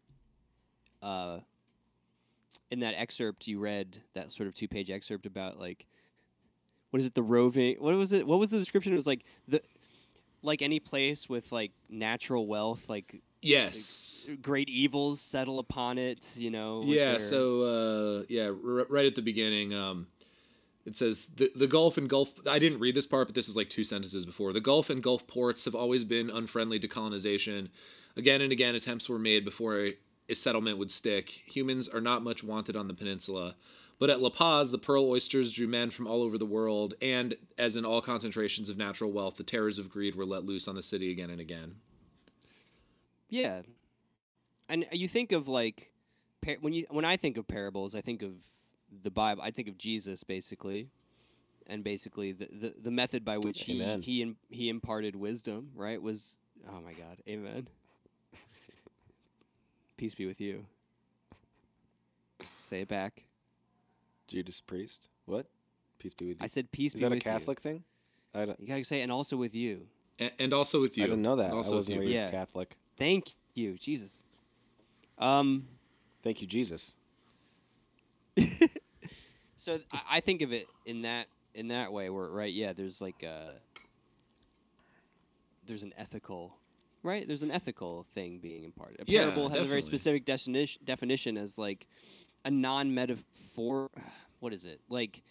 uh, 1.02 1.40
in 2.70 2.80
that 2.80 2.94
excerpt 2.96 3.46
you 3.46 3.58
read, 3.60 4.02
that 4.14 4.32
sort 4.32 4.46
of 4.48 4.54
two 4.54 4.66
page 4.68 4.90
excerpt 4.90 5.26
about 5.26 5.58
like, 5.58 5.86
what 6.90 7.00
is 7.00 7.06
it? 7.06 7.14
The 7.14 7.22
roving. 7.22 7.76
What 7.78 7.94
was 7.94 8.12
it? 8.12 8.26
What 8.26 8.38
was 8.38 8.50
the 8.50 8.58
description? 8.58 8.92
It 8.92 8.96
was 8.96 9.06
like 9.06 9.24
the, 9.46 9.60
like 10.42 10.62
any 10.62 10.80
place 10.80 11.28
with 11.28 11.52
like 11.52 11.72
natural 11.90 12.46
wealth, 12.46 12.88
like 12.88 13.22
Yes. 13.42 14.28
great 14.42 14.68
evils 14.68 15.20
settle 15.20 15.58
upon 15.60 15.98
it. 15.98 16.36
You 16.36 16.50
know. 16.50 16.82
Yeah. 16.84 17.12
their- 17.12 17.20
So 17.20 17.60
uh, 18.20 18.24
yeah, 18.28 18.46
r- 18.46 18.86
right 18.88 19.06
at 19.06 19.14
the 19.14 19.22
beginning, 19.22 19.72
um, 19.74 20.08
it 20.86 20.94
says 20.94 21.26
the 21.36 21.50
the 21.54 21.66
Gulf 21.66 21.98
and 21.98 22.08
Gulf. 22.08 22.34
I 22.48 22.58
didn't 22.58 22.78
read 22.78 22.94
this 22.94 23.06
part, 23.06 23.28
but 23.28 23.34
this 23.34 23.48
is 23.48 23.56
like 23.56 23.68
two 23.68 23.84
sentences 23.84 24.24
before. 24.24 24.52
The 24.52 24.60
Gulf 24.60 24.88
and 24.88 25.02
Gulf 25.02 25.26
ports 25.26 25.64
have 25.64 25.74
always 25.74 26.04
been 26.04 26.30
unfriendly 26.30 26.78
to 26.78 26.88
colonization. 26.88 27.70
Again 28.16 28.40
and 28.40 28.52
again, 28.52 28.74
attempts 28.74 29.08
were 29.08 29.18
made 29.18 29.44
before 29.44 29.78
a, 29.78 29.94
a 30.30 30.34
settlement 30.34 30.78
would 30.78 30.90
stick. 30.90 31.42
Humans 31.46 31.88
are 31.88 32.00
not 32.00 32.22
much 32.22 32.42
wanted 32.42 32.76
on 32.76 32.86
the 32.86 32.94
peninsula. 32.94 33.56
But 33.98 34.10
at 34.10 34.20
La 34.20 34.30
Paz, 34.30 34.70
the 34.70 34.78
pearl 34.78 35.08
oysters 35.08 35.52
drew 35.52 35.66
men 35.66 35.90
from 35.90 36.06
all 36.06 36.22
over 36.22 36.36
the 36.36 36.44
world, 36.44 36.94
and 37.00 37.34
as 37.56 37.76
in 37.76 37.86
all 37.86 38.02
concentrations 38.02 38.68
of 38.68 38.76
natural 38.76 39.10
wealth, 39.10 39.36
the 39.38 39.42
terrors 39.42 39.78
of 39.78 39.88
greed 39.88 40.14
were 40.14 40.26
let 40.26 40.44
loose 40.44 40.68
on 40.68 40.76
the 40.76 40.82
city 40.82 41.10
again 41.10 41.30
and 41.30 41.40
again. 41.40 41.76
Yeah, 43.30 43.62
and 44.68 44.86
you 44.92 45.08
think 45.08 45.32
of 45.32 45.48
like 45.48 45.92
when 46.60 46.74
you 46.74 46.86
when 46.90 47.04
I 47.04 47.16
think 47.16 47.38
of 47.38 47.48
parables, 47.48 47.94
I 47.94 48.02
think 48.02 48.22
of 48.22 48.32
the 49.02 49.10
Bible. 49.10 49.42
I 49.42 49.50
think 49.50 49.68
of 49.68 49.78
Jesus 49.78 50.24
basically, 50.24 50.88
and 51.66 51.82
basically 51.84 52.32
the 52.32 52.48
the, 52.50 52.74
the 52.82 52.90
method 52.90 53.24
by 53.24 53.38
which 53.38 53.62
he 53.64 53.80
Amen. 53.80 54.02
he 54.02 54.22
im- 54.22 54.36
he 54.50 54.68
imparted 54.68 55.16
wisdom. 55.16 55.70
Right 55.74 56.00
was 56.00 56.36
oh 56.68 56.80
my 56.80 56.92
God, 56.92 57.18
Amen. 57.28 57.68
Peace 59.96 60.14
be 60.14 60.26
with 60.26 60.40
you. 60.40 60.66
Say 62.62 62.82
it 62.82 62.88
back. 62.88 63.22
Judas 64.28 64.60
Priest. 64.60 65.08
What? 65.24 65.46
Peace 65.98 66.12
be 66.14 66.26
with 66.26 66.38
you. 66.40 66.44
I 66.44 66.48
said 66.48 66.70
peace 66.70 66.94
Is 66.94 67.00
be 67.00 67.04
that 67.06 67.12
a 67.12 67.14
with 67.16 67.24
Catholic 67.24 67.60
thing? 67.60 67.84
I, 68.34 68.44
don't, 68.44 68.60
you. 68.60 68.66
You 68.66 68.74
gotta 68.74 68.84
say 68.84 69.00
and 69.00 69.10
also 69.10 69.36
with 69.36 69.54
you. 69.54 69.86
And, 70.18 70.32
and 70.38 70.52
also 70.52 70.80
with 70.80 70.98
you. 70.98 71.04
I 71.04 71.06
didn't 71.06 71.22
know 71.22 71.36
that. 71.36 71.52
I 71.52 71.54
Also 71.54 71.70
with 71.70 71.88
wasn't 71.88 72.00
raised 72.00 72.12
Yeah. 72.12 72.30
Catholic. 72.30 72.76
Thank 72.98 73.34
you, 73.54 73.78
Jesus. 73.78 74.22
Um. 75.18 75.66
Thank 76.22 76.40
you, 76.42 76.46
Jesus. 76.46 76.94
So 79.56 79.78
I, 79.92 80.00
I 80.12 80.20
think 80.20 80.42
of 80.42 80.52
it 80.52 80.66
in 80.84 81.02
that 81.02 81.26
in 81.54 81.68
that 81.68 81.92
way, 81.92 82.10
where 82.10 82.28
right, 82.28 82.52
yeah, 82.52 82.72
there's 82.72 83.00
like 83.00 83.22
a 83.22 83.54
there's 85.66 85.82
an 85.82 85.92
ethical, 85.96 86.56
right? 87.02 87.26
There's 87.26 87.42
an 87.42 87.50
ethical 87.50 88.04
thing 88.14 88.38
being 88.38 88.64
imparted. 88.64 89.00
A 89.00 89.04
Yeah, 89.06 89.22
parable 89.24 89.48
has 89.48 89.64
a 89.64 89.66
very 89.66 89.82
specific 89.82 90.24
definition 90.24 90.82
definition 90.84 91.36
as 91.36 91.58
like 91.58 91.86
a 92.44 92.50
non-metaphor. 92.50 93.90
What 94.38 94.52
is 94.52 94.66
it 94.66 94.80
like? 94.90 95.22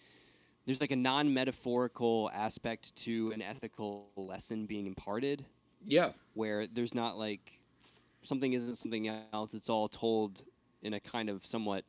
There's 0.66 0.80
like 0.80 0.90
a 0.90 0.96
non-metaphorical 0.96 2.28
aspect 2.34 2.94
to 3.04 3.30
an 3.30 3.40
ethical 3.40 4.08
lesson 4.16 4.66
being 4.66 4.86
imparted, 4.88 5.44
Yeah. 5.86 6.10
where 6.34 6.66
there's 6.66 6.92
not 6.92 7.16
like 7.16 7.60
something 8.22 8.52
isn't 8.52 8.74
something 8.74 9.08
else. 9.32 9.54
It's 9.54 9.70
all 9.70 9.86
told 9.86 10.42
in 10.82 10.92
a 10.92 10.98
kind 10.98 11.30
of 11.30 11.46
somewhat 11.46 11.84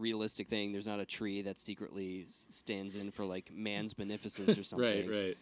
realistic 0.00 0.48
thing. 0.48 0.72
There's 0.72 0.86
not 0.86 1.00
a 1.00 1.04
tree 1.04 1.42
that 1.42 1.60
secretly 1.60 2.26
stands 2.28 2.96
in 2.96 3.10
for 3.10 3.24
like 3.24 3.50
man's 3.52 3.94
beneficence 3.94 4.58
or 4.58 4.64
something. 4.64 5.08
Right, 5.08 5.08
right. 5.08 5.38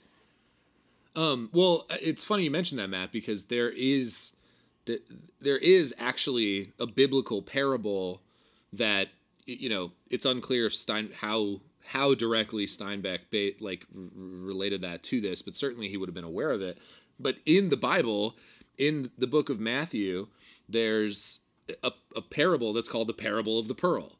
Um, 1.16 1.50
well, 1.52 1.86
uh, 1.90 1.96
it's 2.00 2.24
funny 2.24 2.44
you 2.44 2.50
mentioned 2.50 2.78
that, 2.78 2.90
Matt, 2.90 3.12
because 3.12 3.44
there 3.44 3.70
is 3.70 4.36
th- 4.86 5.02
there 5.40 5.58
is 5.58 5.94
actually 5.98 6.72
a 6.78 6.86
biblical 6.86 7.42
parable 7.42 8.20
that 8.72 9.08
you 9.46 9.68
know 9.68 9.92
it's 10.10 10.24
unclear 10.24 10.66
if 10.66 10.74
Stein 10.74 11.10
how 11.20 11.60
how 11.88 12.14
directly 12.14 12.66
Steinbeck 12.66 13.20
ba- 13.30 13.62
like 13.62 13.86
r- 13.94 14.02
related 14.14 14.82
that 14.82 15.02
to 15.04 15.20
this, 15.20 15.42
but 15.42 15.56
certainly 15.56 15.88
he 15.88 15.96
would 15.96 16.08
have 16.08 16.14
been 16.14 16.24
aware 16.24 16.50
of 16.50 16.60
it. 16.62 16.78
But 17.18 17.36
in 17.46 17.70
the 17.70 17.76
Bible, 17.76 18.36
in 18.76 19.10
the 19.18 19.26
book 19.26 19.48
of 19.48 19.58
Matthew, 19.58 20.28
there's 20.68 21.40
a, 21.82 21.92
a 22.14 22.22
parable 22.22 22.72
that's 22.72 22.88
called 22.88 23.08
the 23.08 23.14
parable 23.14 23.58
of 23.58 23.68
the 23.68 23.74
pearl. 23.74 24.17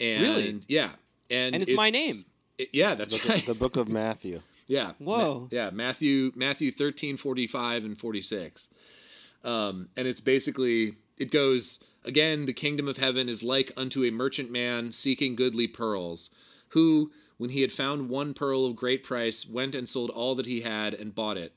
And 0.00 0.22
Really? 0.22 0.60
yeah, 0.68 0.90
and 1.30 1.54
And 1.54 1.62
it's 1.62 1.72
my 1.72 1.90
name. 1.90 2.24
it- 2.58 2.70
yeah, 2.72 2.94
that's 2.94 3.20
The, 3.20 3.28
right. 3.28 3.46
the 3.46 3.54
Book 3.54 3.76
of 3.76 3.88
Matthew. 3.88 4.40
Yeah. 4.66 4.92
Whoa. 5.00 5.40
Ma- 5.40 5.48
yeah, 5.50 5.70
Matthew 5.70 6.30
Matthew 6.36 6.70
13, 6.70 7.16
45 7.16 7.84
and 7.84 7.98
46. 7.98 8.68
Um, 9.42 9.88
and 9.96 10.06
it's 10.06 10.20
basically 10.20 10.94
it 11.18 11.32
goes 11.32 11.82
again, 12.04 12.46
the 12.46 12.52
kingdom 12.52 12.86
of 12.86 12.96
heaven 12.98 13.28
is 13.28 13.42
like 13.42 13.72
unto 13.76 14.04
a 14.04 14.12
merchant 14.12 14.48
man 14.50 14.92
seeking 14.92 15.34
goodly 15.34 15.66
pearls, 15.66 16.30
who, 16.68 17.10
when 17.36 17.50
he 17.50 17.62
had 17.62 17.72
found 17.72 18.08
one 18.08 18.32
pearl 18.32 18.64
of 18.64 18.76
great 18.76 19.02
price, 19.02 19.44
went 19.44 19.74
and 19.74 19.88
sold 19.88 20.08
all 20.10 20.36
that 20.36 20.46
he 20.46 20.60
had 20.60 20.94
and 20.94 21.16
bought 21.16 21.36
it. 21.36 21.52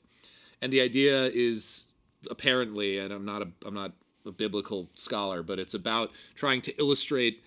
And 0.60 0.72
the 0.72 0.80
idea 0.80 1.26
is 1.26 1.84
apparently, 2.28 2.98
and 2.98 3.12
I'm 3.12 3.24
not 3.24 3.42
a 3.42 3.48
I'm 3.64 3.74
not 3.74 3.92
a 4.26 4.32
biblical 4.32 4.90
scholar, 4.94 5.44
but 5.44 5.60
it's 5.60 5.74
about 5.74 6.10
trying 6.34 6.62
to 6.62 6.76
illustrate 6.80 7.43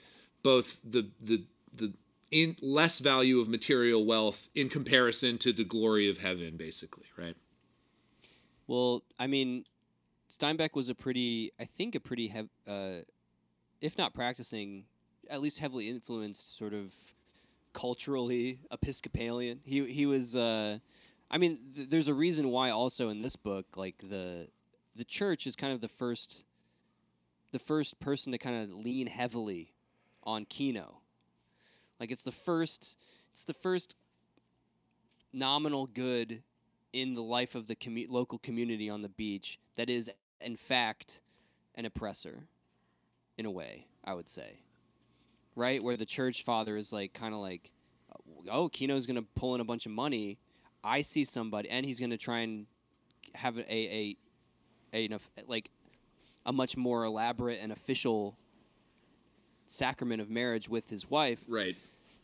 both 0.48 0.80
the 0.82 1.10
the 1.20 1.44
the 1.74 1.92
in 2.32 2.56
less 2.62 3.00
value 3.00 3.42
of 3.42 3.50
material 3.50 4.06
wealth 4.06 4.48
in 4.56 4.70
comparison 4.70 5.38
to 5.40 5.52
the 5.52 5.66
glory 5.66 6.10
of 6.10 6.20
heaven, 6.20 6.56
basically, 6.56 7.04
right? 7.18 7.36
Well, 8.66 9.04
I 9.20 9.28
mean, 9.28 9.66
Steinbeck 10.32 10.74
was 10.74 10.88
a 10.88 10.96
pretty, 10.96 11.52
I 11.60 11.66
think, 11.66 11.96
a 11.96 12.00
pretty 12.00 12.30
hev- 12.30 12.50
uh, 12.66 13.00
if 13.82 13.98
not 13.98 14.14
practicing, 14.14 14.86
at 15.30 15.42
least 15.42 15.60
heavily 15.60 15.90
influenced, 15.90 16.58
sort 16.58 16.74
of 16.74 16.94
culturally 17.74 18.62
Episcopalian. 18.72 19.60
He 19.66 19.86
he 19.92 20.06
was. 20.06 20.34
Uh, 20.34 20.80
I 21.30 21.38
mean, 21.38 21.60
th- 21.76 21.90
there's 21.90 22.08
a 22.08 22.14
reason 22.14 22.52
why 22.52 22.70
also 22.70 23.10
in 23.10 23.22
this 23.22 23.36
book, 23.36 23.66
like 23.76 23.98
the 23.98 24.48
the 24.96 25.04
church 25.04 25.46
is 25.46 25.58
kind 25.58 25.74
of 25.74 25.82
the 25.82 25.90
first, 25.90 26.46
the 27.52 27.60
first 27.60 28.00
person 28.00 28.32
to 28.32 28.38
kind 28.38 28.64
of 28.64 28.74
lean 28.74 29.08
heavily 29.08 29.74
on 30.28 30.46
Kino. 30.46 31.00
Like 32.00 32.12
it's 32.12 32.22
the 32.22 32.32
first, 32.32 33.00
it's 33.32 33.46
the 33.46 33.54
first 33.54 33.96
nominal 35.34 35.88
good 35.88 36.44
in 36.94 37.14
the 37.16 37.24
life 37.24 37.56
of 37.56 37.68
the 37.68 37.76
commu- 37.76 38.10
local 38.10 38.38
community 38.38 38.90
on 38.90 39.02
the 39.02 39.10
beach 39.10 39.60
that 39.78 39.90
is 39.90 40.12
in 40.42 40.56
fact 40.56 41.22
an 41.76 41.86
oppressor 41.86 42.44
in 43.38 43.46
a 43.46 43.52
way 43.52 43.86
i 44.04 44.14
would 44.14 44.30
say. 44.30 44.60
Right? 45.56 45.84
Where 45.84 45.98
the 45.98 46.06
church 46.06 46.44
father 46.44 46.78
is 46.78 46.94
like 46.94 47.14
kind 47.14 47.34
of 47.34 47.40
like 47.40 47.72
oh 48.50 48.70
kino's 48.70 49.06
going 49.06 49.16
to 49.16 49.28
pull 49.36 49.56
in 49.56 49.62
a 49.62 49.66
bunch 49.66 49.86
of 49.86 49.92
money. 49.92 50.38
I 50.84 51.02
see 51.02 51.26
somebody 51.26 51.70
and 51.70 51.86
he's 51.86 52.00
going 52.00 52.12
to 52.12 52.18
try 52.18 52.40
and 52.40 52.68
have 53.34 53.58
a 53.58 53.74
a, 53.74 54.18
a 54.94 55.06
enough 55.06 55.30
like 55.48 55.72
a 56.46 56.54
much 56.54 56.78
more 56.78 57.04
elaborate 57.04 57.60
and 57.62 57.72
official 57.72 58.38
sacrament 59.72 60.22
of 60.22 60.30
marriage 60.30 60.70
with 60.70 60.90
his 60.90 61.10
wife 61.10 61.40
Right. 61.48 61.76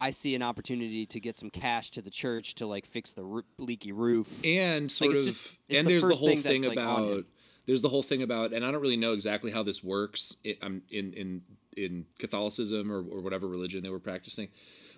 I 0.02 0.10
see 0.12 0.36
an 0.36 0.42
opportunity 0.42 1.06
to 1.06 1.20
get 1.20 1.38
some 1.38 1.50
cash 1.50 1.90
to 1.92 2.02
the 2.02 2.10
church 2.10 2.56
to 2.56 2.66
like 2.68 2.86
fix 2.86 3.14
the 3.14 3.24
roo- 3.24 3.44
leaky 3.58 3.92
roof. 3.94 4.44
And 4.44 4.92
sort 4.92 5.16
it's 5.16 5.28
of, 5.28 5.34
just- 5.34 5.48
and 5.70 5.88
the 5.88 5.92
there's 5.92 6.04
the 6.04 6.16
whole 6.16 6.28
thing 6.30 6.42
thing, 6.42 6.62
that's, 6.64 6.76
like, 6.76 6.78
about 6.86 7.26
there's 7.66 7.82
the 7.82 7.88
whole 7.90 8.04
thing 8.04 8.22
about, 8.22 8.52
and 8.52 8.66
I 8.66 8.72
don't 8.72 8.82
really 8.82 8.98
know 8.98 9.14
exactly 9.14 9.52
how 9.52 9.64
this 9.64 9.82
works 9.82 10.36
i- 10.46 10.58
um, 10.62 10.82
in 10.90 11.14
in 11.14 11.42
in 11.78 12.06
Catholicism 12.20 12.92
or 12.92 12.98
or 12.98 13.22
whatever 13.22 13.48
religion 13.48 13.82
they 13.84 13.90
were 13.90 14.00
practicing, 14.00 14.50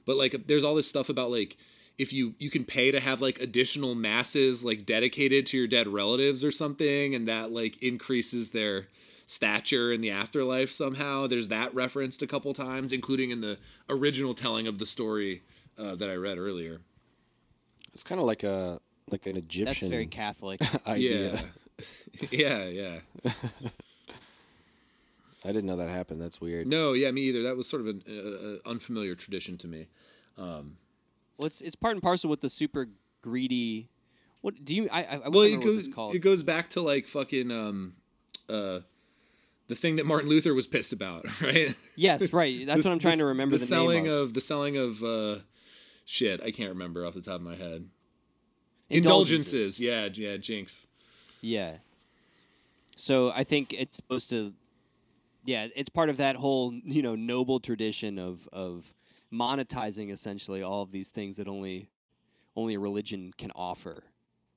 but 0.05 0.15
like 0.17 0.47
there's 0.47 0.63
all 0.63 0.73
this 0.75 0.89
stuff 0.89 1.07
about 1.09 1.29
like 1.29 1.55
if 1.99 2.11
you 2.11 2.33
you 2.39 2.49
can 2.49 2.65
pay 2.65 2.89
to 2.89 2.99
have 2.99 3.21
like 3.21 3.39
additional 3.39 3.93
masses 3.93 4.63
like 4.63 4.85
dedicated 4.87 5.45
to 5.47 5.57
your 5.57 5.67
dead 5.67 5.87
relatives 5.87 6.43
or 6.43 6.51
something, 6.51 7.13
and 7.13 7.27
that 7.27 7.51
like 7.51 7.77
increases 7.83 8.49
their 8.51 8.87
stature 9.28 9.91
in 9.91 10.01
the 10.01 10.09
afterlife 10.11 10.71
somehow. 10.71 11.28
There's 11.28 11.47
that 11.49 11.73
referenced 11.73 12.21
a 12.21 12.28
couple 12.28 12.53
times, 12.53 12.91
including 12.93 13.32
in 13.32 13.41
the 13.41 13.57
original 13.89 14.34
telling 14.34 14.67
of 14.67 14.78
the 14.78 14.86
story 14.86 15.41
uh, 15.78 15.95
that 15.95 16.09
I 16.09 16.15
read 16.15 16.38
earlier. 16.38 16.82
It's 17.93 18.03
kind 18.03 18.19
of 18.19 18.28
like 18.28 18.43
a 18.43 18.80
like 19.09 19.26
an 19.28 19.38
Egyptian 19.38 19.65
That's 19.65 19.86
very 19.86 20.07
Catholic. 20.07 20.59
idea. 20.88 21.39
Yeah. 22.30 22.30
yeah, 22.63 22.63
yeah. 22.65 22.99
I 25.43 25.49
didn't 25.49 25.65
know 25.65 25.76
that 25.76 25.89
happened. 25.89 26.19
That's 26.21 26.41
weird. 26.41 26.67
No, 26.67 26.93
yeah, 26.93 27.11
me 27.11 27.21
either. 27.23 27.43
That 27.43 27.55
was 27.55 27.67
sort 27.69 27.82
of 27.82 27.88
an 27.88 28.03
uh, 28.09 28.69
uh, 28.69 28.69
unfamiliar 28.71 29.13
tradition 29.15 29.57
to 29.59 29.67
me. 29.67 29.88
well, 30.38 30.65
it's 31.41 31.61
it's 31.61 31.76
part 31.76 31.93
and 31.93 32.01
parcel 32.01 32.30
with 32.30 32.41
the 32.41 32.49
super 32.49 32.88
greedy. 33.21 33.89
What 34.41 34.65
do 34.65 34.76
you? 34.76 34.89
I 34.91 35.03
I, 35.03 35.15
I 35.26 35.30
Well, 35.30 35.41
it 35.41 35.45
remember 35.47 35.65
what 35.67 35.73
goes 35.73 35.86
it's 35.86 35.95
called. 35.95 36.15
it 36.15 36.19
goes 36.19 36.41
back 36.43 36.69
to 36.71 36.82
like 36.82 37.05
fucking 37.05 37.51
um, 37.51 37.93
uh, 38.49 38.80
the 39.68 39.76
thing 39.76 39.95
that 39.95 40.05
Martin 40.05 40.30
Luther 40.30 40.53
was 40.53 40.68
pissed 40.68 40.93
about, 40.93 41.26
right? 41.41 41.76
yes, 41.95 42.32
right. 42.34 42.66
That's 42.66 42.78
This- 42.78 42.86
what 42.86 42.91
I'm 42.91 42.99
trying 42.99 43.18
to 43.20 43.26
remember 43.26 43.55
The, 43.55 43.59
the, 43.61 43.66
selling 43.66 44.07
of. 44.07 44.13
of 44.13 44.34
the 44.34 44.41
selling 44.41 44.78
of 44.78 45.03
uh, 45.03 45.39
shit. 46.05 46.41
I 46.43 46.51
can't 46.51 46.70
remember 46.70 47.05
off 47.05 47.13
the 47.16 47.22
top 47.22 47.36
of 47.36 47.41
my 47.41 47.55
head. 47.55 47.89
Indulgences. 48.89 49.80
Yeah, 49.80 50.09
yeah, 50.13 50.38
Jinx. 50.38 50.88
Yeah. 51.41 51.78
So 52.95 53.32
I 53.36 53.43
think 53.43 53.74
it's 53.74 53.95
supposed 53.97 54.30
to 54.30 54.53
yeah, 55.43 55.68
it's 55.76 55.89
part 55.89 56.09
of 56.09 56.18
that 56.18 56.36
whole 56.38 56.74
you 56.84 57.01
know 57.01 57.16
noble 57.16 57.59
tradition 57.59 58.18
of 58.20 58.47
of 58.53 58.93
monetizing 59.34 60.11
essentially 60.11 60.61
all 60.61 60.82
of 60.82 60.91
these 60.91 61.09
things 61.09 61.38
that 61.38 61.47
only 61.47 61.89
only 62.55 62.76
a 62.76 62.80
religion 62.80 63.34
can 63.38 63.51
offer 63.55 64.03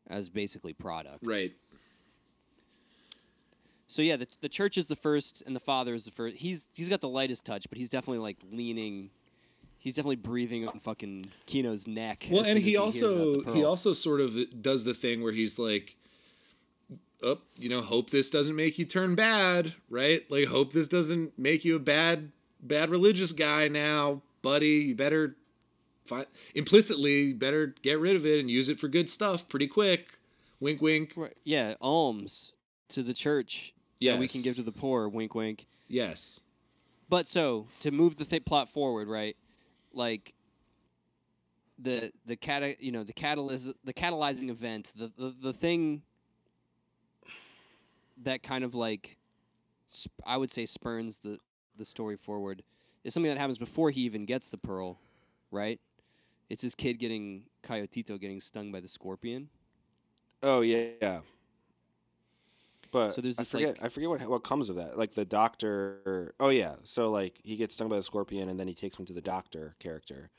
as 0.08 0.28
basically 0.28 0.72
products. 0.72 1.26
Right. 1.26 1.52
So 3.88 4.02
yeah, 4.02 4.16
the 4.16 4.28
the 4.42 4.50
church 4.50 4.76
is 4.76 4.86
the 4.86 4.96
first, 4.96 5.42
and 5.46 5.56
the 5.56 5.60
father 5.60 5.94
is 5.94 6.04
the 6.04 6.10
first. 6.10 6.36
He's 6.36 6.68
he's 6.74 6.90
got 6.90 7.00
the 7.00 7.08
lightest 7.08 7.46
touch, 7.46 7.68
but 7.70 7.78
he's 7.78 7.88
definitely 7.88 8.18
like 8.18 8.36
leaning. 8.52 9.10
He's 9.78 9.94
definitely 9.94 10.16
breathing 10.16 10.68
on 10.68 10.78
fucking 10.78 11.26
Kino's 11.46 11.86
neck. 11.86 12.26
Well, 12.30 12.44
and 12.44 12.58
he 12.58 12.74
about 12.74 12.84
also 12.84 13.42
he 13.52 13.64
also 13.64 13.94
sort 13.94 14.20
of 14.20 14.62
does 14.62 14.84
the 14.84 14.92
thing 14.92 15.22
where 15.22 15.32
he's 15.32 15.58
like, 15.58 15.96
"Up, 17.24 17.44
you 17.56 17.70
know, 17.70 17.80
hope 17.80 18.10
this 18.10 18.28
doesn't 18.28 18.54
make 18.54 18.78
you 18.78 18.84
turn 18.84 19.14
bad, 19.14 19.72
right? 19.88 20.30
Like, 20.30 20.48
hope 20.48 20.74
this 20.74 20.86
doesn't 20.86 21.38
make 21.38 21.64
you 21.64 21.74
a 21.74 21.80
bad 21.80 22.32
bad 22.60 22.90
religious 22.90 23.32
guy 23.32 23.68
now, 23.68 24.20
buddy. 24.42 24.68
You 24.88 24.96
better 24.96 25.36
fi- 26.04 26.26
implicitly 26.54 27.22
you 27.22 27.34
better 27.34 27.74
get 27.80 27.98
rid 27.98 28.16
of 28.16 28.26
it 28.26 28.38
and 28.38 28.50
use 28.50 28.68
it 28.68 28.78
for 28.78 28.88
good 28.88 29.08
stuff 29.08 29.48
pretty 29.48 29.66
quick. 29.66 30.18
Wink, 30.60 30.82
wink. 30.82 31.12
Right, 31.16 31.36
yeah, 31.44 31.74
alms 31.80 32.52
to 32.88 33.02
the 33.02 33.14
church. 33.14 33.72
Yeah, 34.00 34.18
we 34.18 34.28
can 34.28 34.42
give 34.42 34.56
to 34.56 34.62
the 34.62 34.72
poor. 34.72 35.08
Wink, 35.08 35.34
wink. 35.34 35.66
Yes. 35.88 36.40
But 37.08 37.26
so 37.26 37.66
to 37.80 37.90
move 37.90 38.16
the 38.16 38.24
th- 38.24 38.44
plot 38.44 38.68
forward, 38.68 39.08
right? 39.08 39.36
Like 39.92 40.34
the 41.78 42.12
the 42.26 42.36
cata 42.36 42.74
you 42.80 42.92
know 42.92 43.04
the 43.04 43.12
catalyst 43.12 43.72
the 43.84 43.94
catalyzing 43.94 44.50
event 44.50 44.92
the, 44.96 45.12
the 45.16 45.32
the 45.40 45.52
thing 45.52 46.02
that 48.24 48.42
kind 48.42 48.64
of 48.64 48.74
like 48.74 49.16
sp- 49.86 50.18
I 50.26 50.36
would 50.36 50.50
say 50.50 50.66
spurns 50.66 51.18
the 51.18 51.38
the 51.76 51.84
story 51.84 52.16
forward 52.16 52.64
is 53.04 53.14
something 53.14 53.30
that 53.30 53.38
happens 53.38 53.58
before 53.58 53.90
he 53.90 54.00
even 54.02 54.26
gets 54.26 54.48
the 54.48 54.58
pearl, 54.58 54.98
right? 55.52 55.80
It's 56.50 56.62
his 56.62 56.74
kid 56.74 56.98
getting 56.98 57.44
Coyotito 57.62 58.20
getting 58.20 58.40
stung 58.40 58.72
by 58.72 58.80
the 58.80 58.88
scorpion. 58.88 59.48
Oh 60.42 60.62
yeah, 60.62 60.88
yeah. 61.00 61.20
But 62.92 63.12
So 63.14 63.20
there's 63.20 63.38
I 63.38 63.44
forget 63.44 63.68
like- 63.76 63.84
I 63.84 63.88
forget 63.88 64.08
what 64.08 64.28
what 64.28 64.44
comes 64.44 64.70
of 64.70 64.76
that. 64.76 64.96
Like 64.96 65.14
the 65.14 65.24
doctor. 65.24 66.34
Oh 66.40 66.48
yeah. 66.48 66.76
So 66.84 67.10
like 67.10 67.40
he 67.42 67.56
gets 67.56 67.74
stung 67.74 67.88
by 67.88 67.96
the 67.96 68.02
scorpion, 68.02 68.48
and 68.48 68.58
then 68.58 68.68
he 68.68 68.74
takes 68.74 68.98
him 68.98 69.04
to 69.06 69.12
the 69.12 69.20
doctor 69.20 69.74
character, 69.78 70.30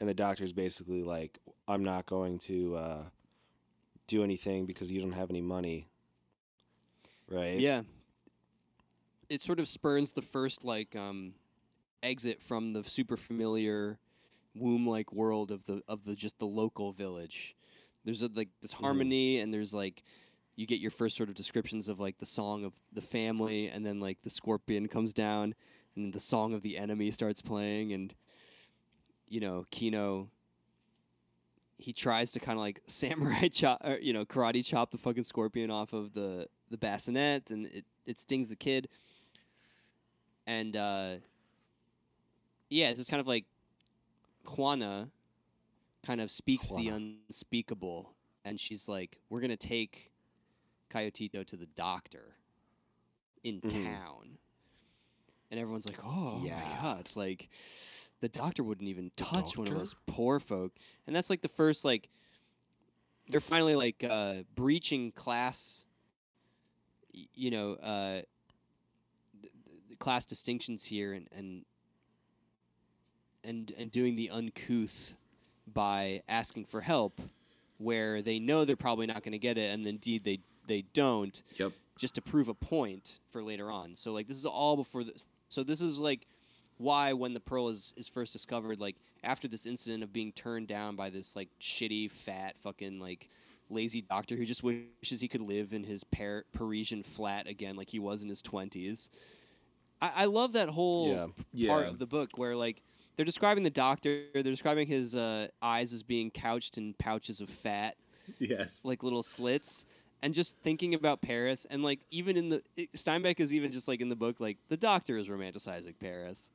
and 0.00 0.08
the 0.08 0.14
doctor's 0.14 0.52
basically 0.52 1.02
like, 1.02 1.38
"I'm 1.68 1.84
not 1.84 2.06
going 2.06 2.38
to 2.40 2.76
uh, 2.76 3.04
do 4.06 4.22
anything 4.24 4.66
because 4.66 4.90
you 4.90 5.00
don't 5.00 5.12
have 5.12 5.30
any 5.30 5.42
money." 5.42 5.88
Right. 7.28 7.58
Yeah. 7.60 7.82
It 9.28 9.40
sort 9.40 9.58
of 9.60 9.68
spurns 9.68 10.12
the 10.12 10.22
first 10.22 10.64
like 10.64 10.94
um 10.96 11.34
exit 12.02 12.42
from 12.42 12.70
the 12.70 12.84
super 12.84 13.16
familiar 13.16 13.98
womb 14.54 14.86
like 14.86 15.12
world 15.12 15.50
of 15.50 15.64
the 15.64 15.82
of 15.88 16.04
the 16.04 16.14
just 16.14 16.38
the 16.38 16.46
local 16.46 16.92
village. 16.92 17.56
There's 18.04 18.22
a, 18.22 18.28
like 18.34 18.48
this 18.60 18.72
harmony 18.72 19.38
and 19.38 19.54
there's 19.54 19.72
like 19.72 20.02
you 20.56 20.66
get 20.66 20.80
your 20.80 20.90
first 20.90 21.16
sort 21.16 21.28
of 21.28 21.34
descriptions 21.34 21.88
of 21.88 21.98
like 21.98 22.18
the 22.18 22.26
song 22.26 22.64
of 22.64 22.74
the 22.92 23.00
family 23.00 23.68
and 23.68 23.86
then 23.86 24.00
like 24.00 24.22
the 24.22 24.30
scorpion 24.30 24.86
comes 24.86 25.12
down 25.12 25.54
and 25.94 26.04
then 26.04 26.10
the 26.10 26.20
song 26.20 26.54
of 26.54 26.62
the 26.62 26.76
enemy 26.76 27.10
starts 27.10 27.40
playing 27.40 27.92
and 27.92 28.14
you 29.28 29.40
know, 29.40 29.64
Kino 29.70 30.28
he 31.78 31.92
tries 31.92 32.30
to 32.30 32.38
kind 32.38 32.56
of 32.56 32.60
like 32.60 32.80
samurai 32.86 33.48
chop 33.52 33.80
or, 33.84 33.98
you 33.98 34.12
know, 34.12 34.24
karate 34.24 34.64
chop 34.64 34.90
the 34.90 34.98
fucking 34.98 35.24
scorpion 35.24 35.70
off 35.70 35.92
of 35.92 36.12
the 36.12 36.46
the 36.70 36.78
bassinet 36.78 37.50
and 37.50 37.66
it 37.66 37.84
it 38.06 38.18
stings 38.18 38.48
the 38.50 38.56
kid. 38.56 38.88
And 40.46 40.76
uh 40.76 41.14
yeah, 42.68 42.88
it's 42.88 42.98
just 42.98 43.10
kind 43.10 43.20
of 43.20 43.26
like 43.26 43.44
Juana 44.56 45.10
kind 46.04 46.20
of 46.20 46.30
speaks 46.30 46.68
the 46.70 46.88
unspeakable 46.88 48.12
and 48.44 48.58
she's 48.58 48.88
like, 48.88 49.18
We're 49.28 49.40
gonna 49.40 49.56
take 49.56 50.11
Coyotito 50.92 51.46
to 51.46 51.56
the 51.56 51.66
doctor 51.66 52.36
in 53.42 53.60
Mhm. 53.60 53.84
town. 53.84 54.38
And 55.50 55.58
everyone's 55.60 55.86
like, 55.86 55.98
Oh 56.04 56.40
Yeah. 56.42 56.56
my 56.56 56.80
god, 56.80 57.10
like 57.14 57.48
the 58.20 58.28
doctor 58.28 58.62
wouldn't 58.62 58.88
even 58.88 59.10
touch 59.16 59.56
one 59.56 59.66
of 59.68 59.74
those 59.74 59.94
poor 60.06 60.38
folk. 60.40 60.72
And 61.06 61.14
that's 61.16 61.28
like 61.30 61.42
the 61.42 61.48
first 61.48 61.84
like 61.84 62.08
they're 63.28 63.40
finally 63.40 63.74
like 63.76 64.02
uh 64.04 64.42
breaching 64.54 65.12
class 65.12 65.84
you 67.34 67.50
know, 67.50 67.72
uh 67.74 68.22
th- 69.42 69.52
th- 69.88 69.98
class 69.98 70.24
distinctions 70.24 70.84
here 70.84 71.12
and 71.12 71.28
and 71.32 71.64
and 73.44 73.72
and 73.76 73.90
doing 73.90 74.14
the 74.14 74.30
uncouth 74.30 75.16
by 75.72 76.22
asking 76.28 76.64
for 76.64 76.80
help 76.80 77.20
where 77.78 78.22
they 78.22 78.38
know 78.38 78.64
they're 78.64 78.76
probably 78.76 79.06
not 79.06 79.22
going 79.22 79.32
to 79.32 79.38
get 79.38 79.58
it 79.58 79.72
and 79.72 79.86
indeed 79.86 80.24
they 80.24 80.38
they 80.66 80.82
don't 80.92 81.42
Yep. 81.58 81.72
just 81.98 82.14
to 82.14 82.22
prove 82.22 82.48
a 82.48 82.54
point 82.54 83.18
for 83.30 83.42
later 83.42 83.70
on 83.70 83.96
so 83.96 84.12
like 84.12 84.26
this 84.28 84.36
is 84.36 84.46
all 84.46 84.76
before 84.76 85.04
the 85.04 85.12
so 85.48 85.62
this 85.62 85.80
is 85.80 85.98
like 85.98 86.26
why 86.78 87.12
when 87.12 87.34
the 87.34 87.40
pearl 87.40 87.68
is, 87.68 87.92
is 87.96 88.08
first 88.08 88.32
discovered 88.32 88.80
like 88.80 88.96
after 89.24 89.46
this 89.46 89.66
incident 89.66 90.02
of 90.02 90.12
being 90.12 90.32
turned 90.32 90.66
down 90.68 90.96
by 90.96 91.10
this 91.10 91.36
like 91.36 91.48
shitty 91.60 92.10
fat 92.10 92.56
fucking 92.58 92.98
like 92.98 93.28
lazy 93.70 94.02
doctor 94.02 94.36
who 94.36 94.44
just 94.44 94.62
wishes 94.62 95.20
he 95.20 95.28
could 95.28 95.40
live 95.40 95.72
in 95.72 95.84
his 95.84 96.04
Par- 96.04 96.44
parisian 96.52 97.02
flat 97.02 97.46
again 97.46 97.76
like 97.76 97.90
he 97.90 97.98
was 97.98 98.22
in 98.22 98.28
his 98.28 98.42
20s 98.42 99.08
i, 100.00 100.10
I 100.16 100.24
love 100.26 100.52
that 100.54 100.68
whole 100.70 101.08
Yeah. 101.08 101.26
p- 101.54 101.66
part 101.66 101.84
Yeah. 101.84 101.90
of 101.90 101.98
the 101.98 102.06
book 102.06 102.30
where 102.36 102.56
like 102.56 102.82
they're 103.16 103.24
describing 103.26 103.62
the 103.62 103.70
doctor 103.70 104.24
they're 104.34 104.42
describing 104.42 104.86
his 104.88 105.14
uh, 105.14 105.48
eyes 105.60 105.92
as 105.92 106.02
being 106.02 106.30
couched 106.30 106.78
in 106.78 106.94
pouches 106.94 107.40
of 107.40 107.48
fat 107.50 107.96
Yes. 108.38 108.84
like 108.84 109.02
little 109.02 109.22
slits 109.22 109.84
and 110.22 110.32
just 110.34 110.56
thinking 110.58 110.94
about 110.94 111.20
Paris 111.20 111.66
and 111.68 111.82
like 111.82 112.00
even 112.10 112.36
in 112.36 112.48
the 112.48 112.62
Steinbeck 112.96 113.40
is 113.40 113.52
even 113.52 113.72
just 113.72 113.88
like 113.88 114.00
in 114.00 114.08
the 114.08 114.16
book 114.16 114.38
like 114.40 114.58
the 114.68 114.76
doctor 114.76 115.16
is 115.16 115.28
romanticizing 115.28 115.94
Paris. 115.98 116.50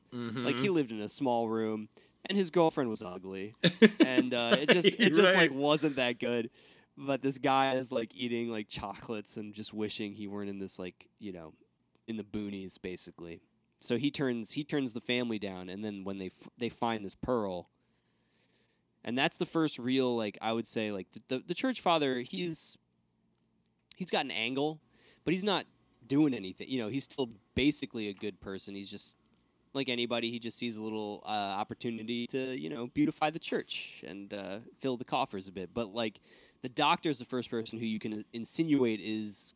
Like 0.45 0.55
he 0.55 0.69
lived 0.69 0.91
in 0.91 1.01
a 1.01 1.09
small 1.09 1.49
room 1.49 1.89
and 2.25 2.37
his 2.37 2.49
girlfriend 2.49 2.89
was 2.89 3.01
ugly. 3.01 3.55
And 4.05 4.33
uh, 4.33 4.55
it 4.59 4.69
just 4.69 4.87
it 4.87 5.13
just 5.13 5.35
like 5.35 5.51
wasn't 5.53 5.97
that 5.97 6.17
good. 6.19 6.49
But 6.97 7.21
this 7.21 7.37
guy 7.37 7.75
is 7.75 7.91
like 7.91 8.15
eating 8.15 8.49
like 8.49 8.67
chocolates 8.69 9.37
and 9.37 9.53
just 9.53 9.73
wishing 9.73 10.13
he 10.13 10.27
weren't 10.27 10.49
in 10.49 10.59
this 10.59 10.79
like 10.79 11.07
you 11.19 11.31
know 11.33 11.53
in 12.07 12.15
the 12.17 12.23
boonies 12.23 12.81
basically. 12.81 13.41
So 13.79 13.97
he 13.97 14.09
turns 14.09 14.53
he 14.53 14.63
turns 14.63 14.93
the 14.93 15.01
family 15.01 15.37
down 15.39 15.69
and 15.69 15.83
then 15.85 16.03
when 16.05 16.17
they 16.17 16.27
f- 16.27 16.49
they 16.57 16.69
find 16.69 17.05
this 17.05 17.15
pearl 17.15 17.69
and 19.03 19.15
that's 19.17 19.37
the 19.37 19.45
first 19.45 19.77
real 19.77 20.15
like 20.17 20.37
i 20.41 20.51
would 20.51 20.65
say 20.67 20.91
like 20.91 21.07
the, 21.13 21.21
the, 21.27 21.43
the 21.49 21.53
church 21.53 21.79
father 21.81 22.19
he's 22.19 22.75
he's 23.97 24.09
got 24.09 24.23
an 24.23 24.31
angle 24.31 24.79
but 25.25 25.33
he's 25.33 25.43
not 25.43 25.65
doing 26.07 26.33
anything. 26.33 26.69
You 26.69 26.79
know 26.79 26.87
he's 26.87 27.03
still 27.03 27.29
basically 27.53 28.07
a 28.07 28.13
good 28.13 28.39
person. 28.39 28.73
He's 28.75 28.89
just 28.89 29.17
like 29.73 29.89
anybody 29.89 30.31
he 30.31 30.39
just 30.39 30.57
sees 30.57 30.77
a 30.77 30.81
little 30.81 31.21
uh, 31.25 31.29
opportunity 31.29 32.25
to 32.27 32.57
you 32.57 32.69
know 32.69 32.87
beautify 32.87 33.29
the 33.29 33.39
church 33.39 34.05
and 34.07 34.33
uh, 34.33 34.59
fill 34.79 34.95
the 34.95 35.03
coffers 35.03 35.49
a 35.49 35.51
bit. 35.51 35.71
But 35.73 35.93
like 35.93 36.21
the 36.61 36.69
doctor 36.69 37.09
is 37.09 37.19
the 37.19 37.25
first 37.25 37.49
person 37.51 37.77
who 37.77 37.85
you 37.85 37.99
can 37.99 38.23
insinuate 38.31 39.01
is 39.03 39.53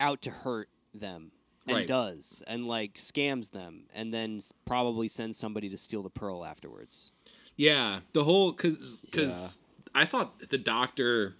out 0.00 0.20
to 0.22 0.30
hurt 0.30 0.68
them 0.92 1.30
and 1.66 1.76
Right. 1.76 1.86
does 1.86 2.42
and 2.46 2.66
like 2.66 2.94
scams 2.94 3.52
them 3.52 3.84
and 3.94 4.12
then 4.12 4.42
probably 4.64 5.06
sends 5.06 5.38
somebody 5.38 5.68
to 5.70 5.78
steal 5.78 6.02
the 6.02 6.10
pearl 6.10 6.44
afterwards. 6.44 7.12
Yeah, 7.56 8.00
the 8.12 8.24
whole 8.24 8.50
because 8.50 9.02
because 9.02 9.60
I 9.94 10.04
thought 10.04 10.50
the 10.50 10.58
doctor, 10.58 11.36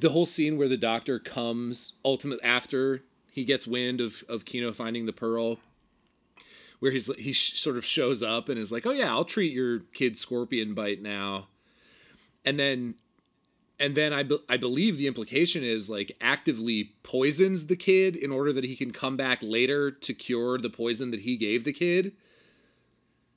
the 0.00 0.10
whole 0.10 0.26
scene 0.26 0.56
where 0.56 0.68
the 0.68 0.76
doctor 0.76 1.18
comes 1.18 1.94
ultimate 2.04 2.40
after 2.42 3.02
he 3.30 3.44
gets 3.44 3.66
wind 3.66 4.00
of 4.00 4.24
of 4.28 4.44
Kino 4.44 4.72
finding 4.72 5.06
the 5.06 5.12
pearl, 5.12 5.58
where 6.78 6.92
he's 6.92 7.14
he 7.16 7.32
sh- 7.32 7.60
sort 7.60 7.76
of 7.76 7.84
shows 7.84 8.22
up 8.22 8.48
and 8.48 8.58
is 8.58 8.72
like, 8.72 8.86
oh 8.86 8.92
yeah, 8.92 9.10
I'll 9.10 9.24
treat 9.24 9.52
your 9.52 9.80
kid 9.92 10.16
scorpion 10.16 10.74
bite 10.74 11.02
now, 11.02 11.48
and 12.44 12.58
then. 12.58 12.94
And 13.82 13.94
then 13.94 14.12
I, 14.12 14.24
be- 14.24 14.44
I 14.46 14.58
believe 14.58 14.98
the 14.98 15.06
implication 15.06 15.64
is 15.64 15.88
like 15.88 16.14
actively 16.20 16.92
poisons 17.02 17.66
the 17.66 17.76
kid 17.76 18.14
in 18.14 18.30
order 18.30 18.52
that 18.52 18.64
he 18.64 18.76
can 18.76 18.92
come 18.92 19.16
back 19.16 19.38
later 19.42 19.90
to 19.90 20.12
cure 20.12 20.58
the 20.58 20.68
poison 20.68 21.10
that 21.12 21.20
he 21.20 21.38
gave 21.38 21.64
the 21.64 21.72
kid. 21.72 22.12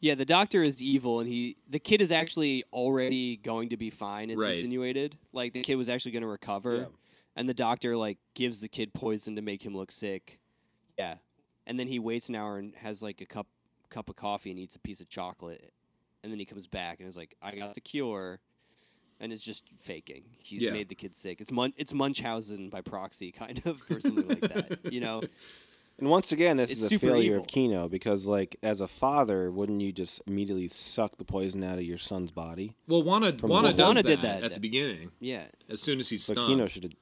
Yeah 0.03 0.15
the 0.15 0.25
doctor 0.25 0.61
is 0.61 0.81
evil 0.81 1.19
and 1.21 1.29
he 1.29 1.55
the 1.69 1.79
kid 1.79 2.01
is 2.01 2.11
actually 2.11 2.63
already 2.73 3.37
going 3.37 3.69
to 3.69 3.77
be 3.77 3.89
fine 3.89 4.29
it's 4.29 4.41
Right. 4.41 4.53
insinuated. 4.55 5.17
Like 5.31 5.53
the 5.53 5.61
kid 5.61 5.75
was 5.75 5.87
actually 5.87 6.11
going 6.11 6.23
to 6.23 6.27
recover 6.27 6.75
Yeah. 6.75 6.85
and 7.37 7.47
the 7.47 7.53
doctor 7.53 7.95
like 7.95 8.17
gives 8.33 8.59
the 8.59 8.67
kid 8.67 8.93
poison 8.93 9.35
to 9.37 9.41
make 9.41 9.65
him 9.65 9.73
look 9.75 9.91
sick. 9.91 10.39
Yeah. 10.99 11.15
And 11.65 11.79
then 11.79 11.87
he 11.87 11.97
waits 11.99 12.27
an 12.27 12.35
hour 12.35 12.57
and 12.57 12.75
has 12.75 13.01
like 13.01 13.21
a 13.21 13.25
cup 13.25 13.47
cup 13.89 14.09
of 14.09 14.15
coffee 14.17 14.51
and 14.51 14.59
eats 14.59 14.75
a 14.75 14.79
piece 14.79 14.99
of 14.99 15.07
chocolate. 15.07 15.71
And 16.21 16.31
then 16.31 16.39
he 16.39 16.45
comes 16.45 16.67
back 16.67 16.99
and 16.99 17.07
is 17.07 17.15
like 17.17 17.35
i 17.41 17.55
got 17.55 17.73
the 17.73 17.81
cure. 17.81 18.39
And 19.21 19.31
it's 19.31 19.43
just 19.43 19.63
faking. 19.79 20.23
He's 20.39 20.63
Yeah. 20.63 20.71
made 20.73 20.89
the 20.89 20.95
kid 20.95 21.15
sick. 21.15 21.39
It's 21.39 21.51
Mun- 21.51 21.73
it's 21.77 21.93
munchausen 21.93 22.69
by 22.69 22.81
proxy 22.81 23.31
kind 23.31 23.61
of 23.65 23.81
or 23.89 24.01
something 24.01 24.27
like 24.27 24.41
that 24.41 24.91
you 24.91 24.99
know 24.99 25.21
And 26.03 26.09
once 26.09 26.33
again, 26.33 26.57
this 26.57 26.69
It's 26.69 26.81
is 26.81 26.91
a 26.91 26.99
failure 26.99 27.31
evil. 27.35 27.43
of 27.43 27.47
Kino 27.47 27.87
because, 27.87 28.27
like, 28.27 28.57
as 28.61 28.81
a 28.81 28.89
father, 28.89 29.49
wouldn't 29.49 29.79
you 29.79 29.93
just 29.93 30.21
immediately 30.27 30.67
suck 30.67 31.17
the 31.17 31.23
poison 31.23 31.63
out 31.63 31.77
of 31.77 31.85
your 31.85 31.97
son's 31.97 32.29
body? 32.29 32.75
Well, 32.89 33.01
Juana 33.03 33.31
From 33.37 33.49
Juana 33.51 33.69
the- 33.69 33.77
does 33.77 33.77
Juana 33.85 34.03
that, 34.03 34.09
did 34.09 34.21
that. 34.21 34.43
at 34.43 34.53
the 34.53 34.59
beginning 34.59 35.11
Yeah. 35.21 35.45
as 35.69 35.81
soon 35.81 36.01
as 36.01 36.09
he's 36.09 36.27
But 36.27 36.33
stunned. 36.33 36.47
Kino 36.49 36.67
should 36.67 36.83
have 36.83 36.93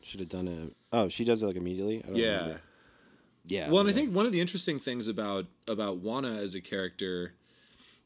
should 0.00 0.20
have 0.20 0.30
done 0.30 0.48
it. 0.48 0.74
Oh, 0.90 1.08
she 1.10 1.22
does 1.22 1.42
it 1.42 1.46
like 1.46 1.56
immediately. 1.56 1.98
I 2.02 2.06
don't 2.06 2.16
yeah. 2.16 2.36
remember. 2.38 2.60
Yeah. 3.46 3.68
Well, 3.70 3.80
and 3.80 3.90
I 3.90 3.92
think 3.92 4.14
one 4.14 4.24
of 4.24 4.32
the 4.32 4.40
interesting 4.40 4.78
things 4.78 5.06
about 5.06 5.48
about 5.68 5.98
Juana 5.98 6.36
as 6.36 6.54
a 6.54 6.62
character 6.62 7.34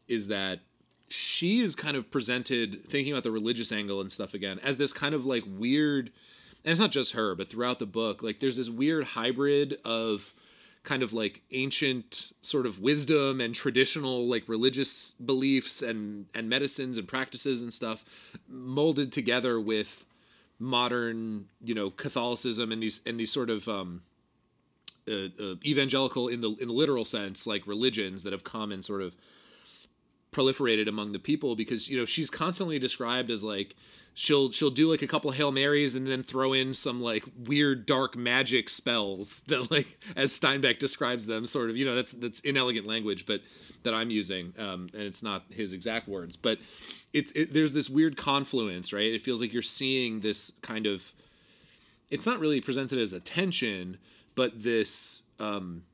is 0.08 0.26
that 0.26 0.62
she 1.08 1.60
is 1.60 1.76
kind 1.76 1.96
of 1.96 2.10
presented 2.10 2.84
thinking 2.88 3.12
about 3.12 3.22
the 3.22 3.30
religious 3.30 3.70
angle 3.70 4.00
and 4.00 4.10
stuff 4.10 4.34
again 4.34 4.58
as 4.64 4.78
this 4.78 4.92
kind 4.92 5.14
of 5.14 5.24
like 5.24 5.44
weird 5.46 6.10
and 6.64 6.72
it's 6.72 6.80
not 6.80 6.90
just 6.90 7.12
her 7.12 7.36
but 7.36 7.48
throughout 7.48 7.78
the 7.78 7.86
book 7.86 8.20
like 8.20 8.40
there's 8.40 8.56
this 8.56 8.68
weird 8.70 9.04
hybrid 9.04 9.74
of 9.84 10.34
kind 10.82 11.02
of 11.02 11.12
like 11.12 11.42
ancient 11.50 12.32
sort 12.40 12.66
of 12.66 12.80
wisdom 12.80 13.40
and 13.40 13.54
traditional 13.54 14.26
like 14.26 14.44
religious 14.48 15.12
beliefs 15.12 15.82
and 15.82 16.26
and 16.34 16.48
medicines 16.48 16.96
and 16.96 17.06
practices 17.06 17.60
and 17.60 17.72
stuff 17.72 18.04
molded 18.48 19.12
together 19.12 19.60
with 19.60 20.06
modern 20.58 21.46
you 21.62 21.74
know 21.74 21.90
catholicism 21.90 22.72
and 22.72 22.82
these 22.82 23.00
and 23.04 23.20
these 23.20 23.30
sort 23.32 23.50
of 23.50 23.68
um 23.68 24.02
uh, 25.10 25.28
uh, 25.40 25.54
evangelical 25.64 26.28
in 26.28 26.40
the 26.40 26.50
in 26.60 26.68
the 26.68 26.74
literal 26.74 27.04
sense, 27.04 27.46
like 27.46 27.66
religions 27.66 28.22
that 28.22 28.32
have 28.32 28.44
come 28.44 28.70
and 28.70 28.84
sort 28.84 29.02
of 29.02 29.16
proliferated 30.32 30.88
among 30.88 31.12
the 31.12 31.18
people. 31.18 31.54
Because 31.56 31.88
you 31.88 31.98
know 31.98 32.04
she's 32.04 32.30
constantly 32.30 32.78
described 32.78 33.30
as 33.30 33.44
like 33.44 33.74
she'll 34.14 34.50
she'll 34.50 34.70
do 34.70 34.90
like 34.90 35.02
a 35.02 35.06
couple 35.06 35.30
hail 35.30 35.52
marys 35.52 35.94
and 35.94 36.06
then 36.06 36.22
throw 36.22 36.52
in 36.52 36.74
some 36.74 37.00
like 37.00 37.24
weird 37.38 37.86
dark 37.86 38.16
magic 38.16 38.68
spells 38.68 39.42
that 39.48 39.70
like 39.70 39.98
as 40.16 40.38
Steinbeck 40.38 40.78
describes 40.78 41.26
them, 41.26 41.46
sort 41.46 41.70
of 41.70 41.76
you 41.76 41.84
know 41.84 41.94
that's 41.94 42.12
that's 42.12 42.40
inelegant 42.40 42.86
language, 42.86 43.26
but 43.26 43.40
that 43.82 43.94
I'm 43.94 44.10
using, 44.10 44.52
um, 44.58 44.88
and 44.92 45.02
it's 45.02 45.22
not 45.22 45.44
his 45.50 45.72
exact 45.72 46.06
words, 46.06 46.36
but 46.36 46.58
it's 47.12 47.32
it, 47.32 47.54
there's 47.54 47.72
this 47.72 47.88
weird 47.88 48.16
confluence, 48.16 48.92
right? 48.92 49.12
It 49.12 49.22
feels 49.22 49.40
like 49.40 49.52
you're 49.52 49.62
seeing 49.62 50.20
this 50.20 50.52
kind 50.60 50.86
of 50.86 51.12
it's 52.10 52.26
not 52.26 52.40
really 52.40 52.60
presented 52.60 52.98
as 52.98 53.12
a 53.12 53.20
tension, 53.20 53.98
but 54.34 54.62
this 54.62 55.22
um, 55.38 55.84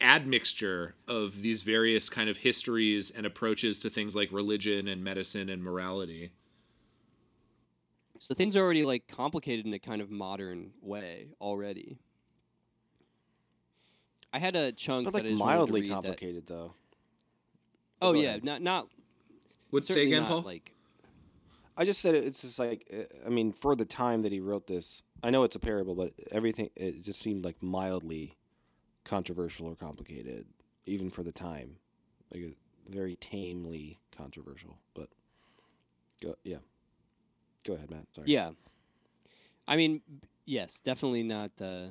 admixture 0.00 0.94
of 1.06 1.42
these 1.42 1.62
various 1.62 2.08
kind 2.08 2.28
of 2.30 2.38
histories 2.38 3.10
and 3.10 3.26
approaches 3.26 3.80
to 3.80 3.90
things 3.90 4.14
like 4.14 4.30
religion 4.32 4.86
and 4.88 5.02
medicine 5.02 5.48
and 5.48 5.62
morality. 5.62 6.30
So 8.20 8.34
things 8.34 8.56
are 8.56 8.60
already 8.62 8.84
like 8.84 9.06
complicated 9.08 9.66
in 9.66 9.72
a 9.74 9.78
kind 9.78 10.00
of 10.02 10.10
modern 10.10 10.72
way 10.82 11.28
already. 11.40 11.98
I 14.32 14.38
had 14.38 14.56
a 14.56 14.72
chunk 14.72 15.04
But 15.06 15.12
that 15.12 15.18
like 15.18 15.26
I 15.26 15.30
just 15.30 15.40
wanted 15.40 15.52
to 15.52 15.58
mildly 15.58 15.80
read 15.82 15.90
that- 15.90 15.94
complicated 15.94 16.46
though. 16.46 16.74
Oh 18.00 18.12
Go 18.12 18.20
yeah, 18.20 18.28
ahead. 18.30 18.44
not 18.44 18.62
not 18.62 18.88
Would 19.72 19.84
say 19.84 19.94
certainly 19.94 20.12
again, 20.12 20.22
not 20.22 20.28
Paul? 20.30 20.42
like 20.42 20.72
I 21.76 21.84
just 21.84 22.00
said 22.00 22.14
it's 22.14 22.42
just 22.42 22.58
like 22.58 22.86
uh, 22.92 23.02
I 23.26 23.28
mean, 23.30 23.52
for 23.52 23.74
the 23.76 23.84
time 23.84 24.22
that 24.22 24.32
he 24.32 24.40
wrote 24.40 24.66
this, 24.66 25.02
I 25.22 25.30
know 25.30 25.44
it's 25.44 25.56
a 25.56 25.60
parable, 25.60 25.94
but 25.94 26.12
everything 26.30 26.70
it 26.76 27.02
just 27.02 27.20
seemed 27.20 27.44
like 27.44 27.62
mildly 27.62 28.36
controversial 29.08 29.66
or 29.66 29.74
complicated, 29.74 30.46
even 30.86 31.10
for 31.10 31.22
the 31.22 31.32
time, 31.32 31.76
like 32.32 32.44
uh, 32.44 32.54
very 32.88 33.16
tamely 33.16 33.98
controversial. 34.16 34.78
But 34.94 35.08
go, 36.22 36.34
yeah, 36.44 36.58
go 37.66 37.72
ahead, 37.74 37.90
Matt. 37.90 38.06
Sorry. 38.14 38.28
yeah. 38.28 38.50
I 39.66 39.76
mean, 39.76 40.00
yes, 40.44 40.80
definitely 40.80 41.22
not. 41.22 41.50
Uh, 41.60 41.86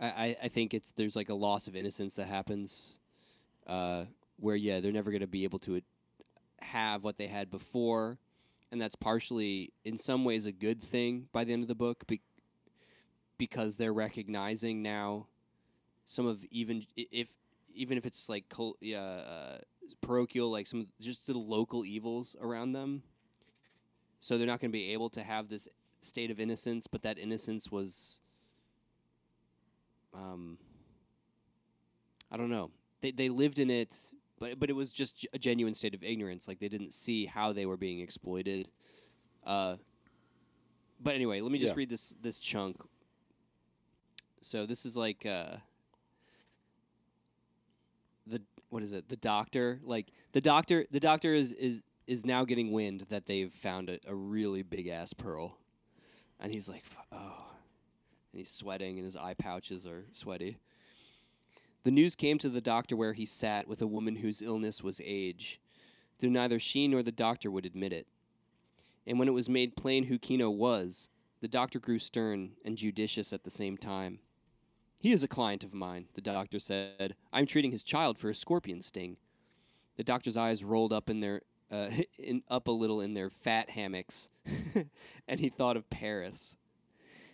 I, 0.00 0.36
I 0.42 0.48
think 0.48 0.74
it's 0.74 0.92
there's 0.92 1.16
like 1.16 1.28
a 1.28 1.34
loss 1.34 1.68
of 1.68 1.76
innocence 1.76 2.16
that 2.16 2.26
happens, 2.26 2.98
uh, 3.66 4.04
where 4.38 4.56
yeah 4.56 4.80
they're 4.80 4.92
never 4.92 5.12
gonna 5.12 5.26
be 5.26 5.44
able 5.44 5.60
to 5.60 5.80
have 6.60 7.04
what 7.04 7.16
they 7.16 7.28
had 7.28 7.50
before, 7.50 8.18
and 8.72 8.80
that's 8.80 8.96
partially 8.96 9.72
in 9.84 9.96
some 9.98 10.24
ways 10.24 10.46
a 10.46 10.52
good 10.52 10.82
thing 10.82 11.28
by 11.32 11.44
the 11.44 11.52
end 11.52 11.62
of 11.62 11.68
the 11.68 11.74
book, 11.74 12.04
because 13.44 13.76
they're 13.76 13.92
recognizing 13.92 14.82
now 14.82 15.26
some 16.06 16.24
of 16.26 16.42
even 16.50 16.82
if 16.96 17.28
even 17.74 17.98
if 17.98 18.06
it's 18.06 18.26
like 18.28 18.48
col- 18.48 18.78
yeah, 18.80 19.02
uh, 19.02 19.58
parochial, 20.00 20.50
like 20.50 20.66
some 20.66 20.86
just 20.98 21.26
the 21.26 21.36
local 21.36 21.84
evils 21.84 22.36
around 22.40 22.72
them. 22.72 23.02
So 24.20 24.38
they're 24.38 24.46
not 24.46 24.60
going 24.62 24.70
to 24.70 24.78
be 24.78 24.92
able 24.94 25.10
to 25.10 25.22
have 25.22 25.48
this 25.50 25.68
state 26.00 26.30
of 26.30 26.40
innocence, 26.40 26.86
but 26.86 27.02
that 27.02 27.18
innocence 27.18 27.70
was, 27.70 28.20
um, 30.14 30.56
I 32.30 32.38
don't 32.38 32.48
know. 32.50 32.70
They 33.02 33.10
they 33.10 33.28
lived 33.28 33.58
in 33.58 33.68
it, 33.68 33.94
but 34.38 34.58
but 34.58 34.70
it 34.70 34.72
was 34.72 34.90
just 34.90 35.26
a 35.34 35.38
genuine 35.38 35.74
state 35.74 35.94
of 35.94 36.02
ignorance. 36.02 36.48
Like 36.48 36.60
they 36.60 36.68
didn't 36.70 36.94
see 36.94 37.26
how 37.26 37.52
they 37.52 37.66
were 37.66 37.76
being 37.76 38.00
exploited. 38.00 38.70
Uh, 39.44 39.76
but 40.98 41.14
anyway, 41.14 41.42
let 41.42 41.52
me 41.52 41.58
just 41.58 41.74
Yeah. 41.74 41.80
read 41.80 41.90
this 41.90 42.14
this 42.22 42.38
chunk. 42.38 42.76
So 44.44 44.66
this 44.66 44.84
is 44.84 44.94
like 44.94 45.24
uh, 45.24 45.56
the 48.26 48.42
what 48.68 48.82
is 48.82 48.92
it? 48.92 49.08
The 49.08 49.16
doctor, 49.16 49.80
like 49.82 50.08
the 50.32 50.40
doctor, 50.42 50.84
the 50.90 51.00
doctor 51.00 51.32
is 51.32 51.54
is 51.54 51.82
is 52.06 52.26
now 52.26 52.44
getting 52.44 52.70
wind 52.70 53.06
that 53.08 53.24
they've 53.24 53.50
found 53.50 53.88
a, 53.88 53.98
a 54.06 54.14
really 54.14 54.62
big 54.62 54.86
ass 54.88 55.14
pearl, 55.14 55.56
and 56.38 56.52
he's 56.52 56.68
like, 56.68 56.84
oh, 57.10 57.46
and 58.32 58.38
he's 58.38 58.50
sweating, 58.50 58.98
and 58.98 59.06
his 59.06 59.16
eye 59.16 59.32
pouches 59.32 59.86
are 59.86 60.04
sweaty. 60.12 60.58
The 61.84 61.90
news 61.90 62.14
came 62.14 62.36
to 62.40 62.50
the 62.50 62.60
doctor 62.60 62.96
where 62.96 63.14
he 63.14 63.24
sat 63.24 63.66
with 63.66 63.80
a 63.80 63.86
woman 63.86 64.16
whose 64.16 64.42
illness 64.42 64.82
was 64.82 65.00
age, 65.02 65.58
though 66.18 66.28
neither 66.28 66.58
she 66.58 66.86
nor 66.86 67.02
the 67.02 67.10
doctor 67.10 67.50
would 67.50 67.64
admit 67.64 67.94
it. 67.94 68.06
And 69.06 69.18
when 69.18 69.28
it 69.28 69.32
was 69.34 69.48
made 69.48 69.74
plain 69.74 70.04
who 70.04 70.18
Kino 70.18 70.50
was, 70.50 71.08
the 71.40 71.48
doctor 71.48 71.78
grew 71.78 71.98
stern 71.98 72.50
and 72.62 72.76
judicious 72.76 73.32
at 73.32 73.44
the 73.44 73.50
same 73.50 73.78
time. 73.78 74.18
He 75.04 75.12
is 75.12 75.22
a 75.22 75.28
client 75.28 75.62
of 75.64 75.74
mine, 75.74 76.06
the 76.14 76.22
doctor 76.22 76.58
said. 76.58 77.14
I'm 77.30 77.44
treating 77.44 77.72
his 77.72 77.82
child 77.82 78.16
for 78.16 78.30
a 78.30 78.34
scorpion 78.34 78.80
sting. 78.80 79.18
The 79.98 80.02
doctor's 80.02 80.38
eyes 80.38 80.64
rolled 80.64 80.94
up 80.94 81.10
in 81.10 81.20
their 81.20 81.42
uh, 81.70 81.90
in, 82.18 82.42
up 82.48 82.68
a 82.68 82.70
little 82.70 83.02
in 83.02 83.12
their 83.12 83.28
fat 83.28 83.68
hammocks, 83.68 84.30
and 85.28 85.40
he 85.40 85.50
thought 85.50 85.76
of 85.76 85.90
Paris. 85.90 86.56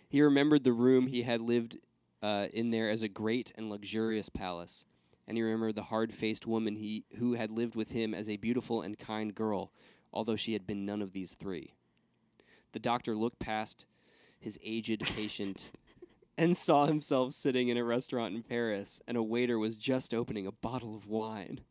He 0.09 0.21
remembered 0.21 0.65
the 0.65 0.73
room 0.73 1.07
he 1.07 1.21
had 1.21 1.39
lived 1.39 1.77
uh, 2.21 2.47
in 2.51 2.71
there 2.71 2.89
as 2.89 3.03
a 3.03 3.07
great 3.07 3.53
and 3.55 3.69
luxurious 3.69 4.27
palace, 4.27 4.85
and 5.25 5.37
he 5.37 5.41
remembered 5.41 5.75
the 5.75 5.83
hard-faced 5.83 6.45
woman 6.45 6.75
he 6.75 7.05
who 7.19 7.35
had 7.35 7.51
lived 7.51 7.77
with 7.77 7.93
him 7.93 8.13
as 8.13 8.27
a 8.27 8.35
beautiful 8.35 8.81
and 8.81 8.99
kind 8.99 9.33
girl, 9.33 9.71
although 10.11 10.35
she 10.35 10.51
had 10.51 10.67
been 10.67 10.85
none 10.85 11.01
of 11.01 11.13
these 11.13 11.35
three. 11.35 11.73
The 12.73 12.79
doctor 12.79 13.15
looked 13.15 13.39
past 13.39 13.85
his 14.41 14.59
aged 14.61 14.99
patient 15.15 15.71
and 16.41 16.57
saw 16.57 16.87
himself 16.87 17.33
sitting 17.33 17.67
in 17.67 17.77
a 17.77 17.83
restaurant 17.83 18.35
in 18.35 18.41
Paris, 18.41 18.99
and 19.07 19.15
a 19.15 19.21
waiter 19.21 19.59
was 19.59 19.77
just 19.77 20.11
opening 20.11 20.47
a 20.47 20.51
bottle 20.51 20.95
of 20.95 21.05
wine. 21.05 21.61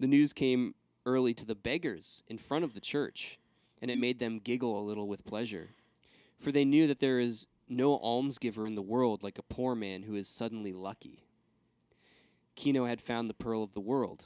The 0.00 0.08
news 0.08 0.32
came 0.32 0.74
early 1.06 1.32
to 1.34 1.46
the 1.46 1.54
beggars 1.54 2.24
in 2.26 2.38
front 2.38 2.64
of 2.64 2.74
the 2.74 2.80
church, 2.80 3.38
and 3.80 3.88
it 3.88 4.00
made 4.00 4.18
them 4.18 4.40
giggle 4.40 4.76
a 4.76 4.82
little 4.82 5.06
with 5.06 5.24
pleasure. 5.24 5.70
For 6.40 6.50
they 6.50 6.64
knew 6.64 6.88
that 6.88 6.98
there 6.98 7.20
is 7.20 7.46
no 7.68 7.96
almsgiver 8.00 8.66
in 8.66 8.74
the 8.74 8.82
world 8.82 9.22
like 9.22 9.38
a 9.38 9.44
poor 9.44 9.76
man 9.76 10.02
who 10.02 10.16
is 10.16 10.26
suddenly 10.26 10.72
lucky. 10.72 11.22
Kino 12.56 12.84
had 12.84 13.00
found 13.00 13.28
the 13.28 13.34
pearl 13.34 13.62
of 13.62 13.74
the 13.74 13.80
world. 13.80 14.24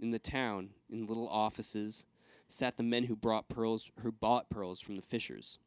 In 0.00 0.10
the 0.10 0.18
town, 0.18 0.70
in 0.90 1.06
little 1.06 1.28
offices, 1.28 2.06
sat 2.48 2.78
the 2.78 2.82
men 2.82 3.04
who 3.04 3.16
brought 3.16 3.50
pearls 3.50 3.92
who 4.00 4.10
bought 4.10 4.48
pearls 4.48 4.80
from 4.80 4.96
the 4.96 5.02
fishers. 5.02 5.58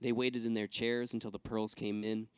They 0.00 0.12
waited 0.12 0.46
in 0.46 0.54
their 0.54 0.66
chairs 0.66 1.12
until 1.12 1.30
the 1.30 1.38
pearls 1.38 1.74
came 1.74 2.02
in, 2.04 2.28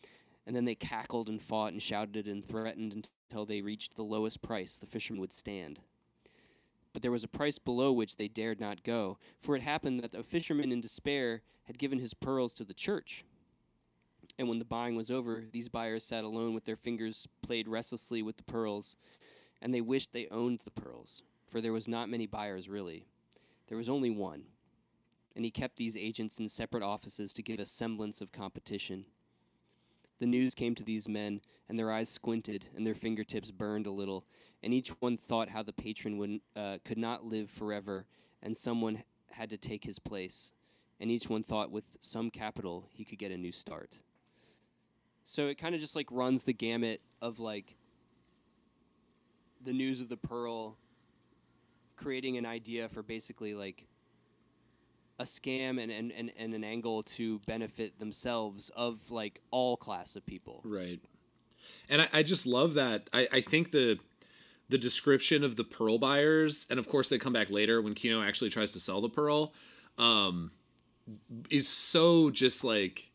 and 0.46 0.56
then 0.56 0.64
they 0.64 0.74
cackled 0.74 1.28
and 1.28 1.40
fought 1.40 1.72
and 1.72 1.82
shouted 1.82 2.26
and 2.26 2.44
threatened 2.44 3.08
until 3.30 3.46
they 3.46 3.62
reached 3.62 3.96
the 3.96 4.02
lowest 4.02 4.42
price 4.42 4.78
the 4.78 4.86
fishermen 4.86 5.20
would 5.20 5.32
stand. 5.32 5.80
But 6.92 7.02
there 7.02 7.12
was 7.12 7.24
a 7.24 7.28
price 7.28 7.58
below 7.58 7.92
which 7.92 8.16
they 8.16 8.28
dared 8.28 8.60
not 8.60 8.82
go, 8.82 9.18
for 9.40 9.56
it 9.56 9.62
happened 9.62 10.00
that 10.00 10.14
a 10.14 10.22
fisherman 10.22 10.72
in 10.72 10.80
despair 10.80 11.42
had 11.64 11.78
given 11.78 11.98
his 11.98 12.14
pearls 12.14 12.52
to 12.54 12.64
the 12.64 12.74
church. 12.74 13.24
And 14.38 14.48
when 14.48 14.58
the 14.58 14.64
buying 14.64 14.96
was 14.96 15.10
over, 15.10 15.44
these 15.50 15.68
buyers 15.68 16.04
sat 16.04 16.24
alone 16.24 16.54
with 16.54 16.64
their 16.64 16.76
fingers 16.76 17.28
played 17.42 17.68
restlessly 17.68 18.22
with 18.22 18.36
the 18.36 18.42
pearls, 18.42 18.96
and 19.60 19.72
they 19.72 19.80
wished 19.80 20.12
they 20.12 20.28
owned 20.30 20.60
the 20.64 20.70
pearls, 20.70 21.22
for 21.48 21.60
there 21.60 21.72
was 21.72 21.88
not 21.88 22.08
many 22.08 22.26
buyers 22.26 22.68
really. 22.68 23.06
There 23.68 23.78
was 23.78 23.88
only 23.88 24.10
one, 24.10 24.44
and 25.34 25.44
he 25.44 25.50
kept 25.50 25.76
these 25.76 25.96
agents 25.96 26.38
in 26.38 26.48
separate 26.48 26.82
offices 26.82 27.32
to 27.32 27.42
give 27.42 27.58
a 27.58 27.66
semblance 27.66 28.20
of 28.20 28.32
competition. 28.32 29.04
The 30.18 30.26
news 30.26 30.54
came 30.54 30.74
to 30.76 30.84
these 30.84 31.08
men, 31.08 31.40
and 31.68 31.78
their 31.78 31.90
eyes 31.90 32.08
squinted, 32.08 32.66
and 32.76 32.86
their 32.86 32.94
fingertips 32.94 33.50
burned 33.50 33.86
a 33.86 33.90
little, 33.90 34.24
and 34.62 34.72
each 34.72 34.90
one 35.00 35.16
thought 35.16 35.48
how 35.48 35.62
the 35.62 35.72
patron 35.72 36.18
would, 36.18 36.40
uh, 36.54 36.78
could 36.84 36.98
not 36.98 37.24
live 37.24 37.50
forever, 37.50 38.06
and 38.42 38.56
someone 38.56 39.02
had 39.30 39.50
to 39.50 39.56
take 39.56 39.84
his 39.84 39.98
place, 39.98 40.52
and 41.00 41.10
each 41.10 41.28
one 41.28 41.42
thought 41.42 41.70
with 41.70 41.96
some 42.00 42.30
capital 42.30 42.86
he 42.90 43.04
could 43.04 43.18
get 43.18 43.32
a 43.32 43.36
new 43.36 43.52
start. 43.52 43.98
So 45.24 45.48
it 45.48 45.56
kind 45.56 45.74
of 45.74 45.80
just 45.80 45.96
like 45.96 46.08
runs 46.10 46.44
the 46.44 46.52
gamut 46.52 47.00
of 47.20 47.38
like 47.38 47.76
the 49.64 49.72
news 49.72 50.00
of 50.00 50.08
the 50.08 50.16
pearl 50.16 50.76
creating 51.96 52.36
an 52.36 52.46
idea 52.46 52.88
for 52.88 53.02
basically 53.02 53.54
like 53.54 53.86
a 55.22 55.24
scam 55.24 55.82
and, 55.82 55.90
and, 55.90 56.12
and, 56.12 56.32
and 56.36 56.52
an 56.52 56.64
angle 56.64 57.02
to 57.04 57.38
benefit 57.46 57.98
themselves 57.98 58.70
of 58.76 59.10
like 59.10 59.40
all 59.50 59.76
class 59.76 60.16
of 60.16 60.26
people. 60.26 60.60
Right. 60.64 61.00
And 61.88 62.02
I, 62.02 62.08
I 62.12 62.22
just 62.22 62.46
love 62.46 62.74
that. 62.74 63.08
I, 63.12 63.28
I 63.32 63.40
think 63.40 63.70
the 63.70 63.98
the 64.68 64.78
description 64.78 65.44
of 65.44 65.56
the 65.56 65.64
pearl 65.64 65.98
buyers, 65.98 66.66
and 66.70 66.78
of 66.78 66.88
course 66.88 67.08
they 67.08 67.18
come 67.18 67.32
back 67.32 67.50
later 67.50 67.82
when 67.82 67.94
Kino 67.94 68.22
actually 68.22 68.48
tries 68.50 68.72
to 68.72 68.80
sell 68.80 69.00
the 69.00 69.08
pearl, 69.08 69.52
um, 69.98 70.50
is 71.50 71.68
so 71.68 72.30
just 72.30 72.64
like 72.64 73.10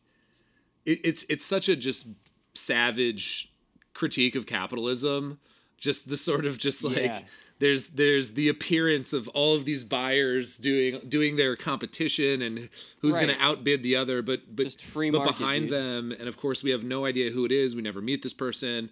it, 0.86 1.00
it's 1.04 1.24
it's 1.28 1.44
such 1.44 1.68
a 1.68 1.76
just 1.76 2.08
savage 2.54 3.52
critique 3.92 4.34
of 4.34 4.46
capitalism. 4.46 5.40
Just 5.76 6.08
the 6.08 6.16
sort 6.16 6.44
of 6.44 6.58
just 6.58 6.82
like 6.84 6.96
Yeah. 6.96 7.20
There's 7.60 7.88
there's 7.90 8.32
the 8.34 8.48
appearance 8.48 9.12
of 9.12 9.26
all 9.28 9.54
of 9.56 9.64
these 9.64 9.82
buyers 9.84 10.58
doing 10.58 11.00
doing 11.08 11.36
their 11.36 11.56
competition 11.56 12.40
and 12.42 12.68
who's 13.00 13.16
Right. 13.16 13.26
going 13.26 13.38
to 13.38 13.44
outbid 13.44 13.82
the 13.82 13.96
other 13.96 14.22
but 14.22 14.54
but 14.54 14.64
Just 14.64 14.82
free 14.82 15.10
but 15.10 15.18
market, 15.18 15.38
behind 15.38 15.68
dude. 15.68 15.72
them 15.72 16.12
and 16.12 16.28
of 16.28 16.36
course 16.36 16.62
we 16.62 16.70
have 16.70 16.84
no 16.84 17.04
idea 17.04 17.30
who 17.32 17.44
it 17.44 17.52
is 17.52 17.74
we 17.74 17.82
never 17.82 18.00
meet 18.00 18.22
this 18.22 18.32
person 18.32 18.90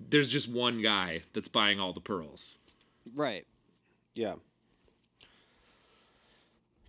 there's 0.00 0.30
just 0.30 0.48
one 0.48 0.80
guy 0.82 1.22
that's 1.32 1.48
buying 1.48 1.78
all 1.80 1.92
the 1.92 2.00
pearls 2.00 2.58
Right. 3.14 3.46
Yeah. 4.14 4.34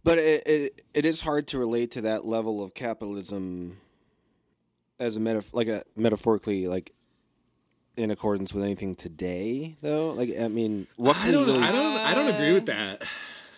But 0.03 0.17
it, 0.19 0.43
it 0.47 0.81
it 0.93 1.05
is 1.05 1.21
hard 1.21 1.47
to 1.47 1.57
relate 1.59 1.91
to 1.91 2.01
that 2.01 2.25
level 2.25 2.61
of 2.61 2.73
capitalism 2.75 3.77
as 4.99 5.17
a 5.17 5.19
metaf- 5.19 5.53
like 5.53 5.67
a 5.67 5.81
metaphorically 5.95 6.67
like 6.67 6.93
in 7.97 8.11
accordance 8.11 8.53
with 8.53 8.63
anything 8.63 8.95
today 8.95 9.75
though. 9.81 10.11
Like 10.11 10.29
I 10.39 10.47
mean, 10.47 10.87
what 10.95 11.15
i 11.17 11.31
don't 11.31 11.45
really 11.45 11.63
i 11.63 11.71
don't 11.71 11.97
i 11.97 12.13
don't 12.13 12.33
agree 12.33 12.53
with 12.53 12.65
that 12.67 13.03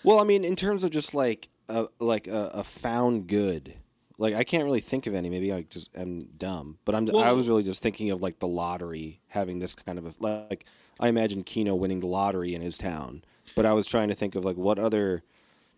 Well, 0.03 0.19
I 0.19 0.23
mean, 0.23 0.45
in 0.45 0.55
terms 0.55 0.83
of 0.83 0.91
just 0.91 1.13
like 1.13 1.49
a 1.67 1.88
like 1.99 2.27
a, 2.27 2.51
a 2.53 2.63
found 2.63 3.27
good, 3.27 3.75
like 4.17 4.33
I 4.33 4.43
can't 4.43 4.63
really 4.63 4.79
think 4.79 5.05
of 5.05 5.13
any. 5.13 5.29
Maybe 5.29 5.51
I 5.51 5.63
just 5.63 5.89
am 5.97 6.29
dumb, 6.38 6.77
but 6.85 6.95
I'm 6.95 7.13
I 7.15 7.33
was 7.33 7.49
really 7.49 7.63
just 7.63 7.83
thinking 7.83 8.09
of 8.11 8.21
like 8.21 8.39
the 8.39 8.47
lottery 8.47 9.19
having 9.27 9.59
this 9.59 9.75
kind 9.75 9.99
of 9.99 10.05
a 10.05 10.13
like 10.19 10.65
I 10.99 11.09
imagine 11.09 11.43
Kino 11.43 11.75
winning 11.75 11.99
the 11.99 12.07
lottery 12.07 12.53
in 12.55 12.61
his 12.61 12.77
town, 12.77 13.23
but 13.55 13.65
I 13.65 13.73
was 13.73 13.85
trying 13.85 14.07
to 14.07 14.15
think 14.15 14.35
of 14.35 14.45
like 14.45 14.55
what 14.55 14.79
other 14.79 15.23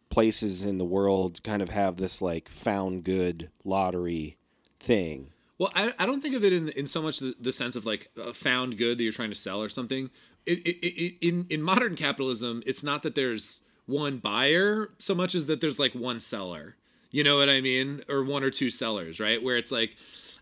places 0.09 0.65
in 0.65 0.77
the 0.77 0.85
world 0.85 1.41
kind 1.43 1.61
of 1.61 1.69
have 1.69 1.95
this 1.97 2.21
like 2.21 2.49
found 2.49 3.03
good 3.03 3.49
lottery 3.63 4.37
thing. 4.79 5.31
Well, 5.59 5.71
I, 5.75 5.93
I 5.99 6.05
don't 6.05 6.21
think 6.21 6.35
of 6.35 6.43
it 6.43 6.53
in 6.53 6.69
in 6.69 6.87
so 6.87 7.01
much 7.01 7.19
the, 7.19 7.35
the 7.39 7.51
sense 7.51 7.75
of 7.75 7.85
like 7.85 8.09
a 8.17 8.33
found 8.33 8.77
good 8.77 8.97
that 8.97 9.03
you're 9.03 9.13
trying 9.13 9.29
to 9.29 9.35
sell 9.35 9.61
or 9.61 9.69
something. 9.69 10.09
It, 10.45 10.59
it, 10.59 10.85
it, 10.87 11.27
in 11.27 11.45
in 11.49 11.61
modern 11.61 11.95
capitalism, 11.95 12.63
it's 12.65 12.81
not 12.81 13.03
that 13.03 13.13
there's 13.13 13.65
one 13.85 14.17
buyer 14.17 14.89
so 14.97 15.13
much 15.13 15.35
as 15.35 15.47
that 15.47 15.61
there's 15.61 15.77
like 15.77 15.93
one 15.93 16.21
seller. 16.21 16.77
You 17.11 17.23
know 17.23 17.37
what 17.37 17.49
I 17.49 17.59
mean? 17.59 18.01
Or 18.07 18.23
one 18.23 18.43
or 18.43 18.49
two 18.49 18.69
sellers, 18.69 19.19
right? 19.19 19.43
Where 19.43 19.57
it's 19.57 19.71
like, 19.71 19.97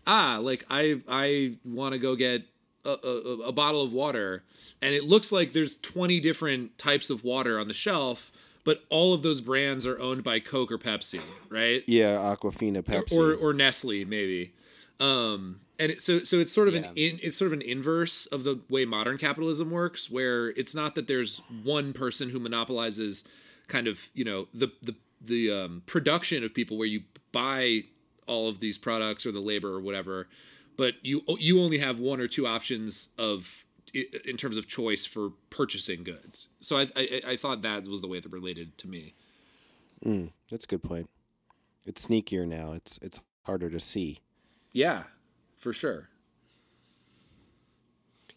ah, 0.06 0.38
like 0.40 0.64
I 0.70 1.00
I 1.08 1.56
want 1.64 1.94
to 1.94 1.98
go 1.98 2.14
get 2.14 2.44
a, 2.84 2.96
a, 3.02 3.48
a 3.48 3.52
bottle 3.52 3.82
of 3.82 3.92
water, 3.92 4.44
and 4.80 4.94
it 4.94 5.04
looks 5.04 5.32
like 5.32 5.52
there's 5.52 5.76
20 5.78 6.20
different 6.20 6.78
types 6.78 7.10
of 7.10 7.24
water 7.24 7.58
on 7.58 7.66
the 7.66 7.74
shelf, 7.74 8.30
but 8.64 8.84
all 8.88 9.14
of 9.14 9.22
those 9.22 9.40
brands 9.40 9.84
are 9.84 9.98
owned 9.98 10.22
by 10.22 10.38
Coke 10.38 10.70
or 10.70 10.78
Pepsi, 10.78 11.20
right? 11.48 11.82
Yeah, 11.88 12.18
Aquafina, 12.18 12.82
Pepsi. 12.82 13.16
or 13.16 13.34
or 13.34 13.52
Nestle 13.52 14.04
maybe. 14.04 14.52
Um, 15.00 15.60
and 15.78 15.92
it, 15.92 16.00
so 16.00 16.24
so 16.24 16.38
it's 16.38 16.52
sort 16.52 16.68
of 16.68 16.74
an 16.74 16.84
in, 16.96 17.20
it's 17.22 17.38
sort 17.38 17.46
of 17.46 17.52
an 17.52 17.62
inverse 17.62 18.26
of 18.26 18.44
the 18.44 18.60
way 18.68 18.84
modern 18.84 19.16
capitalism 19.16 19.70
works, 19.70 20.10
where 20.10 20.48
it's 20.50 20.74
not 20.74 20.94
that 20.96 21.06
there's 21.06 21.40
one 21.62 21.92
person 21.92 22.30
who 22.30 22.40
monopolizes 22.40 23.24
kind 23.68 23.86
of 23.86 24.08
you 24.14 24.24
know 24.24 24.48
the 24.52 24.72
the 24.82 24.96
the 25.20 25.50
um, 25.52 25.82
production 25.86 26.42
of 26.42 26.52
people 26.54 26.76
where 26.76 26.86
you 26.86 27.02
buy 27.32 27.82
all 28.26 28.48
of 28.48 28.60
these 28.60 28.76
products 28.76 29.24
or 29.24 29.32
the 29.32 29.40
labor 29.40 29.72
or 29.72 29.80
whatever, 29.80 30.28
but 30.76 30.94
you 31.02 31.22
you 31.38 31.60
only 31.60 31.78
have 31.78 31.98
one 32.00 32.20
or 32.20 32.26
two 32.26 32.46
options 32.46 33.10
of 33.16 33.64
in 33.94 34.36
terms 34.36 34.56
of 34.56 34.66
choice 34.66 35.06
for 35.06 35.30
purchasing 35.50 36.02
goods. 36.02 36.48
So 36.60 36.76
I 36.76 36.88
I, 36.96 37.22
I 37.28 37.36
thought 37.36 37.62
that 37.62 37.86
was 37.86 38.00
the 38.00 38.08
way 38.08 38.18
that 38.18 38.30
related 38.30 38.76
to 38.78 38.88
me. 38.88 39.14
Mm, 40.04 40.30
That's 40.50 40.64
a 40.64 40.68
good 40.68 40.82
point. 40.82 41.08
It's 41.86 42.06
sneakier 42.06 42.46
now. 42.46 42.72
It's 42.72 42.98
it's 43.00 43.20
harder 43.44 43.70
to 43.70 43.80
see. 43.80 44.18
Yeah, 44.72 45.04
for 45.56 45.72
sure. 45.72 46.08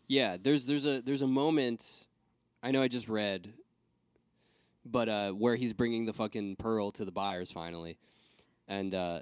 Yeah, 0.07 0.37
there's 0.41 0.65
there's 0.65 0.85
a 0.85 1.01
there's 1.01 1.21
a 1.21 1.27
moment 1.27 2.05
I 2.61 2.71
know 2.71 2.81
I 2.81 2.87
just 2.87 3.07
read 3.07 3.53
but 4.85 5.07
uh 5.09 5.31
where 5.31 5.55
he's 5.55 5.73
bringing 5.73 6.05
the 6.05 6.13
fucking 6.13 6.55
pearl 6.57 6.91
to 6.91 7.05
the 7.05 7.11
buyers 7.11 7.51
finally. 7.51 7.97
And 8.67 8.93
uh 8.93 9.21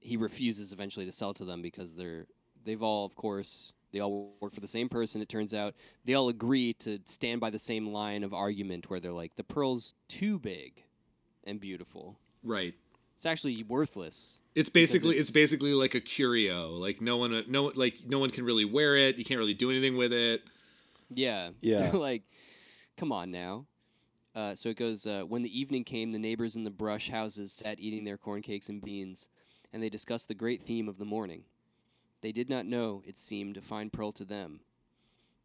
he 0.00 0.16
refuses 0.16 0.72
eventually 0.72 1.06
to 1.06 1.12
sell 1.12 1.34
to 1.34 1.44
them 1.44 1.62
because 1.62 1.96
they're 1.96 2.26
they've 2.64 2.82
all 2.82 3.04
of 3.04 3.14
course 3.14 3.72
they 3.92 4.00
all 4.00 4.34
work 4.40 4.52
for 4.52 4.60
the 4.60 4.68
same 4.68 4.88
person 4.88 5.22
it 5.22 5.28
turns 5.28 5.54
out. 5.54 5.74
They 6.04 6.14
all 6.14 6.28
agree 6.28 6.72
to 6.80 6.98
stand 7.04 7.40
by 7.40 7.50
the 7.50 7.58
same 7.58 7.88
line 7.88 8.24
of 8.24 8.34
argument 8.34 8.90
where 8.90 9.00
they're 9.00 9.12
like 9.12 9.36
the 9.36 9.44
pearl's 9.44 9.94
too 10.08 10.38
big 10.38 10.84
and 11.44 11.60
beautiful. 11.60 12.18
Right. 12.42 12.74
It's 13.24 13.30
actually 13.30 13.62
worthless. 13.62 14.42
It's 14.54 14.68
basically 14.68 15.16
it's, 15.16 15.30
it's- 15.30 15.32
basically 15.32 15.72
like 15.72 15.94
a 15.94 16.00
curio. 16.00 16.72
Like 16.72 17.00
no 17.00 17.16
one 17.16 17.42
no 17.48 17.72
like 17.74 18.00
no 18.06 18.18
one 18.18 18.28
can 18.28 18.44
really 18.44 18.66
wear 18.66 18.98
it. 18.98 19.16
You 19.16 19.24
can't 19.24 19.38
really 19.38 19.54
do 19.54 19.70
anything 19.70 19.96
with 19.96 20.12
it. 20.12 20.42
Yeah. 21.08 21.52
Yeah. 21.62 21.90
like, 21.94 22.24
come 22.98 23.12
on 23.12 23.30
now. 23.30 23.64
Uh, 24.34 24.54
so 24.54 24.68
it 24.68 24.76
goes 24.76 25.06
uh, 25.06 25.22
When 25.22 25.40
the 25.40 25.58
evening 25.58 25.84
came, 25.84 26.12
the 26.12 26.18
neighbors 26.18 26.54
in 26.54 26.64
the 26.64 26.70
brush 26.70 27.08
houses 27.08 27.54
sat 27.54 27.80
eating 27.80 28.04
their 28.04 28.18
corn 28.18 28.42
cakes 28.42 28.68
and 28.68 28.82
beans, 28.82 29.30
and 29.72 29.82
they 29.82 29.88
discussed 29.88 30.28
the 30.28 30.34
great 30.34 30.60
theme 30.60 30.86
of 30.86 30.98
the 30.98 31.06
morning. 31.06 31.44
They 32.20 32.32
did 32.32 32.50
not 32.50 32.66
know, 32.66 33.02
it 33.06 33.16
seemed, 33.16 33.56
a 33.56 33.62
fine 33.62 33.88
pearl 33.88 34.12
to 34.12 34.24
them. 34.26 34.60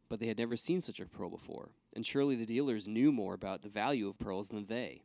But 0.09 0.19
they 0.19 0.27
had 0.27 0.37
never 0.37 0.57
seen 0.57 0.81
such 0.81 0.99
a 0.99 1.05
pearl 1.05 1.29
before, 1.29 1.69
and 1.95 2.05
surely 2.05 2.35
the 2.35 2.45
dealers 2.45 2.89
knew 2.89 3.13
more 3.13 3.33
about 3.35 3.61
the 3.61 3.69
value 3.69 4.09
of 4.09 4.19
pearls 4.19 4.49
than 4.49 4.65
they. 4.65 5.03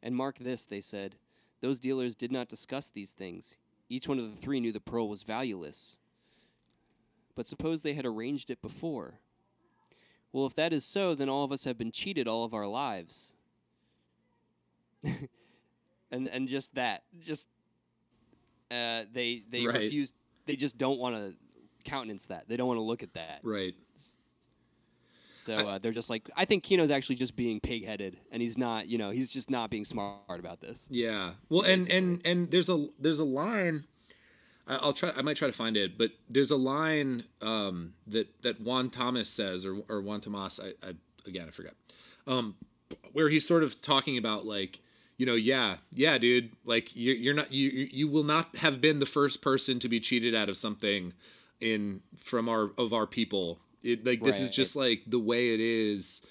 And 0.00 0.14
mark 0.14 0.38
this, 0.38 0.64
they 0.64 0.80
said, 0.80 1.16
those 1.60 1.78
dealers 1.80 2.14
did 2.14 2.30
not 2.32 2.48
discuss 2.48 2.90
these 2.90 3.12
things. 3.12 3.56
Each 3.88 4.08
one 4.08 4.18
of 4.18 4.30
the 4.30 4.36
three 4.40 4.60
knew 4.60 4.72
the 4.72 4.80
pearl 4.80 5.08
was 5.08 5.22
valueless. 5.22 5.98
But 7.34 7.46
suppose 7.46 7.82
they 7.82 7.94
had 7.94 8.06
arranged 8.06 8.50
it 8.50 8.60
before. 8.62 9.20
Well, 10.32 10.46
if 10.46 10.54
that 10.56 10.72
is 10.72 10.84
so, 10.84 11.14
then 11.14 11.28
all 11.28 11.44
of 11.44 11.52
us 11.52 11.64
have 11.64 11.78
been 11.78 11.92
cheated 11.92 12.26
all 12.28 12.44
of 12.44 12.52
our 12.54 12.66
lives. 12.66 13.32
and 16.10 16.28
and 16.28 16.48
just 16.48 16.74
that, 16.74 17.04
just 17.20 17.48
uh, 18.70 19.04
they 19.12 19.44
they 19.48 19.66
Right. 19.66 19.82
refuse. 19.82 20.12
They 20.46 20.56
just 20.56 20.76
don't 20.78 20.98
want 20.98 21.16
to 21.16 21.34
countenance 21.84 22.26
that. 22.26 22.48
They 22.48 22.56
don't 22.56 22.66
want 22.68 22.78
to 22.78 22.82
look 22.82 23.02
at 23.02 23.14
that. 23.14 23.40
Right. 23.42 23.74
So 25.46 25.54
uh, 25.54 25.78
they're 25.78 25.92
just 25.92 26.10
like, 26.10 26.28
I 26.36 26.44
think 26.44 26.64
Kino's 26.64 26.90
actually 26.90 27.16
just 27.16 27.36
being 27.36 27.60
pig-headed, 27.60 28.18
and 28.32 28.42
he's 28.42 28.58
not. 28.58 28.88
You 28.88 28.98
know, 28.98 29.10
he's 29.10 29.30
just 29.30 29.48
not 29.48 29.70
being 29.70 29.84
smart 29.84 30.40
about 30.40 30.60
this. 30.60 30.88
Yeah. 30.90 31.32
Well, 31.48 31.62
and 31.62 31.88
and 31.90 32.20
and 32.24 32.50
there's 32.50 32.68
a 32.68 32.88
there's 32.98 33.20
a 33.20 33.24
line. 33.24 33.84
I'll 34.66 34.92
try. 34.92 35.12
I 35.16 35.22
might 35.22 35.36
try 35.36 35.46
to 35.46 35.54
find 35.54 35.76
it, 35.76 35.96
but 35.96 36.10
there's 36.28 36.50
a 36.50 36.56
line 36.56 37.24
um, 37.40 37.94
that 38.08 38.42
that 38.42 38.60
Juan 38.60 38.90
Thomas 38.90 39.28
says, 39.30 39.64
or 39.64 39.76
or 39.88 40.00
Juan 40.00 40.20
Tomas. 40.20 40.58
I, 40.58 40.86
I 40.86 40.94
again 41.24 41.46
I 41.46 41.52
forgot. 41.52 41.74
Um, 42.26 42.56
where 43.12 43.28
he's 43.28 43.46
sort 43.46 43.62
of 43.62 43.80
talking 43.80 44.18
about 44.18 44.46
like 44.46 44.80
you 45.16 45.24
know 45.24 45.34
yeah 45.34 45.76
yeah 45.92 46.18
dude 46.18 46.50
like 46.64 46.94
you're, 46.94 47.14
you're 47.14 47.34
not 47.34 47.52
you 47.52 47.70
you 47.70 47.88
you 47.90 48.08
will 48.08 48.24
not 48.24 48.56
have 48.56 48.80
been 48.80 48.98
the 48.98 49.06
first 49.06 49.40
person 49.40 49.78
to 49.78 49.88
be 49.88 50.00
cheated 50.00 50.34
out 50.34 50.48
of 50.48 50.56
something 50.56 51.12
in 51.60 52.02
from 52.16 52.48
our 52.48 52.70
of 52.76 52.92
our 52.92 53.06
people 53.06 53.60
it 53.86 54.04
like 54.04 54.22
this 54.22 54.40
is 54.40 54.50
just 54.50 54.76
like 54.76 55.02
the 55.06 55.18
way 55.18 55.54
it 55.54 55.60
is. 55.60 56.24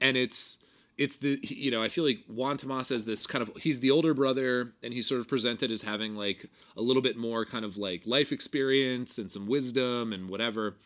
And 0.00 0.16
it's 0.16 0.58
it's 0.98 1.16
the 1.16 1.38
you 1.42 1.70
know 1.70 1.82
I 1.82 1.88
feel 1.88 2.04
like 2.04 2.24
Juan 2.28 2.58
Tomas 2.58 2.90
has 2.90 3.06
this 3.06 3.26
kind 3.26 3.42
of 3.42 3.56
he's 3.56 3.80
the 3.80 3.90
older 3.90 4.14
brother 4.14 4.74
and 4.82 4.92
he's 4.92 5.08
sort 5.08 5.20
of 5.20 5.28
presented 5.28 5.70
as 5.72 5.82
having 5.82 6.14
like 6.14 6.46
a 6.76 6.82
little 6.82 7.02
bit 7.02 7.16
more 7.16 7.44
kind 7.44 7.64
of 7.64 7.76
like 7.76 8.02
life 8.06 8.30
experience 8.30 9.18
and 9.18 9.30
some 9.30 9.46
wisdom 9.46 10.12
and 10.12 10.28
whatever. 10.28 10.76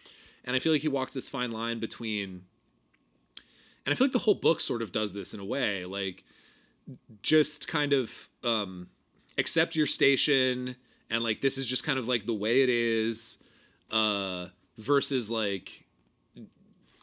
And 0.45 0.55
I 0.55 0.59
feel 0.61 0.73
like 0.73 0.83
he 0.83 0.89
walks 0.89 1.15
this 1.15 1.29
fine 1.29 1.51
line 1.51 1.81
between 1.81 2.45
and 3.85 3.93
I 3.93 3.95
feel 3.95 4.07
like 4.07 4.13
the 4.13 4.21
whole 4.21 4.35
book 4.35 4.61
sort 4.61 4.83
of 4.83 4.93
does 4.93 5.13
this 5.13 5.35
in 5.35 5.41
a 5.41 5.45
way 5.45 5.85
like 5.85 6.25
just 7.23 7.67
kind 7.67 7.93
of 7.93 8.29
um 8.45 8.89
accept 9.37 9.75
your 9.75 9.87
station 9.87 10.77
and 11.11 11.25
like 11.25 11.41
this 11.41 11.59
is 11.59 11.67
just 11.67 11.85
kind 11.85 11.99
of 11.99 12.07
like 12.07 12.27
the 12.27 12.35
way 12.35 12.63
it 12.63 12.69
is 12.69 13.43
uh 13.91 14.47
versus 14.79 15.31
like 15.31 15.86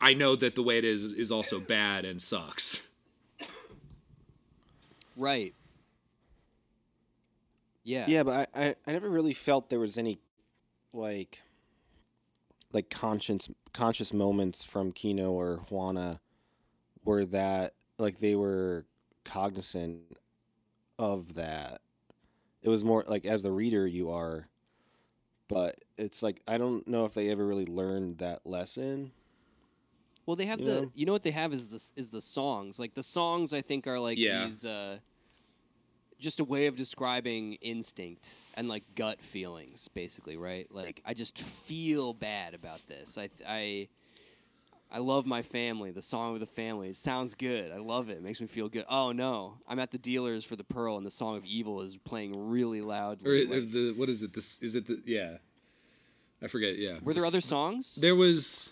I 0.04 0.14
know 0.14 0.36
that 0.36 0.56
the 0.56 0.62
way 0.62 0.78
it 0.78 0.84
is 0.84 1.14
is 1.14 1.32
also 1.32 1.62
bad 1.62 2.04
and 2.04 2.22
sucks. 2.22 2.86
Right. 5.16 5.54
Yeah. 7.86 8.06
Yeah, 8.08 8.24
but 8.24 8.50
I, 8.54 8.66
I, 8.66 8.76
I 8.86 8.92
never 8.92 9.10
really 9.10 9.34
felt 9.34 9.70
there 9.70 9.80
was 9.80 9.98
any 9.98 10.20
like 10.92 11.42
like 12.74 12.90
conscious 12.90 13.50
conscious 13.72 14.14
moments 14.14 14.66
from 14.66 14.92
Kino 14.92 15.32
or 15.32 15.62
Juana 15.70 16.20
were 17.06 17.26
that 17.28 17.74
like 17.98 18.20
they 18.20 18.36
were 18.36 18.86
cognizant 19.24 20.02
of 21.00 21.36
that. 21.36 21.80
It 22.62 22.70
was 22.70 22.84
more 22.84 23.06
like 23.08 23.26
as 23.26 23.44
the 23.44 23.52
reader 23.52 23.88
you 23.88 24.12
are, 24.12 24.48
but 25.48 25.78
it's 25.98 26.22
like 26.22 26.42
I 26.46 26.58
don't 26.58 26.88
know 26.90 27.06
if 27.06 27.14
they 27.14 27.30
ever 27.30 27.46
really 27.46 27.66
learned 27.68 28.18
that 28.18 28.46
lesson. 28.46 29.12
Well, 30.26 30.36
they 30.36 30.46
have 30.46 30.60
You 30.60 30.66
the 30.66 30.82
know? 30.84 30.92
you 30.96 31.06
know 31.06 31.12
what 31.12 31.24
they 31.24 31.32
have 31.32 31.52
is 31.54 31.68
the 31.70 32.00
is 32.00 32.10
the 32.10 32.22
songs. 32.22 32.80
Like 32.80 32.94
the 32.94 33.04
songs, 33.04 33.54
I 33.54 33.62
think 33.62 33.88
are 33.88 34.00
like 34.00 34.18
Yeah. 34.18 34.46
these 34.46 34.64
uh, 34.66 35.00
just 36.20 36.40
a 36.40 36.44
way 36.44 36.68
of 36.68 36.76
describing 36.78 37.54
instinct 37.56 38.36
and 38.56 38.70
like 38.70 38.84
gut 38.96 39.22
feelings, 39.22 39.90
basically, 39.94 40.38
right? 40.38 40.68
Like 40.72 41.02
I 41.06 41.14
just 41.14 41.38
feel 41.38 42.14
bad 42.14 42.54
about 42.54 42.88
this. 42.88 43.18
I 43.18 43.30
I 43.48 43.88
I 44.92 45.00
love 45.00 45.26
my 45.26 45.42
family. 45.42 45.90
The 45.92 46.02
song 46.04 46.36
of 46.36 46.40
the 46.40 46.46
family. 46.46 46.88
It 46.90 46.98
sounds 46.98 47.34
good. 47.36 47.72
I 47.72 47.78
love 47.80 48.10
it. 48.10 48.18
It 48.18 48.24
makes 48.24 48.40
me 48.40 48.48
feel 48.48 48.70
good. 48.70 48.86
Oh 48.90 49.12
no, 49.12 49.58
I'm 49.68 49.80
at 49.80 49.92
the 49.92 49.98
dealers 49.98 50.46
for 50.46 50.56
the 50.56 50.64
pearl, 50.64 50.98
and 50.98 51.06
the 51.06 51.12
song 51.12 51.36
of 51.36 51.46
evil 51.46 51.82
is 51.82 51.98
playing 51.98 52.50
really 52.50 52.80
Or, 52.80 52.84
loudly. 52.86 53.46
or 53.48 53.60
Like, 53.60 53.72
the 53.72 53.92
what 53.98 54.08
is 54.08 54.22
it? 54.24 54.34
This 54.34 54.62
is 54.62 54.76
it. 54.76 54.86
The 54.88 55.02
yeah, 55.06 55.38
I 56.42 56.48
forget. 56.48 56.78
Yeah. 56.78 57.00
were 57.04 57.14
there 57.14 57.26
other 57.26 57.42
songs? 57.42 57.96
There 57.96 58.16
was 58.16 58.72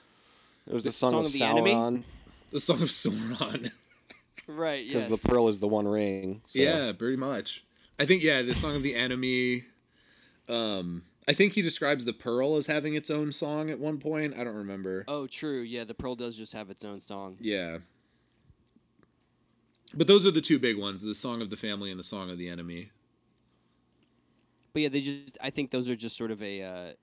It 0.68 0.74
was 0.74 0.84
the, 0.84 0.90
The 0.90 0.94
song, 0.94 1.12
Song 1.12 1.20
of 1.22 1.26
of 1.28 1.34
the 1.34 1.44
Enemy? 1.44 2.04
The 2.52 2.60
song 2.60 2.82
of 2.82 2.90
Sauron. 2.90 3.72
right. 4.48 4.84
Yeah. 4.86 4.94
Because 4.94 5.10
Yes. 5.10 5.22
the 5.22 5.28
pearl 5.28 5.48
is 5.48 5.60
the 5.60 5.68
one 5.68 5.88
ring. 5.88 6.42
So. 6.48 6.60
Yeah, 6.60 6.92
pretty 6.92 7.18
much. 7.18 7.64
I 8.00 8.06
think 8.06 8.24
yeah, 8.24 8.42
the 8.42 8.54
song 8.56 8.76
of 8.76 8.84
the 8.84 8.96
enemy. 8.96 9.66
Um, 10.50 11.04
I 11.28 11.34
think 11.34 11.54
he 11.54 11.62
describes 11.62 12.06
the 12.06 12.14
pearl 12.14 12.56
as 12.56 12.66
having 12.66 12.96
its 12.96 13.10
own 13.10 13.32
song 13.32 13.70
at 13.70 13.80
one 13.80 14.00
point. 14.00 14.34
I 14.36 14.44
don't 14.44 14.56
remember. 14.56 15.06
Oh, 15.08 15.28
true. 15.28 15.62
Yeah, 15.62 15.84
the 15.84 15.94
pearl 15.94 16.16
does 16.16 16.36
just 16.36 16.54
have 16.54 16.70
its 16.70 16.84
own 16.84 17.00
song. 17.00 17.38
Yeah. 17.40 17.78
But 19.94 20.08
those 20.08 20.26
are 20.26 20.32
the 20.32 20.42
two 20.42 20.58
big 20.58 20.78
ones: 20.78 21.04
the 21.04 21.14
song 21.14 21.42
of 21.42 21.50
the 21.50 21.58
family 21.58 21.92
and 21.92 22.00
the 22.00 22.04
song 22.04 22.30
of 22.30 22.38
the 22.38 22.50
enemy. 22.50 22.92
But 24.74 24.84
yeah, 24.84 24.90
they 24.90 25.02
just 25.02 25.38
I 25.42 25.50
think 25.50 25.72
those 25.72 25.90
are 25.90 25.96
just 25.96 26.18
sort 26.18 26.32
of 26.32 26.42
a 26.42 26.64
uh, 26.64 26.94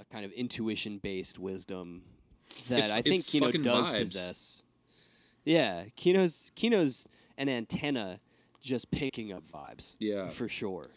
a 0.00 0.04
kind 0.12 0.24
of 0.24 0.32
intuition 0.32 0.98
based 0.98 1.38
wisdom 1.38 2.02
that 2.68 2.78
It's- 2.80 2.90
I 2.90 3.02
think 3.02 3.26
Kino 3.26 3.50
does 3.52 3.92
vibes. 3.92 4.00
possess. 4.00 4.62
Yeah, 5.44 5.86
Kino's 5.96 6.50
Kino's 6.54 7.06
an 7.36 7.48
antenna 7.48 8.20
just 8.62 8.90
picking 8.90 9.32
up 9.32 9.46
vibes. 9.46 9.96
Yeah. 9.98 10.30
for 10.30 10.48
sure. 10.48 10.90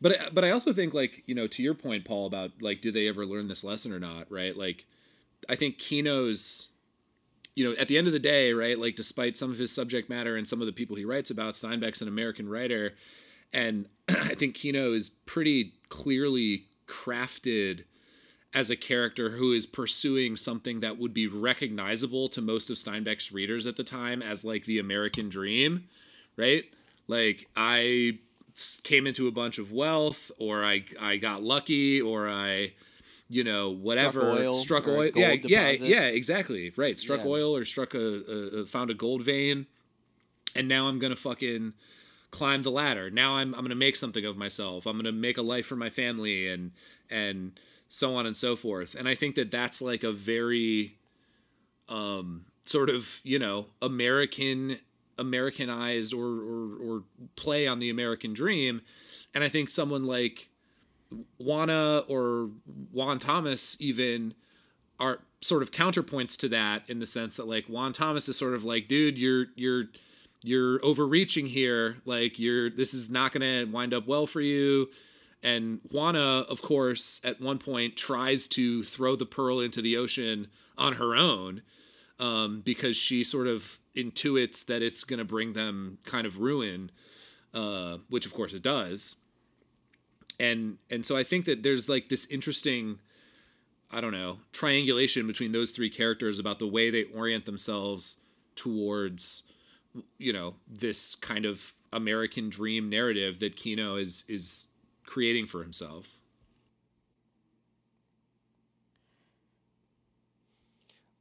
But 0.00 0.20
I- 0.20 0.28
but 0.30 0.44
I 0.44 0.50
also 0.50 0.72
think 0.72 0.92
like 0.92 1.22
you 1.26 1.34
know 1.34 1.46
to 1.46 1.62
your 1.62 1.74
point, 1.74 2.04
Paul, 2.04 2.26
about 2.26 2.60
like 2.60 2.80
do 2.82 2.90
they 2.90 3.08
ever 3.08 3.24
learn 3.24 3.48
this 3.48 3.64
lesson 3.64 3.92
or 3.92 3.98
not? 4.00 4.30
Right? 4.30 4.54
Like, 4.56 4.84
I 5.48 5.54
think 5.56 5.78
Kino's, 5.78 6.68
you 7.54 7.64
know, 7.64 7.74
at 7.78 7.88
the 7.88 7.96
end 7.96 8.06
of 8.06 8.12
the 8.12 8.18
day, 8.18 8.52
right? 8.52 8.78
Like, 8.78 8.96
despite 8.96 9.36
some 9.36 9.50
of 9.50 9.58
his 9.58 9.72
subject 9.72 10.10
matter 10.10 10.36
and 10.36 10.46
some 10.46 10.60
of 10.60 10.66
the 10.66 10.72
people 10.72 10.96
he 10.96 11.04
writes 11.04 11.30
about, 11.30 11.54
Steinbeck's 11.54 12.02
an 12.02 12.08
American 12.08 12.48
writer, 12.48 12.94
and 13.52 13.88
I 14.08 14.34
think 14.34 14.54
Kino 14.54 14.92
is 14.92 15.08
pretty 15.08 15.74
clearly 15.88 16.66
crafted 16.86 17.84
as 18.54 18.70
a 18.70 18.76
character 18.76 19.30
who 19.30 19.52
is 19.52 19.66
pursuing 19.66 20.36
something 20.36 20.80
that 20.80 20.96
would 20.98 21.12
be 21.12 21.26
recognizable 21.26 22.28
to 22.28 22.40
most 22.40 22.70
of 22.70 22.76
Steinbeck's 22.76 23.32
readers 23.32 23.66
at 23.66 23.76
the 23.76 23.82
time 23.84 24.22
as 24.22 24.44
like 24.44 24.64
the 24.64 24.78
American 24.78 25.28
dream, 25.28 25.88
right? 26.36 26.64
Like 27.08 27.48
I 27.56 28.18
came 28.84 29.06
into 29.06 29.26
a 29.26 29.32
bunch 29.32 29.58
of 29.58 29.72
wealth 29.72 30.30
or 30.38 30.64
I 30.64 30.84
I 31.00 31.16
got 31.16 31.42
lucky 31.42 32.00
or 32.00 32.28
I 32.28 32.72
you 33.28 33.42
know 33.42 33.70
whatever 33.70 34.30
oil 34.30 34.54
struck 34.54 34.86
oil 34.86 35.10
yeah 35.14 35.34
gold 35.36 35.50
yeah 35.50 35.72
deposit. 35.72 35.88
yeah 35.88 36.02
exactly 36.06 36.72
right 36.76 36.96
struck 36.98 37.20
Yeah. 37.20 37.26
oil 37.30 37.56
or 37.56 37.64
struck 37.64 37.94
a, 37.94 37.98
a, 37.98 38.60
a 38.60 38.66
found 38.66 38.90
a 38.90 38.94
gold 38.94 39.22
vein 39.22 39.66
and 40.54 40.68
now 40.68 40.86
I'm 40.86 41.00
gonna 41.00 41.16
fucking 41.16 41.72
climb 42.30 42.62
the 42.62 42.70
ladder. 42.70 43.10
Now 43.10 43.36
I'm 43.36 43.54
I'm 43.56 43.62
gonna 43.62 43.74
make 43.74 43.96
something 43.96 44.24
of 44.24 44.36
myself. 44.36 44.86
I'm 44.86 44.96
gonna 44.96 45.10
make 45.10 45.36
a 45.36 45.42
life 45.42 45.66
for 45.66 45.74
my 45.76 45.90
family 45.90 46.46
and 46.46 46.70
and 47.10 47.58
so 47.88 48.14
on 48.16 48.26
and 48.26 48.36
so 48.36 48.56
forth. 48.56 48.94
And 48.94 49.08
I 49.08 49.14
think 49.14 49.34
that 49.36 49.50
that's 49.50 49.80
like 49.80 50.04
a 50.04 50.12
very 50.12 50.96
um 51.88 52.46
sort 52.64 52.88
of 52.88 53.20
you 53.24 53.38
know 53.38 53.66
American 53.82 54.78
Americanized 55.18 56.12
or 56.12 56.26
or, 56.26 56.76
or 56.76 57.02
play 57.36 57.66
on 57.66 57.78
the 57.78 57.90
American 57.90 58.32
dream. 58.32 58.82
And 59.34 59.42
I 59.42 59.48
think 59.48 59.70
someone 59.70 60.04
like 60.04 60.48
Juana 61.38 62.02
or 62.08 62.50
Juan 62.92 63.18
Thomas 63.18 63.76
even 63.80 64.34
are 64.98 65.20
sort 65.40 65.62
of 65.62 65.70
counterpoints 65.70 66.36
to 66.38 66.48
that 66.48 66.82
in 66.88 67.00
the 67.00 67.06
sense 67.06 67.36
that 67.36 67.46
like 67.46 67.66
Juan 67.66 67.92
Thomas 67.92 68.28
is 68.28 68.38
sort 68.38 68.54
of 68.54 68.64
like, 68.64 68.88
dude, 68.88 69.18
you're 69.18 69.46
you're 69.54 69.84
you're 70.42 70.84
overreaching 70.84 71.46
here. 71.46 71.98
Like 72.04 72.38
you're 72.38 72.70
this 72.70 72.94
is 72.94 73.10
not 73.10 73.32
gonna 73.32 73.66
wind 73.70 73.92
up 73.92 74.06
well 74.06 74.26
for 74.26 74.40
you. 74.40 74.88
And 75.44 75.80
Juana, 75.92 76.40
of 76.48 76.62
course, 76.62 77.20
at 77.22 77.38
one 77.38 77.58
point 77.58 77.96
tries 77.96 78.48
to 78.48 78.82
throw 78.82 79.14
the 79.14 79.26
pearl 79.26 79.60
into 79.60 79.82
the 79.82 79.94
ocean 79.94 80.48
on 80.78 80.94
her 80.94 81.14
own 81.14 81.60
um, 82.18 82.62
because 82.64 82.96
she 82.96 83.22
sort 83.22 83.46
of 83.46 83.78
intuits 83.94 84.64
that 84.64 84.80
it's 84.80 85.04
going 85.04 85.18
to 85.18 85.24
bring 85.24 85.52
them 85.52 85.98
kind 86.04 86.26
of 86.26 86.38
ruin, 86.38 86.90
uh, 87.52 87.98
which 88.08 88.24
of 88.24 88.32
course 88.32 88.54
it 88.54 88.62
does. 88.62 89.16
And 90.40 90.78
and 90.90 91.04
so 91.04 91.14
I 91.14 91.22
think 91.22 91.44
that 91.44 91.62
there's 91.62 91.90
like 91.90 92.08
this 92.08 92.26
interesting, 92.26 92.98
I 93.92 94.00
don't 94.00 94.12
know, 94.12 94.38
triangulation 94.50 95.26
between 95.26 95.52
those 95.52 95.72
three 95.72 95.90
characters 95.90 96.38
about 96.38 96.58
the 96.58 96.66
way 96.66 96.88
they 96.88 97.04
orient 97.04 97.44
themselves 97.44 98.16
towards, 98.56 99.44
you 100.16 100.32
know, 100.32 100.54
this 100.66 101.14
kind 101.14 101.44
of 101.44 101.74
American 101.92 102.48
dream 102.48 102.88
narrative 102.88 103.40
that 103.40 103.56
Kino 103.56 103.96
is 103.96 104.24
is 104.26 104.68
creating 105.14 105.46
for 105.46 105.62
himself. 105.62 106.08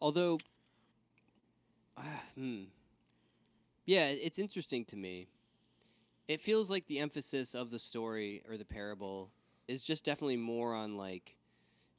Although, 0.01 0.39
ah, 1.95 2.23
hmm. 2.35 2.63
yeah, 3.85 4.07
it's 4.07 4.39
interesting 4.39 4.83
to 4.85 4.95
me. 4.95 5.27
It 6.27 6.41
feels 6.41 6.71
like 6.71 6.87
the 6.87 6.97
emphasis 6.97 7.53
of 7.53 7.69
the 7.69 7.77
story 7.77 8.41
or 8.49 8.57
the 8.57 8.65
parable 8.65 9.29
is 9.67 9.85
just 9.85 10.03
definitely 10.03 10.37
more 10.37 10.73
on 10.73 10.97
like, 10.97 11.35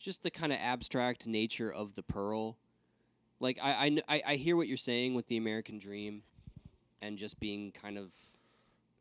just 0.01 0.25
the 0.25 0.33
kind 0.33 0.53
of 0.53 0.59
abstract 0.61 1.29
nature 1.29 1.73
of 1.73 1.95
the 1.95 2.03
pearl. 2.03 2.57
Like 3.39 3.61
I, 3.63 4.01
I, 4.09 4.23
I 4.27 4.35
hear 4.35 4.57
what 4.57 4.67
you're 4.67 4.77
saying 4.77 5.15
with 5.15 5.29
the 5.29 5.37
American 5.37 5.79
dream, 5.79 6.25
and 7.01 7.19
just 7.19 7.39
being 7.39 7.71
kind 7.71 7.99
of 7.99 8.11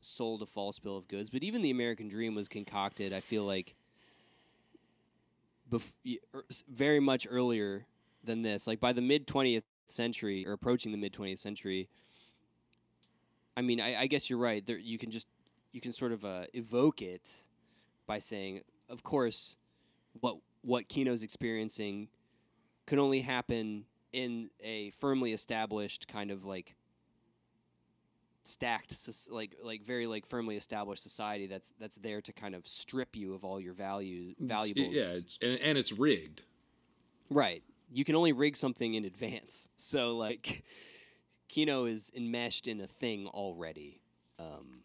sold 0.03 0.41
a 0.41 0.45
false 0.45 0.79
bill 0.79 0.97
of 0.97 1.07
goods. 1.07 1.29
But 1.29 1.43
even 1.43 1.61
the 1.61 1.71
American 1.71 2.07
dream 2.07 2.35
was 2.35 2.47
concocted. 2.47 3.13
I 3.13 3.19
feel 3.19 3.43
like. 3.43 3.75
Bef- 5.71 5.93
er- 6.35 6.45
very 6.69 6.99
much 6.99 7.25
earlier 7.29 7.85
than 8.23 8.41
this. 8.41 8.67
Like 8.67 8.79
by 8.79 8.93
the 8.93 9.01
mid 9.01 9.27
20th 9.27 9.63
century 9.87 10.45
or 10.45 10.53
approaching 10.53 10.91
the 10.91 10.97
mid 10.97 11.13
20th 11.13 11.39
century, 11.39 11.89
I 13.55 13.61
mean, 13.61 13.79
I, 13.79 14.01
I 14.01 14.07
guess 14.07 14.29
you're 14.29 14.39
right. 14.39 14.65
There, 14.65 14.77
you 14.77 14.97
can 14.97 15.11
just 15.11 15.27
you 15.71 15.81
can 15.81 15.93
sort 15.93 16.11
of 16.11 16.25
uh, 16.25 16.43
evoke 16.53 17.01
it 17.01 17.29
by 18.07 18.19
saying, 18.19 18.61
of 18.89 19.03
course, 19.03 19.57
what 20.19 20.37
what 20.61 20.87
Kino's 20.87 21.23
experiencing 21.23 22.07
can 22.85 22.99
only 22.99 23.21
happen 23.21 23.85
in 24.11 24.49
a 24.61 24.91
firmly 24.91 25.33
established 25.33 26.07
kind 26.07 26.31
of 26.31 26.45
like 26.45 26.75
stacked 28.43 28.93
like 29.31 29.55
like 29.63 29.83
very 29.85 30.05
like 30.05 30.25
firmly 30.25 30.55
established 30.57 31.01
society 31.01 31.47
that's 31.47 31.71
that's 31.79 31.95
there 31.97 32.21
to 32.21 32.33
kind 32.33 32.53
of 32.55 32.67
strip 32.67 33.15
you 33.15 33.33
of 33.33 33.43
all 33.45 33.59
your 33.59 33.73
value 33.73 34.33
valuables 34.39 34.93
Yeah, 34.93 35.11
it's, 35.13 35.37
and, 35.41 35.59
and 35.59 35.77
it's 35.77 35.91
rigged. 35.91 36.41
Right. 37.29 37.63
You 37.91 38.03
can 38.03 38.15
only 38.15 38.33
rig 38.33 38.57
something 38.57 38.93
in 38.95 39.05
advance. 39.05 39.69
So 39.77 40.17
like 40.17 40.63
Kino 41.47 41.85
is 41.85 42.11
enmeshed 42.15 42.67
in 42.67 42.81
a 42.81 42.87
thing 42.87 43.27
already. 43.27 44.01
Um, 44.39 44.79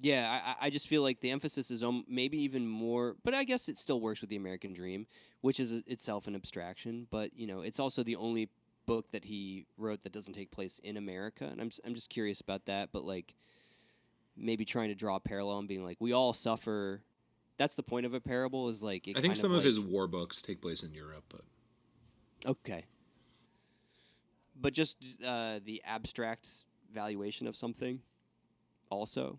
yeah, 0.00 0.40
I, 0.44 0.50
I- 0.50 0.66
I 0.66 0.70
just 0.70 0.88
feel 0.88 1.02
like 1.02 1.20
the 1.20 1.30
emphasis 1.30 1.70
is 1.70 1.82
on 1.82 2.04
maybe 2.08 2.38
even 2.42 2.66
more, 2.66 3.16
but 3.24 3.34
I 3.34 3.44
guess 3.44 3.68
it 3.68 3.78
still 3.78 4.00
works 4.00 4.20
with 4.20 4.30
the 4.30 4.36
American 4.36 4.72
Dream, 4.72 5.06
which 5.42 5.60
is 5.60 5.72
itself 5.86 6.26
an 6.26 6.34
abstraction. 6.34 7.06
But 7.10 7.30
you 7.36 7.46
know, 7.46 7.60
it's 7.60 7.78
also 7.78 8.02
the 8.02 8.16
only 8.16 8.48
book 8.86 9.10
that 9.12 9.24
he 9.24 9.66
wrote 9.78 10.02
that 10.02 10.12
doesn't 10.12 10.34
take 10.34 10.50
place 10.50 10.78
in 10.80 10.96
America, 10.96 11.44
and 11.50 11.60
I'm 11.60 11.68
s- 11.68 11.80
I'm 11.84 11.94
just 11.94 12.10
curious 12.10 12.40
about 12.40 12.66
that. 12.66 12.90
But 12.92 13.04
like, 13.04 13.34
maybe 14.36 14.64
trying 14.64 14.88
to 14.88 14.94
draw 14.94 15.16
a 15.16 15.20
parallel 15.20 15.58
and 15.60 15.68
being 15.68 15.84
like, 15.84 15.96
we 16.00 16.12
all 16.12 16.32
suffer. 16.32 17.02
That's 17.56 17.74
the 17.76 17.82
point 17.84 18.04
of 18.04 18.14
a 18.14 18.20
parable. 18.20 18.68
Is 18.68 18.82
like 18.82 19.06
it 19.08 19.16
I 19.16 19.20
think 19.20 19.36
some 19.36 19.52
of 19.52 19.58
like- 19.58 19.66
his 19.66 19.78
war 19.80 20.06
books 20.08 20.42
take 20.42 20.60
place 20.60 20.82
in 20.82 20.92
Europe, 20.92 21.24
but 21.28 21.42
Okay. 22.46 22.84
But 24.60 24.72
just 24.72 24.98
uh, 25.24 25.60
the 25.64 25.82
abstract 25.84 26.48
valuation 26.92 27.46
of 27.46 27.56
something, 27.56 28.00
also, 28.90 29.38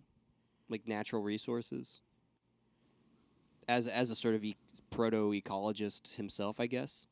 like 0.70 0.88
natural 0.88 1.22
resources. 1.24 2.02
as 3.68 3.88
as 3.88 4.10
a 4.12 4.16
sort 4.16 4.36
of 4.36 4.44
e- 4.44 4.58
proto 4.90 5.32
ecologist 5.32 6.16
himself, 6.16 6.60
I 6.60 6.68
guess. 6.68 7.08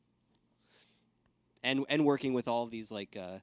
And 1.64 1.84
and 1.88 2.04
working 2.04 2.34
with 2.34 2.48
all 2.48 2.62
of 2.64 2.70
these 2.70 2.92
like 2.92 3.16
uh, 3.16 3.38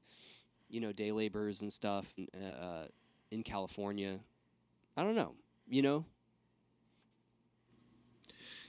you 0.70 0.80
know 0.82 0.94
day 0.94 1.12
laborers 1.12 1.62
and 1.62 1.74
stuff 1.74 2.14
uh, 2.36 2.86
in 3.32 3.44
California. 3.44 4.20
I 4.98 5.04
don't 5.04 5.16
know. 5.16 5.36
You 5.70 5.82
know, 5.82 6.06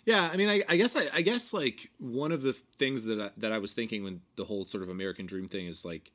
Yeah, 0.05 0.31
I 0.33 0.37
mean, 0.37 0.49
I, 0.49 0.63
I 0.69 0.77
guess 0.77 0.97
I, 0.97 1.09
I 1.15 1.23
guess 1.23 1.53
like 1.53 1.91
one 1.99 2.33
of 2.33 2.43
the 2.43 2.53
things 2.53 3.05
that 3.05 3.21
I, 3.21 3.31
that 3.37 3.53
I 3.53 3.59
was 3.59 3.73
thinking 3.73 4.03
when 4.05 4.23
the 4.37 4.45
whole 4.45 4.65
sort 4.65 4.83
of 4.83 4.89
American 4.89 5.27
Dream 5.27 5.49
thing 5.49 5.67
is 5.67 5.85
like, 5.85 6.11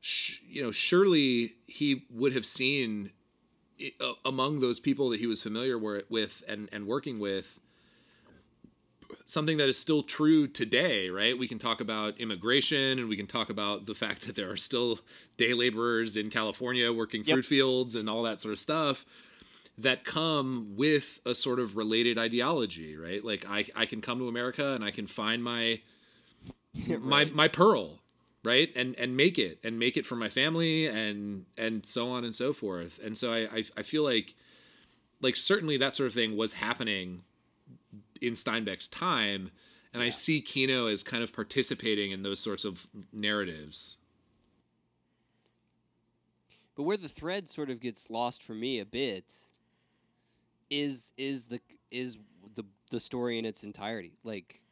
sh- 0.00 0.40
you 0.48 0.62
know, 0.62 0.70
surely 0.70 1.54
he 1.66 2.06
would 2.10 2.32
have 2.34 2.46
seen 2.46 3.10
i- 3.80 3.92
uh, 4.00 4.14
among 4.24 4.60
those 4.60 4.80
people 4.80 5.08
that 5.10 5.20
he 5.20 5.26
was 5.26 5.42
familiar 5.42 5.78
with 5.78 6.44
and 6.48 6.68
and 6.72 6.86
working 6.86 7.18
with 7.18 7.60
something 9.24 9.56
that 9.58 9.68
is 9.68 9.78
still 9.78 10.02
true 10.02 10.46
today, 10.46 11.08
right? 11.10 11.38
We 11.38 11.48
can 11.48 11.58
talk 11.58 11.80
about 11.80 12.18
immigration 12.18 12.98
and 12.98 13.08
we 13.08 13.16
can 13.16 13.26
talk 13.26 13.50
about 13.50 13.86
the 13.86 13.94
fact 13.94 14.26
that 14.26 14.36
there 14.36 14.50
are 14.50 14.56
still 14.56 15.00
day 15.36 15.54
laborers 15.54 16.16
in 16.16 16.30
California 16.30 16.92
working 16.92 17.24
Yep. 17.24 17.34
fruit 17.34 17.44
fields 17.44 17.94
and 17.94 18.08
all 18.08 18.22
that 18.22 18.40
sort 18.40 18.52
of 18.52 18.58
stuff 18.58 19.04
that 19.76 20.04
come 20.04 20.74
with 20.76 21.20
a 21.24 21.34
sort 21.34 21.60
of 21.60 21.76
related 21.76 22.18
ideology, 22.18 22.96
right? 22.96 23.24
Like 23.24 23.44
I, 23.48 23.66
I 23.76 23.86
can 23.86 24.00
come 24.00 24.18
to 24.18 24.28
America 24.28 24.74
and 24.74 24.84
I 24.84 24.90
can 24.90 25.06
find 25.06 25.42
my 25.42 25.80
my 27.00 27.24
my 27.26 27.48
pearl, 27.48 28.00
right? 28.44 28.70
And 28.76 28.94
and 28.98 29.16
make 29.16 29.38
it 29.38 29.58
and 29.64 29.78
make 29.78 29.96
it 29.96 30.06
for 30.06 30.16
my 30.16 30.28
family 30.28 30.86
and 30.86 31.46
and 31.56 31.84
so 31.86 32.10
on 32.10 32.24
and 32.24 32.34
so 32.34 32.52
forth. 32.52 32.98
And 33.04 33.16
so 33.16 33.32
I 33.32 33.38
I, 33.58 33.64
I 33.78 33.82
feel 33.82 34.04
like 34.04 34.34
like 35.20 35.36
certainly 35.36 35.76
that 35.78 35.94
sort 35.94 36.06
of 36.08 36.14
thing 36.14 36.36
was 36.36 36.54
happening 36.54 37.22
in 38.20 38.34
Steinbeck's 38.34 38.88
time. 38.88 39.50
And 39.92 40.02
I 40.02 40.10
see 40.10 40.40
Kino 40.40 40.86
as 40.86 41.02
kind 41.02 41.22
of 41.22 41.32
participating 41.32 42.10
in 42.10 42.22
those 42.22 42.40
sorts 42.40 42.64
of 42.64 42.86
narratives. 43.12 43.98
But 46.76 46.84
where 46.84 46.96
the 46.96 47.08
thread 47.08 47.48
sort 47.48 47.70
of 47.70 47.80
gets 47.80 48.10
lost 48.10 48.42
for 48.42 48.54
me 48.54 48.78
a 48.78 48.84
bit 48.84 49.32
is 50.70 51.12
is 51.16 51.46
the 51.46 51.60
is 51.90 52.18
the 52.54 52.64
the 52.90 53.00
story 53.00 53.38
in 53.38 53.44
its 53.44 53.64
entirety. 53.64 54.12
Like 54.22 54.62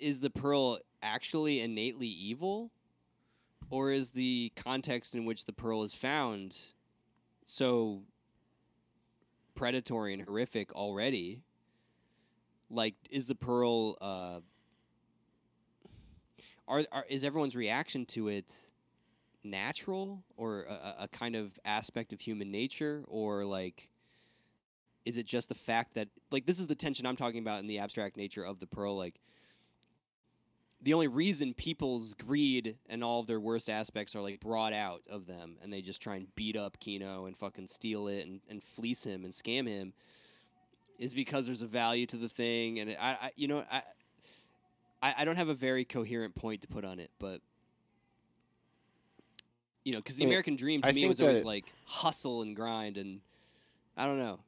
is 0.00 0.20
the 0.20 0.30
pearl 0.30 0.78
actually 1.02 1.60
innately 1.60 2.06
evil 2.06 2.70
or 3.70 3.90
is 3.90 4.12
the 4.12 4.52
context 4.54 5.14
in 5.14 5.24
which 5.24 5.44
the 5.44 5.52
pearl 5.52 5.82
is 5.82 5.94
found 5.94 6.56
so 7.46 8.02
predatory 9.54 10.12
and 10.12 10.22
horrific 10.22 10.72
already? 10.74 11.40
Like 12.72 12.94
is 13.10 13.26
the 13.26 13.34
pearl 13.34 13.96
uh 14.00 14.40
are, 16.66 16.84
are 16.90 17.04
is 17.08 17.24
everyone's 17.24 17.54
reaction 17.54 18.06
to 18.06 18.28
it 18.28 18.54
natural 19.44 20.22
or 20.36 20.62
a, 20.68 20.94
a- 21.00 21.08
kind 21.08 21.36
of 21.36 21.58
aspect 21.64 22.12
of 22.12 22.20
human 22.20 22.50
nature? 22.50 23.04
Or 23.08 23.44
like 23.44 23.88
is 25.04 25.16
it 25.16 25.26
just 25.26 25.48
the 25.48 25.54
fact 25.54 25.94
that 25.94 26.08
like 26.30 26.46
this 26.46 26.60
is 26.60 26.66
the 26.66 26.74
tension 26.74 27.06
i'm 27.06 27.16
talking 27.16 27.40
about 27.40 27.60
in 27.60 27.66
the 27.66 27.78
abstract 27.78 28.16
nature 28.16 28.44
of 28.44 28.60
the 28.60 28.66
pearl 28.66 28.96
like 28.96 29.20
the 30.80 30.94
only 30.94 31.08
reason 31.08 31.54
people's 31.54 32.14
greed 32.14 32.76
and 32.88 33.04
all 33.04 33.20
of 33.20 33.26
their 33.26 33.40
worst 33.40 33.70
aspects 33.70 34.16
are 34.16 34.20
like 34.20 34.40
brought 34.40 34.72
out 34.72 35.02
of 35.08 35.26
them 35.26 35.56
and 35.62 35.72
they 35.72 35.80
just 35.80 36.02
try 36.02 36.16
and 36.16 36.34
beat 36.34 36.56
up 36.56 36.78
kino 36.80 37.26
and 37.26 37.36
fucking 37.36 37.68
steal 37.68 38.08
it 38.08 38.26
and, 38.26 38.40
and 38.48 38.62
fleece 38.62 39.04
him 39.04 39.24
and 39.24 39.32
scam 39.32 39.66
him 39.66 39.92
is 40.98 41.14
because 41.14 41.46
there's 41.46 41.62
a 41.62 41.66
value 41.66 42.06
to 42.06 42.16
the 42.16 42.28
thing 42.28 42.78
and 42.80 42.90
i, 43.00 43.10
I 43.22 43.30
you 43.36 43.48
know 43.48 43.64
I, 43.70 43.82
I 45.02 45.14
i 45.18 45.24
don't 45.24 45.36
have 45.36 45.48
a 45.48 45.54
very 45.54 45.84
coherent 45.84 46.34
point 46.34 46.62
to 46.62 46.68
put 46.68 46.84
on 46.84 46.98
it 46.98 47.10
but 47.18 47.40
you 49.84 49.92
know, 49.92 49.98
because 49.98 50.16
the 50.16 50.24
American 50.24 50.56
dream 50.56 50.82
to 50.82 50.88
I 50.88 50.92
me 50.92 51.08
was 51.08 51.20
always 51.20 51.44
like 51.44 51.72
hustle 51.84 52.42
and 52.42 52.54
grind, 52.54 52.96
and 52.96 53.20
I 53.96 54.06
don't 54.06 54.18
know. 54.18 54.38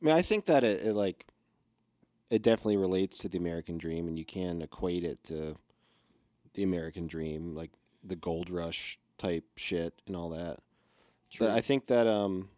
I 0.00 0.04
mean, 0.04 0.14
I 0.14 0.22
think 0.22 0.46
that 0.46 0.64
it, 0.64 0.86
it 0.86 0.94
like 0.94 1.26
it 2.30 2.42
definitely 2.42 2.76
relates 2.76 3.18
to 3.18 3.28
the 3.28 3.38
American 3.38 3.78
dream, 3.78 4.08
and 4.08 4.18
you 4.18 4.24
can 4.24 4.62
equate 4.62 5.04
it 5.04 5.22
to 5.24 5.56
the 6.54 6.62
American 6.62 7.06
dream, 7.06 7.54
like 7.54 7.70
the 8.02 8.16
gold 8.16 8.50
rush 8.50 8.98
type 9.16 9.44
shit 9.56 9.94
and 10.06 10.16
all 10.16 10.30
that. 10.30 10.58
True. 11.30 11.46
But 11.46 11.56
I 11.56 11.60
think 11.60 11.86
that 11.86 12.06
um, 12.06 12.48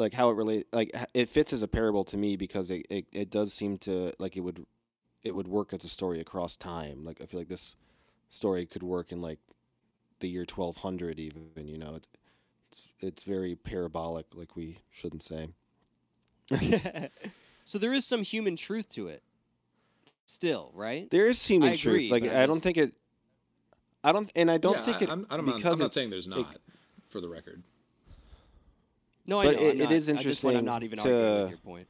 like 0.00 0.12
how 0.14 0.30
it 0.30 0.34
relates 0.36 0.68
like 0.72 0.90
it 1.14 1.28
fits 1.28 1.52
as 1.52 1.62
a 1.62 1.68
parable 1.68 2.02
to 2.04 2.16
me 2.16 2.36
because 2.36 2.70
it, 2.70 2.86
it 2.90 3.06
it 3.12 3.30
does 3.30 3.52
seem 3.54 3.78
to 3.78 4.12
like 4.18 4.36
it 4.36 4.40
would 4.40 4.66
it 5.22 5.34
would 5.34 5.46
work 5.46 5.72
as 5.74 5.84
a 5.84 5.88
story 5.88 6.18
across 6.20 6.56
time. 6.56 7.04
Like 7.04 7.20
I 7.20 7.26
feel 7.26 7.38
like 7.40 7.48
this 7.48 7.76
story 8.30 8.66
could 8.66 8.82
work 8.82 9.12
in 9.12 9.20
like 9.20 9.38
the 10.20 10.28
year 10.28 10.44
twelve 10.46 10.76
hundred 10.78 11.18
even. 11.20 11.50
You 11.56 11.78
know, 11.78 11.94
it, 11.96 12.08
it's 12.70 12.88
it's 13.00 13.24
very 13.24 13.54
parabolic, 13.54 14.26
like 14.34 14.56
we 14.56 14.78
shouldn't 14.90 15.22
say. 15.22 15.48
so 17.64 17.78
there 17.78 17.92
is 17.92 18.04
some 18.06 18.22
human 18.22 18.56
truth 18.56 18.88
to 18.90 19.06
it, 19.08 19.22
still, 20.26 20.72
right? 20.74 21.08
There 21.10 21.26
is 21.26 21.44
human 21.46 21.70
I 21.72 21.76
truth. 21.76 21.96
agree, 21.96 22.10
Like 22.10 22.24
I 22.24 22.42
I 22.42 22.46
don't 22.46 22.56
just- 22.56 22.64
think 22.64 22.76
it. 22.76 22.94
I 24.02 24.12
don't, 24.12 24.30
and 24.34 24.50
I 24.50 24.56
don't 24.56 24.76
Yeah, 24.76 24.82
think 24.82 24.96
I, 25.02 25.04
it 25.04 25.10
I'm, 25.10 25.26
I'm, 25.28 25.44
because 25.44 25.74
I'm 25.78 25.84
not 25.84 25.92
saying 25.92 26.08
there's 26.08 26.26
it- 26.26 26.30
not, 26.30 26.56
for 27.10 27.20
the 27.20 27.28
record. 27.28 27.62
No, 29.26 29.40
I 29.40 29.44
But 29.46 29.56
know. 29.56 29.60
it- 29.62 29.70
I'm 29.72 29.76
it 29.78 29.78
not, 29.84 29.92
is 29.92 30.08
point, 30.42 30.56
I'm 30.56 30.64
not 30.64 30.82
even 30.82 30.98
arguing 30.98 31.34
with 31.42 31.50
your 31.50 31.58
point. 31.58 31.88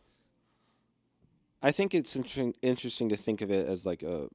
I 1.62 1.72
think 1.72 1.94
it's 1.94 2.16
interesting 2.16 2.54
interesting 2.62 3.08
to 3.10 3.16
think 3.16 3.40
of 3.42 3.50
it 3.50 3.68
as 3.68 3.84
like 3.84 4.02
a, 4.02 4.28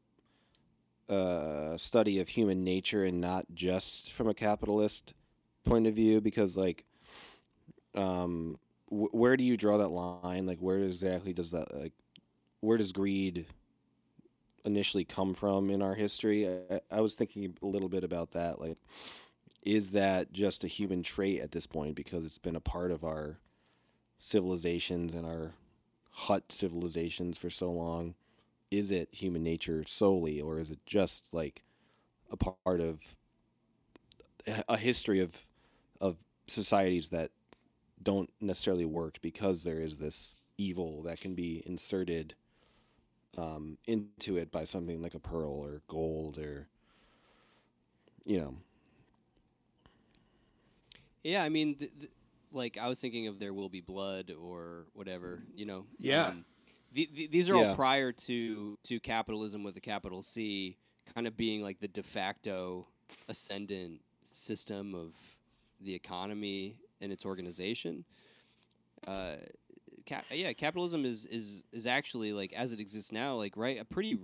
a 1.10 1.76
study 1.78 2.20
of 2.20 2.30
human 2.30 2.64
nature 2.64 3.04
and 3.04 3.20
not 3.22 3.46
just 3.54 4.12
from 4.12 4.28
a 4.28 4.34
capitalist 4.34 5.14
point 5.64 5.88
of 5.88 5.96
view 5.96 6.22
because 6.22 6.56
like 6.58 6.86
um 7.96 8.58
wh- 8.90 9.14
where 9.14 9.38
do 9.38 9.44
you 9.44 9.58
draw 9.58 9.78
that 9.78 9.90
line 9.90 10.46
like 10.46 10.60
where 10.60 10.80
exactly 10.80 11.34
does 11.34 11.52
that 11.52 11.74
like 11.76 11.94
where 12.62 12.78
does 12.78 12.92
greed 12.92 13.46
initially 14.66 15.06
come 15.06 15.34
from 15.34 15.70
in 15.70 15.82
our 15.82 15.94
history 15.96 16.48
I, 16.72 16.80
I 16.92 17.02
was 17.02 17.16
thinking 17.16 17.56
a 17.62 17.66
little 17.66 17.90
bit 17.90 18.04
about 18.04 18.32
that 18.32 18.60
like 18.60 18.78
is 19.66 19.92
that 19.92 20.32
just 20.32 20.64
a 20.64 20.68
human 20.68 21.04
trait 21.04 21.42
at 21.42 21.52
this 21.52 21.66
point 21.66 21.96
because 21.96 22.26
it's 22.26 22.38
been 22.38 22.56
a 22.56 22.62
part 22.62 22.92
of 22.92 23.04
our 23.04 23.40
civilizations 24.20 25.14
and 25.14 25.26
our 25.26 25.54
hut 26.12 26.52
civilizations 26.52 27.38
for 27.38 27.50
so 27.50 27.72
long? 27.72 28.14
Is 28.72 28.92
it 28.92 29.10
human 29.12 29.44
nature 29.44 29.84
solely 29.88 30.40
or 30.40 30.60
is 30.60 30.72
it 30.72 30.80
just 30.86 31.34
like 31.34 31.64
a 32.32 32.38
part 32.38 32.80
of 32.80 33.16
a 34.68 34.78
history 34.78 35.20
of 35.20 35.42
of 36.00 36.18
societies 36.48 37.10
that 37.10 37.32
don't 38.02 38.32
necessarily 38.40 38.86
work 38.86 39.18
because 39.22 39.64
there 39.64 39.80
is 39.80 39.98
this 39.98 40.34
evil 40.58 41.02
that 41.04 41.20
can 41.20 41.34
be 41.34 41.64
inserted 41.66 42.36
um, 43.38 43.78
into 43.86 44.38
it 44.38 44.52
by 44.52 44.64
something 44.64 45.02
like 45.02 45.14
a 45.16 45.20
pearl 45.20 45.54
or 45.54 45.82
gold 45.88 46.38
or 46.38 46.68
you 48.26 48.40
know 48.40 48.56
Yeah, 51.26 51.44
I 51.44 51.50
mean, 51.50 51.74
th- 51.76 51.92
th- 52.00 52.12
like 52.54 52.78
I 52.78 52.88
was 52.88 53.02
thinking 53.02 53.26
of 53.28 53.40
"There 53.40 53.54
Will 53.54 53.68
Be 53.68 53.82
Blood" 53.82 54.32
or 54.32 54.86
whatever. 54.94 55.42
You 55.56 55.66
know. 55.66 55.86
Yeah. 55.98 56.28
Um, 56.28 56.46
the, 56.94 57.10
the, 57.14 57.28
these 57.28 57.50
are 57.50 57.56
Yeah. 57.56 57.70
all 57.70 57.76
prior 57.76 58.12
to 58.12 58.78
to 58.84 59.00
capitalism 59.00 59.64
with 59.64 59.76
a 59.76 59.82
capital 59.82 60.22
C, 60.22 60.78
kind 61.16 61.26
of 61.26 61.36
being 61.36 61.62
like 61.64 61.80
the 61.80 61.88
de 61.88 62.04
facto 62.04 62.88
ascendant 63.28 64.02
system 64.32 64.94
of 64.94 65.16
the 65.82 65.96
economy 65.96 66.78
and 67.02 67.12
its 67.12 67.26
organization. 67.26 68.06
Uh, 69.08 69.36
cap- 70.06 70.26
yeah, 70.32 70.54
capitalism 70.54 71.06
is 71.06 71.26
is 71.26 71.64
is 71.72 71.88
actually 71.88 72.34
like 72.34 72.54
as 72.54 72.72
it 72.72 72.80
exists 72.80 73.12
now, 73.12 73.34
like 73.34 73.58
right, 73.58 73.80
a 73.80 73.86
pretty 73.86 74.20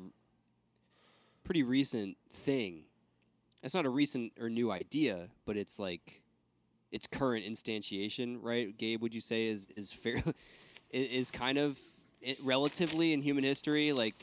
pretty 1.44 1.64
recent 1.64 2.16
thing. 2.32 2.84
It's 3.64 3.74
not 3.74 3.86
a 3.86 3.90
recent 3.90 4.34
or 4.40 4.50
new 4.50 4.72
idea, 4.72 5.30
but 5.46 5.58
it's 5.58 5.78
like 5.80 6.21
its 6.92 7.08
current 7.08 7.46
instantiation, 7.46 8.38
right? 8.42 8.78
Gabe, 8.78 9.02
would 9.02 9.14
you 9.16 9.22
say 9.22 9.48
is 9.48 9.68
is 9.76 9.92
fair 9.92 10.22
is 10.92 11.32
kind 11.32 11.58
of 11.58 11.80
relatively 12.44 13.14
in 13.14 13.22
human 13.22 13.44
history 13.44 13.94
like 13.94 14.14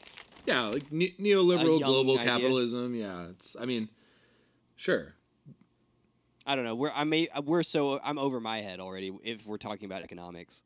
Yeah, 0.47 0.66
like 0.69 0.90
ne- 0.93 1.15
neoliberal 1.19 1.82
global 1.82 2.15
idea. 2.19 2.24
capitalism. 2.27 2.95
Yeah, 2.95 3.28
it's. 3.31 3.57
I 3.61 3.65
mean, 3.65 3.89
sure. 4.77 5.15
I 6.47 6.55
don't 6.57 6.65
know. 6.65 6.74
We're 6.74 6.93
I 6.95 7.05
may 7.05 7.28
uh, 7.28 7.43
we're 7.43 7.62
so 7.62 8.01
I'm 8.03 8.19
over 8.19 8.40
my 8.40 8.59
head 8.61 8.81
already 8.81 9.12
if 9.24 9.47
we're 9.47 9.59
talking 9.59 9.86
about 9.86 10.03
economics. 10.03 10.62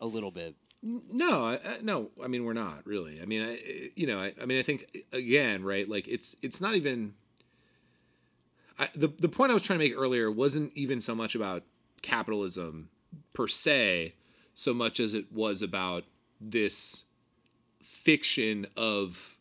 A 0.00 0.06
little 0.06 0.30
bit. 0.32 0.56
No, 0.82 1.44
I, 1.46 1.54
I- 1.54 1.78
no. 1.82 2.10
I 2.22 2.26
mean, 2.26 2.44
we're 2.44 2.52
not 2.52 2.84
really. 2.84 3.22
I 3.22 3.24
mean, 3.24 3.42
I- 3.42 3.90
you 3.94 4.06
know, 4.06 4.18
I, 4.20 4.32
I 4.42 4.44
mean, 4.46 4.58
I 4.58 4.62
think 4.62 4.86
again, 5.12 5.62
right? 5.62 5.88
Like, 5.88 6.08
it's 6.08 6.36
it's 6.42 6.60
not 6.60 6.74
even. 6.74 7.14
I, 8.78 8.88
the 8.94 9.08
the 9.08 9.28
point 9.28 9.50
I 9.50 9.54
was 9.54 9.62
trying 9.62 9.78
to 9.78 9.84
make 9.84 9.94
earlier 9.96 10.30
wasn't 10.30 10.72
even 10.74 11.00
so 11.00 11.14
much 11.14 11.34
about 11.34 11.62
capitalism 12.02 12.88
per 13.34 13.46
se, 13.48 14.14
so 14.54 14.74
much 14.74 14.98
as 15.00 15.14
it 15.14 15.32
was 15.32 15.62
about 15.62 16.04
this 16.40 17.04
fiction 17.82 18.66
of 18.76 19.36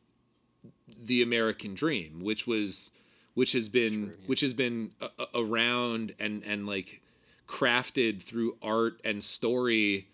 the 0.87 1.21
American 1.21 1.73
dream, 1.73 2.19
which 2.21 2.45
was 2.47 2.91
which 3.33 3.53
has 3.53 3.67
been 3.69 4.13
which 4.27 4.41
has 4.41 4.53
been 4.53 4.91
a- 5.01 5.09
a- 5.19 5.41
around 5.41 6.13
and 6.19 6.43
and 6.43 6.67
like 6.67 7.01
crafted 7.47 8.21
through 8.21 8.57
art 8.61 8.99
and 9.03 9.23
story 9.23 10.07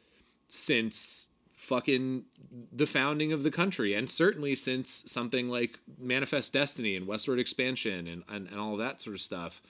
since 0.48 1.30
fucking 1.60 2.24
the 2.72 2.88
founding 2.88 3.34
of 3.34 3.44
the 3.44 3.52
country. 3.52 3.94
And 3.94 4.10
certainly 4.10 4.56
since 4.56 5.04
something 5.12 5.50
like 5.50 5.78
manifest 6.00 6.54
destiny 6.54 6.96
and 6.96 7.06
westward 7.06 7.38
expansion 7.38 8.08
and, 8.08 8.24
and, 8.30 8.48
and 8.48 8.58
all 8.58 8.78
that 8.78 9.02
sort 9.02 9.14
of 9.14 9.22
stuff. 9.22 9.62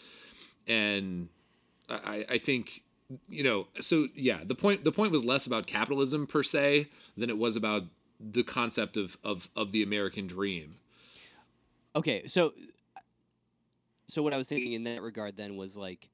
And 0.68 1.30
I, 1.90 2.26
I 2.30 2.38
think 2.38 2.84
you 3.28 3.42
know 3.42 3.66
so 3.82 4.08
yeah 4.14 4.42
the 4.46 4.54
point 4.54 4.84
the 4.84 4.92
point 4.92 5.12
was 5.12 5.26
less 5.26 5.48
about 5.48 5.66
capitalism 5.66 6.28
per 6.28 6.44
se 6.44 6.90
than 7.18 7.28
it 7.28 7.40
was 7.40 7.56
about 7.56 7.86
the 8.20 8.44
concept 8.44 8.96
of 8.96 9.18
of, 9.24 9.50
of 9.56 9.72
the 9.72 9.82
american 9.82 10.28
dream. 10.28 10.76
Okay, 11.96 12.28
so 12.28 12.54
so 14.08 14.22
what 14.22 14.34
I 14.34 14.38
was 14.38 14.48
thinking 14.48 14.74
in 14.74 14.84
that 14.84 15.02
regard 15.02 15.38
then 15.38 15.56
was 15.56 15.78
like, 15.78 16.10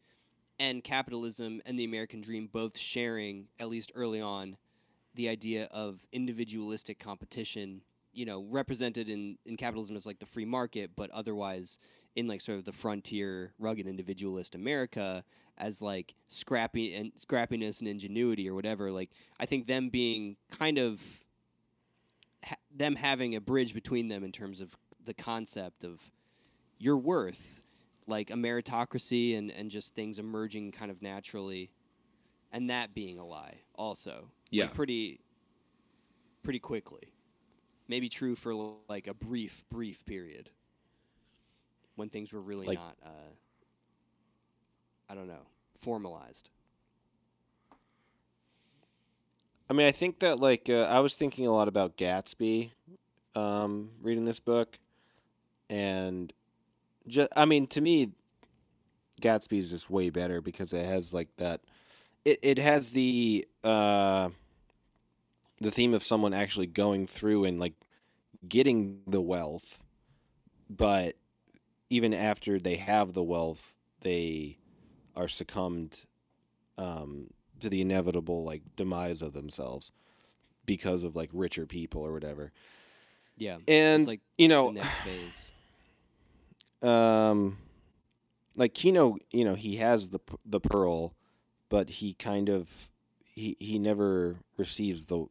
and 0.60 0.84
capitalism 0.84 1.62
and 1.66 1.78
the 1.80 1.86
American 1.86 2.22
dream 2.22 2.50
both 2.52 2.78
sharing 2.78 3.48
at 3.60 3.70
least 3.70 3.92
early 3.96 4.22
on 4.22 4.58
the 5.16 5.30
idea 5.30 5.66
of 5.72 6.06
individualistic 6.12 7.00
competition. 7.00 7.82
You 8.14 8.26
know, 8.26 8.46
represented 8.50 9.10
in 9.10 9.38
in 9.46 9.58
capitalism 9.58 9.96
as 9.98 10.06
like 10.06 10.20
the 10.20 10.26
free 10.26 10.46
market, 10.46 10.92
but 10.96 11.10
otherwise 11.12 11.80
in 12.16 12.28
like 12.28 12.42
sort 12.42 12.58
of 12.58 12.64
the 12.64 12.72
frontier, 12.72 13.54
rugged 13.60 13.88
individualist 13.88 14.56
America 14.56 15.24
as 15.58 15.82
like 15.82 16.16
scrappy 16.28 16.94
and 16.94 17.14
scrappiness 17.16 17.80
and 17.80 17.88
ingenuity 17.88 18.50
or 18.50 18.54
whatever. 18.54 18.92
Like 18.92 19.12
I 19.40 19.46
think 19.46 19.68
them 19.68 19.90
being 19.90 20.38
kind 20.52 20.78
of 20.78 21.02
ha- 22.44 22.56
them 22.74 22.96
having 22.96 23.36
a 23.36 23.42
bridge 23.42 23.74
between 23.74 24.08
them 24.08 24.24
in 24.24 24.32
terms 24.32 24.62
of 24.62 24.76
the 25.04 25.14
concept 25.14 25.84
of 25.84 26.10
your 26.78 26.98
worth, 26.98 27.62
like 28.08 28.30
a 28.30 28.36
meritocracy 28.36 29.38
and, 29.38 29.52
and 29.52 29.70
just 29.72 29.96
things 29.96 30.20
emerging 30.20 30.72
kind 30.72 30.92
of 30.92 31.02
naturally, 31.02 31.72
and 32.52 32.70
that 32.70 32.94
being 32.94 33.20
a 33.20 33.26
lie 33.26 33.60
also. 33.76 34.30
Yeah. 34.52 34.66
Like 34.66 34.74
pretty 34.74 35.20
pretty 36.44 36.60
quickly. 36.60 37.14
Maybe 37.88 38.10
true 38.10 38.36
for 38.36 38.54
like 38.88 39.08
a 39.08 39.14
brief, 39.14 39.64
brief 39.70 40.06
period 40.06 40.50
when 41.96 42.10
things 42.10 42.34
were 42.34 42.42
really 42.42 42.66
Like- 42.68 42.80
not 42.80 42.98
uh, 43.04 43.10
I 45.08 45.14
don't 45.16 45.28
know, 45.28 45.46
formalized. 45.78 46.50
I 49.70 49.74
mean, 49.74 49.88
I 49.88 49.92
think 49.92 50.20
that 50.20 50.40
like 50.40 50.70
uh, 50.70 50.84
I 50.84 51.00
was 51.00 51.16
thinking 51.16 51.48
a 51.48 51.52
lot 51.52 51.68
about 51.68 51.98
Gatsby, 51.98 52.72
um, 53.36 53.92
reading 54.02 54.26
this 54.26 54.40
book, 54.40 54.78
and 55.70 56.32
just 57.08 57.30
I 57.36 57.46
mean, 57.46 57.68
to 57.68 57.82
me, 57.82 58.12
Gatsby 59.22 59.58
is 59.58 59.70
just 59.70 59.90
way 59.90 60.10
better 60.10 60.42
because 60.42 60.74
it 60.74 60.86
has 60.86 61.14
like 61.14 61.30
that. 61.38 61.62
It 62.26 62.40
it 62.42 62.58
has 62.58 62.92
the 62.92 63.48
uh, 63.64 64.30
the 65.62 65.72
theme 65.72 65.94
of 65.94 66.04
someone 66.04 66.34
actually 66.34 66.68
going 66.68 67.08
through 67.08 67.46
and 67.46 67.60
like 67.60 67.74
getting 68.48 69.02
the 69.08 69.22
wealth, 69.22 69.84
but 70.70 71.16
even 71.90 72.14
after 72.14 72.60
they 72.60 72.76
have 72.76 73.14
the 73.14 73.24
wealth, 73.24 73.76
they 74.02 74.58
are 75.16 75.28
succumbed 75.28 76.06
um, 76.78 77.28
to 77.60 77.70
the 77.70 77.82
inevitable 77.82 78.44
like 78.44 78.64
demise 78.76 79.22
of 79.22 79.34
themselves 79.34 79.92
because 80.66 81.04
of 81.04 81.16
like 81.16 81.30
richer 81.32 81.66
people 81.66 82.02
or 82.02 82.12
whatever. 82.12 82.52
Yeah. 83.38 83.58
And 83.68 84.08
like 84.08 84.22
you 84.38 84.48
know, 84.48 84.72
next 84.72 84.98
phase. 84.98 85.52
um, 86.82 87.58
like 88.56 88.74
Kino, 88.74 89.18
you 89.32 89.46
know, 89.46 89.56
he 89.56 89.78
has 89.78 90.10
the 90.10 90.20
the 90.46 90.60
pearl, 90.60 91.14
but 91.70 91.90
he 91.90 92.14
kind 92.14 92.50
of 92.50 92.92
he 93.24 93.56
he 93.60 93.80
never 93.80 94.38
receives 94.58 95.06
the 95.06 95.26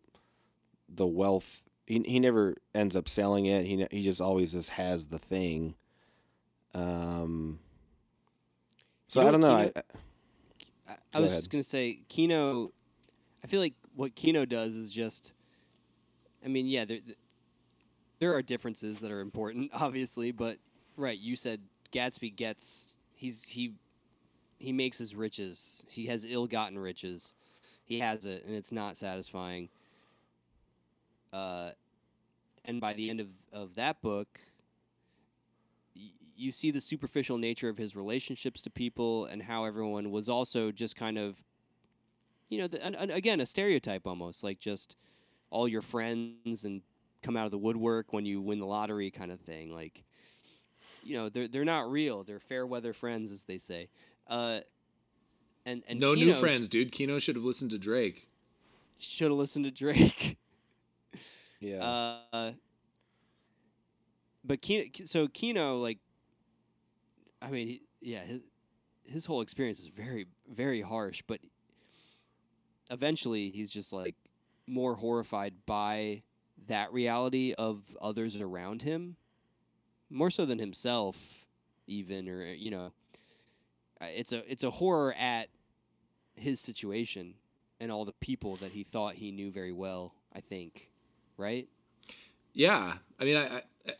the 0.88 1.06
wealth. 1.06 1.62
He 1.86 2.00
he 2.06 2.20
never 2.20 2.56
ends 2.74 2.96
up 2.96 3.08
selling 3.08 3.46
it. 3.46 3.66
He 3.66 3.86
he 3.90 4.02
just 4.02 4.20
always 4.20 4.52
just 4.52 4.70
has 4.70 5.08
the 5.08 5.18
thing. 5.18 5.74
Um. 6.74 7.58
So 9.06 9.20
You 9.20 9.24
know 9.24 9.28
I 9.28 9.30
don't 9.32 9.40
know. 9.40 9.56
Kino- 9.56 9.72
I, 10.88 10.92
I, 10.92 10.96
I 11.14 11.20
was 11.20 11.30
ahead. 11.30 11.40
just 11.42 11.50
gonna 11.50 11.62
say 11.64 12.00
Kino. 12.08 12.72
I 13.42 13.46
feel 13.46 13.60
like 13.60 13.74
what 13.94 14.14
Kino 14.14 14.44
does 14.44 14.76
is 14.76 14.92
just. 14.92 15.32
I 16.44 16.48
mean, 16.48 16.66
yeah, 16.66 16.84
there, 16.84 16.98
there 18.18 18.34
are 18.34 18.42
differences 18.42 19.00
that 19.00 19.10
are 19.10 19.20
important, 19.20 19.70
obviously, 19.74 20.30
but 20.30 20.58
right, 20.96 21.18
you 21.18 21.36
said 21.36 21.60
Gatsby 21.92 22.34
gets 22.36 22.98
he's 23.14 23.42
he 23.42 23.74
he 24.58 24.72
makes 24.72 24.98
his 24.98 25.14
riches. 25.14 25.84
He 25.88 26.06
has 26.06 26.24
ill-gotten 26.24 26.78
riches. 26.78 27.34
He 27.84 27.98
has 28.00 28.24
it, 28.24 28.44
and 28.46 28.54
it's 28.54 28.72
not 28.72 28.96
satisfying. 28.96 29.68
Uh, 31.32 31.70
and 32.64 32.80
by 32.80 32.94
the 32.94 33.10
end 33.10 33.20
of 33.20 33.28
of 33.52 33.74
that 33.74 34.00
book, 34.00 34.40
y- 35.96 36.10
you 36.36 36.52
see 36.52 36.70
the 36.70 36.80
superficial 36.80 37.38
nature 37.38 37.68
of 37.68 37.76
his 37.76 37.96
relationships 37.96 38.62
to 38.62 38.70
people 38.70 39.26
and 39.26 39.42
how 39.42 39.64
everyone 39.64 40.10
was 40.10 40.28
also 40.28 40.70
just 40.72 40.96
kind 40.96 41.18
of 41.18 41.44
you 42.48 42.58
know 42.58 42.68
the, 42.68 42.84
and, 42.84 42.94
and 42.96 43.10
again 43.10 43.40
a 43.40 43.46
stereotype 43.46 44.06
almost 44.06 44.44
like 44.44 44.58
just 44.58 44.96
all 45.50 45.68
your 45.68 45.82
friends 45.82 46.64
and 46.64 46.82
come 47.22 47.36
out 47.36 47.46
of 47.46 47.50
the 47.50 47.58
woodwork 47.58 48.12
when 48.12 48.24
you 48.24 48.40
win 48.40 48.60
the 48.60 48.66
lottery 48.66 49.10
kind 49.10 49.32
of 49.32 49.40
thing 49.40 49.74
like 49.74 50.04
you 51.02 51.16
know 51.16 51.28
they're 51.28 51.48
they're 51.48 51.64
not 51.64 51.90
real 51.90 52.22
they're 52.22 52.40
fair 52.40 52.66
weather 52.66 52.92
friends 52.92 53.32
as 53.32 53.44
they 53.44 53.58
say 53.58 53.88
uh 54.28 54.60
and 55.66 55.82
and 55.86 56.00
no 56.00 56.14
new 56.14 56.34
friends 56.34 56.68
dude 56.68 56.92
kino 56.92 57.18
should 57.18 57.36
have 57.36 57.44
listened 57.44 57.70
to 57.70 57.78
drake 57.78 58.28
should 58.98 59.30
have 59.30 59.38
listened 59.38 59.64
to 59.64 59.70
Drake 59.70 60.38
yeah. 61.60 62.18
Uh, 62.32 62.52
but 64.44 64.60
Kino, 64.60 64.84
so 65.06 65.26
Kino, 65.28 65.78
like, 65.78 65.98
I 67.40 67.50
mean, 67.50 67.66
he, 67.68 67.82
yeah, 68.00 68.24
his 68.24 68.40
his 69.04 69.26
whole 69.26 69.40
experience 69.40 69.80
is 69.80 69.88
very, 69.88 70.26
very 70.48 70.80
harsh. 70.80 71.22
But 71.26 71.40
eventually, 72.90 73.50
he's 73.50 73.70
just 73.70 73.92
like 73.92 74.16
more 74.66 74.96
horrified 74.96 75.54
by 75.66 76.22
that 76.66 76.92
reality 76.92 77.54
of 77.56 77.96
others 78.00 78.40
around 78.40 78.82
him, 78.82 79.16
more 80.10 80.30
so 80.30 80.44
than 80.44 80.58
himself, 80.58 81.46
even, 81.86 82.28
or 82.28 82.44
you 82.44 82.70
know, 82.70 82.92
Uh, 84.04 84.08
it's 84.14 84.32
a 84.32 84.50
it's 84.50 84.64
a 84.64 84.70
horror 84.70 85.14
at 85.14 85.48
his 86.34 86.60
situation 86.60 87.34
and 87.80 87.90
all 87.90 88.04
the 88.04 88.12
people 88.12 88.56
that 88.56 88.72
he 88.72 88.82
thought 88.82 89.14
he 89.14 89.30
knew 89.30 89.50
very 89.50 89.72
well. 89.72 90.14
I 90.34 90.40
think, 90.40 90.90
right? 91.36 91.68
Yeah, 92.52 92.94
I 93.20 93.24
mean, 93.24 93.36
I, 93.36 93.62
I, 93.86 93.92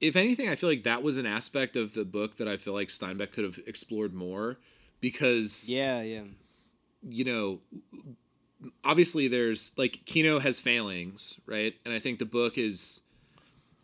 if 0.00 0.16
anything, 0.16 0.48
I 0.48 0.54
feel 0.54 0.68
like 0.68 0.82
that 0.82 1.02
was 1.02 1.16
an 1.16 1.26
aspect 1.26 1.76
of 1.76 1.94
the 1.94 2.04
book 2.04 2.36
that 2.36 2.48
I 2.48 2.56
feel 2.56 2.74
like 2.74 2.88
Steinbeck 2.88 3.32
could 3.32 3.44
have 3.44 3.60
explored 3.66 4.14
more, 4.14 4.58
because 5.00 5.68
Yeah, 5.70 6.02
yeah. 6.02 6.22
you 7.02 7.24
know, 7.24 7.60
obviously 8.84 9.28
there's 9.28 9.72
like 9.78 10.04
Kino 10.04 10.38
has 10.38 10.60
failings, 10.60 11.40
right? 11.46 11.74
And 11.84 11.94
I 11.94 11.98
think 11.98 12.18
the 12.18 12.26
book 12.26 12.58
is, 12.58 13.02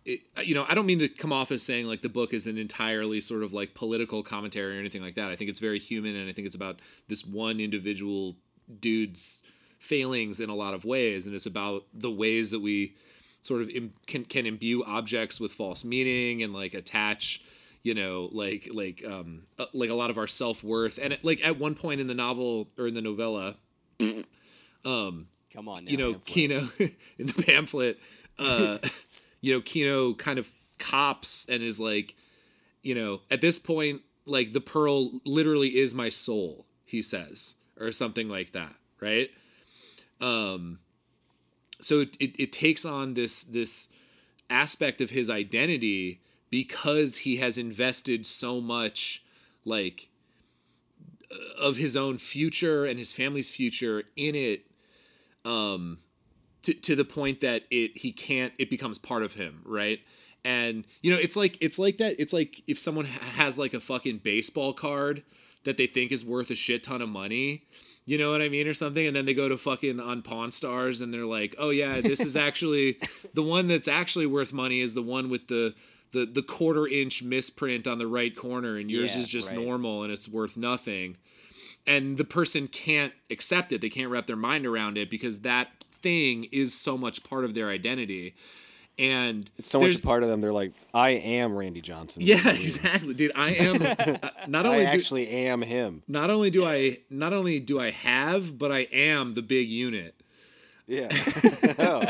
it, 0.04 0.20
you 0.44 0.54
know, 0.54 0.66
I 0.68 0.74
don't 0.74 0.86
mean 0.86 0.98
to 0.98 1.08
come 1.08 1.32
off 1.32 1.50
as 1.50 1.62
saying 1.62 1.86
like 1.86 2.02
the 2.02 2.08
book 2.08 2.34
is 2.34 2.46
an 2.46 2.58
entirely 2.58 3.20
sort 3.20 3.42
of 3.42 3.52
like 3.52 3.74
political 3.74 4.22
commentary 4.22 4.76
or 4.76 4.80
anything 4.80 5.02
like 5.02 5.14
that. 5.14 5.30
I 5.30 5.36
think 5.36 5.50
it's 5.50 5.60
very 5.60 5.78
human, 5.78 6.14
and 6.14 6.28
I 6.28 6.32
think 6.32 6.46
it's 6.46 6.56
about 6.56 6.80
this 7.08 7.24
one 7.24 7.60
individual 7.60 8.36
dude's 8.80 9.42
failings 9.78 10.40
in 10.40 10.50
a 10.50 10.54
lot 10.54 10.74
of 10.74 10.84
ways, 10.84 11.26
and 11.26 11.34
it's 11.34 11.46
about 11.46 11.84
the 11.92 12.10
ways 12.10 12.50
that 12.50 12.60
we 12.60 12.94
sort 13.44 13.60
of 13.60 13.68
Im- 13.70 13.92
can 14.06 14.24
can 14.24 14.46
imbue 14.46 14.82
objects 14.84 15.38
with 15.38 15.52
false 15.52 15.84
meaning 15.84 16.42
and 16.42 16.54
like 16.54 16.72
attach 16.72 17.42
you 17.82 17.92
know 17.94 18.30
like 18.32 18.68
like 18.72 19.04
um 19.06 19.42
uh, 19.58 19.66
like 19.74 19.90
a 19.90 19.94
lot 19.94 20.08
of 20.08 20.16
our 20.16 20.26
self-worth 20.26 20.98
and 21.00 21.12
it, 21.12 21.22
like 21.22 21.44
at 21.44 21.58
one 21.58 21.74
point 21.74 22.00
in 22.00 22.06
the 22.06 22.14
novel 22.14 22.68
or 22.78 22.86
in 22.86 22.94
the 22.94 23.02
novella 23.02 23.56
um 24.84 25.28
Come 25.52 25.68
on, 25.68 25.84
now, 25.84 25.90
you 25.90 25.96
know 25.98 26.14
pamphlet. 26.14 26.26
Kino 26.26 26.68
in 27.18 27.26
the 27.26 27.42
pamphlet 27.46 28.00
uh 28.38 28.78
you 29.44 29.52
know 29.52 29.60
Kino 29.60 30.14
kind 30.14 30.38
of 30.38 30.50
cops 30.78 31.46
and 31.48 31.62
is 31.62 31.78
like 31.78 32.16
you 32.82 32.94
know 32.94 33.20
at 33.30 33.40
this 33.40 33.58
point 33.58 34.02
like 34.26 34.52
the 34.52 34.60
pearl 34.60 35.20
literally 35.24 35.76
is 35.76 35.94
my 35.94 36.08
soul 36.08 36.66
he 36.84 37.02
says 37.02 37.56
or 37.78 37.92
something 37.92 38.28
like 38.28 38.52
that 38.52 38.74
right? 39.00 39.30
Um 40.20 40.78
so 41.80 42.00
it, 42.00 42.16
it, 42.18 42.40
it 42.40 42.52
takes 42.52 42.84
on 42.84 43.14
this 43.14 43.42
this 43.42 43.88
aspect 44.48 45.00
of 45.00 45.10
his 45.10 45.28
identity 45.28 46.20
because 46.48 47.18
he 47.18 47.36
has 47.36 47.58
invested 47.58 48.26
so 48.26 48.60
much 48.60 49.24
like 49.64 50.08
of 51.58 51.76
his 51.76 51.96
own 51.96 52.18
future 52.18 52.84
and 52.84 52.98
his 52.98 53.12
family's 53.12 53.50
future 53.50 54.04
in 54.16 54.34
it. 54.34 54.66
Um, 55.44 55.98
to 56.64 56.74
to 56.74 56.96
the 56.96 57.04
point 57.04 57.40
that 57.40 57.64
it 57.70 57.98
he 57.98 58.12
can't 58.12 58.52
it 58.58 58.68
becomes 58.70 58.98
part 58.98 59.22
of 59.22 59.34
him, 59.34 59.62
right? 59.64 60.00
And 60.44 60.84
you 61.00 61.10
know, 61.10 61.18
it's 61.18 61.36
like 61.36 61.56
it's 61.60 61.78
like 61.78 61.96
that. 61.98 62.16
It's 62.18 62.32
like 62.32 62.62
if 62.66 62.78
someone 62.78 63.06
has 63.06 63.58
like 63.58 63.72
a 63.74 63.80
fucking 63.80 64.18
baseball 64.18 64.72
card 64.74 65.22
that 65.64 65.76
they 65.78 65.86
think 65.86 66.12
is 66.12 66.24
worth 66.24 66.50
a 66.50 66.54
shit 66.54 66.82
ton 66.82 67.00
of 67.00 67.08
money. 67.08 67.62
You 68.06 68.18
know 68.18 68.30
what 68.30 68.42
I 68.42 68.50
mean, 68.50 68.66
or 68.68 68.74
something, 68.74 69.06
and 69.06 69.16
then 69.16 69.24
they 69.24 69.32
go 69.32 69.48
to 69.48 69.56
fucking 69.56 69.98
on 69.98 70.20
Pawn 70.20 70.52
Stars, 70.52 71.00
and 71.00 71.14
they're 71.14 71.24
like, 71.24 71.54
"Oh 71.58 71.70
yeah, 71.70 72.02
this 72.02 72.20
is 72.20 72.36
actually 72.36 72.98
the 73.32 73.40
one 73.42 73.66
that's 73.66 73.88
actually 73.88 74.26
worth 74.26 74.52
money 74.52 74.80
is 74.80 74.92
the 74.92 75.00
one 75.00 75.30
with 75.30 75.48
the 75.48 75.74
the 76.12 76.26
the 76.26 76.42
quarter 76.42 76.86
inch 76.86 77.22
misprint 77.22 77.86
on 77.86 77.96
the 77.96 78.06
right 78.06 78.36
corner, 78.36 78.76
and 78.76 78.90
yours 78.90 79.14
Yeah, 79.14 79.22
is 79.22 79.28
just 79.28 79.48
right. 79.52 79.58
normal 79.58 80.02
and 80.02 80.12
it's 80.12 80.28
worth 80.28 80.54
nothing." 80.54 81.16
And 81.86 82.18
the 82.18 82.24
person 82.26 82.68
can't 82.68 83.14
accept 83.30 83.72
it; 83.72 83.80
they 83.80 83.88
can't 83.88 84.10
wrap 84.10 84.26
their 84.26 84.36
mind 84.36 84.66
around 84.66 84.98
it 84.98 85.08
because 85.08 85.40
that 85.40 85.68
thing 86.04 86.44
is 86.52 86.72
so 86.72 86.96
much 86.96 87.24
part 87.24 87.44
of 87.44 87.54
their 87.54 87.68
identity. 87.70 88.34
And 88.96 89.50
It's 89.58 89.70
so 89.70 89.80
much 89.80 89.96
a 89.96 89.98
part 89.98 90.22
of 90.22 90.28
them. 90.28 90.40
They're 90.40 90.52
like, 90.52 90.72
I 90.92 91.10
am 91.10 91.56
Randy 91.56 91.80
Johnson. 91.80 92.22
yeah, 92.22 92.48
exactly, 92.52 93.12
dude. 93.14 93.32
I 93.34 93.50
am 93.54 93.82
uh, 93.82 94.28
not 94.46 94.66
I 94.66 94.68
only 94.68 94.84
do, 94.84 94.90
actually 94.90 95.28
am 95.28 95.62
him. 95.62 96.02
not 96.06 96.30
only 96.30 96.50
do 96.50 96.64
I 96.64 96.98
not 97.10 97.32
only 97.32 97.58
do 97.58 97.80
I 97.80 97.90
have, 97.90 98.56
but 98.56 98.70
I 98.70 98.86
am 98.92 99.34
the 99.34 99.42
big 99.42 99.68
unit. 99.68 100.14
Yeah. 100.86 101.08
oh. 101.78 102.02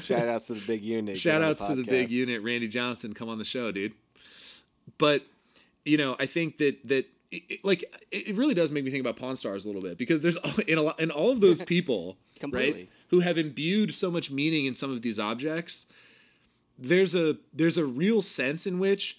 Shout 0.00 0.26
outs 0.26 0.46
to 0.48 0.54
the 0.54 0.64
big 0.66 0.82
unit. 0.82 1.18
Shout 1.18 1.42
outs 1.42 1.64
to 1.66 1.76
the 1.76 1.84
big 1.84 2.10
unit, 2.10 2.42
Randy 2.42 2.68
Johnson. 2.68 3.12
Come 3.12 3.28
on 3.28 3.38
the 3.38 3.44
show, 3.44 3.70
dude. 3.70 3.92
But 4.98 5.22
you 5.84 5.98
know, 5.98 6.16
I 6.18 6.26
think 6.26 6.56
that 6.56 6.88
that 6.88 7.06
it, 7.30 7.42
it- 7.48 7.64
like 7.64 7.84
it 8.10 8.34
really 8.36 8.54
does 8.54 8.72
make 8.72 8.84
me 8.84 8.90
think 8.90 9.00
about 9.00 9.16
Pawn 9.16 9.36
Stars 9.36 9.64
a 9.64 9.68
little 9.68 9.82
bit 9.82 9.98
because 9.98 10.22
there's 10.22 10.36
in 10.68 10.78
a 10.78 10.82
lot 10.82 11.00
in 11.00 11.10
all 11.10 11.30
of 11.32 11.40
those 11.40 11.60
people, 11.74 12.16
right, 12.52 12.74
who 13.08 13.20
have 13.20 13.38
imbued 13.38 13.92
so 13.94 14.10
much 14.10 14.30
meaning 14.30 14.64
in 14.66 14.74
some 14.74 14.90
of 14.92 15.02
these 15.02 15.18
objects. 15.18 15.86
There's 16.78 17.14
a 17.14 17.36
there's 17.52 17.78
a 17.78 17.86
real 17.86 18.20
sense 18.22 18.66
in 18.66 18.78
which 18.78 19.18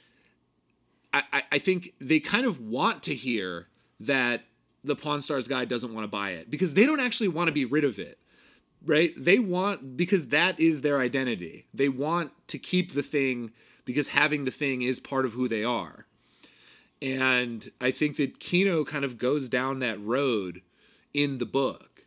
I, 1.13 1.23
I, 1.33 1.43
I 1.53 1.59
think 1.59 1.93
they 1.99 2.19
kind 2.19 2.45
of 2.45 2.59
want 2.61 3.01
to 3.03 3.15
hear 3.15 3.67
that 3.99 4.43
the 4.83 4.95
Pawn 4.95 5.21
Stars 5.21 5.47
guy 5.47 5.65
doesn't 5.65 5.93
want 5.93 6.03
to 6.03 6.07
buy 6.07 6.31
it 6.31 6.49
because 6.51 6.75
they 6.75 6.85
don't 6.85 6.99
actually 6.99 7.27
want 7.29 7.47
to 7.47 7.51
be 7.51 7.65
rid 7.65 7.83
of 7.83 7.97
it 7.99 8.19
right? 8.85 9.11
They 9.17 9.39
want 9.39 9.97
because 9.97 10.27
that 10.27 10.59
is 10.59 10.81
their 10.81 10.99
identity. 10.99 11.65
They 11.73 11.89
want 11.89 12.31
to 12.47 12.57
keep 12.59 12.93
the 12.93 13.01
thing 13.03 13.51
because 13.85 14.09
having 14.09 14.45
the 14.45 14.51
thing 14.51 14.81
is 14.81 14.99
part 14.99 15.25
of 15.25 15.33
who 15.33 15.47
they 15.47 15.63
are. 15.63 16.05
And 17.01 17.71
I 17.79 17.91
think 17.91 18.17
that 18.17 18.39
Kino 18.39 18.83
kind 18.83 19.05
of 19.05 19.17
goes 19.17 19.49
down 19.49 19.79
that 19.79 19.99
road 20.01 20.61
in 21.13 21.37
the 21.37 21.45
book. 21.45 22.05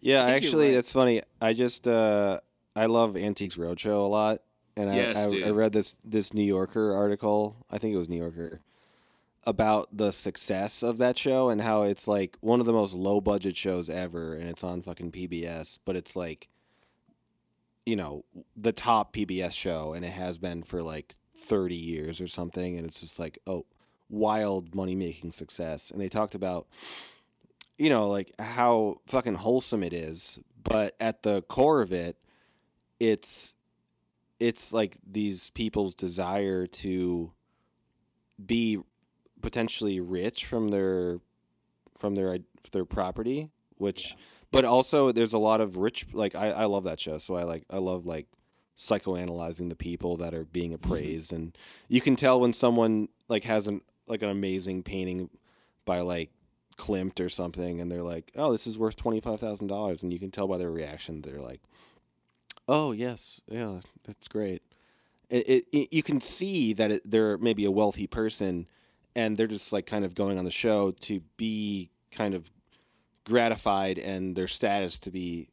Yeah, 0.00 0.24
think 0.24 0.36
actually, 0.36 0.66
right. 0.68 0.74
that's 0.74 0.92
funny. 0.92 1.22
I 1.40 1.52
just 1.52 1.86
uh, 1.86 2.40
I 2.74 2.86
love 2.86 3.16
Antiques 3.16 3.56
Roadshow 3.56 4.04
a 4.04 4.08
lot, 4.08 4.40
and 4.76 4.90
I, 4.90 4.96
Yes, 4.96 5.16
I, 5.16 5.30
dude. 5.30 5.46
I 5.46 5.50
read 5.50 5.72
this 5.72 5.92
this 6.04 6.34
New 6.34 6.42
Yorker 6.42 6.92
article. 6.92 7.56
I 7.70 7.78
think 7.78 7.94
it 7.94 7.98
was 7.98 8.08
New 8.08 8.18
Yorker 8.18 8.60
about 9.44 9.96
the 9.96 10.12
success 10.12 10.82
of 10.82 10.98
that 10.98 11.18
show 11.18 11.48
and 11.48 11.60
how 11.60 11.82
it's 11.82 12.06
like 12.06 12.36
one 12.40 12.60
of 12.60 12.66
the 12.66 12.72
most 12.72 12.94
low 12.94 13.20
budget 13.20 13.56
shows 13.56 13.88
ever, 13.88 14.34
and 14.34 14.48
it's 14.48 14.64
on 14.64 14.82
fucking 14.82 15.12
PBS. 15.12 15.78
But 15.84 15.94
it's 15.94 16.16
like, 16.16 16.48
you 17.86 17.94
know, 17.94 18.24
the 18.56 18.72
top 18.72 19.14
PBS 19.14 19.52
show, 19.52 19.92
and 19.92 20.04
it 20.04 20.12
has 20.12 20.38
been 20.40 20.64
for 20.64 20.82
like 20.82 21.14
thirty 21.42 21.76
years 21.76 22.20
or 22.20 22.28
something. 22.28 22.76
And 22.76 22.86
it's 22.86 23.00
just 23.00 23.18
like, 23.18 23.38
oh, 23.46 23.66
wild 24.08 24.74
money 24.74 24.94
making 24.94 25.32
success. 25.32 25.90
And 25.90 26.00
they 26.00 26.08
talked 26.08 26.34
about 26.34 26.66
you 27.78 27.90
know, 27.90 28.08
like 28.08 28.32
how 28.38 29.00
fucking 29.06 29.34
wholesome 29.34 29.82
it 29.82 29.92
is, 29.92 30.38
but 30.62 30.94
at 31.00 31.22
the 31.22 31.42
core 31.42 31.80
of 31.80 31.92
it, 31.92 32.16
it's 33.00 33.54
it's 34.38 34.72
like 34.72 34.96
these 35.04 35.50
people's 35.50 35.94
desire 35.94 36.66
to 36.66 37.32
be 38.44 38.78
potentially 39.40 40.00
rich 40.00 40.46
from 40.46 40.68
their 40.68 41.18
from 41.98 42.14
their 42.14 42.38
their 42.70 42.84
property, 42.84 43.50
which 43.78 44.16
but 44.50 44.64
also 44.64 45.10
there's 45.10 45.32
a 45.32 45.38
lot 45.38 45.60
of 45.60 45.76
rich 45.76 46.06
like 46.12 46.34
I, 46.34 46.50
I 46.50 46.64
love 46.66 46.84
that 46.84 47.00
show, 47.00 47.18
so 47.18 47.34
I 47.34 47.42
like 47.42 47.64
I 47.70 47.78
love 47.78 48.06
like 48.06 48.26
psychoanalyzing 48.76 49.68
the 49.68 49.76
people 49.76 50.16
that 50.16 50.34
are 50.34 50.44
being 50.44 50.72
mm-hmm. 50.72 50.86
appraised 50.86 51.32
and 51.32 51.56
you 51.88 52.00
can 52.00 52.16
tell 52.16 52.40
when 52.40 52.52
someone 52.52 53.08
like 53.28 53.44
has 53.44 53.68
an 53.68 53.80
like 54.06 54.22
an 54.22 54.30
amazing 54.30 54.82
painting 54.82 55.30
by 55.84 56.00
like 56.00 56.30
Klimt 56.76 57.20
or 57.20 57.28
something, 57.28 57.80
and 57.80 57.90
they're 57.90 58.02
like, 58.02 58.32
"Oh, 58.36 58.52
this 58.52 58.66
is 58.66 58.78
worth 58.78 58.96
twenty 58.96 59.20
five 59.20 59.40
thousand 59.40 59.68
dollars," 59.68 60.02
and 60.02 60.12
you 60.12 60.18
can 60.18 60.30
tell 60.30 60.48
by 60.48 60.58
their 60.58 60.70
reaction, 60.70 61.22
they're 61.22 61.40
like, 61.40 61.60
"Oh, 62.68 62.92
yes, 62.92 63.40
yeah, 63.48 63.80
that's 64.04 64.28
great." 64.28 64.62
It, 65.30 65.48
it, 65.48 65.64
it 65.72 65.92
you 65.92 66.02
can 66.02 66.20
see 66.20 66.72
that 66.74 66.90
it, 66.90 67.10
they're 67.10 67.38
maybe 67.38 67.64
a 67.64 67.70
wealthy 67.70 68.06
person, 68.06 68.66
and 69.14 69.36
they're 69.36 69.46
just 69.46 69.72
like 69.72 69.86
kind 69.86 70.04
of 70.04 70.14
going 70.14 70.38
on 70.38 70.44
the 70.44 70.50
show 70.50 70.92
to 70.92 71.20
be 71.36 71.90
kind 72.10 72.34
of 72.34 72.50
gratified 73.24 73.98
and 73.98 74.34
their 74.34 74.48
status 74.48 74.98
to 75.00 75.10
be 75.10 75.48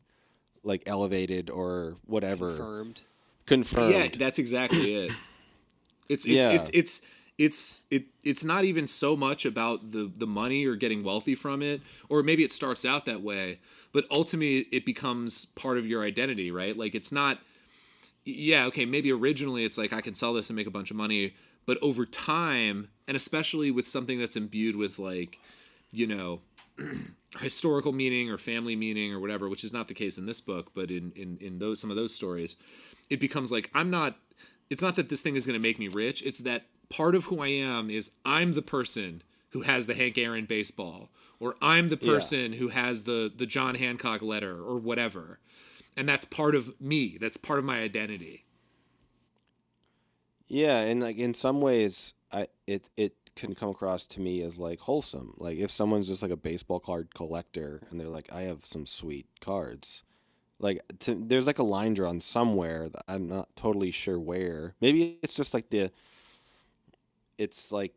like 0.64 0.84
elevated 0.88 1.50
or 1.50 1.98
whatever 2.06 2.48
Confirmed. 2.48 3.02
Confirmed. 3.50 3.94
Yeah, 3.94 4.08
that's 4.18 4.40
exactly 4.40 4.94
it. 4.94 5.12
It's 6.08 6.26
it's 6.26 6.34
Yeah. 6.34 6.52
it's 6.52 6.70
it's 6.74 7.02
it's 7.38 7.82
it 7.92 8.06
it's 8.24 8.44
not 8.44 8.64
even 8.66 8.88
so 8.88 9.16
much 9.16 9.46
about 9.46 9.92
the 9.92 10.12
the 10.14 10.28
money 10.28 10.66
or 10.66 10.76
getting 10.76 11.04
wealthy 11.04 11.36
from 11.36 11.62
it, 11.62 11.82
or 12.10 12.24
maybe 12.24 12.44
it 12.44 12.52
starts 12.52 12.86
out 12.86 13.06
that 13.06 13.22
way, 13.22 13.60
but 13.92 14.06
ultimately 14.10 14.68
it 14.72 14.86
becomes 14.86 15.46
part 15.46 15.78
of 15.78 15.86
your 15.86 16.04
identity, 16.04 16.52
right? 16.52 16.78
Like 16.78 16.96
it's 16.96 17.12
not. 17.12 17.40
Yeah, 18.26 18.66
okay, 18.66 18.86
maybe 18.86 19.12
originally 19.12 19.64
it's 19.66 19.78
like 19.78 19.92
I 19.92 20.02
can 20.02 20.14
sell 20.14 20.34
this 20.34 20.50
and 20.50 20.56
make 20.56 20.68
a 20.68 20.72
bunch 20.72 20.92
of 20.92 20.98
money, 20.98 21.34
but 21.66 21.78
over 21.82 22.06
time, 22.06 22.90
and 23.08 23.18
especially 23.18 23.72
with 23.72 23.88
something 23.88 24.20
that's 24.20 24.36
imbued 24.36 24.76
with 24.76 25.00
like, 25.00 25.40
you 25.92 26.06
know, 26.06 26.42
historical 27.40 27.92
meaning 27.92 28.30
or 28.30 28.38
family 28.38 28.76
meaning 28.76 29.14
or 29.14 29.20
whatever, 29.20 29.48
which 29.50 29.64
is 29.64 29.74
not 29.74 29.88
the 29.88 29.94
case 29.96 30.18
in 30.18 30.26
this 30.28 30.42
book, 30.42 30.72
but 30.76 30.92
in 30.92 31.12
in 31.16 31.38
in 31.42 31.60
those 31.60 31.80
some 31.80 31.90
of 31.90 31.96
those 31.96 32.14
stories, 32.14 32.56
it 33.10 33.20
becomes 33.20 33.52
like 33.52 33.70
I'm 33.74 33.90
not. 33.90 34.18
It's 34.70 34.82
not 34.84 34.96
that 34.98 35.10
this 35.10 35.22
thing 35.24 35.36
is 35.36 35.46
going 35.48 35.60
to 35.60 35.62
make 35.68 35.80
me 35.80 35.88
rich. 35.88 36.22
It's 36.24 36.40
that 36.40 36.68
part 36.90 37.16
of 37.16 37.26
who 37.26 37.42
I 37.42 37.48
am 37.48 37.90
is 37.90 38.12
I'm 38.26 38.54
the 38.54 38.62
person 38.62 39.24
who 39.50 39.62
has 39.62 39.88
the 39.88 39.96
Hank 39.96 40.18
Aaron 40.18 40.46
baseball, 40.46 41.10
or 41.40 41.56
I'm 41.62 41.90
the 41.90 41.98
Yeah. 42.00 42.14
person 42.14 42.54
who 42.54 42.68
has 42.70 43.06
the 43.06 43.32
the 43.36 43.46
John 43.48 43.76
Hancock 43.76 44.22
letter, 44.22 44.62
or 44.62 44.78
whatever, 44.78 45.40
and 45.98 46.08
that's 46.08 46.26
part 46.26 46.54
of 46.56 46.80
me. 46.80 47.18
That's 47.20 47.38
part 47.38 47.60
of 47.60 47.66
my 47.66 47.80
identity. 47.82 48.46
Yeah, 50.48 50.80
and 50.80 51.02
like 51.02 51.18
in 51.18 51.34
some 51.34 51.62
ways, 51.62 52.14
I 52.32 52.48
it 52.68 52.90
it 52.98 53.16
can 53.36 53.56
come 53.56 53.70
across 53.70 54.06
to 54.08 54.22
me 54.22 54.42
as 54.42 54.58
like 54.60 54.80
wholesome. 54.80 55.34
Like 55.38 55.58
if 55.60 55.72
someone's 55.72 56.08
just 56.08 56.22
like 56.22 56.32
a 56.32 56.36
baseball 56.38 56.80
card 56.80 57.14
collector 57.14 57.82
and 57.90 58.00
they're 58.00 58.08
like, 58.10 58.32
I 58.34 58.42
have 58.42 58.60
some 58.66 58.86
sweet 58.86 59.28
cards. 59.40 60.04
Like 60.60 60.82
to, 61.00 61.16
there's 61.16 61.48
like 61.48 61.60
a 61.60 61.64
line 61.64 61.94
drawn 61.94 62.20
somewhere 62.20 62.90
that 62.90 63.04
I'm 63.08 63.28
not 63.28 63.56
totally 63.56 63.92
sure 63.92 64.20
where. 64.20 64.76
Maybe 64.82 65.18
it's 65.24 65.36
just 65.36 65.54
like 65.54 65.70
the. 65.70 65.92
It's 67.38 67.72
like 67.72 67.96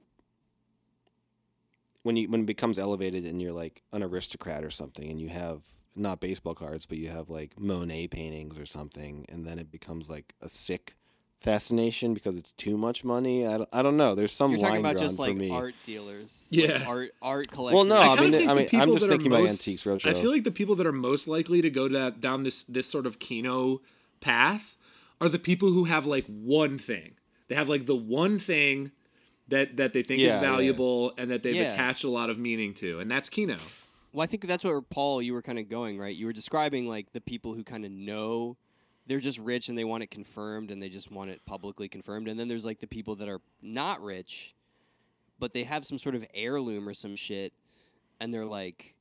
when 2.05 2.17
you 2.17 2.29
when 2.29 2.43
it 2.43 2.47
becomes 2.47 2.79
elevated 2.79 3.27
and 3.27 3.43
you're 3.43 3.53
like 3.53 3.83
an 3.93 4.03
aristocrat 4.03 4.65
or 4.65 4.71
something, 4.71 5.11
and 5.11 5.21
you 5.21 5.29
have 5.29 5.63
not 5.97 6.21
baseball 6.21 6.55
cards, 6.55 6.87
but 6.87 6.99
you 6.99 7.09
have 7.09 7.31
like 7.31 7.59
Monet 7.59 8.09
paintings 8.09 8.59
or 8.59 8.67
something, 8.67 9.27
and 9.29 9.45
then 9.47 9.59
it 9.59 9.71
becomes 9.71 10.09
like 10.09 10.35
a 10.41 10.49
sick 10.49 10.95
fascination 11.43 12.15
because 12.15 12.39
it's 12.39 12.53
too 12.53 12.77
much 12.79 13.05
money. 13.05 13.47
I 13.47 13.59
don't, 13.59 13.69
I 13.73 13.83
don't 13.83 13.97
know. 13.97 14.15
There's 14.15 14.33
some 14.33 14.53
You're 14.53 14.61
line 14.61 14.71
talking 14.71 14.81
about 14.85 14.93
drawn 14.97 15.05
just 15.07 15.17
for 15.17 15.27
like 15.29 15.37
me. 15.37 15.51
art 15.51 15.75
dealers. 15.85 16.49
Yeah. 16.51 16.73
Like 16.79 16.89
art 16.89 17.11
art 17.21 17.51
collectors. 17.51 17.75
Well, 17.77 17.85
no, 17.85 17.97
I 17.97 18.15
I 18.17 18.21
mean, 18.29 18.49
I 18.49 18.55
mean, 18.55 18.69
I'm 18.73 18.89
just 18.93 19.01
that 19.01 19.07
are 19.07 19.09
thinking 19.09 19.27
about 19.33 19.43
most- 19.43 19.67
Antiques 19.69 19.85
Roadshow. 19.85 20.11
I 20.17 20.21
feel 20.21 20.31
like 20.31 20.45
the 20.45 20.51
people 20.53 20.75
that 20.77 20.87
are 20.87 20.93
most 20.93 21.29
likely 21.29 21.61
to 21.63 21.71
go 21.71 21.89
that 21.89 22.21
down 22.21 22.43
this 22.45 22.63
this 22.63 22.87
sort 22.89 23.07
of 23.07 23.19
Kino 23.19 23.81
path 24.21 24.77
are 25.21 25.29
the 25.29 25.39
people 25.39 25.71
who 25.73 25.85
have 25.85 26.07
like 26.07 26.27
one 26.27 26.79
thing. 26.79 27.13
They 27.49 27.55
have 27.55 27.69
like 27.69 27.87
the 27.87 27.97
one 27.97 28.39
thing 28.39 28.93
that 29.49 29.77
that 29.77 29.93
they 29.93 30.03
think 30.03 30.21
Yeah, 30.21 30.29
is 30.29 30.35
yeah. 30.35 30.41
valuable 30.41 31.13
and 31.19 31.31
that 31.31 31.43
they've 31.43 31.55
Yeah. 31.57 31.63
attached 31.73 32.05
a 32.05 32.09
lot 32.11 32.31
of 32.31 32.39
meaning 32.39 32.75
to, 32.75 32.99
and 33.01 33.11
that's 33.11 33.29
Kino. 33.29 33.57
Well, 34.15 34.23
I 34.23 34.27
think 34.27 34.47
that's 34.47 34.63
where 34.65 34.81
Paul, 34.83 35.23
you 35.23 35.33
were 35.33 35.41
kind 35.41 35.59
of 35.59 35.71
going, 35.71 35.99
right? 35.99 36.15
You 36.15 36.27
were 36.27 36.35
describing 36.35 36.87
like 36.87 37.13
the 37.13 37.21
people 37.21 37.55
who 37.55 37.65
kind 37.65 37.85
of 37.87 37.91
know 37.91 38.57
they're 39.07 39.21
just 39.21 39.39
rich 39.39 39.69
and 39.69 39.77
they 39.77 39.85
want 39.85 40.03
it 40.03 40.11
confirmed 40.11 40.71
and 40.71 40.83
they 40.83 40.89
just 40.89 41.11
want 41.11 41.31
it 41.31 41.45
publicly 41.45 41.89
confirmed. 41.89 42.29
And 42.29 42.39
then 42.39 42.49
there's 42.49 42.65
like 42.65 42.81
the 42.81 42.87
people 42.87 43.17
that 43.17 43.29
are 43.29 43.41
not 43.61 44.03
rich, 44.03 44.55
but 45.39 45.53
they 45.53 45.65
have 45.65 45.85
some 45.85 45.99
sort 45.99 46.15
of 46.15 46.25
heirloom 46.35 46.89
or 46.89 46.95
some 46.95 47.17
shit, 47.17 47.53
and 48.21 48.33
they're 48.33 48.47
like, 48.47 48.95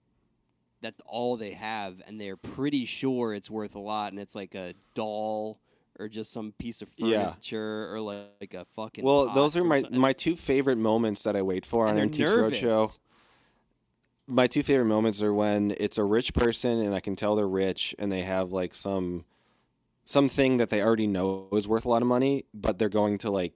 that's 0.82 1.00
all 1.06 1.38
they 1.38 1.52
have, 1.52 2.02
and 2.08 2.20
they're 2.20 2.36
pretty 2.38 2.86
sure 2.86 3.36
it's 3.36 3.50
worth 3.52 3.76
a 3.76 3.80
lot, 3.80 4.12
and 4.12 4.20
it's 4.20 4.34
like 4.34 4.56
a 4.56 4.74
doll 4.96 5.60
or 6.00 6.10
just 6.10 6.32
some 6.32 6.54
piece 6.58 6.82
of 6.82 6.90
Yeah. 6.98 7.30
furniture 7.34 7.94
or 7.94 8.00
like, 8.02 8.26
like 8.42 8.54
a 8.56 8.66
fucking. 8.74 9.04
well, 9.04 9.32
those 9.36 9.56
are 9.56 9.64
my 9.64 9.84
my 9.92 10.14
two 10.14 10.36
favorite 10.36 10.78
moments 10.80 11.22
that 11.24 11.36
I 11.36 11.44
wait 11.44 11.64
for 11.66 11.86
on 11.86 11.98
and 11.98 12.12
they're 12.12 12.44
Antiques. 12.46 12.64
Roadshow. 12.64 12.98
my 14.26 14.48
two 14.48 14.64
favorite 14.64 14.86
moments 14.86 15.22
are 15.22 15.34
when 15.34 15.76
it's 15.78 16.00
a 16.00 16.04
rich 16.04 16.34
person 16.34 16.80
and 16.80 16.96
I 16.96 17.02
can 17.02 17.16
tell 17.16 17.36
they're 17.36 17.48
rich 17.48 17.94
and 18.00 18.12
they 18.12 18.22
have 18.22 18.52
like 18.52 18.74
some 18.74 19.26
something 20.12 20.58
that 20.58 20.70
they 20.70 20.82
already 20.82 21.08
know 21.08 21.48
is 21.54 21.68
worth 21.68 21.86
a 21.86 21.90
lot 21.90 22.02
of 22.02 22.08
money, 22.08 22.46
but 22.54 22.78
they're 22.78 22.90
going 22.90 23.18
to 23.20 23.32
like 23.32 23.54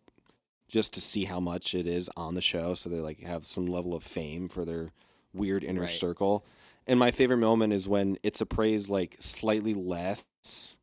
just 0.67 0.93
to 0.93 1.01
see 1.01 1.25
how 1.25 1.39
much 1.39 1.75
it 1.75 1.85
is 1.87 2.09
on 2.17 2.33
the 2.35 2.41
show, 2.41 2.73
so 2.73 2.89
they 2.89 2.99
like 2.99 3.19
have 3.21 3.45
some 3.45 3.65
level 3.65 3.93
of 3.93 4.03
fame 4.03 4.47
for 4.49 4.65
their 4.65 4.91
weird 5.33 5.63
inner 5.63 5.81
Right. 5.81 5.89
circle. 5.89 6.45
And 6.87 6.99
my 6.99 7.11
favorite 7.11 7.37
moment 7.37 7.73
is 7.73 7.87
when 7.89 8.17
it's 8.23 8.41
appraised 8.41 8.89
like 8.89 9.17
slightly 9.19 9.73
less. 9.73 10.77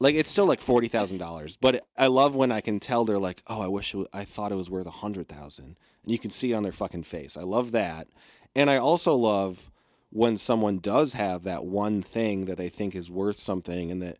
Like 0.00 0.14
it's 0.14 0.30
still 0.30 0.46
like 0.46 0.60
forty 0.60 0.86
thousand 0.88 1.18
dollars, 1.18 1.56
but 1.56 1.84
I 1.96 2.06
love 2.06 2.36
when 2.36 2.52
I 2.52 2.60
can 2.60 2.78
tell 2.78 3.04
they're 3.04 3.18
like, 3.18 3.42
"Oh, 3.48 3.60
I 3.60 3.66
wish 3.66 3.94
it 3.94 3.98
was, 3.98 4.06
I 4.12 4.24
thought 4.24 4.52
it 4.52 4.56
was 4.56 4.70
worth 4.70 4.86
a 4.86 4.90
hundred 4.90 5.26
thousand, 5.28 5.76
and 6.04 6.12
you 6.12 6.18
can 6.20 6.30
see 6.30 6.52
it 6.52 6.54
on 6.54 6.62
their 6.62 6.70
fucking 6.72 7.02
face. 7.02 7.36
I 7.36 7.42
love 7.42 7.72
that, 7.72 8.06
and 8.54 8.70
I 8.70 8.76
also 8.76 9.14
love 9.16 9.72
when 10.10 10.36
someone 10.36 10.78
does 10.78 11.14
have 11.14 11.42
that 11.42 11.64
one 11.64 12.00
thing 12.02 12.44
that 12.44 12.56
they 12.56 12.68
think 12.68 12.94
is 12.94 13.10
worth 13.10 13.38
something, 13.40 13.90
and 13.90 14.00
that 14.02 14.18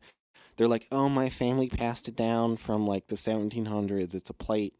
they're 0.58 0.68
like, 0.68 0.86
"Oh, 0.92 1.08
my 1.08 1.30
family 1.30 1.68
passed 1.70 2.08
it 2.08 2.16
down 2.16 2.56
from 2.56 2.86
like 2.86 3.06
the 3.06 3.16
seventeen 3.16 3.64
hundreds. 3.64 4.14
It's 4.14 4.28
a 4.28 4.34
plate 4.34 4.74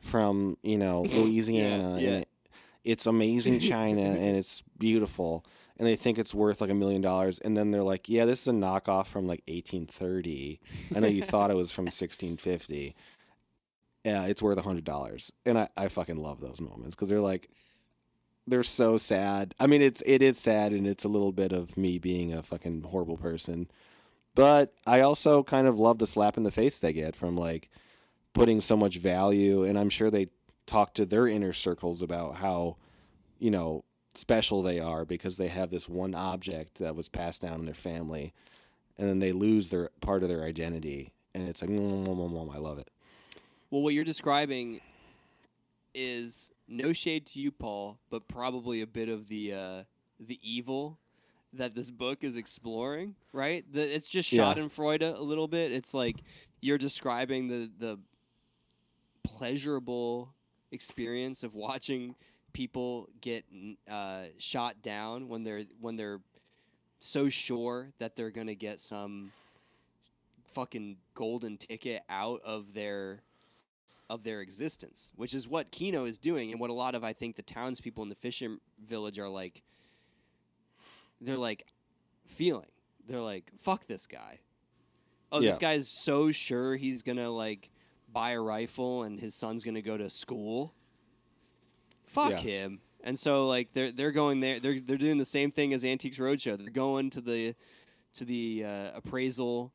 from 0.00 0.56
you 0.62 0.78
know 0.78 1.02
Louisiana, 1.10 1.98
yeah. 2.00 2.08
and 2.08 2.22
it, 2.22 2.28
it's 2.84 3.04
amazing 3.06 3.60
china, 3.60 4.00
and 4.00 4.36
it's 4.38 4.62
beautiful." 4.78 5.44
and 5.78 5.86
they 5.86 5.96
think 5.96 6.18
it's 6.18 6.34
worth 6.34 6.60
like 6.60 6.70
a 6.70 6.74
million 6.74 7.02
dollars 7.02 7.38
and 7.38 7.56
then 7.56 7.70
they're 7.70 7.82
like 7.82 8.08
yeah 8.08 8.24
this 8.24 8.42
is 8.42 8.48
a 8.48 8.52
knockoff 8.52 9.06
from 9.06 9.26
like 9.26 9.42
1830 9.46 10.60
i 10.94 11.00
know 11.00 11.06
you 11.06 11.22
thought 11.22 11.50
it 11.50 11.56
was 11.56 11.72
from 11.72 11.84
1650 11.84 12.94
yeah 14.04 14.24
it's 14.24 14.42
worth 14.42 14.58
a 14.58 14.62
hundred 14.62 14.84
dollars 14.84 15.32
and 15.44 15.58
I, 15.58 15.68
I 15.76 15.88
fucking 15.88 16.16
love 16.16 16.40
those 16.40 16.60
moments 16.60 16.94
because 16.94 17.08
they're 17.08 17.20
like 17.20 17.50
they're 18.46 18.62
so 18.62 18.96
sad 18.96 19.54
i 19.60 19.66
mean 19.66 19.82
it's 19.82 20.02
it 20.06 20.22
is 20.22 20.38
sad 20.38 20.72
and 20.72 20.86
it's 20.86 21.04
a 21.04 21.08
little 21.08 21.32
bit 21.32 21.52
of 21.52 21.76
me 21.76 21.98
being 21.98 22.32
a 22.32 22.42
fucking 22.42 22.84
horrible 22.84 23.16
person 23.16 23.68
but 24.36 24.72
i 24.86 25.00
also 25.00 25.42
kind 25.42 25.66
of 25.66 25.80
love 25.80 25.98
the 25.98 26.06
slap 26.06 26.36
in 26.36 26.44
the 26.44 26.50
face 26.52 26.78
they 26.78 26.92
get 26.92 27.16
from 27.16 27.36
like 27.36 27.68
putting 28.32 28.60
so 28.60 28.76
much 28.76 28.98
value 28.98 29.64
and 29.64 29.76
i'm 29.76 29.90
sure 29.90 30.10
they 30.10 30.26
talk 30.66 30.94
to 30.94 31.04
their 31.04 31.26
inner 31.26 31.52
circles 31.52 32.00
about 32.02 32.36
how 32.36 32.76
you 33.40 33.50
know 33.50 33.82
special 34.14 34.62
they 34.62 34.78
are 34.78 35.04
because 35.04 35.36
they 35.36 35.48
have 35.48 35.70
this 35.70 35.88
one 35.88 36.14
object 36.14 36.78
that 36.78 36.94
was 36.94 37.08
passed 37.08 37.42
down 37.42 37.58
in 37.58 37.64
their 37.64 37.74
family 37.74 38.32
and 38.98 39.08
then 39.08 39.18
they 39.18 39.32
lose 39.32 39.70
their 39.70 39.90
part 40.00 40.22
of 40.22 40.28
their 40.28 40.44
identity 40.44 41.12
and 41.34 41.48
it's 41.48 41.60
like 41.60 41.70
"Mm, 41.70 42.06
mm, 42.06 42.30
mm, 42.30 42.54
i 42.54 42.58
love 42.58 42.78
it. 42.78 42.90
Well, 43.70 43.82
what 43.82 43.94
you're 43.94 44.04
describing 44.04 44.80
is 45.94 46.52
no 46.68 46.92
shade 46.92 47.26
to 47.26 47.40
you, 47.40 47.50
Paul, 47.50 47.98
but 48.10 48.28
probably 48.28 48.80
a 48.80 48.86
bit 48.86 49.08
of 49.08 49.28
the 49.28 49.52
uh, 49.52 49.82
the 50.18 50.38
evil 50.42 50.98
that 51.56 51.74
this 51.74 51.90
book 51.90 52.24
is 52.24 52.36
exploring. 52.36 53.14
Right? 53.32 53.64
The, 53.70 53.82
it's 53.94 54.08
just 54.08 54.32
Yeah. 54.32 54.54
Schadenfreude 54.54 55.16
a 55.16 55.22
little 55.22 55.48
bit. 55.48 55.72
It's 55.72 55.94
like 55.94 56.22
you're 56.60 56.78
describing 56.78 57.48
the 57.48 57.70
the 57.78 57.98
pleasurable 59.22 60.34
experience 60.70 61.42
of 61.42 61.54
watching 61.54 62.14
people 62.52 63.08
get 63.20 63.44
uh, 63.90 64.24
shot 64.38 64.80
down 64.82 65.28
when 65.28 65.44
they're 65.44 65.62
when 65.80 65.96
they're 65.96 66.20
so 66.98 67.28
sure 67.28 67.90
that 67.98 68.16
they're 68.16 68.30
gonna 68.30 68.54
get 68.54 68.80
some 68.80 69.32
fucking 70.52 70.96
golden 71.14 71.58
ticket 71.58 72.02
out 72.08 72.40
of 72.42 72.72
their 72.72 73.20
of 74.08 74.22
their 74.22 74.40
existence, 74.40 75.12
which 75.16 75.34
is 75.34 75.48
what 75.48 75.70
Kino 75.70 76.04
is 76.04 76.16
doing, 76.16 76.50
and 76.50 76.60
what 76.60 76.70
a 76.70 76.72
lot 76.72 76.94
of 76.94 77.04
I 77.04 77.12
think 77.12 77.36
the 77.36 77.42
townspeople 77.42 78.02
in 78.02 78.08
the 78.08 78.14
fishing 78.14 78.58
village 78.84 79.18
are 79.18 79.28
like. 79.28 79.62
They're 81.20 81.36
like 81.38 81.66
feeling. 82.26 82.66
They're 83.06 83.20
like, 83.20 83.50
"Fuck 83.58 83.86
this 83.86 84.06
guy." 84.06 84.40
Oh, 85.32 85.40
this 85.40 85.58
guy's 85.58 85.88
so 85.88 86.30
sure 86.32 86.76
he's 86.76 87.02
gonna 87.02 87.30
like 87.30 87.70
buy 88.12 88.30
a 88.32 88.40
rifle 88.40 89.02
and 89.02 89.18
his 89.18 89.34
son's 89.34 89.64
gonna 89.64 89.82
go 89.82 89.96
to 89.96 90.08
school. 90.08 90.74
Fuck 92.06 92.30
Yeah. 92.30 92.38
him. 92.38 92.80
And 93.02 93.18
so 93.18 93.46
like 93.46 93.72
they're 93.72 93.92
they're 93.92 94.12
going 94.12 94.40
there. 94.40 94.58
They're 94.60 94.80
they're 94.80 94.96
doing 94.98 95.18
the 95.18 95.24
same 95.24 95.50
thing 95.50 95.72
as 95.72 95.84
Antiques 95.84 96.18
Roadshow. 96.18 96.56
They're 96.58 96.70
going 96.70 97.10
to 97.10 97.20
the 97.20 97.54
to 98.14 98.24
the 98.24 98.64
uh, 98.64 98.90
appraisal 98.94 99.72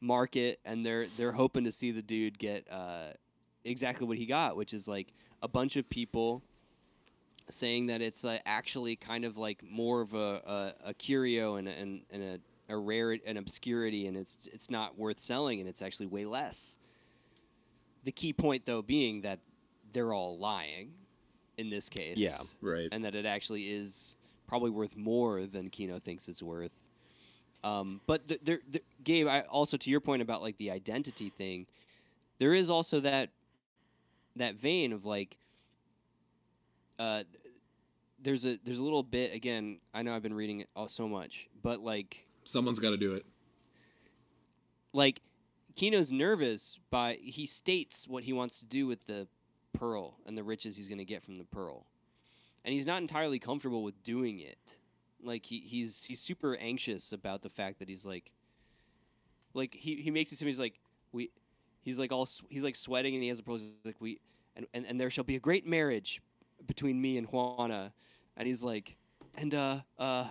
market 0.00 0.60
and 0.64 0.84
they're 0.86 1.06
they're 1.16 1.32
hoping 1.32 1.64
to 1.64 1.72
see 1.72 1.90
the 1.90 2.02
dude 2.02 2.38
get 2.38 2.66
uh, 2.70 3.08
exactly 3.64 4.06
what 4.06 4.18
he 4.18 4.26
got, 4.26 4.56
which 4.56 4.72
is 4.74 4.86
like 4.88 5.12
a 5.42 5.48
bunch 5.48 5.76
of 5.76 5.88
people 5.88 6.42
saying 7.50 7.86
that 7.86 8.02
it's 8.02 8.24
uh, 8.24 8.38
actually 8.46 8.96
kind 8.96 9.24
of 9.24 9.36
like 9.36 9.62
more 9.62 10.00
of 10.00 10.14
a, 10.14 10.74
a, 10.84 10.90
a 10.90 10.94
curio 10.94 11.56
and, 11.56 11.68
and, 11.68 12.02
and 12.10 12.22
a, 12.22 12.72
a 12.72 12.76
rare 12.76 13.16
an 13.26 13.36
obscurity 13.36 14.06
and 14.06 14.16
it's 14.16 14.36
it's 14.52 14.68
not 14.68 14.98
worth 14.98 15.18
selling 15.18 15.60
and 15.60 15.68
it's 15.68 15.80
actually 15.80 16.06
way 16.06 16.24
less. 16.24 16.78
The 18.04 18.12
key 18.12 18.32
point 18.32 18.66
though 18.66 18.82
being 18.82 19.22
that 19.22 19.40
they're 19.92 20.12
all 20.12 20.38
lying 20.38 20.92
in 21.56 21.70
this 21.70 21.88
case. 21.88 22.16
Yeah. 22.16 22.36
Right. 22.60 22.88
And 22.92 23.04
that 23.04 23.14
it 23.14 23.26
actually 23.26 23.70
is 23.70 24.16
probably 24.46 24.70
worth 24.70 24.96
more 24.96 25.46
than 25.46 25.68
Kino 25.70 25.98
thinks 25.98 26.28
it's 26.28 26.42
worth. 26.42 26.76
Um, 27.64 28.00
but 28.06 28.28
th- 28.28 28.40
there, 28.42 28.60
th- 28.70 28.84
Gabe, 29.02 29.26
I, 29.26 29.40
also 29.42 29.76
to 29.76 29.90
your 29.90 30.00
point 30.00 30.22
about 30.22 30.42
like 30.42 30.56
the 30.56 30.70
identity 30.70 31.28
thing, 31.28 31.66
there 32.38 32.54
is 32.54 32.70
also 32.70 33.00
that 33.00 33.30
that 34.36 34.54
vein 34.54 34.92
of 34.92 35.04
like, 35.04 35.36
uh, 36.98 37.22
there's 38.20 38.44
a 38.44 38.58
there's 38.64 38.78
a 38.78 38.84
little 38.84 39.02
bit 39.02 39.32
again. 39.34 39.80
I 39.94 40.02
know 40.02 40.14
I've 40.14 40.22
been 40.22 40.34
reading 40.34 40.60
it 40.60 40.68
all 40.74 40.88
so 40.88 41.08
much, 41.08 41.48
but 41.62 41.80
like 41.80 42.26
Someone's 42.44 42.78
got 42.78 42.90
to 42.90 42.96
do 42.96 43.14
it. 43.14 43.26
like 44.92 45.20
Kino's 45.76 46.10
nervous 46.10 46.78
by 46.90 47.18
he 47.22 47.46
states 47.46 48.08
what 48.08 48.24
he 48.24 48.32
wants 48.32 48.58
to 48.58 48.64
do 48.64 48.86
with 48.86 49.06
the 49.06 49.28
pearl 49.72 50.16
and 50.26 50.36
the 50.36 50.42
riches 50.42 50.76
he's 50.76 50.88
going 50.88 50.98
to 50.98 51.04
get 51.04 51.22
from 51.22 51.36
the 51.36 51.44
pearl. 51.44 51.86
And 52.64 52.72
he's 52.72 52.86
not 52.86 53.00
entirely 53.00 53.38
comfortable 53.38 53.82
with 53.84 54.02
doing 54.02 54.40
it. 54.40 54.58
Like 55.22 55.46
he, 55.46 55.60
he's 55.60 56.04
he's 56.04 56.20
super 56.20 56.56
anxious 56.56 57.12
about 57.12 57.42
the 57.42 57.48
fact 57.50 57.78
that 57.78 57.88
he's 57.88 58.04
like 58.04 58.32
like 59.54 59.74
he, 59.74 59.96
he 59.96 60.10
makes 60.10 60.32
it 60.32 60.36
seem 60.36 60.46
he's 60.46 60.58
like 60.58 60.78
we 61.12 61.30
he's 61.82 61.98
like 61.98 62.12
all 62.12 62.28
he's 62.48 62.62
like 62.64 62.76
sweating 62.76 63.14
and 63.14 63.22
he 63.22 63.28
has 63.28 63.40
a 63.40 63.42
proposal 63.42 63.66
he's 63.68 63.86
like 63.92 64.00
we 64.00 64.20
and, 64.56 64.66
and 64.74 64.86
and 64.86 64.98
there 65.00 65.10
shall 65.10 65.24
be 65.24 65.36
a 65.36 65.40
great 65.40 65.66
marriage 65.66 66.20
between 66.68 67.00
me 67.00 67.18
and 67.18 67.26
Juana 67.26 67.92
and 68.36 68.46
he's 68.46 68.62
like 68.62 68.96
and 69.34 69.52
uh 69.52 69.80
uh 69.98 70.28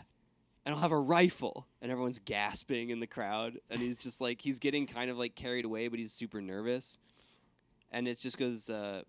and 0.67 0.75
I'll 0.75 0.81
have 0.81 0.91
a 0.91 0.99
rifle. 0.99 1.65
And 1.81 1.89
everyone's 1.89 2.19
gasping 2.19 2.89
in 2.89 2.99
the 2.99 3.07
crowd. 3.07 3.61
And 3.69 3.79
he's 3.79 3.99
just 3.99 4.19
like, 4.19 4.41
he's 4.41 4.59
getting 4.59 4.85
kind 4.85 5.09
of 5.09 5.17
like 5.17 5.33
carried 5.33 5.63
away, 5.63 5.87
but 5.87 5.97
he's 5.97 6.11
super 6.11 6.41
nervous. 6.41 6.99
And 7.89 8.05
it 8.05 8.19
just 8.19 8.37
goes, 8.37 8.69
uh, 8.69 9.03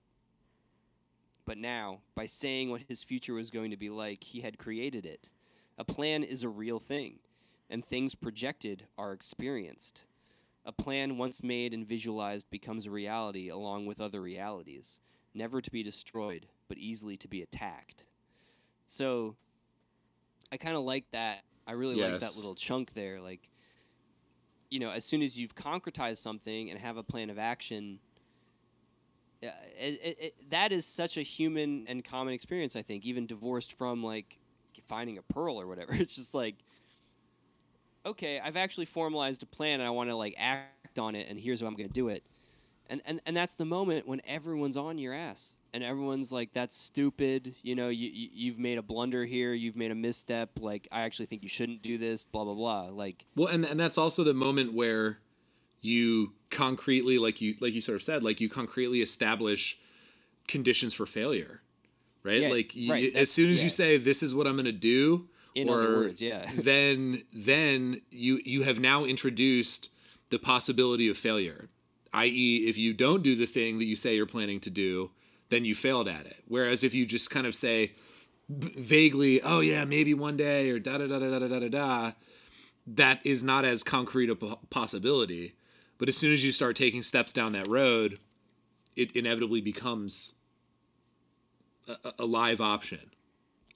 but 1.45 1.59
now, 1.59 1.99
by 2.15 2.27
saying 2.27 2.71
what 2.71 2.83
his 2.87 3.03
future 3.03 3.35
was 3.35 3.51
going 3.51 3.73
to 3.73 3.77
be 3.77 3.91
like, 3.91 4.23
he 4.23 4.43
had 4.43 4.57
created 4.57 5.05
it. 5.05 5.31
A 5.77 5.85
plan 5.85 6.23
is 6.23 6.45
a 6.45 6.49
real 6.49 6.79
thing, 6.79 7.19
and 7.69 7.85
things 7.85 8.15
projected 8.15 8.85
are 8.97 9.13
experienced. 9.13 10.05
A 10.65 10.71
plan 10.71 11.19
once 11.19 11.43
made 11.43 11.75
and 11.75 11.85
visualized 11.85 12.51
becomes 12.51 12.87
a 12.87 12.93
reality 12.93 13.49
along 13.49 13.87
with 13.87 14.01
other 14.01 14.21
realities, 14.21 15.01
never 15.35 15.61
to 15.61 15.71
be 15.73 15.83
destroyed, 15.83 16.47
but 16.69 16.78
easily 16.78 17.16
to 17.19 17.28
be 17.28 17.43
attacked. 17.43 18.05
So, 18.86 19.36
I 20.53 20.57
kind 20.57 20.77
of 20.77 20.85
like 20.85 21.11
that. 21.12 21.43
I 21.66 21.73
really 21.73 21.97
like 21.97 22.20
that 22.20 22.36
little 22.36 22.55
chunk 22.55 22.95
there. 22.95 23.20
Like, 23.20 23.51
you 24.70 24.81
know, 24.81 24.90
as 24.90 25.05
soon 25.05 25.23
as 25.23 25.39
you've 25.39 25.55
concretized 25.55 26.19
something 26.19 26.70
and 26.70 26.78
have 26.78 26.97
a 26.97 27.03
plan 27.03 27.28
of 27.28 27.39
action, 27.39 27.99
it, 29.43 29.53
it, 29.78 30.19
it, 30.20 30.51
that 30.51 30.73
is 30.73 30.86
such 30.86 31.16
a 31.16 31.23
human 31.23 31.86
and 31.86 32.05
common 32.05 32.35
experience. 32.35 32.77
I 32.77 32.82
think, 32.82 33.05
even 33.05 33.27
divorced 33.27 33.74
from 33.74 34.03
like 34.03 34.39
finding 34.86 35.19
a 35.19 35.23
pearl 35.23 35.61
or 35.61 35.66
whatever. 35.66 35.93
It's 35.99 36.16
just 36.16 36.35
like, 36.35 36.57
okay, 38.07 38.40
I've 38.40 38.57
actually 38.57 38.86
formalized 38.86 39.43
a 39.43 39.47
plan 39.47 39.81
and 39.81 39.86
I 39.86 39.90
want 39.90 40.09
to 40.09 40.16
like 40.16 40.35
act 40.39 40.99
on 40.99 41.15
it, 41.15 41.28
and 41.28 41.39
here's 41.39 41.61
how 41.61 41.66
I'm 41.66 41.74
going 41.74 41.89
to 41.89 41.93
do 41.93 42.09
it. 42.09 42.24
And, 42.90 43.03
and 43.05 43.20
and 43.27 43.36
that's 43.36 43.55
the 43.55 43.66
moment 43.66 44.09
when 44.09 44.23
everyone's 44.27 44.78
on 44.78 44.97
your 44.97 45.12
ass 45.12 45.58
and 45.73 45.85
everyone's 45.85 46.32
like 46.32 46.53
that's 46.53 46.77
stupid 46.77 47.55
you 47.62 47.74
know 47.74 47.89
you, 47.89 48.09
you 48.09 48.28
you've 48.32 48.59
made 48.59 48.78
a 48.78 48.82
blunder 48.82 49.24
here 49.24 49.53
you've 49.53 49.77
made 49.77 49.90
a 49.90 49.95
misstep 49.95 50.51
like 50.61 50.89
i 50.90 51.03
actually 51.03 51.27
think 51.27 51.43
you 51.43 51.49
shouldn't 51.49 51.82
do 51.82 51.99
this 51.99 52.24
blah 52.24 52.45
blah 52.45 52.55
blah 52.55 52.82
like 52.90 53.24
Well, 53.36 53.49
and 53.49 53.65
and 53.65 53.78
that's 53.78 53.99
also 53.99 54.24
the 54.24 54.35
moment 54.35 54.74
where 54.74 55.20
you 55.81 56.32
concretely, 56.51 57.19
like 57.19 57.40
you 57.40 57.55
like 57.61 57.74
you 57.74 57.81
sort 57.81 57.97
of 57.97 58.03
said, 58.03 58.23
like 58.23 58.40
you 58.40 58.49
concretely 58.49 59.01
establish 59.01 59.78
conditions 60.47 60.95
for 60.95 61.07
failure, 61.07 61.62
right? 62.23 62.43
Yeah, 62.43 62.49
like 62.49 62.74
you, 62.74 62.93
right, 62.93 63.15
as 63.15 63.31
soon 63.31 63.51
as 63.51 63.59
yeah. 63.59 63.65
you 63.65 63.70
say 63.70 63.97
this 63.97 64.23
is 64.23 64.35
what 64.35 64.47
I'm 64.47 64.55
going 64.55 64.65
to 64.65 64.73
do, 64.73 65.28
In 65.55 65.69
or 65.69 65.82
other 65.82 65.97
words, 65.97 66.20
yeah. 66.20 66.51
then 66.55 67.23
then 67.32 68.03
you 68.11 68.40
you 68.45 68.62
have 68.62 68.81
now 68.81 69.05
introduced 69.05 69.90
the 70.31 70.39
possibility 70.39 71.09
of 71.09 71.16
failure, 71.16 71.69
i.e., 72.12 72.66
if 72.69 72.77
you 72.77 72.93
don't 72.93 73.23
do 73.23 73.35
the 73.35 73.47
thing 73.47 73.78
that 73.78 73.86
you 73.86 73.97
say 73.97 74.15
you're 74.15 74.27
planning 74.27 74.61
to 74.61 74.70
do, 74.70 75.11
then 75.51 75.65
you 75.65 75.75
failed 75.75 76.09
at 76.09 76.27
it. 76.27 76.43
Whereas 76.47 76.85
if 76.85 76.95
you 76.95 77.07
just 77.07 77.31
kind 77.31 77.47
of 77.47 77.55
say, 77.55 77.93
vaguely, 78.49 79.41
oh 79.43 79.61
yeah, 79.61 79.85
maybe 79.85 80.15
one 80.15 80.37
day 80.37 80.70
or 80.70 80.79
da 80.79 80.99
da 80.99 81.07
da 81.07 81.19
da 81.19 81.39
da 81.39 81.49
da 81.49 81.59
da 81.61 81.69
da, 81.69 82.12
that 82.87 83.20
is 83.25 83.43
not 83.43 83.65
as 83.65 83.83
concrete 83.83 84.31
a 84.31 84.35
po- 84.37 84.59
possibility. 84.70 85.55
But 85.99 86.09
as 86.09 86.16
soon 86.16 86.33
as 86.33 86.45
you 86.45 86.53
start 86.53 86.77
taking 86.77 87.03
steps 87.03 87.33
down 87.33 87.53
that 87.53 87.69
road, 87.69 88.19
it 88.97 89.15
inevitably 89.16 89.61
becomes 89.61 90.37
a- 91.87 92.15
a 92.19 92.25
live 92.27 92.61
option. 92.61 93.11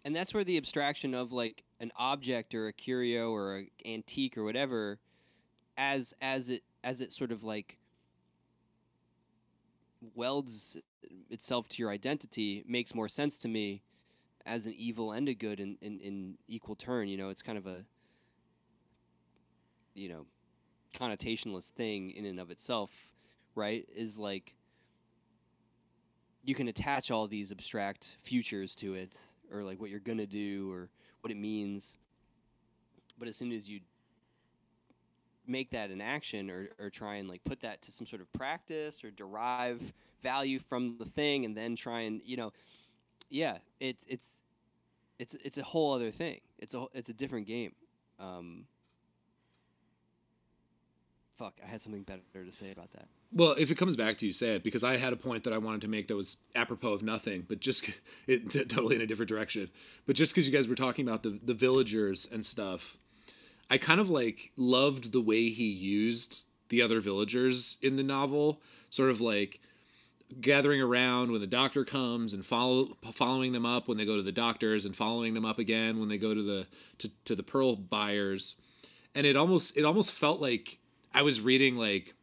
and 0.04 0.16
that's 0.16 0.34
where 0.34 0.42
the 0.42 0.56
abstraction 0.56 1.14
of 1.14 1.30
like 1.30 1.62
an 1.78 1.92
object 1.96 2.56
or 2.56 2.66
a 2.66 2.72
curio 2.72 3.30
or 3.30 3.56
an 3.58 3.70
antique 3.86 4.36
or 4.36 4.42
whatever 4.42 4.98
as 5.76 6.12
as 6.20 6.50
it 6.50 6.64
as 6.82 7.00
it 7.00 7.12
sort 7.12 7.30
of 7.30 7.44
like 7.44 7.78
welds 10.14 10.76
itself 11.30 11.68
to 11.68 11.82
your 11.82 11.90
identity 11.90 12.64
makes 12.66 12.94
more 12.94 13.08
sense 13.08 13.36
to 13.38 13.48
me 13.48 13.82
as 14.44 14.66
an 14.66 14.74
evil 14.76 15.12
and 15.12 15.28
a 15.28 15.34
good 15.34 15.60
in, 15.60 15.78
in, 15.80 16.00
in 16.00 16.38
equal 16.48 16.74
turn 16.74 17.08
you 17.08 17.16
know? 17.16 17.28
It's 17.28 17.42
kind 17.42 17.58
of 17.58 17.66
a 17.66 17.84
you 19.94 20.08
know 20.08 20.26
connotationless 20.94 21.68
thing 21.68 22.10
in 22.10 22.24
and 22.24 22.40
of 22.40 22.50
itself 22.50 23.12
right? 23.54 23.86
Is 23.94 24.18
like 24.18 24.54
you 26.44 26.54
can 26.54 26.68
attach 26.68 27.10
all 27.10 27.26
these 27.28 27.52
abstract 27.52 28.16
futures 28.22 28.74
to 28.76 28.94
it 28.94 29.18
or 29.52 29.62
like 29.62 29.80
what 29.80 29.90
you're 29.90 30.00
gonna 30.00 30.26
do 30.26 30.70
or 30.72 30.88
what 31.20 31.30
it 31.30 31.36
means. 31.36 31.98
But 33.18 33.28
as 33.28 33.36
soon 33.36 33.52
as 33.52 33.68
you 33.68 33.80
make 35.46 35.70
that 35.70 35.90
an 35.90 36.00
action 36.00 36.50
or, 36.50 36.68
or 36.78 36.90
try 36.90 37.16
and 37.16 37.28
like 37.28 37.42
put 37.44 37.60
that 37.60 37.82
to 37.82 37.92
some 37.92 38.06
sort 38.06 38.22
of 38.22 38.32
practice 38.32 39.02
or 39.04 39.10
derive 39.10 39.92
value 40.22 40.58
from 40.58 40.96
the 40.98 41.04
thing 41.04 41.44
and 41.44 41.56
then 41.56 41.74
try 41.74 42.02
and 42.02 42.20
you 42.24 42.36
know 42.36 42.52
yeah 43.28 43.58
it's 43.80 44.06
it's 44.08 44.42
it's 45.18 45.34
it's 45.44 45.58
a 45.58 45.62
whole 45.62 45.92
other 45.94 46.10
thing. 46.10 46.40
It's 46.58 46.74
a 46.74 46.86
it's 46.94 47.08
a 47.08 47.14
different 47.14 47.46
game. 47.46 47.72
Um 48.18 48.66
fuck 51.38 51.58
i 51.64 51.66
had 51.66 51.80
something 51.80 52.02
better 52.02 52.44
to 52.44 52.52
say 52.52 52.70
about 52.70 52.92
that. 52.92 53.08
Well, 53.34 53.54
if 53.58 53.70
it 53.70 53.76
comes 53.76 53.96
back 53.96 54.18
to 54.18 54.26
you, 54.26 54.32
say 54.32 54.56
it 54.56 54.62
because 54.62 54.84
I 54.84 54.98
had 54.98 55.14
a 55.14 55.16
point 55.16 55.44
that 55.44 55.52
I 55.54 55.58
wanted 55.58 55.80
to 55.82 55.88
make 55.88 56.08
that 56.08 56.16
was 56.16 56.36
apropos 56.54 56.92
of 56.92 57.02
nothing, 57.02 57.46
but 57.48 57.60
just 57.60 57.90
it 58.26 58.50
totally 58.68 58.96
in 58.96 59.02
a 59.02 59.06
different 59.06 59.28
direction. 59.28 59.70
But 60.06 60.16
just 60.16 60.34
because 60.34 60.46
you 60.46 60.52
guys 60.52 60.68
were 60.68 60.74
talking 60.74 61.06
about 61.08 61.22
the 61.22 61.40
the 61.42 61.54
villagers 61.54 62.26
and 62.30 62.44
stuff, 62.44 62.98
I 63.72 63.78
kind 63.78 64.00
of 64.00 64.08
like 64.10 64.52
loved 64.56 65.12
the 65.12 65.20
way 65.20 65.48
he 65.48 65.68
used 65.70 66.42
the 66.68 66.82
other 66.82 67.00
villagers 67.00 67.78
in 67.82 67.96
the 67.96 68.02
novel, 68.02 68.60
sort 68.90 69.10
of 69.10 69.20
like 69.20 69.60
gathering 70.40 70.80
around 70.80 71.30
when 71.30 71.40
the 71.40 71.46
doctor 71.46 71.84
comes 71.84 72.32
and 72.34 72.44
follow 72.44 72.96
following 73.12 73.52
them 73.52 73.66
up 73.66 73.88
when 73.88 73.98
they 73.98 74.04
go 74.04 74.16
to 74.16 74.22
the 74.22 74.32
doctors 74.32 74.84
and 74.86 74.96
following 74.96 75.34
them 75.34 75.44
up 75.44 75.58
again 75.58 76.00
when 76.00 76.08
they 76.08 76.16
go 76.18 76.32
to 76.34 76.42
the 76.42 76.66
to, 76.98 77.10
to 77.24 77.34
the 77.36 77.42
pearl 77.42 77.76
buyers 77.76 78.60
and 79.14 79.26
it 79.26 79.36
almost 79.36 79.76
it 79.76 79.84
almost 79.84 80.10
felt 80.12 80.40
like 80.40 80.78
I 81.14 81.20
was 81.22 81.40
reading 81.42 81.76
like 81.76 82.14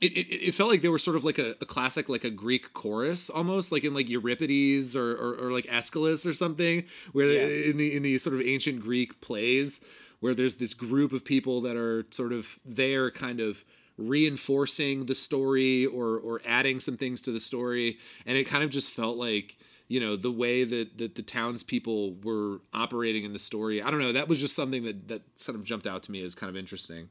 it, 0.00 0.12
it, 0.12 0.26
it 0.48 0.54
felt 0.54 0.70
like 0.70 0.80
they 0.80 0.88
were 0.88 0.98
sort 0.98 1.16
of 1.16 1.24
like 1.24 1.38
a, 1.38 1.50
a 1.60 1.66
classic 1.66 2.08
like 2.08 2.24
a 2.24 2.30
greek 2.30 2.72
chorus 2.72 3.28
almost 3.28 3.70
like 3.70 3.84
in 3.84 3.92
like 3.92 4.08
euripides 4.08 4.96
or, 4.96 5.12
or, 5.12 5.34
or 5.34 5.52
like 5.52 5.66
aeschylus 5.66 6.24
or 6.24 6.32
something 6.32 6.84
where 7.12 7.26
Yeah. 7.26 7.70
in 7.70 7.76
the 7.76 7.94
in 7.96 8.02
the 8.02 8.16
sort 8.16 8.34
of 8.34 8.40
ancient 8.40 8.80
greek 8.80 9.20
plays 9.20 9.84
where 10.20 10.34
there's 10.34 10.56
this 10.56 10.74
group 10.74 11.12
of 11.12 11.24
people 11.24 11.60
that 11.60 11.76
are 11.76 12.06
sort 12.10 12.32
of 12.32 12.58
there 12.64 13.10
kind 13.10 13.40
of 13.40 13.64
reinforcing 13.96 15.06
the 15.06 15.14
story 15.14 15.84
or 15.84 16.18
or 16.18 16.40
adding 16.46 16.80
some 16.80 16.96
things 16.96 17.20
to 17.22 17.32
the 17.32 17.40
story. 17.40 17.98
And 18.26 18.38
it 18.38 18.44
kind 18.44 18.64
of 18.64 18.70
just 18.70 18.92
felt 18.92 19.16
like 19.16 19.58
you 19.88 19.98
know 19.98 20.16
the 20.16 20.30
way 20.30 20.64
that 20.64 20.98
that 20.98 21.14
the 21.14 21.22
townspeople 21.22 22.14
were 22.22 22.60
operating 22.72 23.24
in 23.24 23.32
the 23.32 23.38
story 23.38 23.82
i 23.82 23.90
don't 23.90 24.00
know 24.00 24.12
that 24.12 24.28
was 24.28 24.38
just 24.38 24.54
something 24.54 24.84
that 24.84 25.08
that 25.08 25.22
sort 25.36 25.56
of 25.56 25.64
jumped 25.64 25.86
out 25.86 26.02
to 26.02 26.12
me 26.12 26.22
as 26.22 26.34
kind 26.34 26.50
of 26.50 26.56
interesting. 26.56 27.08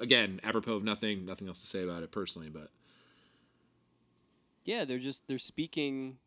Again 0.00 0.40
apropos 0.44 0.74
of 0.74 0.84
nothing 0.84 1.24
nothing 1.26 1.48
else 1.48 1.60
to 1.60 1.66
say 1.66 1.82
about 1.82 2.02
it 2.02 2.12
personally 2.12 2.50
but. 2.50 2.68
Yeah 4.64 4.84
they're 4.84 4.98
just 4.98 5.26
they're 5.26 5.38
speaking 5.38 6.18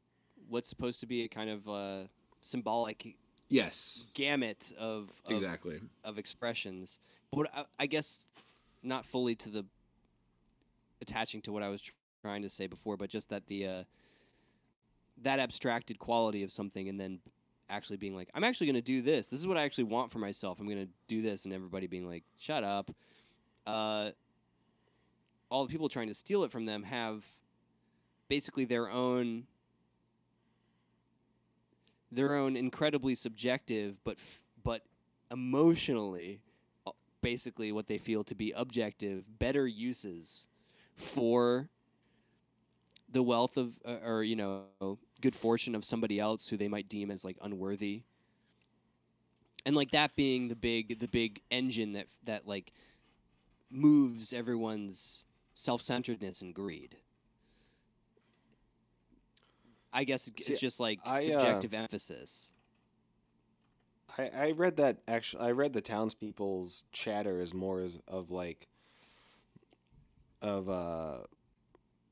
what's 0.49 0.67
supposed 0.67 0.99
to 1.01 1.05
be 1.05 1.23
a 1.23 1.27
kind 1.27 1.49
of 1.49 1.69
uh, 1.69 2.07
symbolic 2.41 3.15
yes 3.51 4.07
gamut 4.13 4.73
of, 4.79 5.11
of 5.25 5.31
exactly 5.31 5.79
of 6.03 6.17
expressions. 6.17 6.99
But 7.31 7.49
I, 7.55 7.65
I 7.79 7.85
guess 7.85 8.27
not 8.83 9.05
fully 9.05 9.35
to 9.35 9.49
the 9.49 9.65
attaching 11.01 11.41
to 11.43 11.51
what 11.51 11.63
I 11.63 11.69
was 11.69 11.81
trying 12.21 12.41
to 12.43 12.49
say 12.49 12.67
before, 12.67 12.97
but 12.97 13.09
just 13.09 13.29
that 13.29 13.47
the 13.47 13.67
uh, 13.67 13.83
that 15.21 15.39
abstracted 15.39 15.99
quality 15.99 16.43
of 16.43 16.51
something, 16.51 16.89
and 16.89 16.99
then 16.99 17.19
actually 17.69 17.97
being 17.97 18.15
like, 18.15 18.29
I'm 18.33 18.43
actually 18.43 18.67
going 18.67 18.75
to 18.75 18.81
do 18.81 19.01
this. 19.01 19.29
This 19.29 19.39
is 19.39 19.47
what 19.47 19.57
I 19.57 19.63
actually 19.63 19.85
want 19.85 20.11
for 20.11 20.19
myself. 20.19 20.59
I'm 20.59 20.67
going 20.67 20.85
to 20.85 20.91
do 21.07 21.21
this, 21.21 21.45
and 21.45 21.53
everybody 21.53 21.87
being 21.87 22.07
like, 22.07 22.23
shut 22.37 22.63
up. 22.63 22.91
Uh, 23.65 24.11
all 25.49 25.65
the 25.65 25.71
people 25.71 25.89
trying 25.89 26.07
to 26.07 26.13
steal 26.13 26.43
it 26.43 26.51
from 26.51 26.65
them 26.65 26.83
have 26.83 27.25
basically 28.29 28.65
their 28.65 28.89
own 28.89 29.43
their 32.11 32.35
own 32.35 32.55
incredibly 32.55 33.15
subjective 33.15 33.95
but 34.03 34.17
f- 34.17 34.41
but 34.63 34.83
emotionally 35.31 36.41
uh, 36.85 36.91
basically 37.21 37.71
what 37.71 37.87
they 37.87 37.97
feel 37.97 38.23
to 38.23 38.35
be 38.35 38.51
objective 38.51 39.39
better 39.39 39.65
uses 39.65 40.47
for 40.95 41.69
the 43.11 43.23
wealth 43.23 43.57
of 43.57 43.77
uh, 43.85 43.97
or 44.05 44.23
you 44.23 44.35
know 44.35 44.63
good 45.21 45.35
fortune 45.35 45.75
of 45.75 45.85
somebody 45.85 46.19
else 46.19 46.47
who 46.47 46.57
they 46.57 46.67
might 46.67 46.89
deem 46.89 47.11
as 47.11 47.23
like 47.23 47.37
unworthy. 47.41 48.03
And 49.65 49.75
like 49.75 49.91
that 49.91 50.15
being 50.15 50.47
the 50.47 50.55
big 50.55 50.99
the 50.99 51.07
big 51.07 51.41
engine 51.51 51.93
that 51.93 52.07
that 52.25 52.47
like 52.47 52.73
moves 53.69 54.33
everyone's 54.33 55.23
self-centeredness 55.53 56.41
and 56.41 56.53
greed 56.53 56.97
i 59.93 60.03
guess 60.03 60.27
it's 60.27 60.45
See, 60.47 60.55
just 60.57 60.79
like 60.79 60.99
I, 61.05 61.17
uh, 61.17 61.21
subjective 61.21 61.73
emphasis 61.73 62.53
I, 64.17 64.29
I 64.35 64.51
read 64.51 64.75
that 64.75 64.97
actually. 65.07 65.43
I 65.43 65.51
read 65.51 65.71
the 65.73 65.81
townspeople's 65.81 66.83
chatter 66.91 67.39
as 67.39 67.53
more 67.53 67.79
as 67.79 67.97
of 68.09 68.29
like 68.29 68.67
of 70.41 70.69
uh 70.69 71.19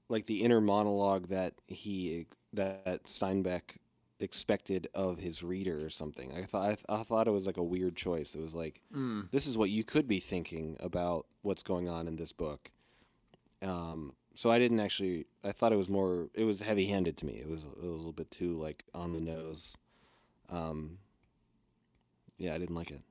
like 0.08 0.26
the 0.26 0.42
inner 0.44 0.62
monologue 0.62 1.28
that 1.28 1.54
he 1.68 2.26
that 2.54 3.04
Steinbeck 3.04 3.78
expected 4.20 4.88
of 4.94 5.20
his 5.20 5.44
reader 5.44 5.86
or 5.86 5.90
something. 5.90 6.34
I 6.34 6.44
thought 6.44 6.64
I, 6.64 6.68
th- 6.76 6.86
I 6.90 7.04
thought 7.04 7.28
it 7.28 7.32
was 7.32 7.46
like 7.46 7.58
a 7.58 7.64
weird 7.64 7.96
choice. 7.96 8.36
It 8.36 8.42
was 8.42 8.56
like 8.56 8.82
Mm. 8.96 9.30
this 9.32 9.46
is 9.48 9.58
what 9.58 9.70
you 9.70 9.84
could 9.84 10.08
be 10.08 10.20
thinking 10.20 10.78
about 10.80 11.26
what's 11.42 11.64
going 11.64 11.88
on 11.90 12.08
in 12.08 12.16
this 12.16 12.34
book. 12.34 12.72
Um, 13.62 14.14
so 14.40 14.50
I 14.50 14.58
didn't 14.58 14.80
actually. 14.80 15.26
I 15.44 15.52
thought 15.52 15.74
it 15.74 15.76
was 15.76 15.90
more. 15.90 16.30
It 16.34 16.46
was 16.46 16.62
heavy 16.62 16.86
handed 16.86 17.18
to 17.18 17.26
me. 17.26 17.34
It 17.34 17.50
was 17.50 17.66
it 17.66 17.82
was 17.82 17.90
a 17.90 17.98
little 17.98 18.14
bit 18.14 18.32
too 18.32 18.52
like 18.52 18.86
on 18.94 19.12
the 19.12 19.20
nose. 19.20 19.76
Um, 20.50 21.00
yeah, 22.38 22.56
I 22.56 22.58
didn't 22.58 22.76
like 22.76 22.90
it. 22.90 23.02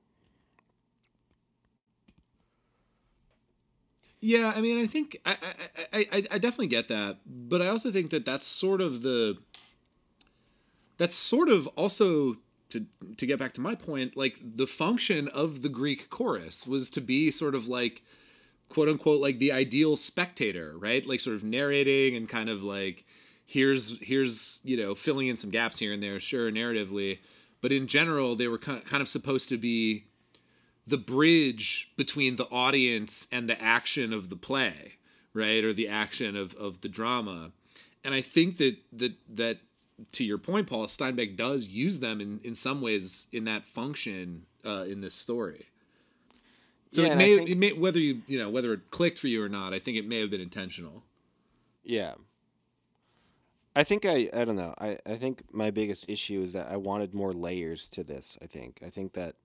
Yeah, 4.19 4.53
I 4.55 4.59
mean, 4.59 4.79
I 4.81 4.87
think 4.87 5.17
I, 5.23 5.37
I, 5.93 6.07
I, 6.11 6.23
I- 6.31 6.37
definitely 6.39 6.65
get 6.65 6.87
that, 6.87 7.19
but 7.27 7.61
I 7.61 7.67
also 7.67 7.91
think 7.91 8.09
that 8.09 8.25
that's 8.25 8.47
sort 8.47 8.81
of 8.81 9.03
the 9.03 9.37
that's 10.97 11.15
sort 11.15 11.47
of 11.47 11.67
also 11.75 12.37
to 12.71 12.87
to 13.17 13.25
get 13.27 13.37
back 13.37 13.53
to 13.53 13.61
my 13.61 13.75
point, 13.75 14.17
like 14.17 14.39
the 14.41 14.65
function 14.65 15.27
of 15.27 15.61
the 15.61 15.69
Greek 15.69 16.09
chorus 16.09 16.65
was 16.65 16.89
to 16.89 17.01
be 17.01 17.29
sort 17.29 17.53
of 17.53 17.67
like 17.67 18.01
quote 18.69 18.87
unquote 18.87 19.21
like 19.21 19.39
the 19.39 19.51
ideal 19.51 19.97
spectator, 19.97 20.75
right? 20.77 21.05
Like 21.05 21.19
sort 21.19 21.35
of 21.35 21.43
narrating 21.43 22.15
and 22.15 22.29
kind 22.29 22.49
of 22.49 22.63
like 22.63 23.05
here's 23.45 23.99
here's 24.01 24.59
you 24.63 24.77
know 24.77 24.95
filling 24.95 25.27
in 25.27 25.37
some 25.37 25.49
gaps 25.49 25.79
here 25.79 25.91
and 25.91 26.01
there, 26.01 26.19
sure, 26.19 26.51
narratively, 26.51 27.19
but 27.61 27.71
in 27.71 27.87
general 27.87 28.35
they 28.35 28.47
were 28.47 28.59
kind 28.59 29.01
of 29.01 29.09
supposed 29.09 29.49
to 29.49 29.57
be 29.57 30.05
the 30.85 30.97
bridge 30.97 31.91
between 31.97 32.35
the 32.35 32.47
audience 32.49 33.27
and 33.31 33.49
the 33.49 33.61
action 33.61 34.11
of 34.13 34.29
the 34.29 34.35
play, 34.35 34.93
right? 35.33 35.63
Or 35.63 35.73
the 35.73 35.87
action 35.87 36.35
of, 36.35 36.53
of 36.55 36.81
the 36.81 36.89
drama. 36.89 37.51
And 38.03 38.13
I 38.13 38.21
think 38.21 38.57
that 38.57 38.77
that 38.93 39.13
that 39.27 39.59
to 40.13 40.23
your 40.23 40.37
point, 40.37 40.67
Paul, 40.67 40.85
Steinbeck 40.85 41.35
does 41.35 41.67
use 41.67 41.99
them 41.99 42.21
in, 42.21 42.39
in 42.43 42.55
some 42.55 42.81
ways 42.81 43.27
in 43.31 43.43
that 43.45 43.65
function 43.65 44.45
uh, 44.65 44.85
in 44.87 45.01
this 45.01 45.13
story. 45.13 45.68
So 46.91 47.01
Yeah, 47.03 47.13
it 47.13 47.17
may, 47.17 47.37
think- 47.37 47.49
it 47.49 47.57
may 47.57 47.73
whether 47.73 47.99
you 47.99 48.21
you 48.27 48.39
know 48.39 48.49
whether 48.49 48.73
it 48.73 48.89
clicked 48.91 49.19
for 49.19 49.27
you 49.27 49.43
or 49.43 49.49
not, 49.49 49.73
I 49.73 49.79
think 49.79 49.97
it 49.97 50.07
may 50.07 50.19
have 50.19 50.29
been 50.31 50.41
intentional. 50.41 51.03
Yeah. 51.83 52.15
I 53.75 53.83
think 53.83 54.05
I 54.05 54.29
I 54.33 54.45
don't 54.45 54.55
know. 54.55 54.73
I, 54.79 54.97
I 55.05 55.15
think 55.15 55.43
my 55.53 55.69
biggest 55.71 56.09
issue 56.09 56.41
is 56.41 56.53
that 56.53 56.67
I 56.69 56.77
wanted 56.77 57.13
more 57.13 57.33
layers 57.33 57.87
to 57.89 58.03
this, 58.03 58.37
I 58.41 58.47
think. 58.47 58.79
I 58.85 58.89
think 58.89 59.13
that 59.13 59.35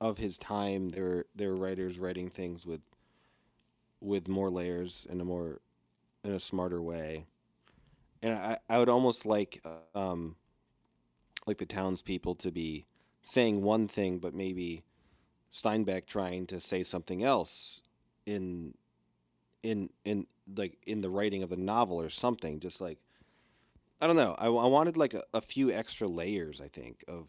of 0.00 0.18
his 0.18 0.38
time 0.38 0.90
there 0.90 1.04
were 1.04 1.26
there 1.34 1.50
were 1.50 1.56
writers 1.56 1.98
writing 1.98 2.30
things 2.30 2.66
with 2.66 2.80
with 4.00 4.28
more 4.28 4.50
layers 4.50 5.06
in 5.10 5.20
a 5.20 5.24
more 5.24 5.60
in 6.22 6.32
a 6.32 6.40
smarter 6.40 6.80
way. 6.80 7.26
And 8.22 8.34
I, 8.34 8.58
I 8.70 8.78
would 8.78 8.88
almost 8.88 9.26
like 9.26 9.62
um 9.94 10.36
like 11.46 11.58
the 11.58 11.66
townspeople 11.66 12.36
to 12.36 12.50
be 12.52 12.86
saying 13.22 13.62
one 13.62 13.88
thing, 13.88 14.18
but 14.18 14.34
maybe 14.34 14.84
Steinbeck 15.54 16.06
trying 16.06 16.46
to 16.48 16.58
say 16.58 16.82
something 16.82 17.22
else 17.22 17.82
in 18.26 18.74
in 19.62 19.88
in 20.04 20.26
like 20.56 20.76
in 20.84 21.00
the 21.00 21.08
writing 21.08 21.44
of 21.44 21.50
the 21.50 21.56
novel 21.56 22.00
or 22.00 22.10
something. 22.10 22.58
Just 22.58 22.80
like 22.80 22.98
I 24.00 24.08
don't 24.08 24.16
know. 24.16 24.34
I, 24.36 24.46
I 24.46 24.66
wanted 24.66 24.96
like 24.96 25.14
a, 25.14 25.22
a 25.32 25.40
few 25.40 25.70
extra 25.70 26.08
layers. 26.08 26.60
I 26.60 26.66
think 26.66 27.04
of 27.06 27.28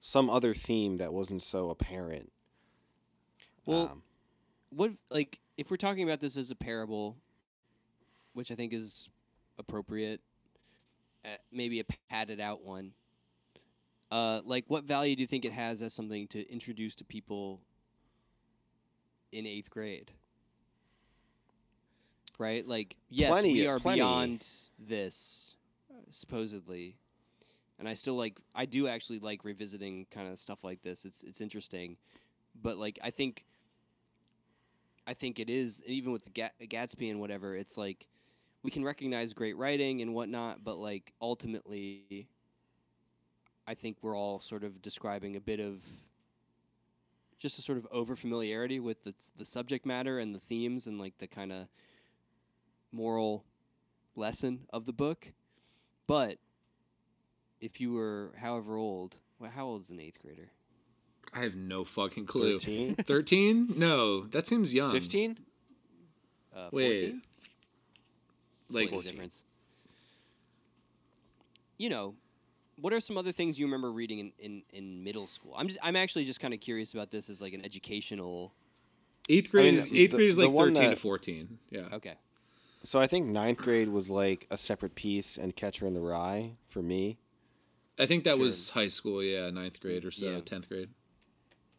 some 0.00 0.28
other 0.28 0.52
theme 0.52 0.96
that 0.96 1.12
wasn't 1.12 1.42
so 1.42 1.70
apparent. 1.70 2.32
Well, 3.66 3.88
Um, 3.92 4.02
what 4.70 4.90
like 5.08 5.38
if 5.56 5.70
we're 5.70 5.76
talking 5.76 6.02
about 6.02 6.20
this 6.20 6.36
as 6.36 6.50
a 6.50 6.56
parable, 6.56 7.16
which 8.32 8.50
I 8.50 8.56
think 8.56 8.72
is 8.72 9.08
appropriate, 9.60 10.20
uh, 11.24 11.36
maybe 11.52 11.78
a 11.78 11.84
padded 12.10 12.40
out 12.40 12.64
one. 12.64 12.94
Uh, 14.14 14.40
like, 14.44 14.64
what 14.68 14.84
value 14.84 15.16
do 15.16 15.22
you 15.22 15.26
think 15.26 15.44
it 15.44 15.50
has 15.52 15.82
as 15.82 15.92
something 15.92 16.28
to 16.28 16.48
introduce 16.48 16.94
to 16.94 17.04
people 17.04 17.60
in 19.32 19.44
eighth 19.44 19.70
grade? 19.70 20.12
Right, 22.38 22.64
like 22.64 22.94
yes, 23.10 23.30
Plenty- 23.30 23.54
we 23.54 23.66
are 23.66 23.80
plenty. 23.80 23.96
beyond 23.98 24.46
this, 24.78 25.56
supposedly, 26.10 26.96
and 27.80 27.88
I 27.88 27.94
still 27.94 28.14
like. 28.14 28.38
I 28.54 28.66
do 28.66 28.86
actually 28.86 29.18
like 29.18 29.44
revisiting 29.44 30.06
kind 30.12 30.28
of 30.32 30.38
stuff 30.38 30.62
like 30.62 30.82
this. 30.82 31.04
It's 31.04 31.24
it's 31.24 31.40
interesting, 31.40 31.96
but 32.62 32.76
like 32.78 33.00
I 33.02 33.10
think 33.10 33.44
I 35.08 35.14
think 35.14 35.40
it 35.40 35.50
is 35.50 35.82
even 35.86 36.12
with 36.12 36.22
the 36.24 36.30
Ga- 36.30 36.50
Gatsby 36.60 37.10
and 37.10 37.18
whatever. 37.18 37.56
It's 37.56 37.76
like 37.76 38.06
we 38.62 38.70
can 38.70 38.84
recognize 38.84 39.32
great 39.32 39.56
writing 39.56 40.02
and 40.02 40.14
whatnot, 40.14 40.62
but 40.62 40.76
like 40.76 41.12
ultimately, 41.20 42.28
I 43.66 43.74
think 43.74 43.98
we're 44.02 44.16
all 44.16 44.40
sort 44.40 44.64
of 44.64 44.82
describing 44.82 45.36
a 45.36 45.40
bit 45.40 45.60
of 45.60 45.82
just 47.38 47.58
a 47.58 47.62
sort 47.62 47.78
of 47.78 47.86
over 47.90 48.16
familiarity 48.16 48.80
with 48.80 49.04
the 49.04 49.14
the 49.36 49.44
subject 49.44 49.84
matter 49.86 50.18
and 50.18 50.34
the 50.34 50.40
themes 50.40 50.86
and 50.86 50.98
like 50.98 51.18
the 51.18 51.26
kind 51.26 51.52
of 51.52 51.68
moral 52.92 53.44
lesson 54.16 54.60
of 54.72 54.86
the 54.86 54.92
book. 54.92 55.32
But 56.06 56.38
if 57.60 57.80
you 57.80 57.92
were 57.92 58.32
however 58.40 58.76
old, 58.76 59.16
well, 59.38 59.50
how 59.50 59.66
old 59.66 59.82
is 59.82 59.90
an 59.90 60.00
eighth 60.00 60.20
grader? 60.22 60.50
I 61.32 61.40
have 61.40 61.56
no 61.56 61.84
fucking 61.84 62.26
clue. 62.26 62.58
13? 62.58 62.94
13? 62.96 63.74
No, 63.76 64.26
that 64.26 64.46
seems 64.46 64.72
young. 64.72 64.92
15? 64.92 65.38
Uh, 66.54 66.68
Wait. 66.70 67.14
Like, 68.70 68.88
Split 68.88 69.04
difference. 69.04 69.44
You 71.76 71.88
know, 71.88 72.14
what 72.76 72.92
are 72.92 73.00
some 73.00 73.16
other 73.16 73.32
things 73.32 73.58
you 73.58 73.66
remember 73.66 73.92
reading 73.92 74.18
in, 74.18 74.32
in, 74.38 74.62
in 74.72 75.04
middle 75.04 75.26
school? 75.26 75.54
I'm 75.56 75.68
just 75.68 75.78
I'm 75.82 75.96
actually 75.96 76.24
just 76.24 76.40
kind 76.40 76.52
of 76.54 76.60
curious 76.60 76.94
about 76.94 77.10
this 77.10 77.28
as 77.30 77.40
like 77.40 77.52
an 77.52 77.64
educational. 77.64 78.52
eighth 79.28 79.50
grade 79.50 79.66
mean, 79.66 79.74
is 79.74 79.92
eighth 79.92 80.10
the- 80.12 80.16
grade 80.18 80.28
is 80.28 80.38
like 80.38 80.50
one 80.50 80.74
13 80.74 80.90
to 80.90 80.96
14. 80.96 81.58
Yeah. 81.70 81.80
Okay. 81.92 82.14
So 82.84 83.00
I 83.00 83.06
think 83.06 83.26
ninth 83.26 83.58
grade 83.58 83.88
was 83.88 84.10
like 84.10 84.46
a 84.50 84.58
separate 84.58 84.94
piece 84.94 85.38
and 85.38 85.56
Catcher 85.56 85.86
in 85.86 85.94
the 85.94 86.00
Rye 86.00 86.52
for 86.68 86.82
me. 86.82 87.16
I 87.98 88.06
think 88.06 88.24
that 88.24 88.36
Sure. 88.36 88.44
was 88.44 88.70
high 88.70 88.88
school, 88.88 89.22
yeah, 89.22 89.48
ninth 89.50 89.80
grade 89.80 90.04
or 90.04 90.10
so, 90.10 90.26
Yeah. 90.32 90.40
10th 90.40 90.68
grade. 90.68 90.90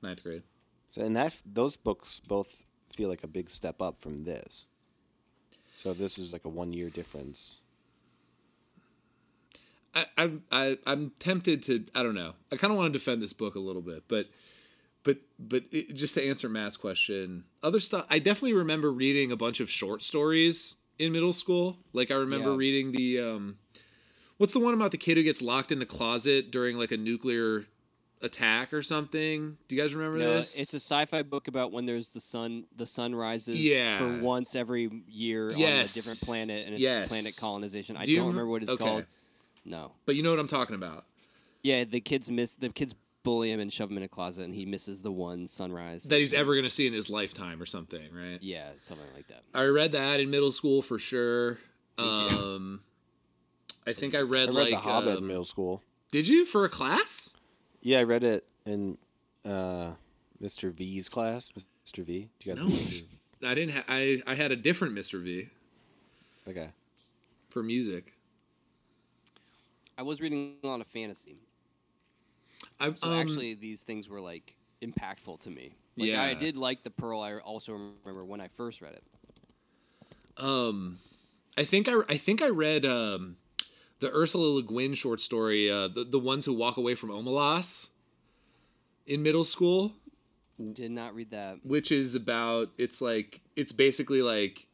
Ninth 0.02 0.24
grade. 0.24 0.44
So 0.90 1.02
and 1.04 1.16
that 1.16 1.36
those 1.46 1.78
books 1.78 2.22
both 2.22 2.66
feel 2.92 3.10
like 3.10 3.24
a 3.24 3.28
big 3.28 3.50
step 3.50 3.82
up 3.82 4.00
from 4.00 4.24
this. 4.24 4.66
So 5.78 5.94
this 5.94 6.18
is 6.18 6.32
like 6.34 6.46
a 6.46 6.50
one 6.50 6.74
year 6.74 6.90
difference. 6.90 7.62
I, 9.96 10.06
I, 10.18 10.32
I, 10.52 10.78
I'm 10.86 11.12
tempted 11.20 11.64
to, 11.64 11.86
I 11.96 12.04
don't 12.04 12.16
know. 12.16 12.34
I 12.52 12.58
kind 12.58 12.72
of 12.72 12.78
want 12.78 12.92
to 12.92 13.00
defend 13.00 13.22
this 13.22 13.34
book 13.34 13.56
a 13.56 13.60
little 13.60 13.82
bit, 13.82 14.04
but, 14.08 14.28
but, 15.04 15.18
but 15.40 15.64
it, 15.72 15.94
just 15.96 16.16
to 16.16 16.24
answer 16.28 16.50
Matt's 16.50 16.78
question, 16.78 17.46
other 17.64 17.80
stuff, 17.80 18.06
I 18.10 18.20
definitely 18.20 18.54
remember 18.54 18.92
reading 18.92 19.32
a 19.32 19.38
bunch 19.38 19.60
of 19.60 19.70
short 19.70 20.02
stories 20.02 20.76
in 21.00 21.12
middle 21.14 21.34
school. 21.34 21.78
Like 21.94 22.12
I 22.12 22.16
remember 22.16 22.50
Yeah. 22.52 22.58
reading 22.58 22.92
the, 22.92 23.20
um, 23.22 23.58
what's 24.38 24.54
the 24.54 24.60
one 24.60 24.74
about 24.74 24.92
the 24.92 24.98
kid 24.98 25.16
who 25.18 25.24
gets 25.24 25.42
locked 25.42 25.72
in 25.72 25.80
the 25.80 25.86
closet 25.86 26.52
during 26.52 26.78
like 26.78 26.92
a 26.92 26.98
nuclear 26.98 27.66
attack 28.22 28.74
or 28.74 28.82
something? 28.82 29.58
Do 29.68 29.76
you 29.76 29.82
guys 29.82 29.94
remember 29.94 30.18
No, 30.20 30.34
this? 30.34 30.58
it's 30.60 30.74
a 30.74 30.78
sci-fi 30.80 31.22
book 31.24 31.48
about 31.48 31.72
when 31.72 31.86
there's 31.86 32.10
the 32.10 32.22
sun 32.22 32.66
the 32.76 32.88
sun 32.88 33.14
rises 33.16 33.60
Yeah. 33.60 33.98
for 34.00 34.22
once 34.22 34.56
every 34.56 34.90
year 35.08 35.52
on 35.52 35.62
a 35.62 35.84
different 35.88 36.20
planet 36.22 36.66
and 36.66 36.74
it's 36.76 36.82
Yes. 36.82 37.08
planet 37.08 37.36
colonization. 37.40 37.96
I 37.96 38.04
do 38.06 38.16
don't 38.18 38.28
remember 38.28 38.48
what 38.50 38.64
it's 38.64 38.72
okay. 38.72 38.84
called. 38.84 39.06
No. 39.66 39.92
but 40.06 40.16
you 40.16 40.24
know 40.24 40.30
what 40.30 40.40
I'm 40.40 40.48
talking 40.48 40.76
about. 40.76 41.06
Yeah, 41.64 41.84
the 41.84 42.00
kids 42.00 42.30
miss 42.30 42.54
the 42.54 42.70
kids 42.70 42.96
bully 43.24 43.52
him 43.52 43.60
and 43.60 43.74
shove 43.74 43.90
him 43.90 43.98
in 43.98 44.04
a 44.04 44.08
closet 44.08 44.44
and 44.46 44.54
he 44.54 44.66
misses 44.68 45.02
the 45.02 45.12
one 45.12 45.48
sunrise 45.48 46.04
That 46.04 46.20
he's 46.20 46.34
ever 46.34 46.52
going 46.54 46.64
to 46.66 46.70
see 46.70 46.86
in 46.86 46.94
his 46.94 47.10
lifetime 47.10 47.60
or 47.60 47.66
something, 47.66 48.08
right? 48.14 48.38
Yeah, 48.42 48.70
something 48.78 49.08
like 49.16 49.28
that. 49.30 49.42
I 49.54 49.64
read 49.64 49.92
that 49.94 50.20
in 50.20 50.30
middle 50.30 50.52
school 50.52 50.82
for 50.84 51.00
sure. 51.00 51.60
Me 51.98 52.04
too. 52.30 52.38
Um, 52.38 52.82
I 53.88 53.94
think 53.94 54.14
I 54.14 54.20
read, 54.20 54.44
I 54.50 54.52
read 54.52 54.54
like. 54.54 54.70
The 54.72 54.78
Hobbit 54.78 55.12
in 55.14 55.18
um, 55.24 55.28
middle 55.28 55.46
school. 55.46 55.82
did 56.12 56.28
you 56.28 56.46
for 56.46 56.66
a 56.66 56.70
class? 56.70 57.36
Yeah, 57.82 58.00
I 58.00 58.04
read 58.04 58.24
it 58.24 58.46
in 58.66 58.98
uh, 59.44 59.94
Mr. 60.42 60.72
V's 60.72 61.10
class. 61.10 61.52
Mr. 61.86 62.04
V. 62.04 62.30
Do 62.40 62.50
you 62.50 62.54
guys 62.56 62.64
know 62.64 62.70
No. 62.70 62.76
Mr. 62.76 63.02
V? 63.02 63.08
I 63.48 63.54
didn't. 63.56 63.76
Ha- 63.76 63.84
I 63.88 64.22
I 64.28 64.36
had 64.36 64.52
a 64.52 64.56
different 64.56 64.94
Mr. 64.96 65.22
V 65.22 65.50
Okay. 66.48 66.70
for 67.50 67.62
music. 67.64 68.14
I 69.98 70.04
was 70.04 70.22
reading 70.22 70.56
a 70.64 70.68
lot 70.68 70.82
of 70.82 70.88
fantasy. 70.88 71.38
I 72.80 72.94
So 72.94 73.10
um, 73.10 73.14
actually, 73.14 73.54
these 73.54 73.84
things 73.84 74.10
were 74.10 74.22
like 74.22 74.56
impactful 74.82 75.42
to 75.42 75.50
me. 75.50 75.76
Like, 75.98 76.14
I 76.14 76.34
did 76.34 76.58
like 76.58 76.84
the 76.84 76.90
Pearl. 76.90 77.22
I 77.22 77.36
also 77.38 77.72
remember 77.74 78.26
when 78.26 78.42
I 78.42 78.50
first 78.50 78.82
read 78.82 78.94
it. 78.94 79.04
um, 80.44 81.00
I 81.58 81.64
think 81.64 81.88
I 81.88 82.02
I 82.10 82.18
think 82.18 82.42
I 82.42 82.50
read 82.50 82.86
um, 82.86 83.38
the 84.00 84.12
Ursula 84.12 84.56
Le 84.56 84.64
Guin 84.64 84.94
short 84.94 85.22
story, 85.22 85.72
uh, 85.72 85.88
the 85.88 86.04
the 86.04 86.20
ones 86.20 86.46
who 86.46 86.54
walk 86.54 86.78
away 86.78 86.96
from 86.96 87.10
Omelas, 87.10 87.90
in 89.06 89.24
middle 89.24 89.44
school. 89.46 89.94
Did 90.74 90.92
not 90.92 91.14
read 91.14 91.32
that. 91.32 91.58
which 91.64 91.92
is 91.92 92.16
about 92.16 92.70
it's 92.78 93.02
like 93.02 93.42
it's 93.58 93.74
basically 93.74 94.22
like 94.22 94.68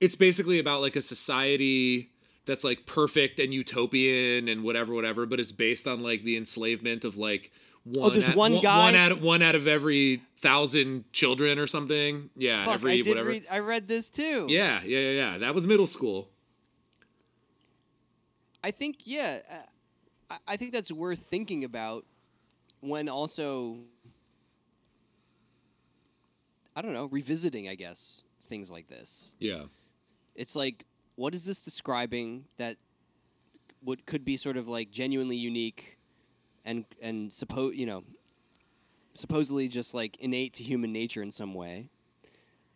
it's 0.00 0.16
basically 0.16 0.58
about 0.58 0.80
like 0.80 0.96
a 0.96 1.02
society 1.02 2.12
that's 2.46 2.64
like 2.64 2.86
perfect 2.86 3.38
and 3.38 3.52
utopian 3.52 4.48
and 4.48 4.62
whatever 4.64 4.94
whatever 4.94 5.26
but 5.26 5.38
it's 5.40 5.52
based 5.52 5.86
on 5.86 6.02
like 6.02 6.22
the 6.22 6.36
enslavement 6.36 7.04
of 7.04 7.16
like 7.16 7.50
one 7.84 8.06
Oh, 8.06 8.10
there's 8.10 8.28
out, 8.30 8.36
one 8.36 8.52
one, 8.54 8.62
guy? 8.62 8.78
one 8.84 8.94
out 8.96 9.12
of 9.12 9.22
one 9.22 9.42
out 9.42 9.54
of 9.54 9.66
every 9.66 10.22
thousand 10.38 11.10
children 11.12 11.58
or 11.58 11.66
something 11.66 12.30
yeah 12.36 12.64
Fuck, 12.64 12.74
every 12.74 12.92
I 12.92 12.96
did 13.02 13.08
whatever 13.08 13.28
read. 13.30 13.44
I 13.50 13.58
read 13.58 13.86
this 13.86 14.10
too. 14.10 14.46
yeah 14.48 14.80
yeah 14.84 14.98
yeah 14.98 15.10
yeah 15.32 15.38
that 15.38 15.54
was 15.54 15.66
middle 15.66 15.86
school 15.86 16.30
I 18.64 18.72
think 18.72 19.00
yeah, 19.04 19.38
uh, 19.48 19.54
I, 20.30 20.38
I 20.54 20.56
think 20.56 20.72
that's 20.72 20.90
worth 20.90 21.20
thinking 21.20 21.62
about 21.62 22.04
when 22.80 23.08
also 23.08 23.78
I 26.74 26.82
don't 26.82 26.92
know 26.92 27.06
revisiting 27.06 27.68
I 27.68 27.74
guess 27.74 28.22
things 28.48 28.70
like 28.70 28.88
this. 28.88 29.34
yeah 29.38 29.62
It's 30.34 30.56
like 30.56 30.84
what 31.16 31.34
is 31.34 31.44
this 31.44 31.60
describing 31.60 32.44
that 32.58 32.76
what 33.82 34.06
could 34.06 34.24
be 34.24 34.36
sort 34.36 34.56
of 34.56 34.68
like 34.68 34.90
genuinely 34.90 35.36
unique 35.36 35.98
and 36.64 36.84
and 37.00 37.32
suppose 37.32 37.74
you 37.74 37.86
know 37.86 38.04
supposedly 39.14 39.68
just 39.68 39.94
like 39.94 40.16
innate 40.20 40.54
to 40.54 40.62
human 40.62 40.92
nature 40.92 41.22
in 41.22 41.30
some 41.30 41.54
way 41.54 41.88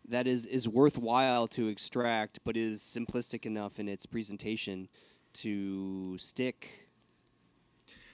that 0.07 0.27
is 0.27 0.45
is 0.45 0.67
worthwhile 0.67 1.47
to 1.47 1.67
extract 1.67 2.39
but 2.43 2.57
is 2.57 2.81
simplistic 2.81 3.45
enough 3.45 3.79
in 3.79 3.87
its 3.87 4.05
presentation 4.05 4.89
to 5.33 6.17
stick 6.17 6.87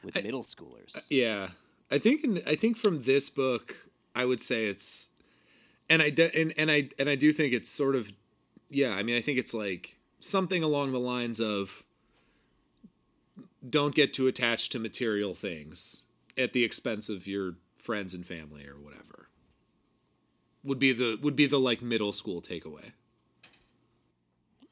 with 0.03 0.17
I- 0.17 0.21
middle 0.21 0.43
schoolers 0.43 0.95
uh, 0.95 1.01
Yeah, 1.09 1.49
I 1.89 1.97
think 1.97 2.23
in, 2.23 2.41
I 2.45 2.55
think 2.55 2.77
from 2.77 3.03
this 3.03 3.29
book, 3.29 3.89
I 4.13 4.25
would 4.25 4.41
say 4.41 4.65
it's, 4.65 5.09
and 5.89 6.01
I 6.01 6.09
de- 6.09 6.35
and 6.39 6.53
and 6.57 6.69
I 6.69 6.89
and 6.99 7.09
I 7.09 7.15
do 7.15 7.31
think 7.31 7.53
it's 7.53 7.69
sort 7.69 7.95
of, 7.95 8.11
yeah. 8.69 8.93
I 8.93 9.03
mean, 9.03 9.15
I 9.15 9.21
think 9.21 9.37
it's 9.39 9.53
like 9.53 9.96
something 10.19 10.63
along 10.63 10.91
the 10.91 10.99
lines 10.99 11.39
of, 11.39 11.83
don't 13.67 13.95
get 13.95 14.13
too 14.13 14.27
attached 14.27 14.71
to 14.71 14.79
material 14.79 15.33
things 15.33 16.03
at 16.37 16.53
the 16.53 16.63
expense 16.63 17.09
of 17.09 17.27
your 17.27 17.55
friends 17.77 18.13
and 18.13 18.25
family 18.25 18.65
or 18.67 18.79
whatever. 18.79 19.29
Would 20.63 20.79
be 20.79 20.91
the 20.91 21.17
would 21.21 21.35
be 21.35 21.45
the 21.45 21.59
like 21.59 21.81
middle 21.81 22.11
school 22.11 22.41
takeaway. 22.41 22.91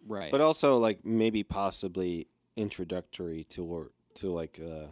right 0.08 0.32
But 0.32 0.42
also 0.42 0.78
like 0.78 1.06
maybe 1.06 1.44
possibly 1.44 2.28
introductory 2.56 3.44
to 3.50 3.64
or 3.64 3.92
to 4.16 4.30
like 4.30 4.60
uh, 4.60 4.88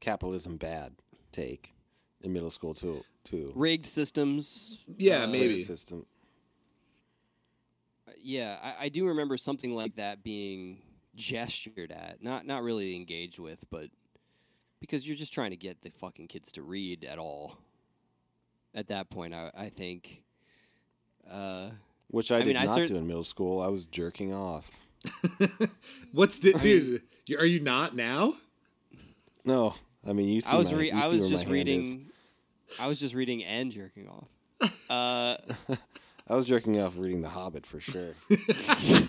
capitalism 0.00 0.56
bad 0.56 0.94
take 1.32 1.74
in 2.22 2.32
middle 2.32 2.50
school 2.50 2.74
too. 2.74 3.04
too 3.24 3.52
rigged 3.54 3.86
systems 3.86 4.84
Yeah, 4.96 5.24
uh, 5.24 5.26
maybe. 5.26 5.60
system. 5.60 6.06
Yeah 8.24 8.56
I, 8.62 8.86
I 8.86 8.88
do 8.88 9.06
remember 9.06 9.36
something 9.36 9.72
like 9.76 9.94
that 9.96 10.24
being 10.24 10.78
gestured 11.14 11.92
at 11.92 12.22
not 12.22 12.44
not 12.46 12.62
really 12.64 12.96
engaged 12.96 13.38
with 13.38 13.64
but 13.70 13.90
because 14.80 15.06
you're 15.06 15.16
just 15.16 15.32
trying 15.32 15.50
to 15.50 15.56
get 15.56 15.80
the 15.82 15.90
fucking 15.90 16.26
kids 16.26 16.52
to 16.52 16.62
read 16.62 17.04
at 17.04 17.18
all. 17.18 17.56
At 18.74 18.88
that 18.88 19.08
point, 19.08 19.32
I 19.32 19.50
I 19.56 19.68
think. 19.70 20.22
Uh, 21.30 21.70
Which 22.08 22.30
I, 22.30 22.36
I 22.36 22.38
did 22.40 22.48
mean, 22.48 22.56
I 22.58 22.64
not 22.66 22.78
cert- 22.80 22.88
do 22.88 22.96
in 22.96 23.06
middle 23.06 23.24
school. 23.24 23.62
I 23.62 23.68
was 23.68 23.86
jerking 23.86 24.34
off. 24.34 24.72
What's 26.12 26.38
the 26.40 26.52
dude? 26.54 27.02
you- 27.26 27.38
Are 27.38 27.46
you 27.46 27.60
not 27.60 27.96
now? 27.96 28.34
No, 29.44 29.74
I 30.06 30.12
mean 30.12 30.28
you 30.28 30.40
see 30.42 30.52
I 30.54 30.58
was 30.58 30.70
my, 30.70 30.78
re- 30.78 30.90
you 30.90 30.98
I 30.98 31.08
see 31.08 31.16
was 31.20 31.30
just 31.30 31.46
my 31.46 31.50
is. 31.52 31.54
reading. 31.54 32.06
I 32.78 32.86
was 32.88 33.00
just 33.00 33.14
reading 33.14 33.42
and 33.44 33.70
jerking 33.72 34.08
off. 34.08 34.28
Uh, 34.90 35.36
I 36.28 36.34
was 36.34 36.46
jerking 36.46 36.80
off 36.80 36.96
reading 36.98 37.20
The 37.22 37.28
Hobbit 37.30 37.66
for 37.66 37.80
sure. 37.80 38.14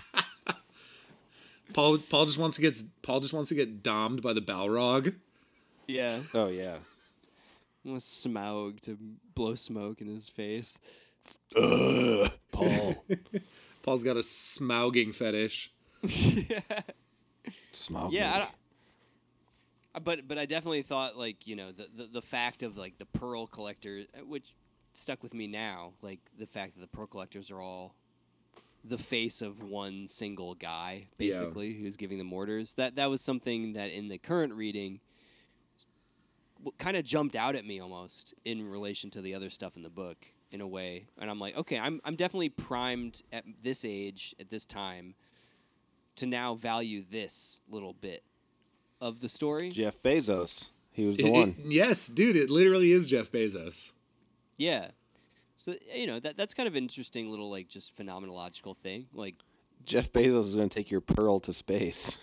Paul 1.74 1.98
Paul 1.98 2.26
just 2.26 2.38
wants 2.38 2.56
to 2.56 2.62
get 2.62 2.76
Paul 3.02 3.20
just 3.20 3.34
wants 3.34 3.48
to 3.48 3.54
get 3.54 3.82
domed 3.82 4.22
by 4.22 4.32
the 4.32 4.40
Balrog. 4.40 5.14
yeah, 5.86 6.20
oh 6.34 6.48
yeah. 6.48 6.76
I 7.84 7.88
want 7.88 8.02
Smaug 8.02 8.80
to 8.80 8.98
blow 9.34 9.54
smoke 9.54 10.00
in 10.00 10.08
his 10.08 10.28
face. 10.28 10.78
Paul. 11.54 13.04
Paul's 13.82 14.02
got 14.02 14.16
a 14.16 14.20
smouging 14.20 15.14
fetish. 15.14 15.70
Smoke. 17.70 18.10
Yeah, 18.10 18.32
I 18.34 18.38
don't, 18.38 18.50
uh, 19.94 20.00
but 20.00 20.26
but 20.26 20.38
I 20.38 20.46
definitely 20.46 20.82
thought 20.82 21.16
like 21.16 21.46
you 21.46 21.54
know 21.54 21.70
the, 21.72 21.86
the 21.94 22.06
the 22.06 22.22
fact 22.22 22.62
of 22.62 22.76
like 22.76 22.98
the 22.98 23.04
pearl 23.06 23.46
collectors, 23.46 24.06
uh, 24.14 24.24
which 24.24 24.54
stuck 24.96 25.22
with 25.22 25.34
me 25.34 25.46
now, 25.46 25.92
like 26.02 26.20
the 26.38 26.46
fact 26.46 26.74
that 26.74 26.80
the 26.80 26.86
pearl 26.88 27.06
collectors 27.06 27.50
are 27.50 27.60
all 27.60 27.94
the 28.84 28.98
face 28.98 29.42
of 29.42 29.62
one 29.62 30.06
single 30.08 30.54
guy, 30.54 31.08
Yeah. 31.18 31.30
basically, 31.32 31.74
who's 31.74 31.96
giving 31.96 32.18
them 32.18 32.32
orders. 32.32 32.74
That 32.74 32.96
that 32.96 33.10
was 33.10 33.20
something 33.20 33.72
that 33.74 33.90
in 33.90 34.08
the 34.08 34.18
current 34.18 34.54
reading 34.54 35.00
kind 36.78 36.96
of 36.96 37.04
jumped 37.04 37.36
out 37.36 37.54
at 37.54 37.64
me 37.64 37.80
almost 37.80 38.34
in 38.44 38.68
relation 38.68 39.10
to 39.10 39.20
the 39.20 39.34
other 39.34 39.50
stuff 39.50 39.76
in 39.76 39.82
the 39.82 39.90
book 39.90 40.26
in 40.52 40.60
a 40.60 40.66
way 40.66 41.06
and 41.18 41.30
i'm 41.30 41.38
like 41.38 41.56
okay 41.56 41.78
i'm, 41.78 42.00
I'm 42.04 42.16
definitely 42.16 42.48
primed 42.48 43.22
at 43.32 43.44
this 43.62 43.84
age 43.84 44.34
at 44.40 44.48
this 44.48 44.64
time 44.64 45.14
to 46.16 46.26
now 46.26 46.54
value 46.54 47.04
this 47.08 47.60
little 47.68 47.92
bit 47.92 48.22
of 49.00 49.20
the 49.20 49.28
story 49.28 49.68
Jeff 49.70 50.02
Bezos. 50.02 50.70
He 50.92 51.04
was 51.04 51.18
the 51.18 51.24
It- 51.24 51.28
it- 51.28 51.32
one. 51.32 51.56
yes, 51.62 52.08
dude, 52.08 52.36
it 52.36 52.48
literally 52.48 52.90
is 52.90 53.06
Jeff 53.06 53.30
Bezos. 53.30 53.92
Yeah 54.56 54.88
so 55.56 55.74
you 55.94 56.06
know 56.06 56.18
that 56.20 56.36
that's 56.36 56.54
kind 56.54 56.66
of 56.66 56.74
an 56.74 56.82
interesting 56.84 57.30
little 57.30 57.50
like 57.50 57.68
just 57.68 57.96
phenomenological 57.96 58.76
thing 58.76 59.06
like 59.12 59.34
Jeff 59.84 60.10
Bezos 60.12 60.40
is 60.48 60.56
going 60.56 60.68
to 60.68 60.74
take 60.74 60.90
your 60.90 61.00
pearl 61.00 61.38
to 61.40 61.52
space. 61.52 62.18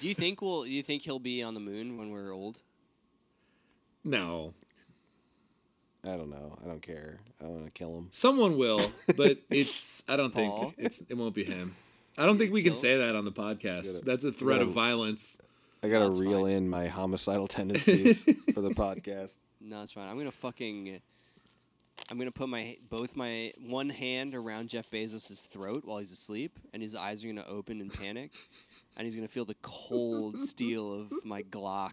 do 0.00 0.08
you 0.08 0.14
think 0.14 0.40
we'll 0.42 0.64
do 0.64 0.70
you 0.70 0.82
think 0.82 1.02
he'll 1.02 1.18
be 1.18 1.42
on 1.42 1.54
the 1.54 1.60
moon 1.60 1.96
when 1.98 2.10
we're 2.10 2.32
old 2.32 2.58
No, 4.04 4.54
I 6.04 6.16
don't 6.16 6.30
know. 6.30 6.56
I 6.64 6.66
don't 6.68 6.80
care. 6.80 7.18
I 7.42 7.46
want 7.48 7.66
to 7.66 7.70
kill 7.72 7.96
him. 7.98 8.06
someone 8.10 8.56
will, 8.56 8.80
but 9.16 9.38
it's 9.50 10.02
I 10.08 10.16
don't 10.16 10.32
Paul? 10.32 10.70
think 10.70 10.74
it's 10.78 11.00
it 11.08 11.14
won't 11.16 11.34
be 11.34 11.44
him. 11.44 11.74
I 12.16 12.26
don't 12.26 12.38
think 12.38 12.52
we 12.52 12.62
can 12.62 12.72
Kill? 12.72 12.80
say 12.80 12.96
that 12.98 13.14
on 13.14 13.24
the 13.24 13.32
podcast. 13.32 13.92
Gotta- 13.94 14.04
That's 14.04 14.24
a 14.24 14.32
threat 14.32 14.60
of 14.60 14.68
gotta- 14.68 14.74
violence. 14.74 15.40
I 15.82 15.88
got 15.88 16.00
to 16.00 16.08
That's 16.08 16.20
reel 16.20 16.42
fine. 16.44 16.52
in 16.52 16.68
my 16.68 16.86
homicidal 16.88 17.46
tendencies 17.58 18.24
for 18.54 18.60
the 18.60 18.70
podcast. 18.70 19.38
no 19.60 19.80
it's 19.82 19.92
fine 19.92 20.08
i'm 20.08 20.16
gonna 20.18 20.30
fucking 20.30 21.00
i'm 22.10 22.18
gonna 22.18 22.30
put 22.30 22.48
my 22.48 22.76
both 22.88 23.16
my 23.16 23.52
one 23.66 23.88
hand 23.90 24.34
around 24.34 24.68
jeff 24.68 24.90
bezos' 24.90 25.46
throat 25.48 25.82
while 25.84 25.98
he's 25.98 26.12
asleep 26.12 26.58
and 26.72 26.82
his 26.82 26.94
eyes 26.94 27.24
are 27.24 27.28
gonna 27.28 27.44
open 27.48 27.80
in 27.80 27.90
panic 27.90 28.30
and 28.96 29.04
he's 29.06 29.14
gonna 29.14 29.28
feel 29.28 29.44
the 29.44 29.56
cold 29.62 30.40
steel 30.52 30.92
of 31.02 31.12
my 31.24 31.42
glock 31.42 31.92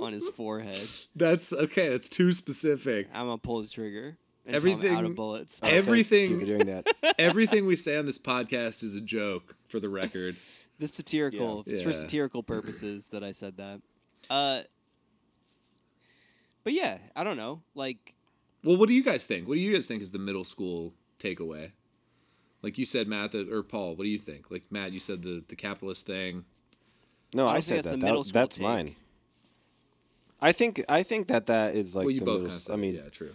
on 0.00 0.12
his 0.12 0.28
forehead 0.28 0.86
That's 1.14 1.52
okay. 1.52 1.90
That's 1.90 2.08
too 2.08 2.32
specific. 2.32 3.08
I'm 3.12 3.26
gonna 3.26 3.36
pull 3.38 3.60
the 3.62 3.68
trigger. 3.68 4.16
Until 4.46 4.72
I'm 4.72 4.78
out 4.78 4.84
Everything- 4.84 5.04
of 5.04 5.14
bullets. 5.14 5.60
Oh, 5.62 5.66
thank 5.66 5.74
you 5.74 5.78
Everything- 5.78 6.40
for 6.40 6.46
doing 6.46 6.66
that. 6.66 6.86
Everything 7.18 7.66
we 7.66 7.76
say 7.76 7.98
on 7.98 8.06
this 8.06 8.18
podcast 8.18 8.82
is 8.82 8.96
a 8.96 9.02
joke, 9.02 9.54
for 9.68 9.78
the 9.78 9.90
record. 9.90 10.36
The 10.80 10.88
satirical. 10.88 11.62
Yeah. 11.66 11.74
It's 11.74 11.82
for 11.82 11.92
satirical 11.92 12.42
purposes 12.42 13.08
that 13.08 13.22
I 13.22 13.32
said 13.32 13.58
that. 13.58 13.80
Uh. 14.28 14.62
But 16.64 16.72
yeah, 16.72 16.98
I 17.14 17.22
don't 17.22 17.36
know. 17.36 17.62
Like, 17.74 18.14
Well, 18.64 18.76
what 18.76 18.88
do 18.88 18.94
you 18.94 19.04
guys 19.04 19.26
think? 19.26 19.46
What 19.48 19.54
do 19.54 19.60
you 19.60 19.72
guys 19.72 19.86
think 19.86 20.02
is 20.02 20.12
the 20.12 20.18
middle 20.18 20.44
school 20.44 20.92
takeaway? 21.18 21.72
Like 22.62 22.76
you 22.76 22.84
said, 22.84 23.08
Matt, 23.08 23.34
or 23.34 23.62
Paul, 23.62 23.94
what 23.94 24.04
do 24.04 24.10
you 24.10 24.18
think? 24.18 24.50
Like 24.50 24.64
Matt, 24.70 24.92
you 24.92 25.00
said 25.00 25.22
the 25.22 25.42
the 25.46 25.56
capitalist 25.56 26.06
thing. 26.06 26.44
No, 27.34 27.46
I 27.46 27.56
I, 27.56 27.60
said 27.60 27.78
that's 27.78 27.90
that. 27.90 28.00
the 28.00 28.06
that 28.06 28.32
that's 28.32 28.56
take. 28.56 28.62
mine. 28.64 28.96
I 30.42 30.52
think 30.52 30.82
I 30.88 31.02
think 31.02 31.28
that 31.28 31.46
that 31.46 31.74
is 31.74 31.94
like 31.94 32.06
well, 32.06 32.12
you 32.12 32.20
the 32.20 32.26
both 32.26 32.42
middle 32.42 32.58
kind 32.58 32.68
of. 32.68 32.74
I 32.74 32.76
mean, 32.76 32.94
yeah, 32.96 33.08
true. 33.10 33.34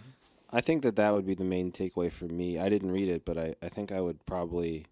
I 0.52 0.60
think 0.60 0.82
that 0.82 0.96
that 0.96 1.12
would 1.12 1.26
be 1.26 1.34
the 1.34 1.44
main 1.44 1.72
takeaway 1.72 2.10
for 2.10 2.26
me. 2.26 2.58
I 2.58 2.68
didn't 2.68 2.92
read 2.92 3.08
it, 3.08 3.24
but 3.24 3.36
I, 3.36 3.54
I 3.62 3.68
think 3.68 3.90
I 3.90 4.00
would 4.00 4.24
probably 4.26 4.86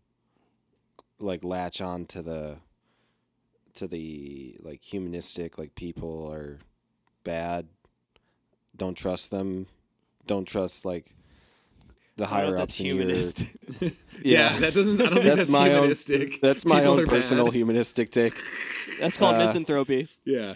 like 1.24 1.42
latch 1.44 1.80
on 1.80 2.06
to 2.06 2.22
the 2.22 2.58
to 3.74 3.88
the 3.88 4.56
like 4.62 4.82
humanistic 4.82 5.58
like 5.58 5.74
people 5.74 6.30
are 6.32 6.58
bad. 7.24 7.66
Don't 8.76 8.96
trust 8.96 9.30
them. 9.30 9.66
Don't 10.26 10.46
trust 10.46 10.84
like 10.84 11.14
the 12.16 12.26
I 12.26 12.42
don't 12.42 12.50
know 12.52 12.56
higher 12.56 12.58
ups 12.62 12.78
that's 12.78 12.80
in 12.80 12.86
your 12.86 12.96
humanist. 12.96 13.44
Yeah, 14.22 14.56
that 14.60 14.72
doesn't. 14.72 15.00
I 15.00 15.04
don't 15.06 15.14
think 15.14 15.24
That's 15.24 15.36
that's, 15.40 15.50
my 15.50 15.70
own- 15.70 15.74
humanistic. 15.80 16.40
That's 16.42 16.64
my 16.64 16.80
People 16.80 16.92
own 16.94 17.00
are 17.00 17.06
personal 17.06 17.46
bad. 17.46 17.54
humanistic 17.54 18.10
take. 18.10 18.34
That's 19.00 19.16
called 19.16 19.34
Uh, 19.34 19.40
misanthropy. 19.40 20.08
Yeah, 20.24 20.54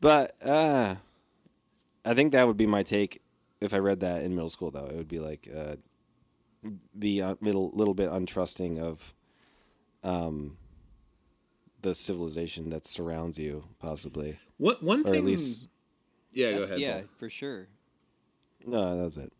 but 0.00 0.34
uh, 0.44 0.96
I 2.04 2.14
think 2.14 2.32
that 2.32 2.46
would 2.46 2.56
be 2.56 2.66
my 2.66 2.82
take 2.82 3.22
if 3.60 3.72
I 3.72 3.78
read 3.78 4.00
that 4.00 4.22
in 4.22 4.34
middle 4.34 4.50
school. 4.50 4.70
Though 4.70 4.84
it 4.86 4.96
would 4.96 5.08
be 5.08 5.20
like 5.20 5.48
uh, 5.54 5.76
be 6.98 7.20
a 7.20 7.36
little 7.40 7.70
little 7.74 7.94
bit 7.94 8.10
untrusting 8.10 8.78
of 8.78 9.14
um, 10.04 10.56
the 11.82 11.94
civilization 11.94 12.70
that 12.70 12.86
surrounds 12.86 13.38
you, 13.38 13.64
possibly. 13.78 14.38
one 14.58 14.76
one 14.80 15.00
Or 15.04 15.08
at 15.08 15.12
thing. 15.14 15.24
least- 15.26 15.68
yeah, 16.32 16.52
go 16.52 16.62
ahead. 16.64 16.78
yeah, 16.80 16.98
Paul. 17.00 17.08
for 17.16 17.30
sure. 17.30 17.68
No, 18.66 19.00
that's 19.00 19.16
it. 19.16 19.32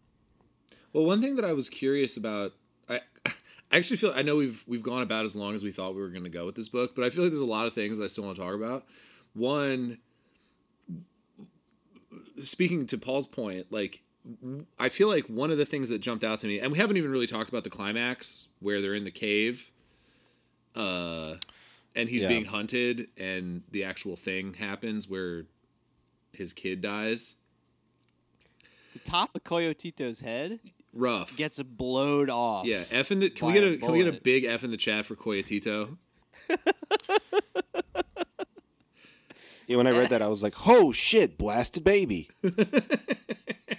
Well, 0.92 1.04
one 1.04 1.20
thing 1.20 1.36
that 1.36 1.44
I 1.44 1.52
was 1.52 1.68
curious 1.68 2.16
about, 2.16 2.52
I, 2.88 3.00
I 3.26 3.32
actually 3.72 3.98
feel 3.98 4.12
I 4.16 4.22
know 4.22 4.36
we've 4.36 4.64
we've 4.66 4.82
gone 4.82 5.02
about 5.02 5.24
as 5.26 5.36
long 5.36 5.54
as 5.54 5.62
we 5.62 5.72
thought 5.72 5.94
we 5.94 6.00
were 6.00 6.08
going 6.08 6.24
to 6.24 6.30
go 6.30 6.46
with 6.46 6.54
this 6.54 6.68
book, 6.70 6.94
but 6.96 7.04
I 7.04 7.10
feel 7.10 7.24
like 7.24 7.32
there's 7.32 7.40
a 7.40 7.44
lot 7.44 7.66
of 7.66 7.74
things 7.74 7.98
that 7.98 8.04
I 8.04 8.06
still 8.06 8.24
want 8.24 8.36
to 8.36 8.42
talk 8.42 8.54
about. 8.54 8.86
One, 9.34 9.98
speaking 12.40 12.86
to 12.86 12.98
Paul's 12.98 13.26
point, 13.26 13.66
like 13.70 14.02
I 14.78 14.88
feel 14.88 15.08
like 15.08 15.24
one 15.26 15.50
of 15.50 15.58
the 15.58 15.66
things 15.66 15.88
that 15.88 16.00
jumped 16.00 16.24
out 16.24 16.40
to 16.40 16.46
me, 16.46 16.58
and 16.58 16.72
we 16.72 16.78
haven't 16.78 16.96
even 16.96 17.10
really 17.10 17.26
talked 17.26 17.48
about 17.48 17.64
the 17.64 17.70
climax 17.70 18.48
where 18.60 18.80
they're 18.80 18.94
in 18.94 19.04
the 19.04 19.10
cave, 19.10 19.70
uh, 20.74 21.36
and 21.94 22.08
he's 22.08 22.22
Yeah. 22.22 22.28
being 22.28 22.44
hunted, 22.46 23.08
and 23.16 23.62
the 23.70 23.84
actual 23.84 24.16
thing 24.16 24.54
happens 24.54 25.08
where 25.08 25.46
his 26.32 26.52
kid 26.52 26.80
dies. 26.80 27.36
The 28.92 28.98
top 29.00 29.34
of 29.36 29.44
Coyotito's 29.44 30.20
head 30.20 30.58
Rough. 30.92 31.36
gets 31.36 31.62
blowed 31.62 32.28
off. 32.30 32.66
Yeah, 32.66 32.84
F 32.90 33.12
in 33.12 33.20
the 33.20 33.30
can 33.30 33.46
we 33.48 33.52
get 33.54 33.62
a 33.64 33.74
a 33.74 33.78
can 33.78 33.92
we 33.92 33.98
get 34.02 34.08
a 34.14 34.20
big 34.20 34.44
F 34.44 34.64
in 34.64 34.70
the 34.70 34.76
chat 34.76 35.06
for 35.06 35.14
Coyotito? 35.16 35.98
Yeah, 39.68 39.78
when 39.78 39.88
I 39.88 39.90
read 39.90 40.10
that, 40.10 40.22
I 40.22 40.28
was 40.28 40.44
like, 40.44 40.54
"Oh 40.68 40.92
shit, 40.92 41.36
blasted 41.36 41.82
baby!" 41.82 42.30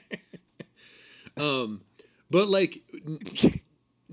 But 2.30 2.50
like 2.50 2.82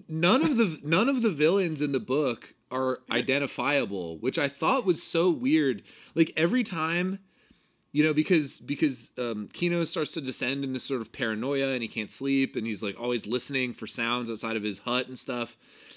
none 0.08 0.42
of 0.42 0.56
the 0.56 0.80
none 0.82 1.08
of 1.08 1.22
the 1.22 1.30
villains 1.30 1.82
in 1.82 1.92
the 1.92 2.00
book 2.00 2.54
are 2.70 3.00
identifiable, 3.10 4.18
which 4.18 4.38
I 4.38 4.48
thought 4.48 4.84
was 4.84 5.02
so 5.02 5.30
weird. 5.30 5.82
Like 6.14 6.32
every 6.36 6.62
time 6.62 7.20
you 7.92 8.02
know 8.02 8.12
because 8.12 8.58
because 8.58 9.12
um, 9.18 9.48
Kino 9.52 9.84
starts 9.84 10.12
to 10.14 10.20
descend 10.20 10.64
in 10.64 10.72
this 10.72 10.84
sort 10.84 11.00
of 11.00 11.12
paranoia 11.12 11.68
and 11.68 11.82
he 11.82 11.88
can't 11.88 12.12
sleep 12.12 12.56
and 12.56 12.66
he's 12.66 12.82
like 12.82 13.00
always 13.00 13.26
listening 13.26 13.72
for 13.72 13.86
sounds 13.86 14.30
outside 14.30 14.56
of 14.56 14.64
his 14.64 14.80
hut 14.80 15.06
and 15.06 15.18
stuff 15.18 15.56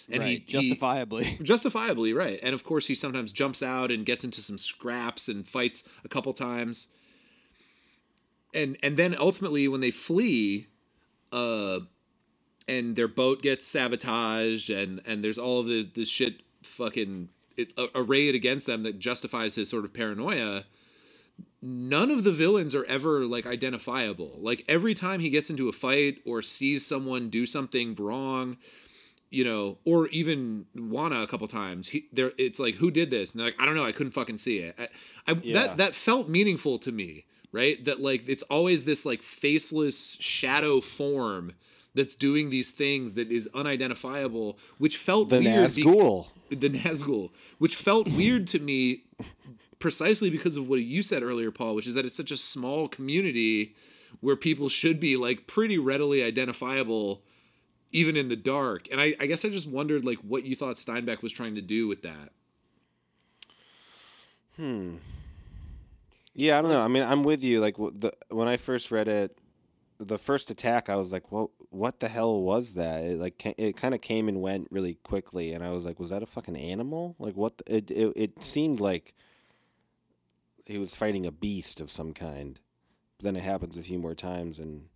and 0.09 0.21
right. 0.21 0.29
he 0.29 0.35
he- 0.35 0.39
justifiably. 0.69 1.39
justifiably 1.43 2.13
right 2.13 2.39
and 2.43 2.53
of 2.53 2.63
course 2.63 2.85
he 2.85 2.93
sometimes 2.93 3.31
jumps 3.31 3.63
out 3.63 3.89
and 3.89 4.05
gets 4.05 4.23
into 4.23 4.43
some 4.43 4.59
scraps 4.59 5.27
and 5.27 5.47
fights 5.47 5.89
a 6.05 6.07
couple 6.07 6.33
times 6.33 6.89
and 8.53 8.77
and 8.83 8.95
then 8.95 9.15
ultimately 9.19 9.67
when 9.67 9.81
they 9.81 9.91
flee 9.91 10.67
uh 11.31 11.79
and 12.67 12.95
their 12.95 13.07
boat 13.07 13.41
gets 13.41 13.65
sabotaged 13.65 14.69
and 14.69 15.01
and 15.05 15.23
there's 15.23 15.37
all 15.37 15.59
of 15.59 15.67
this 15.67 15.87
this 15.87 16.09
shit 16.09 16.41
fucking 16.63 17.29
it, 17.55 17.73
uh, 17.77 17.87
arrayed 17.95 18.35
against 18.35 18.67
them 18.67 18.83
that 18.83 18.99
justifies 18.99 19.55
his 19.55 19.69
sort 19.69 19.85
of 19.85 19.93
paranoia 19.93 20.65
none 21.61 22.11
of 22.11 22.23
the 22.23 22.31
villains 22.31 22.75
are 22.75 22.85
ever 22.85 23.25
like 23.25 23.45
identifiable 23.45 24.37
like 24.39 24.63
every 24.67 24.93
time 24.93 25.19
he 25.19 25.29
gets 25.29 25.49
into 25.49 25.67
a 25.69 25.71
fight 25.73 26.19
or 26.25 26.41
sees 26.41 26.85
someone 26.85 27.29
do 27.29 27.45
something 27.45 27.95
wrong 27.95 28.57
you 29.29 29.43
know, 29.43 29.77
or 29.83 30.07
even 30.07 30.67
Juana 30.73 31.21
a 31.21 31.27
couple 31.27 31.47
times. 31.49 31.89
He 31.89 32.07
there, 32.13 32.31
it's 32.37 32.59
like 32.59 32.75
who 32.75 32.89
did 32.89 33.09
this, 33.09 33.33
and 33.33 33.39
they're 33.41 33.47
like, 33.47 33.61
I 33.61 33.65
don't 33.65 33.75
know, 33.75 33.83
I 33.83 33.91
couldn't 33.91 34.13
fucking 34.13 34.37
see 34.37 34.59
it. 34.59 34.75
I, 34.79 34.87
I 35.29 35.37
Yeah. 35.43 35.53
that 35.53 35.77
that 35.77 35.95
felt 35.95 36.29
meaningful 36.29 36.79
to 36.79 36.91
me, 36.91 37.25
right? 37.51 37.83
That 37.85 38.01
like 38.01 38.27
it's 38.27 38.43
always 38.43 38.85
this 38.85 39.05
like 39.05 39.21
faceless 39.21 40.17
shadow 40.19 40.81
form 40.81 41.53
that's 41.95 42.13
doing 42.15 42.49
these 42.51 42.71
things 42.71 43.15
that 43.15 43.31
is 43.31 43.49
unidentifiable, 43.55 44.57
which 44.77 44.97
felt 44.97 45.29
The 45.29 45.39
weird. 45.39 45.75
be- 45.75 45.83
Nazgul. 45.83 46.27
the 46.49 46.69
Nazgul, 46.69 47.31
which 47.57 47.75
felt 47.75 48.07
weird 48.09 48.45
to 48.47 48.59
me 48.59 49.03
precisely 49.79 50.29
because 50.29 50.57
of 50.57 50.67
what 50.69 50.79
you 50.81 51.01
said 51.01 51.23
earlier, 51.23 51.51
Paul, 51.51 51.73
which 51.75 51.87
is 51.87 51.93
that 51.95 52.05
it's 52.05 52.15
such 52.15 52.31
a 52.31 52.37
small 52.37 52.87
community 52.87 53.75
where 54.21 54.35
people 54.35 54.69
should 54.69 54.99
be 54.99 55.15
like 55.17 55.47
pretty 55.47 55.77
readily 55.77 56.23
identifiable 56.23 57.21
even 57.91 58.15
in 58.17 58.27
the 58.29 58.35
dark. 58.35 58.87
And 58.91 58.99
I, 59.01 59.15
I 59.19 59.25
guess 59.25 59.43
I 59.45 59.49
just 59.49 59.67
wondered 59.67 60.03
like 60.05 60.17
what 60.19 60.43
you 60.45 60.55
thought 60.55 60.75
Steinbeck 60.75 61.21
was 61.21 61.31
trying 61.33 61.55
to 61.55 61.61
do 61.61 61.87
with 61.87 62.01
that. 62.03 62.31
Hmm. 64.55 64.95
Yeah, 66.37 66.59
I 66.59 66.61
don't 66.61 66.69
know. 66.69 66.81
I 66.81 66.87
mean, 66.87 67.01
I'm 67.01 67.23
with 67.23 67.43
you. 67.43 67.59
Like 67.59 67.77
the 67.77 68.13
when 68.29 68.47
I 68.47 68.57
first 68.57 68.91
read 68.91 69.07
it, 69.07 69.39
the 69.97 70.19
first 70.19 70.51
attack, 70.51 70.87
I 70.87 70.95
was 70.95 71.11
like, 71.11 71.31
"What? 71.31 71.49
What 71.71 71.99
the 71.99 72.07
hell 72.07 72.41
was 72.43 72.75
that?" 72.75 73.01
It 73.03 73.17
like 73.17 73.43
it 73.57 73.75
kind 73.75 73.95
of 73.95 74.01
came 74.01 74.29
and 74.29 74.39
went 74.39 74.67
really 74.69 74.93
quickly, 75.03 75.51
and 75.53 75.63
I 75.63 75.71
was 75.71 75.83
like, 75.83 75.99
"Was 75.99 76.11
that 76.11 76.21
a 76.21 76.27
fucking 76.27 76.55
animal? 76.55 77.15
Like 77.17 77.35
what?" 77.35 77.57
The, 77.57 77.77
it, 77.77 77.91
it 77.91 78.13
it 78.15 78.43
seemed 78.43 78.79
like 78.79 79.15
he 80.63 80.77
was 80.77 80.95
fighting 80.95 81.25
a 81.25 81.31
beast 81.31 81.81
of 81.81 81.89
some 81.89 82.13
kind. 82.13 82.59
But 83.17 83.25
then 83.25 83.35
it 83.35 83.43
happens 83.43 83.75
a 83.79 83.83
few 83.83 83.97
more 83.97 84.13
times, 84.13 84.59
and 84.59 84.89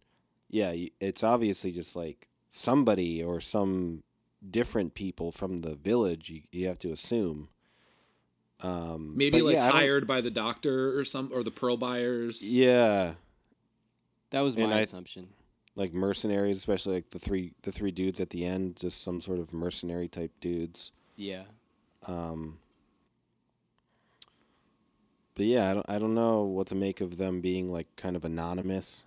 yeah, 0.47 0.76
it's 0.99 1.23
obviously 1.23 1.72
just 1.72 1.95
like 1.95 2.27
somebody 2.51 3.23
or 3.23 3.39
some 3.39 4.03
different 4.47 4.93
people 4.93 5.31
from 5.31 5.61
the 5.61 5.76
village. 5.76 6.30
You, 6.30 6.41
you 6.51 6.68
have 6.68 6.80
to 6.80 6.91
assume. 6.91 7.49
Um, 8.63 9.13
Maybe 9.17 9.41
like 9.41 9.55
yeah, 9.55 9.71
hired 9.71 10.05
by 10.07 10.21
the 10.21 10.29
doctor 10.31 10.97
or 10.97 11.03
some 11.05 11.31
or 11.33 11.43
the 11.43 11.51
pearl 11.51 11.77
buyers. 11.77 12.41
Yeah, 12.47 13.13
That 14.29 14.41
was 14.41 14.55
And 14.55 14.69
my 14.69 14.77
I- 14.77 14.81
assumption. 14.81 15.29
like 15.75 15.93
mercenaries, 15.93 16.57
especially 16.57 16.93
like 16.95 17.09
the 17.11 17.19
three 17.19 17.53
the 17.63 17.71
three 17.71 17.91
dudes 17.91 18.19
at 18.19 18.29
the 18.29 18.45
end, 18.45 18.75
just 18.77 19.01
some 19.01 19.19
sort 19.21 19.39
of 19.39 19.51
mercenary 19.53 20.07
type 20.07 20.31
dudes. 20.41 20.91
Yeah. 21.15 21.43
Um, 22.05 22.59
but 25.35 25.45
yeah, 25.45 25.71
I 25.71 25.73
don't 25.73 25.89
I 25.89 25.99
don't 25.99 26.13
know 26.15 26.43
what 26.43 26.67
to 26.67 26.75
make 26.75 27.01
of 27.01 27.17
them 27.17 27.41
being 27.41 27.67
like 27.71 27.88
kind 27.95 28.15
of 28.15 28.25
anonymous. 28.25 29.05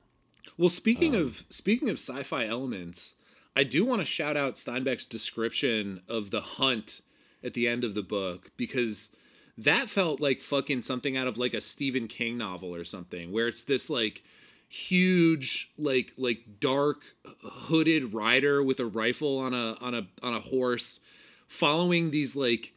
Well, 0.56 0.70
speaking 0.70 1.14
of 1.14 1.44
speaking 1.48 1.88
of 1.90 1.96
sci-fi 1.98 2.46
elements, 2.46 3.16
I 3.56 3.64
do 3.64 3.84
want 3.84 4.00
to 4.00 4.04
shout 4.06 4.36
out 4.36 4.54
Steinbeck's 4.54 5.06
description 5.06 6.02
of 6.08 6.30
the 6.30 6.40
hunt 6.40 7.02
at 7.42 7.54
the 7.54 7.68
end 7.68 7.84
of 7.84 7.94
the 7.94 8.02
book 8.02 8.50
because 8.56 9.14
that 9.56 9.88
felt 9.88 10.20
like 10.20 10.40
fucking 10.40 10.82
something 10.82 11.16
out 11.16 11.26
of 11.28 11.38
like 11.38 11.54
a 11.54 11.60
Stephen 11.60 12.08
King 12.08 12.36
novel 12.36 12.74
or 12.74 12.84
something 12.84 13.30
where 13.32 13.48
it's 13.48 13.62
this 13.62 13.88
like 13.88 14.22
huge 14.68 15.70
like 15.78 16.12
like 16.18 16.40
dark 16.58 17.02
hooded 17.44 18.12
rider 18.12 18.62
with 18.62 18.80
a 18.80 18.86
rifle 18.86 19.38
on 19.38 19.54
a 19.54 19.76
on 19.80 19.94
a 19.94 20.06
on 20.22 20.34
a 20.34 20.40
horse 20.40 21.00
following 21.46 22.10
these 22.10 22.34
like 22.34 22.72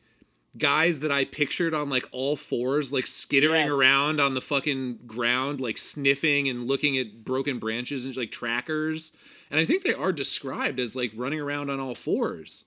guys 0.57 0.99
that 1.01 1.11
I 1.11 1.25
pictured 1.25 1.73
on 1.73 1.89
like 1.89 2.05
all 2.11 2.35
fours, 2.35 2.91
like 2.91 3.05
skittering 3.07 3.65
Yes. 3.67 3.69
around 3.71 4.19
on 4.19 4.33
the 4.33 4.41
fucking 4.41 4.99
ground, 5.05 5.59
like 5.61 5.77
sniffing 5.77 6.47
and 6.49 6.67
looking 6.67 6.97
at 6.97 7.23
broken 7.23 7.59
branches 7.59 8.05
and 8.05 8.15
like 8.17 8.31
trackers. 8.31 9.15
And 9.51 9.59
I 9.59 9.65
think 9.65 9.83
they 9.83 9.93
are 9.93 10.11
described 10.11 10.79
as 10.79 10.95
like 10.95 11.11
running 11.15 11.39
around 11.39 11.69
on 11.69 11.79
all 11.79 11.95
fours. 11.95 12.65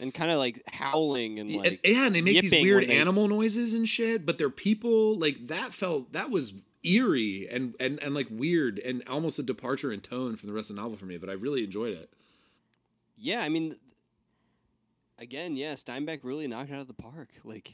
And 0.00 0.12
kind 0.14 0.30
of 0.30 0.38
like 0.38 0.62
howling 0.72 1.38
and 1.38 1.54
like 1.54 1.80
yeah, 1.84 2.06
and 2.06 2.14
they 2.14 2.22
make 2.22 2.40
these 2.40 2.52
weird 2.52 2.88
they 2.88 2.96
animal 2.96 3.28
noises 3.28 3.74
and 3.74 3.86
shit, 3.88 4.24
but 4.24 4.38
they're 4.38 4.48
people. 4.50 5.18
Like 5.18 5.46
that 5.48 5.72
felt 5.74 6.12
that 6.14 6.30
was 6.30 6.54
eerie 6.82 7.46
and 7.50 7.74
and 7.78 8.02
and 8.02 8.14
like 8.14 8.28
weird 8.30 8.78
and 8.78 9.02
almost 9.08 9.38
a 9.38 9.42
departure 9.42 9.92
in 9.92 10.00
tone 10.00 10.36
from 10.36 10.48
the 10.48 10.54
rest 10.54 10.70
of 10.70 10.76
the 10.76 10.82
novel 10.82 10.96
for 10.96 11.04
me. 11.04 11.18
But 11.18 11.28
I 11.28 11.34
really 11.34 11.62
enjoyed 11.62 11.92
it. 11.94 12.10
Yeah, 13.16 13.42
I 13.42 13.50
mean, 13.50 13.76
again, 15.18 15.56
yeah, 15.56 15.74
Steinbeck 15.74 16.20
really 16.22 16.46
knocked 16.48 16.70
it 16.70 16.74
out 16.74 16.80
of 16.80 16.86
the 16.88 16.94
park. 16.94 17.28
Like, 17.44 17.70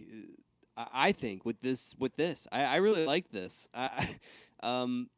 uh, 0.76 0.86
I, 0.92 1.12
think 1.12 1.44
with 1.44 1.60
this, 1.60 1.94
with 1.98 2.16
this, 2.16 2.46
I, 2.50 2.64
I 2.64 2.76
really 2.76 3.06
like 3.06 3.30
this. 3.30 3.68
I, 3.72 4.08
I, 4.62 4.66
um, 4.82 5.08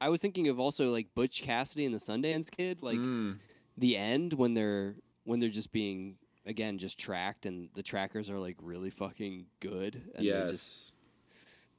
I 0.00 0.08
was 0.08 0.20
thinking 0.20 0.48
of 0.48 0.60
also 0.60 0.90
like 0.92 1.08
Butch 1.14 1.42
Cassidy 1.42 1.84
and 1.84 1.94
the 1.94 1.98
Sundance 1.98 2.50
Kid, 2.50 2.82
like 2.82 2.98
Mm. 2.98 3.38
the 3.76 3.96
end 3.96 4.34
when 4.34 4.54
they're 4.54 4.94
when 5.24 5.40
they're 5.40 5.48
just 5.48 5.72
being 5.72 6.16
again 6.46 6.78
just 6.78 6.98
tracked 6.98 7.46
and 7.46 7.68
the 7.74 7.82
trackers 7.82 8.28
are 8.28 8.38
like 8.38 8.56
really 8.60 8.90
fucking 8.90 9.46
good 9.60 10.00
and 10.16 10.26
they're 10.26 10.50
just 10.50 10.92
yes. 10.92 10.92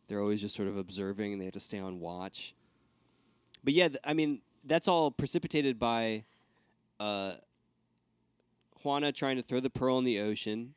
they're 0.08 0.22
always 0.22 0.42
just 0.42 0.56
sort 0.56 0.68
of 0.68 0.78
observing 0.78 1.34
and 1.34 1.42
they 1.42 1.46
have 1.46 1.54
to 1.54 1.60
stay 1.60 1.80
on 1.80 2.00
watch. 2.00 2.54
But 3.64 3.74
yeah, 3.74 3.88
th- 3.90 4.00
I 4.04 4.14
mean, 4.14 4.42
that's 4.66 4.88
all 4.88 5.12
precipitated 5.12 5.80
by 5.80 6.26
uh, 7.00 7.34
Juana 8.84 9.12
trying 9.12 9.38
to 9.38 9.42
throw 9.42 9.60
the 9.60 9.70
pearl 9.70 9.98
in 9.98 10.04
the 10.04 10.20
ocean. 10.20 10.74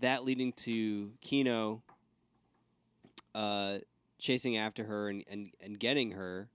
That 0.00 0.24
leading 0.24 0.52
to 0.52 1.12
Kino 1.20 1.82
uh, 3.34 3.78
chasing 4.18 4.56
after 4.56 4.84
her 4.84 5.08
and, 5.08 5.24
and, 5.30 5.50
and 5.60 5.78
getting 5.78 6.12
her. 6.12 6.48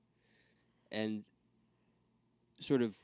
And 0.92 1.24
sort 2.60 2.82
of 2.82 2.96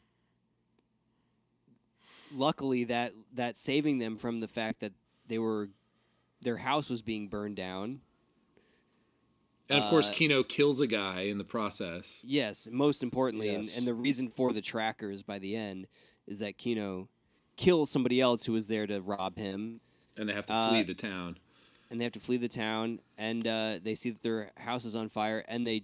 luckily 2.34 2.84
that 2.86 3.14
that 3.34 3.58
saving 3.58 3.98
them 4.00 4.18
from 4.18 4.40
the 4.40 4.48
fact 4.48 4.80
that 4.82 4.94
they 5.28 5.40
were 5.40 5.70
their 6.42 6.58
house 6.58 6.90
was 6.90 7.02
being 7.02 7.28
burned 7.28 7.56
down 7.56 8.02
And 9.72 9.84
of 9.84 9.90
course, 9.92 10.10
Uh, 10.10 10.14
Kino 10.14 10.42
kills 10.44 10.80
a 10.82 10.88
guy 10.88 11.22
in 11.22 11.38
the 11.38 11.44
process. 11.44 12.24
Yes, 12.26 12.68
most 12.72 13.04
importantly, 13.04 13.50
and, 13.50 13.66
Yes. 13.66 13.78
and 13.78 13.86
the 13.86 13.94
reason 13.94 14.30
for 14.30 14.52
the 14.52 14.62
trackers 14.62 15.22
by 15.22 15.38
the 15.38 15.56
end 15.56 15.88
is 16.26 16.40
that 16.40 16.58
Kino 16.58 17.08
kills 17.56 17.92
somebody 17.92 18.20
else 18.20 18.46
who 18.46 18.54
was 18.54 18.66
there 18.68 18.88
to 18.88 19.00
rob 19.00 19.38
him, 19.38 19.80
and 20.18 20.28
they 20.28 20.34
have 20.34 20.48
to 20.48 20.54
Uh, 20.54 20.70
flee 20.70 20.82
the 20.82 20.96
town. 20.96 21.38
and 21.92 22.00
they 22.00 22.04
have 22.04 22.14
to 22.14 22.20
flee 22.20 22.38
the 22.38 22.48
town, 22.50 23.00
and 23.16 23.46
uh, 23.46 23.78
they 23.84 23.94
see 23.94 24.10
that 24.10 24.24
their 24.24 24.52
house 24.58 24.86
is 24.86 24.96
on 24.96 25.08
fire, 25.08 25.46
and 25.48 25.68
they 25.68 25.84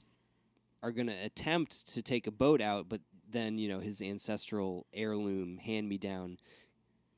are 0.81 0.91
going 0.91 1.07
to 1.07 1.13
attempt 1.23 1.87
to 1.89 2.01
take 2.01 2.25
a 2.25 2.31
boat 2.31 2.61
out, 2.61 2.89
but 2.89 3.01
then 3.31 3.57
you 3.57 3.67
know 3.69 3.79
his 3.79 4.01
ancestral 4.01 4.85
heirloom 4.93 5.57
hand-me-down 5.57 6.37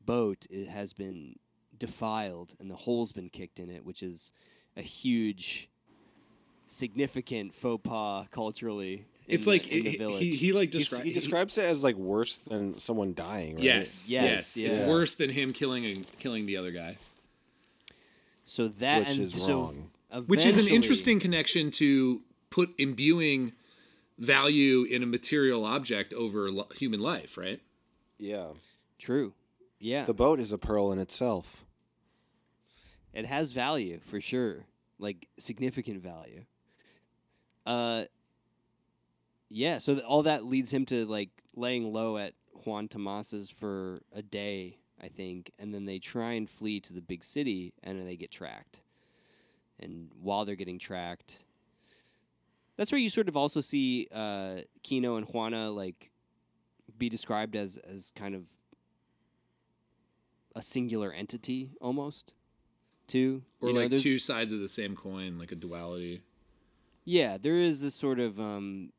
boat 0.06 0.46
it 0.50 0.68
has 0.68 0.94
been 0.94 1.36
defiled, 1.78 2.56
and 2.60 2.70
the 2.72 2.76
hole's 2.76 3.12
been 3.12 3.30
kicked 3.30 3.60
in 3.60 3.70
it, 3.70 3.86
which 3.86 4.02
is 4.02 4.32
a 4.76 4.82
huge, 4.82 5.70
significant 6.68 7.54
faux 7.54 7.82
pas 7.84 8.28
culturally. 8.32 9.06
in 9.28 9.36
It's 9.36 9.44
the- 9.46 9.52
like 9.52 9.68
in 9.68 9.84
the 9.84 9.90
he, 9.92 9.98
village. 9.98 10.20
he 10.20 10.36
he 10.36 10.52
like 10.54 10.74
He's- 10.74 10.88
descri- 10.90 11.04
he 11.04 11.12
describes 11.12 11.58
it 11.58 11.66
as 11.66 11.84
like 11.84 11.96
worse 11.98 12.38
than 12.38 12.80
someone 12.80 13.14
dying. 13.14 13.56
Right? 13.56 13.64
Yes, 13.66 14.10
Yes, 14.10 14.56
yes, 14.56 14.58
It's 14.58 14.78
yeah. 14.78 14.88
worse 14.88 15.16
than 15.16 15.30
him 15.32 15.52
killing 15.54 15.86
and 15.86 16.06
killing 16.20 16.46
the 16.46 16.56
other 16.58 16.72
guy, 16.72 16.98
So 18.46 18.70
that 18.70 19.00
Which 19.00 19.10
and 19.10 19.20
is 19.20 19.34
so 19.44 19.62
wrong. 20.12 20.26
which 20.28 20.46
is 20.46 20.66
an 20.66 20.74
interesting 20.74 21.20
connection 21.20 21.70
to 21.72 22.22
put 22.50 22.74
imbuing 22.78 23.52
value 24.18 24.84
in 24.84 25.04
a 25.04 25.06
material 25.06 25.66
object 25.66 26.14
over 26.14 26.52
lo- 26.52 26.68
human 26.76 27.00
life, 27.00 27.38
right? 27.38 27.62
Yeah. 28.18 28.52
True. 28.98 29.34
Yeah, 29.80 30.06
The 30.06 30.14
boat 30.14 30.40
is 30.40 30.52
a 30.52 30.58
pearl 30.58 30.92
in 30.92 30.98
itself. 30.98 31.64
it 33.14 33.26
has 33.28 33.52
value 33.52 34.00
for 34.06 34.20
sure, 34.20 34.66
like 34.98 35.28
significant 35.38 36.02
value. 36.02 36.46
Uh, 37.66 38.06
yeah. 39.50 39.78
So 39.78 39.94
th- 39.94 40.06
all 40.06 40.24
that 40.24 40.46
leads 40.46 40.72
him 40.74 40.86
to 40.88 41.06
like 41.06 41.30
laying 41.56 41.94
low 41.94 42.18
at 42.18 42.34
Juan 42.66 42.88
Tomas's 42.88 43.50
for 43.52 44.02
a 44.14 44.22
day, 44.24 44.78
I 45.02 45.10
think, 45.10 45.52
and 45.60 45.74
then 45.74 45.86
they 45.86 46.00
try 46.00 46.34
and 46.34 46.50
flee 46.50 46.80
to 46.82 46.94
the 46.94 47.02
big 47.02 47.24
city, 47.24 47.74
and 47.84 48.00
then 48.00 48.06
they 48.08 48.16
get 48.16 48.32
tracked. 48.32 48.82
And 49.80 50.10
while 50.20 50.44
they're 50.44 50.56
getting 50.56 50.80
tracked, 50.80 51.44
that's 52.78 52.92
where 52.92 53.00
you 53.02 53.10
sort 53.10 53.28
of 53.28 53.36
also 53.36 53.60
see 53.62 54.08
uh, 54.14 54.62
Kino 54.84 55.16
and 55.18 55.28
Juana 55.28 55.70
like 55.72 56.12
be 56.98 57.10
described 57.10 57.56
as 57.56 57.78
as 57.78 58.12
kind 58.16 58.34
of 58.34 58.44
a 60.56 60.62
singular 60.62 61.12
entity 61.12 61.72
almost 61.82 62.34
too 63.08 63.44
Or 63.62 63.70
You 63.70 63.76
know, 63.76 63.82
like 63.82 64.02
two 64.02 64.18
sides 64.20 64.52
of 64.54 64.60
the 64.60 64.68
same 64.70 64.96
coin, 64.96 65.38
like 65.38 65.52
a 65.52 65.56
duality. 65.56 66.22
yeah 67.06 67.38
there 67.38 67.58
is 67.58 67.82
this 67.82 67.96
sort 67.96 68.20
of 68.20 68.40
um, 68.40 68.92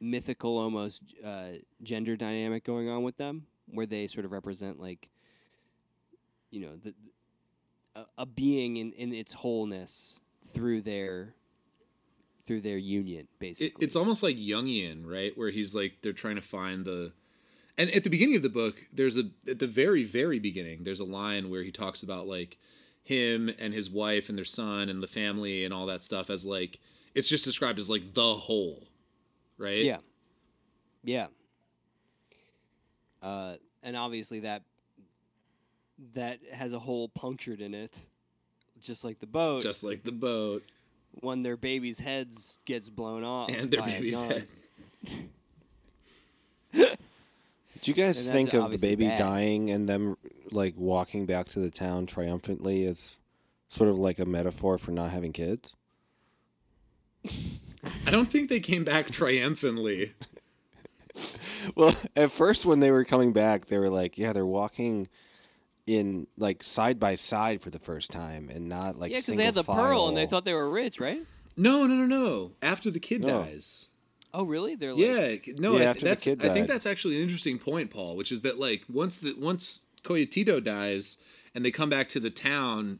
mythical 0.00 0.58
almost 0.58 1.02
uh, 1.24 1.58
gender 1.82 2.16
dynamic 2.16 2.64
going 2.64 2.88
on 2.88 3.02
with 3.02 3.16
them 3.16 3.46
where 3.66 3.86
they 3.86 4.06
sort 4.06 4.24
of 4.24 4.32
represent 4.32 4.78
like 4.80 5.08
you 6.50 6.60
know 6.60 6.76
the, 6.82 6.94
a, 7.96 8.04
a 8.18 8.26
being 8.26 8.76
in, 8.76 8.92
in 8.92 9.12
its 9.12 9.32
wholeness 9.34 10.20
through 10.52 10.80
their 10.82 11.34
through 12.46 12.60
their 12.60 12.78
union 12.78 13.28
basically 13.38 13.68
It, 13.68 13.84
it's 13.84 13.96
almost 13.96 14.22
like 14.22 14.36
Jungian, 14.36 15.04
right? 15.04 15.36
Where 15.36 15.50
he's 15.50 15.74
like 15.74 15.98
they're 16.02 16.12
trying 16.12 16.36
to 16.36 16.42
find 16.42 16.84
the 16.84 17.12
And 17.76 17.90
at 17.90 18.04
the 18.04 18.10
beginning 18.10 18.36
of 18.36 18.42
the 18.42 18.48
book, 18.48 18.76
there's 18.92 19.16
a 19.16 19.30
at 19.48 19.58
the 19.58 19.66
very 19.66 20.04
very 20.04 20.38
beginning, 20.38 20.84
there's 20.84 21.00
a 21.00 21.04
line 21.04 21.50
where 21.50 21.62
he 21.62 21.70
talks 21.70 22.02
about 22.02 22.26
like 22.26 22.58
him 23.02 23.50
and 23.58 23.74
his 23.74 23.90
wife 23.90 24.28
and 24.28 24.38
their 24.38 24.44
son 24.44 24.88
and 24.88 25.02
the 25.02 25.06
family 25.06 25.64
and 25.64 25.74
all 25.74 25.86
that 25.86 26.02
stuff 26.02 26.30
as 26.30 26.44
like 26.44 26.80
it's 27.14 27.28
just 27.28 27.44
described 27.44 27.78
as 27.78 27.88
like 27.90 28.14
the 28.14 28.34
whole, 28.34 28.88
right? 29.58 29.84
Yeah. 29.84 29.98
Yeah. 31.02 31.26
Uh, 33.22 33.56
and 33.82 33.96
obviously 33.96 34.40
that 34.40 34.62
that 36.14 36.40
has 36.52 36.72
a 36.72 36.78
hole 36.78 37.08
punctured 37.08 37.60
in 37.60 37.72
it, 37.72 37.98
just 38.80 39.04
like 39.04 39.20
the 39.20 39.26
boat. 39.26 39.62
Just 39.62 39.84
like 39.84 40.02
the 40.02 40.12
boat 40.12 40.62
when 41.20 41.42
their 41.42 41.56
baby's 41.56 42.00
heads 42.00 42.58
gets 42.64 42.88
blown 42.88 43.24
off 43.24 43.48
and 43.48 43.70
their 43.70 43.80
by 43.80 43.88
a 43.88 43.92
baby's 43.92 44.18
gun. 44.18 44.30
head. 44.30 44.46
Did 47.74 47.88
you 47.88 47.94
guys 47.94 48.26
think 48.26 48.54
of 48.54 48.70
the 48.70 48.78
baby 48.78 49.08
bad. 49.08 49.18
dying 49.18 49.70
and 49.70 49.88
them 49.88 50.16
like 50.50 50.74
walking 50.76 51.26
back 51.26 51.48
to 51.50 51.60
the 51.60 51.70
town 51.70 52.06
triumphantly 52.06 52.86
as 52.86 53.20
sort 53.68 53.90
of 53.90 53.98
like 53.98 54.18
a 54.18 54.24
metaphor 54.24 54.78
for 54.78 54.90
not 54.90 55.10
having 55.10 55.32
kids? 55.32 55.76
I 58.06 58.10
don't 58.10 58.30
think 58.30 58.48
they 58.48 58.60
came 58.60 58.84
back 58.84 59.10
triumphantly. 59.10 60.14
Well, 61.76 61.94
at 62.14 62.30
first 62.30 62.66
when 62.66 62.80
they 62.80 62.90
were 62.90 63.04
coming 63.04 63.32
back, 63.32 63.66
they 63.66 63.78
were 63.78 63.88
like, 63.88 64.18
yeah, 64.18 64.32
they're 64.32 64.44
walking 64.44 65.08
in 65.86 66.26
like 66.38 66.62
side 66.62 66.98
by 66.98 67.14
side 67.14 67.60
for 67.60 67.70
the 67.70 67.78
first 67.78 68.10
time 68.10 68.48
and 68.48 68.68
not 68.68 68.98
like 68.98 69.10
yeah, 69.10 69.18
because 69.18 69.36
they 69.36 69.44
had 69.44 69.54
the 69.54 69.62
pearl 69.64 70.08
and 70.08 70.16
they 70.16 70.26
thought 70.26 70.44
they 70.44 70.54
were 70.54 70.70
rich, 70.70 70.98
right? 71.00 71.20
No, 71.56 71.86
no, 71.86 71.94
no, 71.94 72.06
no. 72.06 72.52
After 72.62 72.90
the 72.90 73.00
kid 73.00 73.20
No. 73.22 73.44
dies. 73.44 73.88
Oh, 74.32 74.44
really? 74.44 74.74
They're 74.74 74.94
like, 74.94 75.46
Yeah, 75.46 75.54
no, 75.58 75.76
Yeah, 75.76 75.82
I, 75.82 75.84
after 75.84 76.00
the 76.00 76.06
that's. 76.06 76.24
kid 76.24 76.44
I 76.44 76.48
think 76.48 76.66
that's 76.66 76.86
actually 76.86 77.16
an 77.16 77.22
interesting 77.22 77.58
point, 77.58 77.90
Paul. 77.90 78.16
Which 78.16 78.32
is 78.32 78.42
that 78.42 78.58
like 78.58 78.84
once 78.88 79.18
the 79.18 79.34
once 79.38 79.86
Coyotito 80.02 80.62
dies 80.62 81.18
and 81.54 81.64
they 81.64 81.70
come 81.70 81.88
back 81.88 82.08
to 82.10 82.20
the 82.20 82.30
town, 82.30 82.98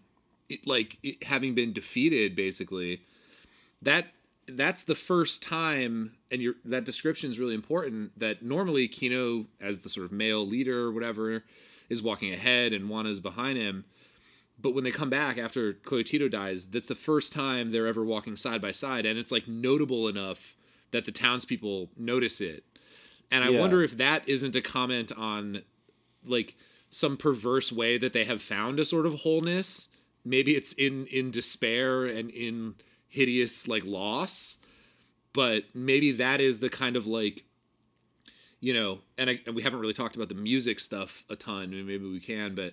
it, 0.49 0.67
like 0.67 0.99
it, 1.03 1.25
having 1.25 1.55
been 1.55 1.73
defeated, 1.73 2.37
basically, 2.37 3.01
that 3.83 4.09
that's 4.47 4.83
the 4.83 4.95
first 4.95 5.43
time, 5.43 6.13
and 6.31 6.41
your 6.41 6.55
that 6.65 6.85
description 6.85 7.31
is 7.31 7.39
really 7.41 7.55
important. 7.55 8.17
That 8.19 8.43
normally 8.43 8.87
Kino, 8.87 9.47
as 9.61 9.81
the 9.81 9.89
sort 9.89 10.07
of 10.07 10.13
male 10.13 10.47
leader 10.47 10.85
or 10.85 10.93
whatever, 10.93 11.45
is 11.89 12.03
walking 12.03 12.33
ahead 12.33 12.73
and 12.73 12.89
Juana's 12.89 13.21
behind 13.21 13.59
him. 13.59 13.85
But 14.61 14.75
when 14.75 14.85
they 14.85 14.91
come 14.91 15.11
back 15.11 15.37
after 15.37 15.73
Coyotito 15.73 16.31
dies, 16.31 16.67
that's 16.67 16.87
the 16.89 16.95
first 16.95 17.33
time 17.33 17.71
they're 17.71 17.87
ever 17.87 18.05
walking 18.05 18.37
side 18.37 18.63
by 18.63 18.71
side, 18.73 19.05
and 19.05 19.19
it's 19.19 19.33
like 19.33 19.49
notable 19.49 20.07
enough 20.09 20.55
that 20.93 21.05
the 21.05 21.13
townspeople 21.13 21.91
notice 21.97 22.41
it. 22.41 22.65
And 23.31 23.43
I 23.43 23.51
Yeah. 23.51 23.61
wonder 23.61 23.83
if 23.83 23.97
that 23.97 24.29
isn't 24.29 24.55
a 24.55 24.63
comment 24.63 25.11
on 25.13 25.63
like 26.25 26.55
some 26.89 27.17
perverse 27.17 27.73
way 27.73 27.99
that 27.99 28.13
they 28.13 28.25
have 28.25 28.41
found 28.41 28.79
a 28.79 28.85
sort 28.85 29.07
of 29.07 29.21
wholeness. 29.21 29.89
Maybe 30.25 30.55
it's 30.55 30.73
in 30.73 31.07
in 31.09 31.31
despair 31.33 32.07
and 32.07 32.31
in 32.31 32.77
hideous 33.09 33.67
like 33.67 33.85
loss, 33.85 34.59
but 35.33 35.65
maybe 35.75 36.13
that 36.13 36.41
is 36.41 36.61
the 36.61 36.71
kind 36.71 36.95
of 36.97 37.07
like 37.09 37.45
you 38.65 38.73
know, 38.73 39.01
and, 39.19 39.29
I, 39.29 39.41
and 39.45 39.55
we 39.55 39.63
haven't 39.63 39.79
really 39.79 39.93
talked 39.93 40.17
about 40.17 40.31
the 40.31 40.35
music 40.35 40.81
stuff 40.81 41.23
a 41.29 41.37
ton. 41.37 41.65
I 41.65 41.67
mean, 41.67 41.87
maybe 41.87 42.11
we 42.11 42.19
can, 42.19 42.55
but 42.55 42.73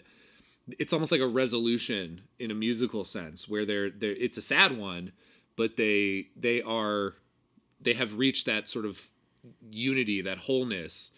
it's 0.80 0.94
almost 0.94 1.12
like 1.12 1.20
a 1.20 1.28
resolution 1.28 2.22
in 2.40 2.50
a 2.50 2.54
musical 2.54 3.04
sense 3.04 3.50
where 3.50 3.66
they're 3.66 3.90
they're 3.90 4.12
it's 4.12 4.38
a 4.38 4.42
sad 4.42 4.78
one, 4.78 5.12
but 5.58 5.76
they 5.76 6.28
they 6.34 6.62
are 6.62 7.16
they 7.82 7.92
have 7.92 8.18
reached 8.18 8.46
that 8.46 8.70
sort 8.70 8.86
of 8.86 9.10
unity, 9.70 10.22
that 10.22 10.38
wholeness 10.38 11.12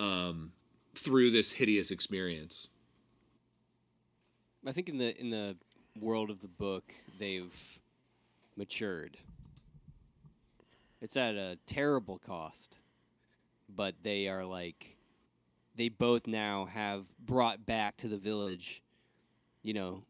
um, 0.00 0.54
through 0.92 1.30
this 1.30 1.52
hideous 1.52 1.92
experience. 1.92 2.66
I 4.66 4.72
think 4.72 4.88
in 4.88 4.98
the 4.98 5.16
in 5.20 5.30
the 5.30 5.56
world 5.96 6.30
of 6.30 6.40
the 6.40 6.48
book, 6.48 6.92
they've 7.20 7.78
matured. 8.56 9.18
It's 11.00 11.16
at 11.16 11.36
a 11.36 11.58
terrible 11.66 12.18
cost, 12.18 12.76
but 13.74 13.94
they 14.02 14.28
are 14.28 14.44
like 14.44 14.96
they 15.76 15.88
both 15.88 16.26
now 16.26 16.66
have 16.66 17.04
brought 17.18 17.64
back 17.64 17.96
to 17.98 18.08
the 18.08 18.18
village, 18.18 18.82
you 19.62 19.72
know, 19.72 20.04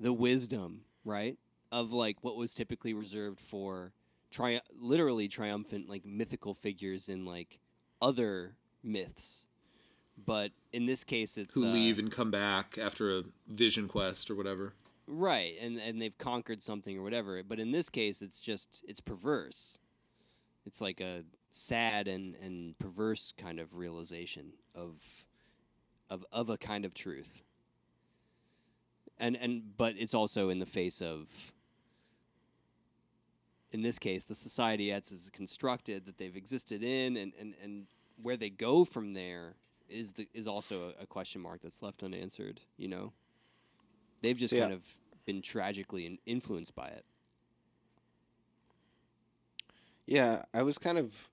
the 0.00 0.12
wisdom, 0.12 0.82
right? 1.04 1.38
Of 1.70 1.92
like 1.92 2.18
what 2.22 2.36
was 2.36 2.54
typically 2.54 2.92
reserved 2.92 3.40
for 3.40 3.92
tri- 4.30 4.60
literally 4.78 5.28
triumphant 5.28 5.88
like 5.88 6.04
mythical 6.04 6.54
figures 6.54 7.08
in 7.08 7.24
like 7.24 7.58
other 8.00 8.56
myths. 8.82 9.46
But 10.24 10.52
in 10.72 10.86
this 10.86 11.04
case 11.04 11.38
it's 11.38 11.54
Who 11.54 11.66
uh, 11.66 11.72
leave 11.72 11.98
and 11.98 12.12
come 12.12 12.30
back 12.30 12.76
after 12.78 13.16
a 13.16 13.22
vision 13.48 13.88
quest 13.88 14.30
or 14.30 14.34
whatever. 14.34 14.74
Right, 15.06 15.54
and 15.60 15.78
and 15.78 16.00
they've 16.00 16.16
conquered 16.16 16.62
something 16.62 16.96
or 16.96 17.02
whatever. 17.02 17.42
But 17.42 17.58
in 17.58 17.72
this 17.72 17.88
case, 17.88 18.22
it's 18.22 18.40
just 18.40 18.84
it's 18.86 19.00
perverse. 19.00 19.80
It's 20.64 20.80
like 20.80 21.00
a 21.00 21.24
sad 21.52 22.08
and 22.08 22.34
and 22.42 22.76
perverse 22.78 23.32
kind 23.36 23.60
of 23.60 23.76
realization 23.76 24.54
of 24.74 25.26
of 26.10 26.24
of 26.32 26.50
a 26.50 26.56
kind 26.56 26.84
of 26.84 26.94
truth. 26.94 27.42
And 29.18 29.36
and 29.36 29.76
but 29.76 29.94
it's 29.98 30.14
also 30.14 30.48
in 30.48 30.58
the 30.58 30.66
face 30.66 31.00
of 31.00 31.52
in 33.70 33.82
this 33.82 33.98
case 33.98 34.24
the 34.24 34.34
society 34.34 34.90
as 34.90 35.12
is 35.12 35.30
constructed 35.32 36.06
that 36.06 36.18
they've 36.18 36.36
existed 36.36 36.82
in 36.82 37.16
and 37.16 37.32
and 37.38 37.54
and 37.62 37.86
where 38.20 38.36
they 38.36 38.50
go 38.50 38.84
from 38.84 39.12
there 39.14 39.54
is 39.88 40.12
the 40.12 40.26
is 40.32 40.48
also 40.48 40.94
a, 40.98 41.02
a 41.02 41.06
question 41.06 41.40
mark 41.42 41.60
that's 41.62 41.82
left 41.82 42.02
unanswered, 42.02 42.60
you 42.78 42.88
know. 42.88 43.12
They've 44.22 44.36
just 44.38 44.50
So, 44.50 44.56
yeah. 44.56 44.62
kind 44.62 44.72
of 44.74 44.98
been 45.26 45.42
tragically 45.42 46.06
in- 46.06 46.18
influenced 46.24 46.74
by 46.74 46.86
it. 46.88 47.04
Yeah, 50.06 50.44
I 50.54 50.62
was 50.62 50.78
kind 50.78 50.96
of. 50.98 51.28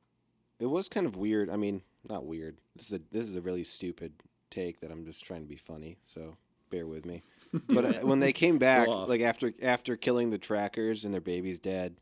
It 0.60 0.68
was 0.68 0.90
kind 0.90 1.06
of 1.06 1.16
weird. 1.16 1.50
I 1.50 1.56
mean, 1.56 1.82
not 2.08 2.26
weird. 2.26 2.58
This 2.76 2.88
is 2.88 2.94
a 2.94 3.02
this 3.12 3.28
is 3.28 3.36
a 3.36 3.42
really 3.42 3.64
stupid 3.64 4.14
take 4.50 4.80
that 4.82 4.92
I'm 4.92 5.06
just 5.06 5.24
trying 5.24 5.42
to 5.42 5.48
be 5.48 5.56
funny. 5.56 5.98
So 6.04 6.38
bear 6.70 6.88
with 6.88 7.06
me. 7.06 7.24
But 7.68 7.86
uh, 7.86 7.94
when 8.06 8.20
they 8.20 8.34
came 8.34 8.58
back, 8.60 8.88
like 8.88 9.22
after 9.22 9.54
after 9.62 9.96
killing 9.96 10.30
the 10.30 10.38
trackers 10.38 11.06
and 11.06 11.14
their 11.14 11.22
baby's 11.22 11.60
dead, 11.60 11.96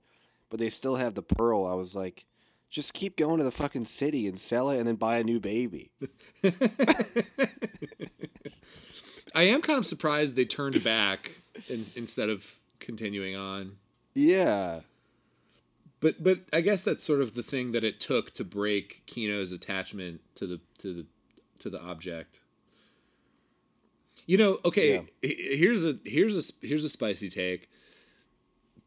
but 0.50 0.60
they 0.60 0.70
still 0.70 0.96
have 0.96 1.14
the 1.14 1.24
pearl. 1.24 1.66
I 1.66 1.74
was 1.74 1.96
like, 1.96 2.26
just 2.70 2.94
keep 2.94 3.16
going 3.18 3.38
to 3.38 3.44
the 3.44 3.52
fucking 3.52 3.86
city 3.86 4.28
and 4.28 4.40
sell 4.40 4.70
it, 4.70 4.80
and 4.80 4.88
then 4.88 4.96
buy 4.96 5.18
a 5.18 5.24
new 5.24 5.40
baby. 5.40 5.92
I 9.36 9.44
am 9.44 9.62
kind 9.62 9.78
of 9.78 9.86
surprised 9.86 10.36
they 10.36 10.46
turned 10.46 10.84
back 10.84 11.32
in, 11.70 11.86
instead 11.96 12.30
of 12.30 12.60
continuing 12.80 13.36
on. 13.36 13.78
Yeah, 14.16 14.82
But 16.00 16.24
but 16.24 16.40
I 16.54 16.62
guess 16.62 16.84
that's 16.84 17.04
sort 17.04 17.22
of 17.22 17.34
the 17.34 17.44
thing 17.44 17.72
that 17.72 17.84
it 17.84 18.00
took 18.00 18.34
to 18.36 18.44
break 18.44 19.04
Kino's 19.06 19.52
attachment 19.52 20.22
to 20.36 20.46
the 20.46 20.60
to 20.80 20.94
the 20.94 21.06
to 21.60 21.70
the 21.70 21.82
object. 21.82 22.40
You 24.26 24.38
know, 24.38 24.60
okay, 24.66 25.06
Yeah. 25.22 25.30
here's 25.32 25.86
a 25.86 25.98
here's 26.06 26.38
a 26.38 26.66
here's 26.66 26.84
a 26.86 26.90
spicy 26.90 27.30
take. 27.30 27.70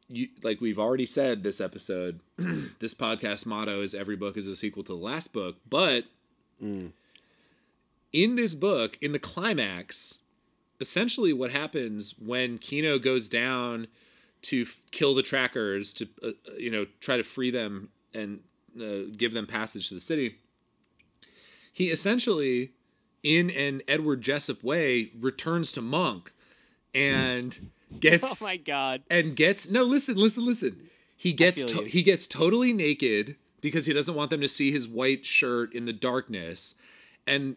You 0.09 0.29
like 0.43 0.61
we've 0.61 0.79
already 0.79 1.07
said 1.07 1.43
this 1.43 1.61
episode, 1.61 2.21
this 2.37 2.95
podcast 2.95 3.47
motto 3.47 3.81
is 3.83 3.95
every 3.95 4.17
book 4.17 4.37
is 4.37 4.47
a 4.47 4.57
sequel 4.57 4.83
to 4.85 4.93
the 4.93 4.99
last 4.99 5.33
book, 5.33 5.57
but 5.69 6.05
mm. 6.63 6.91
in 8.13 8.37
this 8.37 8.55
book, 8.55 8.99
in 9.01 9.13
the 9.13 9.19
climax, 9.19 10.19
essentially 10.81 11.33
what 11.33 11.53
happens 11.53 12.15
when 12.19 12.59
Kino 12.59 12.99
goes 12.99 13.29
down 13.29 13.87
to 14.43 14.63
f- 14.63 14.81
kill 14.91 15.15
the 15.15 15.23
trackers 15.23 15.93
to 15.95 16.09
uh, 16.23 16.29
uh, 16.29 16.33
you 16.59 16.71
know 16.71 16.87
try 17.01 17.17
to 17.17 17.23
free 17.25 17.51
them 17.51 17.89
and 18.15 18.41
uh, 18.81 19.11
give 19.17 19.33
them 19.33 19.47
passage 19.47 19.89
to 19.89 19.95
the 19.95 20.01
city. 20.01 20.37
He 21.73 21.91
essentially 21.91 22.73
in 23.23 23.51
an 23.51 23.83
edward 23.87 24.23
jessup 24.23 24.63
way 24.65 25.11
returns 25.19 25.73
to 25.73 25.83
monk 25.83 26.33
and 26.95 27.71
gets 28.01 28.43
Oh 28.43 28.45
my 28.47 28.57
god. 28.57 29.03
and 29.11 29.37
gets 29.37 29.71
no 29.71 29.83
listen 29.85 30.17
listen 30.17 30.45
listen. 30.47 30.89
He 31.17 31.33
gets 31.33 31.65
to- 31.67 31.85
he 31.85 32.03
gets 32.03 32.27
totally 32.27 32.73
naked 32.73 33.37
because 33.61 33.85
he 33.87 33.93
doesn't 33.93 34.15
want 34.15 34.31
them 34.31 34.41
to 34.41 34.49
see 34.49 34.73
his 34.73 34.89
white 34.89 35.27
shirt 35.27 35.75
in 35.75 35.85
the 35.85 35.93
darkness. 35.93 36.75
And 37.27 37.57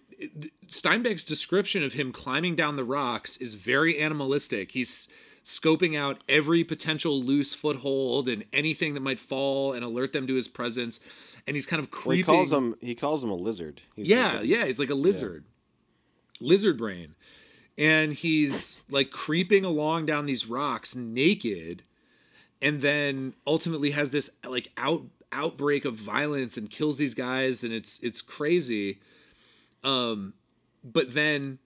Steinbeck's 0.67 1.23
description 1.23 1.81
of 1.81 1.93
him 1.93 2.11
climbing 2.11 2.55
down 2.55 2.75
the 2.75 2.83
rocks 2.83 3.37
is 3.37 3.53
very 3.53 3.97
animalistic. 3.97 4.71
He's 4.73 5.07
scoping 5.43 5.97
out 5.97 6.23
every 6.29 6.63
potential 6.63 7.21
loose 7.21 7.53
foothold 7.53 8.29
and 8.29 8.45
anything 8.53 8.93
that 8.93 9.01
might 9.01 9.19
fall 9.19 9.73
and 9.73 9.83
alert 9.83 10.13
them 10.13 10.25
to 10.25 10.35
his 10.35 10.47
presence 10.47 10.99
and 11.45 11.55
he's 11.55 11.65
kind 11.65 11.81
of 11.81 11.89
well, 12.05 12.15
he 12.15 12.23
calls 12.23 12.53
him 12.53 12.75
he 12.79 12.95
calls 12.95 13.23
him 13.23 13.29
a 13.29 13.35
lizard. 13.35 13.81
He's 13.95 14.07
yeah, 14.07 14.33
like 14.33 14.41
a- 14.41 14.47
yeah, 14.47 14.65
he's 14.65 14.79
like 14.79 14.89
a 14.89 14.95
lizard. 14.95 15.45
Lizard 16.39 16.77
brain. 16.77 17.15
And 17.77 18.13
he's 18.13 18.81
like 18.89 19.09
creeping 19.09 19.65
along 19.65 20.05
down 20.05 20.25
these 20.25 20.47
rocks 20.47 20.95
naked 20.95 21.83
and 22.61 22.81
then 22.81 23.33
ultimately 23.45 23.91
has 23.91 24.11
this 24.11 24.31
like 24.47 24.71
out 24.77 25.03
outbreak 25.31 25.83
of 25.83 25.95
violence 25.95 26.55
and 26.55 26.69
kills 26.69 26.97
these 26.97 27.15
guys 27.15 27.63
and 27.63 27.73
it's 27.73 27.99
it's 28.01 28.21
crazy. 28.21 28.99
Um, 29.83 30.33
but 30.83 31.13
then 31.13 31.59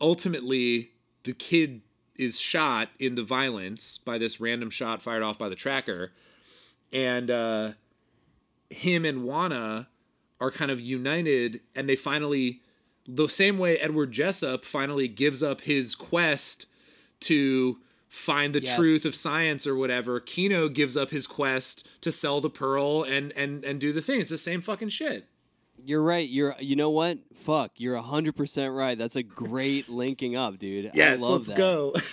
ultimately 0.00 0.90
the 1.24 1.32
kid 1.32 1.80
is 2.18 2.40
shot 2.40 2.90
in 2.98 3.14
the 3.14 3.22
violence 3.22 3.98
by 3.98 4.18
this 4.18 4.40
random 4.40 4.70
shot 4.70 5.00
fired 5.00 5.22
off 5.22 5.38
by 5.38 5.48
the 5.48 5.54
tracker, 5.54 6.12
and 6.92 7.30
uh, 7.30 7.72
him 8.70 9.04
and 9.04 9.24
Juana 9.24 9.88
are 10.40 10.50
kind 10.50 10.70
of 10.70 10.80
united, 10.80 11.60
and 11.74 11.88
they 11.88 11.96
finally, 11.96 12.60
the 13.06 13.28
same 13.28 13.58
way 13.58 13.78
Edward 13.78 14.12
Jessup 14.12 14.64
finally 14.64 15.08
gives 15.08 15.42
up 15.42 15.62
his 15.62 15.94
quest 15.94 16.66
to 17.20 17.78
find 18.08 18.54
the 18.54 18.62
Yes. 18.62 18.76
truth 18.76 19.04
of 19.04 19.14
science 19.14 19.66
or 19.66 19.74
whatever. 19.76 20.20
Kino 20.20 20.68
gives 20.68 20.96
up 20.96 21.10
his 21.10 21.26
quest 21.26 21.86
to 22.00 22.10
sell 22.12 22.40
the 22.40 22.50
pearl 22.50 23.02
and 23.02 23.32
and 23.36 23.64
and 23.64 23.80
do 23.80 23.92
the 23.92 24.00
thing. 24.00 24.20
It's 24.20 24.30
the 24.30 24.38
same 24.38 24.60
fucking 24.60 24.88
shit. 24.90 25.26
You're 25.84 26.02
right. 26.02 26.28
You're. 26.28 26.54
You 26.60 26.76
know 26.76 26.90
what? 26.90 27.18
Fuck. 27.34 27.72
You're 27.76 27.96
hundred 27.96 28.36
percent 28.36 28.72
right. 28.74 28.96
That's 28.98 29.16
a 29.16 29.22
great 29.22 29.88
linking 29.88 30.36
up, 30.36 30.58
dude. 30.58 30.90
I 30.98 31.14
love 31.16 31.46
that. 31.46 31.56
go. 31.56 31.94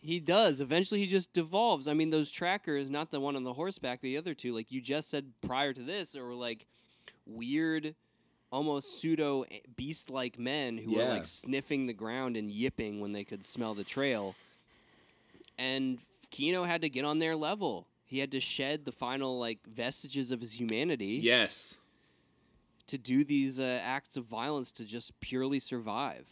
He 0.00 0.20
does. 0.20 0.60
Eventually, 0.62 1.00
he 1.00 1.06
just 1.06 1.32
devolves. 1.34 1.86
I 1.86 1.92
mean, 1.92 2.08
those 2.08 2.30
trackers, 2.30 2.88
not 2.88 3.10
the 3.10 3.20
one 3.20 3.36
on 3.36 3.42
the 3.44 3.52
horseback, 3.52 3.98
but 4.00 4.04
the 4.06 4.16
other 4.16 4.32
two, 4.32 4.54
like 4.54 4.72
you 4.72 4.80
just 4.80 5.10
said 5.10 5.26
prior 5.42 5.74
to 5.74 5.82
this, 5.82 6.14
were 6.14 6.34
like 6.34 6.64
weird, 7.26 7.94
almost 8.50 9.00
pseudo 9.02 9.42
eh, 9.50 9.58
beast 9.76 10.08
like 10.08 10.38
men 10.38 10.78
who 10.78 10.94
were 10.94 11.02
Yeah. 11.02 11.08
like 11.10 11.26
sniffing 11.26 11.86
the 11.86 11.92
ground 11.92 12.38
and 12.38 12.50
yipping 12.50 13.00
when 13.00 13.12
they 13.12 13.24
could 13.24 13.44
smell 13.44 13.74
the 13.74 13.84
trail. 13.84 14.34
And 15.58 15.98
Kino 16.30 16.62
had 16.62 16.80
to 16.82 16.88
get 16.88 17.04
on 17.04 17.18
their 17.18 17.36
level. 17.36 17.86
He 18.06 18.20
had 18.20 18.30
to 18.32 18.40
shed 18.40 18.84
the 18.86 18.92
final 18.92 19.38
like 19.38 19.58
vestiges 19.66 20.30
of 20.30 20.40
his 20.40 20.58
humanity 20.58 21.18
yes. 21.22 21.76
To 22.88 22.98
do 22.98 23.24
these 23.24 23.58
uh, 23.60 23.80
acts 23.84 24.16
of 24.16 24.24
violence 24.24 24.70
to 24.72 24.84
just 24.84 25.18
purely 25.20 25.60
survive. 25.60 26.26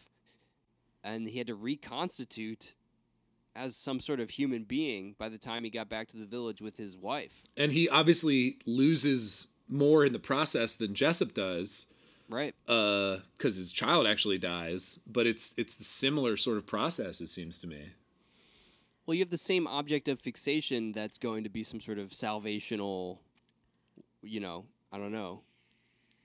And 1.05 1.29
he 1.29 1.39
had 1.39 1.47
to 1.47 1.55
reconstitute 1.55 2.75
as 3.55 3.77
some 3.77 4.01
sort 4.01 4.21
of 4.21 4.31
human 4.31 4.65
being 4.65 5.15
by 5.19 5.29
the 5.29 5.39
time 5.39 5.65
he 5.65 5.71
got 5.71 5.89
back 5.89 6.09
to 6.09 6.17
the 6.17 6.27
village 6.27 6.61
with 6.61 6.77
his 6.77 6.97
wife. 6.97 7.43
And 7.57 7.73
he 7.73 7.89
obviously 7.89 8.59
loses 8.67 9.49
more 9.69 10.05
in 10.05 10.13
the 10.13 10.19
process 10.19 10.75
than 10.75 10.95
Jessup 10.95 11.33
does, 11.35 11.87
Right. 12.29 12.55
uh, 12.69 13.19
because 13.37 13.57
his 13.57 13.73
child 13.73 14.07
actually 14.07 14.39
dies. 14.39 15.01
But 15.07 15.27
it's 15.27 15.55
it's 15.57 15.75
the 15.77 15.85
similar 15.85 16.37
sort 16.37 16.57
of 16.59 16.67
process. 16.67 17.21
It 17.21 17.29
seems 17.29 17.59
to 17.61 17.67
me. 17.67 17.93
Well, 19.07 19.15
you 19.15 19.21
have 19.21 19.31
the 19.31 19.39
same 19.39 19.67
object 19.69 20.09
of 20.09 20.19
fixation 20.21 20.91
that's 20.93 21.17
going 21.19 21.45
to 21.45 21.49
be 21.51 21.63
some 21.63 21.81
sort 21.81 21.99
of 21.99 22.09
salvational, 22.11 23.19
you 24.23 24.41
know, 24.41 24.65
I 24.93 24.99
don't 24.99 25.13
know, 25.13 25.43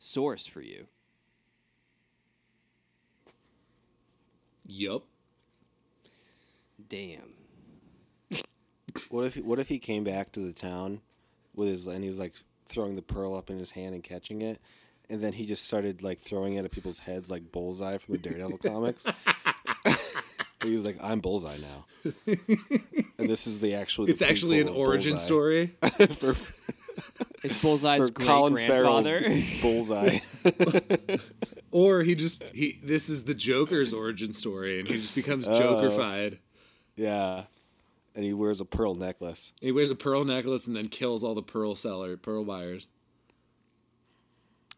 source 0.01 0.47
for 0.47 0.61
you. 0.61 0.87
Yup. 4.65 5.03
Damn. 6.89 7.33
What 9.09 9.25
if 9.25 9.37
what 9.37 9.59
if 9.59 9.69
he 9.69 9.79
came 9.79 10.03
back 10.03 10.31
to 10.33 10.39
the 10.39 10.53
town 10.53 11.01
with 11.55 11.67
his 11.69 11.87
and 11.87 12.03
he 12.03 12.09
was 12.09 12.19
like 12.19 12.33
throwing 12.65 12.95
the 12.95 13.01
pearl 13.01 13.35
up 13.35 13.49
in 13.49 13.57
his 13.59 13.71
hand 13.71 13.93
and 13.93 14.03
catching 14.03 14.41
it, 14.41 14.59
and 15.09 15.21
then 15.21 15.33
he 15.33 15.45
just 15.45 15.63
started 15.65 16.01
like 16.01 16.19
throwing 16.19 16.55
it 16.55 16.65
at 16.65 16.71
people's 16.71 16.99
heads 16.99 17.29
like 17.29 17.51
Bullseye 17.51 17.97
from 17.97 18.13
the 18.13 18.17
Daredevil 18.17 18.57
comics. 18.63 19.05
he 20.63 20.75
was 20.75 20.83
like, 20.85 20.97
"I'm 21.01 21.19
Bullseye 21.19 21.57
now," 21.57 21.85
and 23.17 23.29
this 23.29 23.47
is 23.47 23.59
the 23.61 23.75
actual. 23.75 24.05
the 24.05 24.11
It's 24.11 24.21
actually 24.21 24.59
an 24.59 24.67
prequel 24.67 24.77
origin 24.77 25.11
Bullseye. 25.11 25.25
story. 25.25 25.67
for, 26.15 26.33
It's 27.43 27.59
Bullseye's 27.61 28.07
for 28.07 28.13
great 28.13 28.27
Colin 28.27 28.57
Farrell's. 28.57 29.07
Bullseye. 29.61 30.19
Or 31.71 32.03
he 32.03 32.15
just 32.15 32.43
he 32.53 32.79
this 32.83 33.07
is 33.07 33.23
the 33.23 33.33
Joker's 33.33 33.93
origin 33.93 34.33
story, 34.33 34.79
and 34.79 34.87
he 34.87 34.95
just 34.95 35.15
becomes 35.15 35.47
oh. 35.47 35.59
Jokerfied. 35.59 36.39
yeah, 36.95 37.43
and 38.13 38.25
he 38.25 38.33
wears 38.33 38.59
a 38.59 38.65
pearl 38.65 38.93
necklace. 38.93 39.53
He 39.61 39.71
wears 39.71 39.89
a 39.89 39.95
pearl 39.95 40.25
necklace 40.25 40.67
and 40.67 40.75
then 40.75 40.89
kills 40.89 41.23
all 41.23 41.33
the 41.33 41.41
pearl 41.41 41.75
seller 41.75 42.17
pearl 42.17 42.43
buyers. 42.43 42.87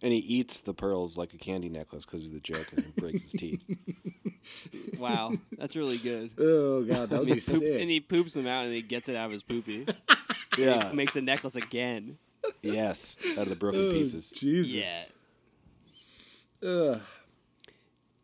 And 0.03 0.11
he 0.11 0.19
eats 0.19 0.61
the 0.61 0.73
pearls 0.73 1.17
like 1.17 1.33
a 1.33 1.37
candy 1.37 1.69
necklace 1.69 2.05
because 2.05 2.23
he's 2.23 2.33
the 2.33 2.41
Joker 2.41 2.75
and 2.75 2.95
breaks 2.97 3.23
his 3.23 3.31
teeth. 3.31 3.63
wow, 4.99 5.33
that's 5.57 5.75
really 5.75 5.97
good. 5.97 6.29
Oh 6.37 6.83
god, 6.83 7.09
that 7.09 7.19
would 7.19 7.27
be 7.27 7.35
Poops, 7.35 7.59
and 7.59 7.89
he 7.89 8.01
poops 8.01 8.33
them 8.33 8.45
out 8.45 8.65
and 8.65 8.73
he 8.73 8.81
gets 8.81 9.09
it 9.09 9.15
out 9.15 9.27
of 9.27 9.31
his 9.31 9.41
poopy. 9.41 9.87
Yeah. 10.57 10.91
Makes 10.93 11.15
a 11.15 11.21
necklace 11.21 11.55
again. 11.55 12.19
Yes. 12.61 13.15
Out 13.31 13.39
of 13.43 13.49
the 13.49 13.55
broken 13.55 13.81
pieces. 13.91 14.31
Jesus. 14.31 14.71
Yeah. 14.73 15.03
Ugh. 16.69 17.01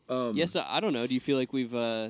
Um, 0.08 0.36
yes, 0.36 0.56
I 0.56 0.66
I 0.68 0.80
don't 0.80 0.94
know. 0.94 1.06
Do 1.06 1.14
you 1.14 1.20
feel 1.20 1.38
like 1.38 1.54
we've 1.54 1.74
uh 1.76 2.10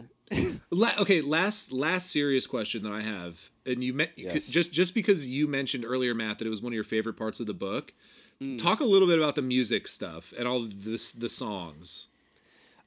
La- 0.72 0.94
okay, 1.00 1.22
last 1.22 1.72
last 1.74 2.10
serious 2.12 2.48
question 2.48 2.84
that 2.84 2.92
I 2.94 3.02
have, 3.02 3.50
and 3.66 3.84
you 3.84 3.94
met 3.94 4.12
Yes. 4.16 4.50
just 4.50 4.72
just 4.72 4.94
because 4.94 5.28
you 5.28 5.48
mentioned 5.48 5.84
earlier, 5.86 6.14
Matt, 6.14 6.40
that 6.40 6.48
it 6.48 6.50
was 6.50 6.62
one 6.62 6.72
of 6.72 6.76
your 6.76 6.84
favorite 6.84 7.18
parts 7.18 7.40
of 7.40 7.48
the 7.48 7.54
book. 7.54 7.94
Hmm. 8.40 8.56
Talk 8.58 8.80
a 8.80 8.86
little 8.86 9.08
bit 9.08 9.20
about 9.20 9.36
the 9.36 9.42
music 9.42 9.88
stuff 9.88 10.34
and 10.38 10.48
all 10.48 10.62
this 10.72 11.12
the 11.12 11.30
songs. 11.30 12.08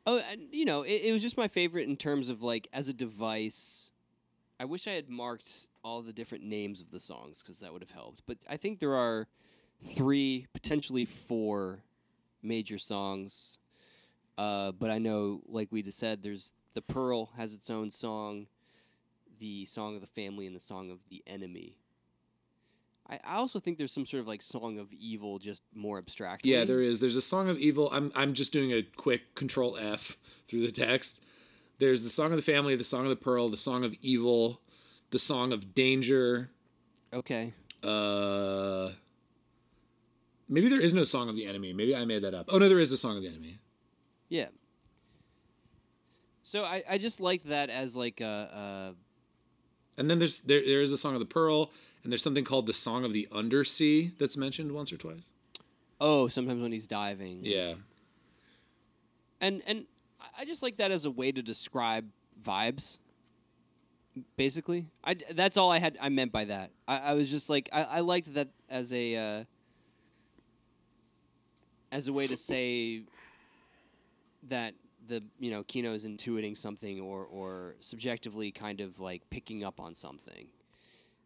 Oh, 0.06 0.20
you 0.50 0.64
know, 0.64 0.82
it, 0.82 1.02
it 1.04 1.12
was 1.12 1.22
just 1.22 1.36
my 1.36 1.46
favorite 1.46 1.88
in 1.88 1.96
terms 1.96 2.28
of 2.28 2.42
like 2.42 2.68
as 2.72 2.88
a 2.88 2.92
device. 2.92 3.91
I 4.62 4.64
wish 4.64 4.86
I 4.86 4.92
had 4.92 5.10
marked 5.10 5.66
all 5.82 6.02
the 6.02 6.12
different 6.12 6.44
names 6.44 6.80
of 6.80 6.92
the 6.92 7.00
songs 7.00 7.42
because 7.42 7.58
that 7.58 7.72
would 7.72 7.82
have 7.82 7.90
helped. 7.90 8.22
But 8.28 8.38
I 8.48 8.56
think 8.56 8.78
there 8.78 8.94
are 8.94 9.26
three, 9.96 10.46
potentially 10.54 11.04
four 11.04 11.80
major 12.44 12.78
songs. 12.78 13.58
Uh, 14.38 14.70
but 14.70 14.88
I 14.88 14.98
know, 14.98 15.40
like 15.48 15.66
we 15.72 15.82
just 15.82 15.98
said, 15.98 16.22
there's 16.22 16.52
the 16.74 16.80
Pearl 16.80 17.30
has 17.36 17.54
its 17.54 17.70
own 17.70 17.90
song, 17.90 18.46
the 19.40 19.64
song 19.64 19.96
of 19.96 20.00
the 20.00 20.06
family, 20.06 20.46
and 20.46 20.54
the 20.54 20.60
song 20.60 20.92
of 20.92 21.00
the 21.10 21.24
enemy. 21.26 21.76
I, 23.10 23.18
I 23.24 23.34
also 23.38 23.58
think 23.58 23.78
there's 23.78 23.90
some 23.90 24.06
sort 24.06 24.20
of 24.20 24.28
like 24.28 24.42
song 24.42 24.78
of 24.78 24.92
evil, 24.92 25.40
just 25.40 25.64
more 25.74 25.98
abstract. 25.98 26.46
Yeah, 26.46 26.64
there 26.64 26.80
is. 26.80 27.00
There's 27.00 27.16
a 27.16 27.22
song 27.22 27.48
of 27.48 27.58
evil. 27.58 27.88
I'm 27.90 28.12
I'm 28.14 28.32
just 28.32 28.52
doing 28.52 28.72
a 28.72 28.82
quick 28.82 29.34
Control 29.34 29.76
F 29.76 30.16
through 30.46 30.64
the 30.64 30.70
text. 30.70 31.20
There's 31.82 32.04
the 32.04 32.10
song 32.10 32.30
of 32.30 32.36
the 32.36 32.42
family, 32.42 32.76
the 32.76 32.84
song 32.84 33.02
of 33.02 33.10
the 33.10 33.16
pearl, 33.16 33.48
the 33.48 33.56
song 33.56 33.82
of 33.82 33.92
evil, 34.00 34.60
the 35.10 35.18
song 35.18 35.52
of 35.52 35.74
danger. 35.74 36.48
Okay. 37.12 37.54
Uh, 37.82 38.90
maybe 40.48 40.68
there 40.68 40.80
is 40.80 40.94
no 40.94 41.02
song 41.02 41.28
of 41.28 41.34
the 41.34 41.44
enemy. 41.44 41.72
Maybe 41.72 41.96
I 41.96 42.04
made 42.04 42.22
that 42.22 42.34
up. 42.34 42.46
Oh 42.50 42.58
no, 42.58 42.68
there 42.68 42.78
is 42.78 42.92
a 42.92 42.96
song 42.96 43.16
of 43.16 43.24
the 43.24 43.28
enemy. 43.28 43.58
Yeah. 44.28 44.50
So 46.44 46.64
I, 46.64 46.84
I 46.88 46.98
just 46.98 47.18
like 47.18 47.42
that 47.44 47.68
as 47.68 47.96
like 47.96 48.20
a, 48.20 48.94
And 49.98 50.08
then 50.08 50.20
there's 50.20 50.38
there 50.38 50.62
there 50.64 50.82
is 50.82 50.92
a 50.92 50.98
song 50.98 51.14
of 51.14 51.18
the 51.20 51.26
pearl, 51.26 51.72
and 52.04 52.12
there's 52.12 52.22
something 52.22 52.44
called 52.44 52.66
the 52.68 52.74
song 52.74 53.04
of 53.04 53.12
the 53.12 53.26
undersea 53.32 54.12
that's 54.20 54.36
mentioned 54.36 54.70
once 54.70 54.92
or 54.92 54.98
twice. 54.98 55.24
oh 56.00 56.28
sometimes 56.28 56.62
when 56.62 56.70
he's 56.70 56.86
diving 56.86 57.40
Yeah. 57.42 57.74
and 59.40 59.62
and 59.66 59.86
I- 60.42 60.44
just 60.44 60.62
like 60.62 60.76
that 60.78 60.90
as 60.90 61.04
a 61.04 61.10
way 61.10 61.32
to 61.32 61.42
describe 61.42 62.06
vibes. 62.42 62.98
Basically, 64.36 64.86
I 65.02 65.14
that's 65.30 65.56
all 65.56 65.70
I 65.70 65.78
had. 65.78 65.96
I 66.00 66.10
meant 66.10 66.32
by 66.32 66.44
that. 66.44 66.70
I, 66.86 66.98
I 66.98 67.12
was 67.14 67.30
just 67.30 67.48
like 67.48 67.70
I, 67.72 67.84
I 67.84 68.00
liked 68.00 68.34
that 68.34 68.48
as 68.68 68.92
a 68.92 69.16
uh, 69.16 69.44
as 71.90 72.08
a 72.08 72.12
way 72.12 72.26
to 72.26 72.36
say 72.36 73.04
that 74.48 74.74
the 75.06 75.22
you 75.38 75.50
know 75.50 75.62
Kino 75.62 75.94
is 75.94 76.06
intuiting 76.06 76.56
something 76.58 77.00
or 77.00 77.24
or 77.24 77.76
subjectively 77.80 78.50
kind 78.50 78.82
of 78.82 79.00
like 79.00 79.22
picking 79.30 79.64
up 79.64 79.80
on 79.80 79.94
something. 79.94 80.48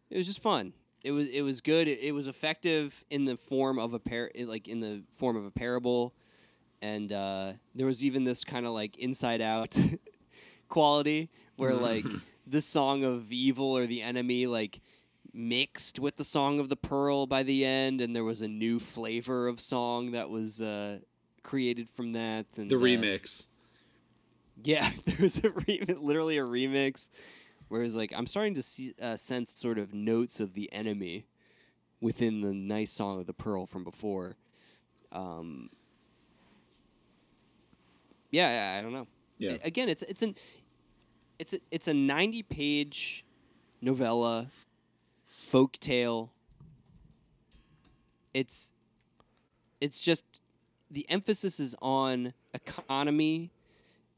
It 0.09 0.17
was 0.17 0.27
just 0.27 0.41
fun. 0.41 0.71
It 1.03 1.11
was 1.11 1.27
it 1.27 1.41
was 1.41 1.59
good. 1.59 1.89
It, 1.89 1.99
it 1.99 2.11
was 2.13 2.27
effective 2.27 3.03
in 3.09 3.25
the 3.25 3.35
form 3.35 3.79
of 3.79 3.93
a 3.93 3.99
par- 3.99 4.31
like 4.45 4.69
in 4.69 4.79
the 4.79 5.03
form 5.11 5.35
of 5.35 5.43
a 5.45 5.51
parable 5.51 6.13
and 6.81 7.11
uh, 7.11 7.53
there 7.75 7.87
was 7.87 8.03
even 8.05 8.23
this 8.23 8.43
kind 8.43 8.65
of 8.65 8.73
like 8.73 8.97
inside 8.97 9.41
out 9.41 9.77
quality 10.69 11.29
where 11.55 11.73
like 11.73 12.05
the 12.45 12.61
song 12.61 13.03
of 13.03 13.31
evil 13.31 13.75
or 13.75 13.85
the 13.85 14.01
enemy 14.01 14.47
like 14.47 14.79
mixed 15.33 15.99
with 15.99 16.17
the 16.17 16.23
song 16.23 16.59
of 16.59 16.69
the 16.69 16.75
pearl 16.75 17.25
by 17.27 17.43
the 17.43 17.63
end 17.65 18.01
and 18.01 18.15
there 18.15 18.23
was 18.23 18.41
a 18.41 18.47
new 18.47 18.79
flavor 18.79 19.47
of 19.47 19.59
song 19.59 20.11
that 20.11 20.29
was 20.29 20.61
uh, 20.61 20.99
created 21.43 21.89
from 21.89 22.13
that 22.13 22.45
and 22.57 22.69
The 22.69 22.75
uh, 22.75 22.79
remix. 22.79 23.45
yeah 24.63 24.89
there 25.05 25.17
was 25.19 25.43
a 25.43 25.49
re- 25.51 25.83
literally 25.99 26.37
a 26.37 26.43
remix 26.43 27.09
whereas 27.67 27.95
like 27.95 28.11
i'm 28.15 28.25
starting 28.27 28.55
to 28.55 28.63
see 28.63 28.93
uh, 29.01 29.15
sense 29.15 29.53
sort 29.53 29.77
of 29.77 29.93
notes 29.93 30.39
of 30.39 30.53
the 30.53 30.71
enemy 30.73 31.25
within 32.01 32.41
the 32.41 32.53
nice 32.53 32.91
song 32.91 33.19
of 33.19 33.27
the 33.27 33.33
pearl 33.33 33.65
from 33.65 33.83
before 33.83 34.37
um, 35.11 35.69
yeah, 38.45 38.73
I- 38.75 38.79
I 38.79 38.81
don't 38.81 38.93
know. 38.93 39.07
Yeah. 39.39 39.57
Again, 39.63 39.89
it's 39.89 40.03
it's 40.03 40.21
an 40.21 40.35
it's 41.39 41.53
a 41.53 41.59
it's 41.71 41.87
a 41.87 41.93
ninety 41.93 42.41
page 42.43 43.23
novella, 43.81 44.49
folk 45.25 45.73
tale. 45.79 46.31
It's 48.33 48.73
it's 49.81 49.99
just 49.99 50.25
the 50.89 51.05
emphasis 51.09 51.59
is 51.59 51.75
on 51.81 52.33
economy 52.53 53.51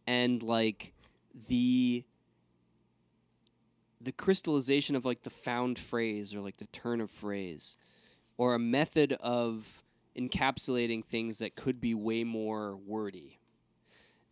and 0.07 0.41
like 0.43 0.93
the 1.47 2.03
the 4.01 4.11
crystallization 4.13 4.95
of 4.95 5.03
like 5.03 5.23
the 5.23 5.29
found 5.29 5.77
phrase 5.77 6.33
or 6.33 6.39
like 6.39 6.57
the 6.57 6.67
turn 6.67 7.01
of 7.01 7.11
phrase 7.11 7.75
or 8.37 8.55
a 8.55 8.59
method 8.59 9.13
of 9.13 9.83
encapsulating 10.17 11.03
things 11.03 11.39
that 11.39 11.55
could 11.55 11.81
be 11.81 11.93
way 11.93 12.23
more 12.23 12.77
wordy. 12.77 13.38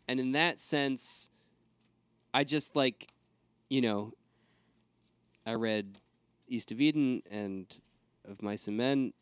And 0.08 0.20
in 0.20 0.32
that 0.34 0.60
sense, 0.60 1.30
I 2.34 2.44
just 2.44 2.76
like, 2.76 3.08
you 3.70 3.82
know, 3.82 4.14
I 5.46 5.54
read 5.54 5.98
East 6.48 6.72
of 6.72 6.80
Eden 6.80 7.22
and 7.30 7.66
of 8.30 8.42
Mice 8.42 8.68
and 8.68 8.78
Men. 8.78 9.14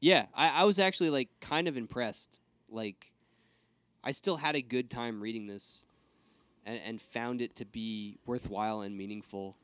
Yeah, 0.00 0.26
I, 0.34 0.48
I 0.48 0.64
was 0.64 0.78
actually 0.78 1.10
like 1.10 1.28
kind 1.40 1.68
of 1.68 1.76
impressed. 1.76 2.40
Like, 2.68 3.12
I 4.02 4.10
still 4.10 4.36
had 4.36 4.56
a 4.56 4.62
good 4.62 4.90
time 4.90 5.20
reading 5.20 5.46
this 5.46 5.86
and, 6.66 6.80
and 6.84 7.00
found 7.00 7.40
it 7.40 7.54
to 7.56 7.64
be 7.66 8.18
worthwhile 8.26 8.82
and 8.82 8.96
meaningful. 8.96 9.56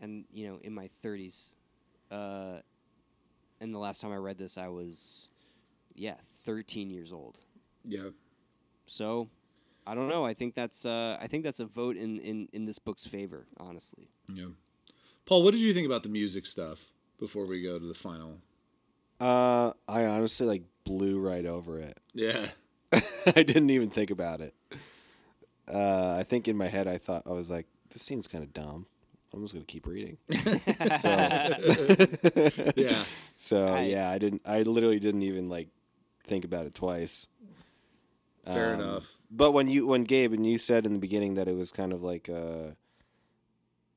And, 0.00 0.24
you 0.32 0.48
know, 0.48 0.58
in 0.62 0.74
my 0.74 0.88
30s. 1.04 1.54
Uh, 2.10 2.58
and 3.60 3.74
the 3.74 3.78
last 3.78 4.00
time 4.00 4.12
I 4.12 4.16
read 4.16 4.38
this, 4.38 4.58
I 4.58 4.68
was, 4.68 5.30
yeah, 5.94 6.16
13 6.44 6.90
years 6.90 7.12
old. 7.12 7.38
Yeah. 7.84 8.10
So, 8.86 9.28
I 9.86 9.94
don't 9.94 10.08
know. 10.08 10.24
I 10.24 10.34
think 10.34 10.54
that's 10.54 10.84
uh, 10.84 11.16
I 11.20 11.26
think 11.26 11.44
that's 11.44 11.60
a 11.60 11.66
vote 11.66 11.96
in, 11.96 12.18
in, 12.20 12.48
in 12.52 12.64
this 12.64 12.78
book's 12.78 13.06
favor, 13.06 13.46
honestly. 13.58 14.08
Yeah. 14.32 14.46
Paul, 15.26 15.42
what 15.42 15.52
did 15.52 15.60
you 15.60 15.72
think 15.72 15.86
about 15.86 16.02
the 16.02 16.08
music 16.10 16.46
stuff 16.46 16.80
before 17.18 17.46
we 17.46 17.62
go 17.62 17.78
to 17.78 17.86
the 17.86 17.94
final? 17.94 18.38
Uh, 19.20 19.72
I 19.88 20.04
honestly 20.04 20.46
like 20.46 20.62
blew 20.84 21.18
right 21.20 21.46
over 21.46 21.78
it. 21.78 21.98
Yeah. 22.14 22.48
I 23.26 23.42
didn't 23.42 23.70
even 23.70 23.90
think 23.90 24.10
about 24.10 24.40
it. 24.40 24.54
Uh, 25.66 26.14
I 26.18 26.22
think 26.22 26.46
in 26.46 26.56
my 26.56 26.66
head 26.68 26.86
I 26.86 26.98
thought 26.98 27.22
I 27.26 27.30
was 27.32 27.50
like, 27.50 27.66
this 27.90 28.02
seems 28.02 28.28
kind 28.28 28.44
of 28.44 28.52
dumb. 28.52 28.86
I'm 29.32 29.42
just 29.42 29.52
gonna 29.54 29.64
keep 29.64 29.86
reading. 29.86 30.18
so, 30.98 31.08
Yeah. 32.76 33.02
so 33.36 33.66
I- 33.74 33.82
yeah, 33.82 34.10
I 34.10 34.18
didn't. 34.18 34.42
I 34.46 34.62
literally 34.62 35.00
didn't 35.00 35.22
even 35.22 35.48
like 35.48 35.68
think 36.24 36.44
about 36.44 36.66
it 36.66 36.74
twice. 36.74 37.26
Fair 38.44 38.74
Um, 38.74 38.80
enough. 38.80 39.16
But 39.30 39.52
when 39.52 39.68
you 39.68 39.86
when 39.86 40.04
Gabe 40.04 40.32
and 40.32 40.46
you 40.46 40.58
said 40.58 40.86
in 40.86 40.92
the 40.92 40.98
beginning 40.98 41.34
that 41.34 41.48
it 41.48 41.56
was 41.56 41.72
kind 41.72 41.92
of 41.92 42.02
like 42.02 42.28
uh, 42.28 42.70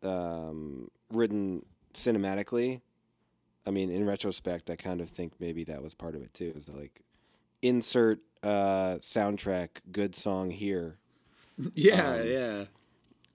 um, 0.03 0.89
written 1.11 1.65
cinematically, 1.93 2.81
I 3.65 3.71
mean, 3.71 3.89
in 3.89 4.05
retrospect, 4.05 4.69
I 4.69 4.75
kind 4.75 5.01
of 5.01 5.09
think 5.09 5.33
maybe 5.39 5.63
that 5.65 5.81
was 5.83 5.93
part 5.95 6.15
of 6.15 6.21
it 6.21 6.33
too. 6.33 6.53
Is 6.55 6.65
that 6.65 6.77
like 6.77 7.01
insert 7.61 8.19
uh, 8.43 8.97
soundtrack, 9.01 9.69
good 9.91 10.15
song 10.15 10.51
here. 10.51 10.97
Yeah, 11.73 12.11
um, 12.17 12.27
yeah. 12.27 12.65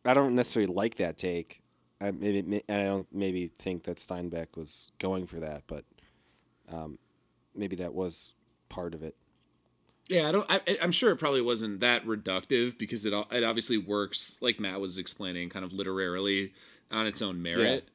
I 0.05 0.15
don't 0.15 0.37
necessarily 0.37 0.73
like 0.73 0.95
that 0.97 1.19
take. 1.19 1.61
I 2.01 2.13
maybe 2.13 2.63
I 2.69 2.85
don't 2.85 3.07
maybe 3.13 3.49
think 3.49 3.83
that 3.85 3.97
Steinbeck 3.97 4.57
was 4.57 4.93
going 5.01 5.27
for 5.27 5.41
that, 5.41 5.65
but 5.67 5.85
um, 6.73 6.99
maybe 7.55 7.75
that 7.77 7.95
was 7.95 8.33
part 8.69 8.95
of 8.95 9.03
it. 9.03 9.17
Yeah, 10.09 10.29
I 10.29 10.33
don't. 10.33 10.51
I, 10.51 10.61
I- 10.69 10.79
I'm 10.83 10.93
sure 10.93 11.11
it 11.11 11.17
probably 11.17 11.41
wasn't 11.41 11.81
that 11.81 12.05
reductive 12.05 12.77
because 12.79 13.07
it 13.07 13.13
al- 13.13 13.29
it 13.31 13.45
obviously 13.45 13.79
works 13.79 14.39
like 14.43 14.59
Matt 14.61 14.81
was 14.81 14.99
explaining, 14.99 15.49
kind 15.49 15.65
of 15.65 15.73
literarily 15.73 16.53
on 16.91 17.07
its 17.07 17.23
own 17.23 17.43
merit. 17.43 17.89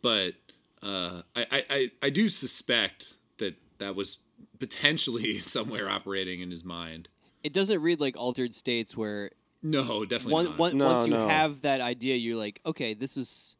But 0.00 0.34
uh, 0.82 1.22
I, 1.36 1.46
I 1.50 1.64
I 1.70 1.90
I 2.02 2.10
do 2.10 2.28
suspect 2.28 3.14
that 3.38 3.54
that 3.78 3.94
was 3.94 4.18
potentially 4.58 5.38
somewhere 5.40 5.88
operating 5.88 6.40
in 6.40 6.50
his 6.50 6.64
mind. 6.64 7.08
It 7.44 7.52
doesn't 7.52 7.80
read 7.82 8.00
like 8.00 8.16
Altered 8.16 8.54
States 8.54 8.96
where 8.96 9.30
No, 9.62 10.04
definitely 10.04 10.32
one, 10.34 10.44
not. 10.46 10.58
one, 10.58 10.78
No, 10.78 10.86
once 10.86 11.06
you 11.06 11.12
no. 11.14 11.28
have 11.28 11.62
that 11.62 11.80
idea, 11.80 12.16
you're 12.16 12.36
like, 12.36 12.60
okay, 12.66 12.94
this 12.94 13.16
is. 13.16 13.56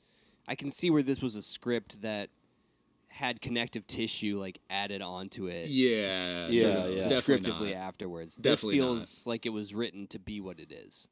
I 0.49 0.55
can 0.57 0.71
see 0.73 0.91
where 0.91 1.03
this 1.05 1.23
was 1.23 1.37
a 1.37 1.43
script 1.43 2.03
that 2.03 2.29
had 3.13 3.41
connective 3.41 3.87
tissue 3.87 4.39
like 4.41 4.59
added 4.71 5.03
onto 5.03 5.47
it. 5.47 5.69
yeah, 5.69 6.47
Yeah, 6.49 6.63
no, 6.75 6.89
yeah. 6.89 7.09
Descriptively 7.09 7.75
not. 7.75 7.79
afterwards. 7.83 8.37
Definitely 8.37 8.79
this 8.79 8.85
not. 8.87 8.95
feels 8.95 9.27
like 9.27 9.47
it 9.47 9.51
was 9.51 9.75
written 9.75 10.07
to 10.09 10.19
be 10.19 10.41
what 10.41 10.59
it 10.59 10.73
is. 10.73 11.09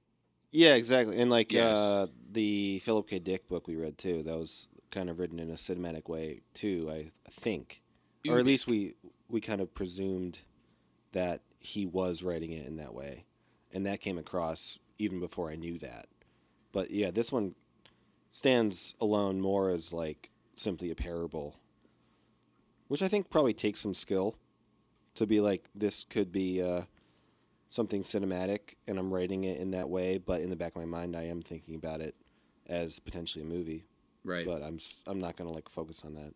Yeah, 0.50 0.74
exactly. 0.74 1.20
And 1.20 1.30
like 1.30 1.52
Yes. 1.52 1.78
uh, 1.78 2.06
the 2.32 2.80
Philip 2.80 3.08
K. 3.08 3.18
Dick 3.18 3.48
book 3.48 3.68
we 3.68 3.76
read 3.76 3.98
too, 3.98 4.22
that 4.24 4.36
was 4.36 4.66
kind 4.90 5.08
of 5.08 5.18
written 5.18 5.38
in 5.38 5.50
a 5.50 5.54
cinematic 5.54 6.08
way 6.08 6.40
too. 6.54 6.88
I 6.90 7.10
think, 7.30 7.82
or 8.28 8.38
at 8.38 8.44
least 8.44 8.66
we 8.66 8.94
we 9.28 9.40
kind 9.40 9.60
of 9.60 9.72
presumed 9.74 10.40
that 11.12 11.42
he 11.60 11.86
was 11.86 12.22
writing 12.22 12.50
it 12.52 12.66
in 12.66 12.76
that 12.76 12.94
way, 12.94 13.26
and 13.72 13.86
that 13.86 14.00
came 14.00 14.18
across 14.18 14.78
even 14.98 15.20
before 15.20 15.50
I 15.50 15.54
knew 15.56 15.78
that. 15.78 16.06
But 16.72 16.90
yeah, 16.90 17.10
this 17.12 17.30
one 17.30 17.54
stands 18.30 18.94
alone 19.00 19.40
more 19.40 19.70
as 19.70 19.92
like 19.92 20.30
simply 20.56 20.90
a 20.90 20.94
parable, 20.96 21.60
which 22.90 23.02
I 23.02 23.08
think 23.08 23.30
probably 23.30 23.54
takes 23.54 23.80
some 23.80 23.94
skill 23.94 24.34
to 25.14 25.26
be 25.26 25.40
like 25.40 25.64
this 25.74 26.04
could 26.04 26.30
be. 26.32 26.60
Uh, 26.62 26.82
something 27.72 28.02
cinematic 28.02 28.74
and 28.88 28.98
I'm 28.98 29.14
writing 29.14 29.44
it 29.44 29.60
in 29.60 29.70
that 29.70 29.88
way, 29.88 30.18
but 30.18 30.40
in 30.40 30.50
the 30.50 30.56
back 30.56 30.74
of 30.74 30.82
my 30.82 30.86
mind 30.86 31.14
I 31.14 31.26
am 31.26 31.40
thinking 31.40 31.76
about 31.76 32.00
it 32.00 32.16
as 32.66 32.98
potentially 32.98 33.44
a 33.44 33.46
movie. 33.46 33.84
Right. 34.24 34.44
But 34.44 34.60
I'm 34.64 34.74
s- 34.74 35.04
I'm 35.06 35.20
not 35.20 35.36
going 35.36 35.48
to 35.48 35.54
like 35.54 35.68
focus 35.68 36.02
on 36.04 36.14
that. 36.16 36.34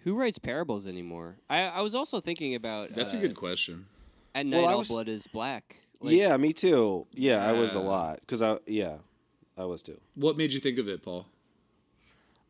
Who 0.00 0.14
writes 0.14 0.38
parables 0.38 0.86
anymore? 0.86 1.38
I, 1.48 1.62
I 1.62 1.80
was 1.80 1.94
also 1.94 2.20
thinking 2.20 2.54
about. 2.54 2.92
That's 2.92 3.14
a 3.14 3.16
uh, 3.16 3.20
good 3.22 3.34
question. 3.34 3.86
At 4.34 4.44
night, 4.44 4.58
Well, 4.60 4.68
all 4.72 4.78
was- 4.80 4.88
blood 4.88 5.08
is 5.08 5.26
black. 5.26 5.76
Like, 6.02 6.12
yeah, 6.14 6.36
me 6.36 6.52
too. 6.52 7.06
Yeah, 7.14 7.48
I 7.48 7.52
was 7.52 7.74
a 7.74 7.80
lot 7.80 8.20
cuz 8.26 8.42
I 8.42 8.58
yeah, 8.66 8.98
I 9.56 9.64
was 9.64 9.82
too. 9.82 9.98
What 10.16 10.36
made 10.36 10.52
you 10.52 10.60
think 10.60 10.78
of 10.78 10.86
it, 10.86 11.02
Paul? 11.02 11.24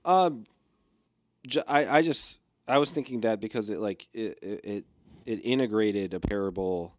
Um 0.05 0.43
j- 1.47 1.63
I 1.69 1.99
I 1.99 2.03
just 2.03 2.41
I 2.69 2.79
was 2.79 2.93
thinking 2.93 3.23
that 3.23 3.41
because 3.41 3.71
it 3.71 3.79
like 3.79 4.07
it 4.13 4.39
it 4.43 4.85
it, 5.27 5.41
integrated 5.45 6.15
a 6.15 6.21
parable 6.21 6.95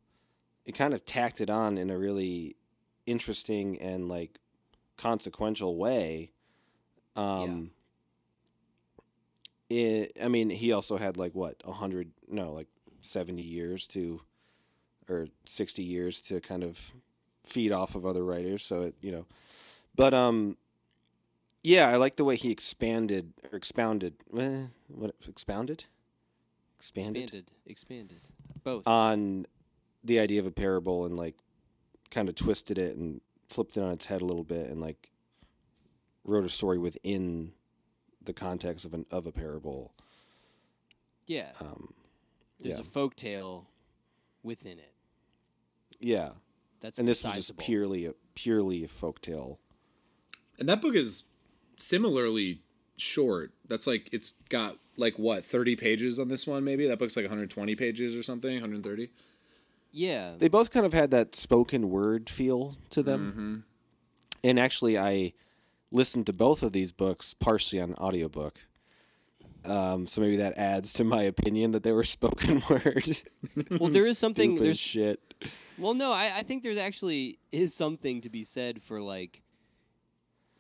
it 0.66 0.74
kind 0.74 0.94
of 0.94 1.06
tacked 1.06 1.42
it 1.42 1.50
on 1.50 1.78
in 1.78 1.90
a 1.90 1.98
really 1.98 2.56
interesting 3.06 3.82
and 3.82 4.08
like 4.08 4.38
consequential 4.98 5.78
way. 5.78 6.32
Um 7.16 7.72
it, 9.70 10.18
I 10.22 10.28
mean, 10.28 10.50
he 10.50 10.72
also 10.72 10.98
had 10.98 11.18
like 11.18 11.34
what 11.36 11.56
a 11.66 11.72
hundred, 11.72 12.12
no, 12.28 12.54
like 12.54 12.68
seventy 13.02 13.44
years 13.44 13.88
to, 13.90 14.22
or 15.08 15.28
sixty 15.46 15.84
years 15.84 16.22
to 16.22 16.42
kind 16.42 16.64
of 16.64 16.92
feed 17.44 17.72
off 17.72 17.96
of 17.96 18.06
other 18.06 18.24
writers. 18.24 18.66
So 18.66 18.82
it, 18.84 18.96
you 19.02 19.12
know, 19.12 19.26
but 19.96 20.14
um, 20.14 20.58
yeah, 21.64 21.90
I 21.90 21.96
like 21.98 22.16
the 22.16 22.24
way 22.24 22.36
he 22.36 22.52
expanded 22.52 23.34
or 23.52 23.58
expounded. 23.58 24.16
Eh, 24.38 24.66
what 24.88 25.14
expounded? 25.28 25.86
Expanded 26.78 27.24
Expanded. 27.24 27.52
Expanded. 27.66 28.22
Both. 28.64 28.88
on 28.88 29.46
the 30.04 30.20
idea 30.20 30.40
of 30.40 30.46
a 30.46 30.52
parable 30.52 31.06
and 31.06 31.16
like 31.18 31.36
kind 32.10 32.30
of 32.30 32.36
twisted 32.36 32.78
it 32.78 32.96
and 32.98 33.22
flipped 33.48 33.76
it 33.78 33.84
on 33.84 33.92
its 33.92 34.06
head 34.06 34.22
a 34.22 34.26
little 34.26 34.44
bit 34.44 34.70
and 34.70 34.80
like 34.82 35.12
wrote 36.24 36.46
a 36.46 36.50
story 36.50 36.78
within 36.78 37.52
the 38.22 38.34
context 38.34 38.86
of 38.86 38.94
an 38.94 39.06
of 39.12 39.26
a 39.28 39.32
parable. 39.32 39.94
yeah. 41.28 41.52
Um, 41.62 41.94
There's 42.60 42.76
yeah. 42.76 42.82
a 42.82 42.86
folk 42.86 43.16
tale 43.16 43.68
within 44.44 44.80
it. 44.80 44.94
yeah, 46.00 46.30
That's 46.80 46.98
and 47.00 47.08
this 47.08 47.24
is 47.26 47.32
just 47.34 47.58
purely 47.58 48.06
a 48.06 48.14
purely 48.36 48.84
a 48.84 48.88
folktale. 48.88 49.58
And 50.58 50.68
that 50.70 50.82
book 50.82 50.96
is 50.96 51.24
similarly 51.80 52.62
short. 52.98 53.52
That's 53.68 53.88
like 53.88 54.10
it's 54.12 54.34
got 54.50 54.78
like 54.98 55.18
what 55.18 55.46
thirty 55.46 55.76
pages 55.76 56.20
on 56.20 56.28
this 56.28 56.46
one. 56.46 56.64
Maybe 56.64 56.88
that 56.88 57.00
book's 57.00 57.16
like 57.16 57.26
120 57.26 57.76
pages 57.76 58.16
or 58.16 58.24
something. 58.24 58.54
130. 58.54 59.10
Yeah. 59.92 60.34
They 60.38 60.48
both 60.48 60.72
kind 60.72 60.86
of 60.86 60.94
had 60.94 61.12
that 61.12 61.36
spoken 61.36 61.90
word 61.90 62.30
feel 62.30 62.78
to 62.92 63.02
them. 63.02 63.66
And 64.44 64.60
actually, 64.60 64.98
I 64.98 65.34
listened 65.92 66.28
to 66.28 66.34
both 66.34 66.64
of 66.64 66.72
these 66.72 66.92
books 66.92 67.34
partially 67.34 67.82
on 67.82 67.96
audiobook. 67.96 68.60
Um, 69.66 70.08
so 70.08 70.22
maybe 70.22 70.38
that 70.38 70.58
adds 70.58 70.94
to 70.94 71.04
my 71.04 71.24
opinion 71.24 71.72
that 71.72 71.84
they 71.84 71.92
were 71.92 72.04
spoken 72.06 72.62
word. 72.70 73.22
well, 73.80 73.90
there 73.90 74.08
is 74.08 74.18
something. 74.18 74.52
Stupid 74.52 74.66
There's 74.66 74.80
shit. 74.80 75.34
Well, 75.78 75.94
no, 75.94 76.12
I, 76.12 76.38
I 76.38 76.44
think 76.44 76.64
there's 76.64 76.78
actually 76.78 77.40
is 77.52 77.74
something 77.74 78.22
to 78.22 78.30
be 78.30 78.44
said 78.44 78.82
for 78.82 79.02
like 79.02 79.42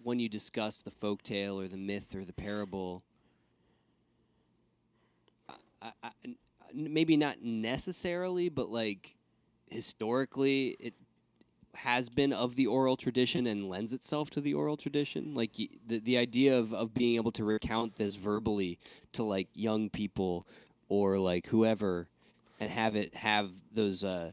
when 0.09 0.19
you 0.19 0.27
discuss 0.27 0.81
the 0.81 0.89
folk 0.89 1.21
tale 1.21 1.59
or 1.59 1.67
the 1.67 1.77
myth 1.77 2.15
or 2.15 2.25
the 2.25 2.33
parable. 2.33 3.03
I, 5.81 5.91
I, 6.03 6.09
maybe 6.73 7.15
not 7.15 7.43
necessarily, 7.43 8.49
but 8.49 8.71
like 8.71 9.15
historically, 9.69 10.75
it 10.79 10.95
has 11.75 12.09
been 12.09 12.33
of 12.33 12.55
the 12.55 12.65
oral 12.65 12.97
tradition 12.97 13.45
and 13.45 13.69
lends 13.69 13.93
itself 13.93 14.31
to 14.31 14.41
the 14.41 14.55
oral 14.55 14.75
tradition. 14.77 15.35
Like 15.35 15.51
the 15.55 15.99
the 15.99 16.17
idea 16.17 16.57
of 16.57 16.73
of 16.73 16.93
being 16.93 17.15
able 17.15 17.31
to 17.33 17.45
recount 17.45 17.95
this 17.95 18.15
verbally 18.15 18.79
to 19.13 19.23
like 19.23 19.47
young 19.53 19.89
people 19.91 20.47
or 20.89 21.19
like 21.19 21.45
whoever 21.47 22.09
and 22.59 22.71
have 22.71 22.95
it 22.95 23.13
have 23.13 23.51
those 23.71 24.03
uh, 24.03 24.31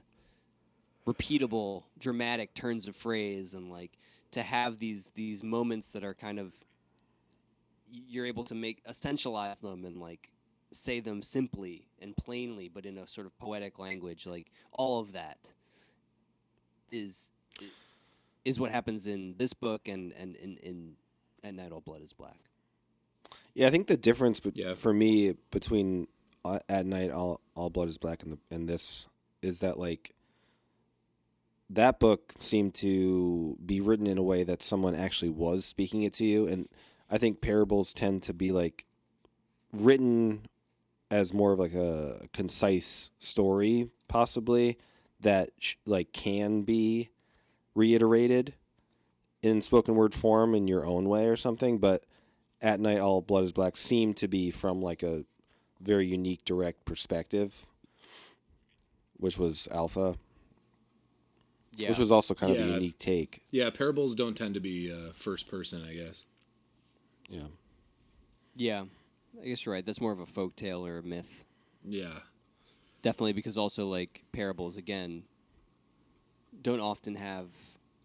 repeatable, 1.06 1.84
dramatic 1.98 2.54
turns 2.54 2.88
of 2.88 2.96
phrase, 2.96 3.52
and 3.52 3.70
like 3.70 3.92
to 4.36 4.42
have 4.42 4.78
these 4.78 5.10
these 5.14 5.42
moments 5.42 5.90
that 5.92 6.04
are 6.04 6.14
kind 6.14 6.38
of 6.38 6.52
you're 7.90 8.26
able 8.26 8.44
to 8.44 8.54
make 8.54 8.84
essentialize 8.84 9.60
them 9.60 9.84
and 9.84 9.96
like 9.98 10.30
say 10.72 11.00
them 11.00 11.22
simply 11.22 11.86
and 12.02 12.16
plainly, 12.16 12.68
but 12.68 12.84
in 12.84 12.98
a 12.98 13.06
sort 13.08 13.26
of 13.26 13.36
poetic 13.38 13.78
language. 13.78 14.26
Like 14.26 14.50
all 14.72 15.00
of 15.00 15.12
that 15.12 15.52
is 16.90 17.30
is 18.44 18.60
what 18.60 18.70
happens 18.70 19.06
in 19.06 19.34
this 19.38 19.52
book 19.52 19.88
and 19.88 20.12
and 20.12 20.36
in 20.36 20.56
in 20.58 20.96
At 21.42 21.54
Night 21.54 21.72
All 21.72 21.80
Blood 21.80 22.02
Is 22.02 22.12
Black. 22.12 22.38
Yeah, 23.54 23.68
I 23.68 23.70
think 23.70 23.86
the 23.86 23.96
difference 23.96 24.40
be- 24.40 24.52
Yeah. 24.54 24.74
for 24.74 24.92
me 24.92 25.34
between 25.50 26.08
uh, 26.44 26.58
at 26.68 26.84
night 26.86 27.10
all 27.10 27.40
all 27.54 27.70
blood 27.70 27.88
is 27.88 27.96
black 27.98 28.22
and 28.22 28.32
the, 28.32 28.38
and 28.54 28.68
this 28.68 29.08
is 29.42 29.60
that 29.60 29.78
like 29.78 30.14
that 31.70 31.98
book 31.98 32.32
seemed 32.38 32.74
to 32.74 33.56
be 33.64 33.80
written 33.80 34.06
in 34.06 34.18
a 34.18 34.22
way 34.22 34.44
that 34.44 34.62
someone 34.62 34.94
actually 34.94 35.30
was 35.30 35.64
speaking 35.64 36.02
it 36.02 36.12
to 36.14 36.24
you 36.24 36.46
and 36.46 36.68
I 37.10 37.18
think 37.18 37.40
parables 37.40 37.92
tend 37.92 38.22
to 38.24 38.34
be 38.34 38.52
like 38.52 38.84
written 39.72 40.46
as 41.10 41.34
more 41.34 41.52
of 41.52 41.58
like 41.58 41.74
a 41.74 42.26
concise 42.32 43.10
story 43.18 43.90
possibly 44.08 44.78
that 45.20 45.50
sh- 45.58 45.76
like 45.86 46.12
can 46.12 46.62
be 46.62 47.10
reiterated 47.74 48.54
in 49.42 49.60
spoken 49.60 49.94
word 49.94 50.14
form 50.14 50.54
in 50.54 50.66
your 50.66 50.86
own 50.86 51.08
way 51.08 51.26
or 51.26 51.36
something 51.36 51.78
but 51.78 52.04
at 52.60 52.80
night 52.80 52.98
all 52.98 53.20
blood 53.20 53.44
is 53.44 53.52
black 53.52 53.76
seemed 53.76 54.16
to 54.16 54.28
be 54.28 54.50
from 54.50 54.80
like 54.80 55.02
a 55.02 55.24
very 55.80 56.06
unique 56.06 56.44
direct 56.44 56.84
perspective 56.84 57.66
which 59.18 59.38
was 59.38 59.68
alpha 59.70 60.16
Yeah. 61.76 61.90
which 61.90 61.98
was 61.98 62.10
also 62.10 62.34
kind 62.34 62.56
of 62.56 62.58
a 62.60 62.72
unique 62.72 62.98
take 62.98 63.42
Yeah, 63.50 63.70
parables 63.70 64.14
don't 64.14 64.36
tend 64.36 64.54
to 64.54 64.60
be 64.60 64.90
uh, 64.92 65.12
first 65.14 65.46
person, 65.48 65.84
I 65.88 65.94
guess. 65.94 66.26
yeah 67.28 67.46
yeah. 68.58 68.84
I 69.42 69.48
guess 69.48 69.66
you're 69.66 69.74
right. 69.74 69.84
That's 69.84 70.00
more 70.00 70.12
of 70.12 70.20
a 70.20 70.24
folk 70.24 70.56
tale 70.56 70.86
or 70.86 70.96
a 70.96 71.02
myth. 71.02 71.44
Yeah. 71.84 72.20
Definitely 73.02 73.34
because 73.34 73.58
also 73.58 73.86
like 73.86 74.24
parables 74.32 74.78
again 74.78 75.24
don't 76.62 76.80
often 76.80 77.14
have 77.16 77.48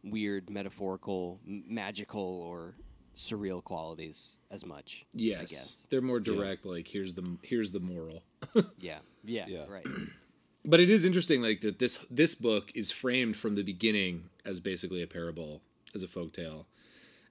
weird 0.04 0.50
metaphorical, 0.50 1.40
m- 1.48 1.64
magical 1.70 2.42
or 2.42 2.76
surreal 3.16 3.64
qualities 3.64 4.40
as 4.50 4.66
much. 4.66 5.06
I 5.14 5.18
Yes. 5.20 5.50
guess. 5.52 5.88
They're 5.90 6.02
more 6.02 6.20
direct 6.20 6.66
like 6.66 6.88
here's 6.90 7.14
the 7.14 7.38
here's 7.44 7.72
the 7.72 7.80
moral. 7.80 8.24
Yeah. 8.80 9.00
Yeah. 9.24 9.46
Yeah. 9.48 9.66
Right. 9.70 9.86
But 10.64 10.80
it 10.80 10.90
is 10.90 11.06
interesting 11.06 11.42
like 11.42 11.62
that 11.62 11.80
this 11.80 11.98
this 12.10 12.36
book 12.36 12.72
is 12.76 12.92
framed 12.92 13.36
from 13.36 13.56
the 13.56 13.64
beginning 13.64 14.30
as 14.46 14.60
basically 14.60 15.02
a 15.02 15.08
parable, 15.08 15.62
as 15.96 16.04
a 16.04 16.08
folk 16.08 16.34
tale. 16.34 16.68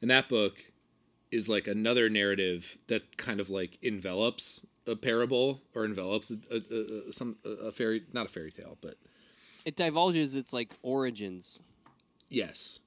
And 0.03 0.11
that 0.11 0.29
book 0.29 0.73
is 1.31 1.49
like 1.49 1.69
another 1.69 2.09
narrative 2.11 2.77
that 2.89 3.17
kind 3.17 3.39
of 3.39 3.49
like 3.49 3.79
envelops 3.83 4.67
a 4.87 4.97
parable 4.97 5.63
or 5.75 5.85
envelops 5.85 6.33
a, 6.33 6.39
a, 6.51 6.57
a, 6.57 7.09
a- 7.09 7.13
some 7.13 7.37
a, 7.45 7.49
a 7.69 7.73
fairy 7.73 8.03
not 8.13 8.27
a 8.27 8.29
fairy 8.29 8.51
tale, 8.51 8.77
but 8.81 8.97
It 9.65 9.77
divulges 9.77 10.35
its 10.35 10.53
like 10.53 10.71
origins. 10.83 11.61
yes. 12.29 12.81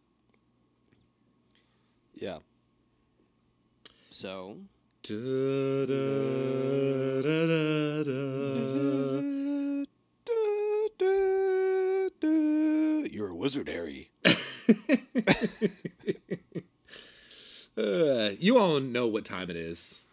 yeah 2.16 2.40
So 4.10 4.58
you're 13.14 13.30
a 13.30 13.36
wizard 13.36 13.68
harry 13.70 14.10
Uh, 17.76 18.30
you 18.40 18.60
all 18.60 18.80
know 18.80 19.08
what 19.08 19.26
time 19.26 19.50
it 19.50 19.56
is. 19.56 20.04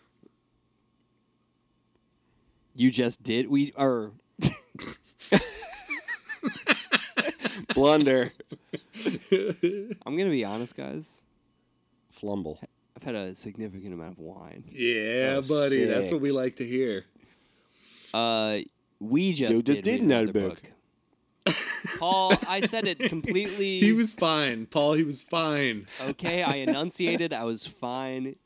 you 2.74 2.90
just 2.90 3.22
did 3.22 3.50
we 3.50 3.70
are 3.76 4.12
blunder 7.74 8.32
I'm 10.06 10.16
gonna 10.16 10.30
be 10.30 10.44
honest, 10.44 10.74
guys. 10.76 11.22
flumble 12.10 12.58
I've 12.96 13.02
had 13.02 13.14
a 13.14 13.34
significant 13.34 13.92
amount 13.94 14.12
of 14.12 14.18
wine. 14.20 14.64
Yeah, 14.70 15.40
Oh, 15.42 15.48
buddy, 15.48 15.84
that's 15.84 16.10
what 16.10 16.20
we 16.22 16.32
like 16.32 16.56
to 16.56 16.66
hear. 16.66 17.04
Uh, 18.12 18.58
we 18.98 19.32
just 19.32 19.52
Dude, 19.52 19.66
that 19.66 19.74
did, 19.82 19.84
did 19.84 20.00
read 20.00 20.08
not 20.08 20.22
another 20.22 20.32
book. 20.32 20.62
book. 20.62 20.72
Paul, 21.98 22.32
I 22.48 22.60
said 22.62 22.86
it 22.86 22.98
completely. 22.98 23.80
He 23.80 23.92
was 23.92 24.12
fine, 24.14 24.66
Paul. 24.66 24.94
He 24.94 25.04
was 25.04 25.22
fine. 25.22 25.86
okay. 26.08 26.42
I 26.42 26.56
enunciated. 26.56 27.32
I 27.32 27.44
was 27.44 27.66
fine. 27.66 28.36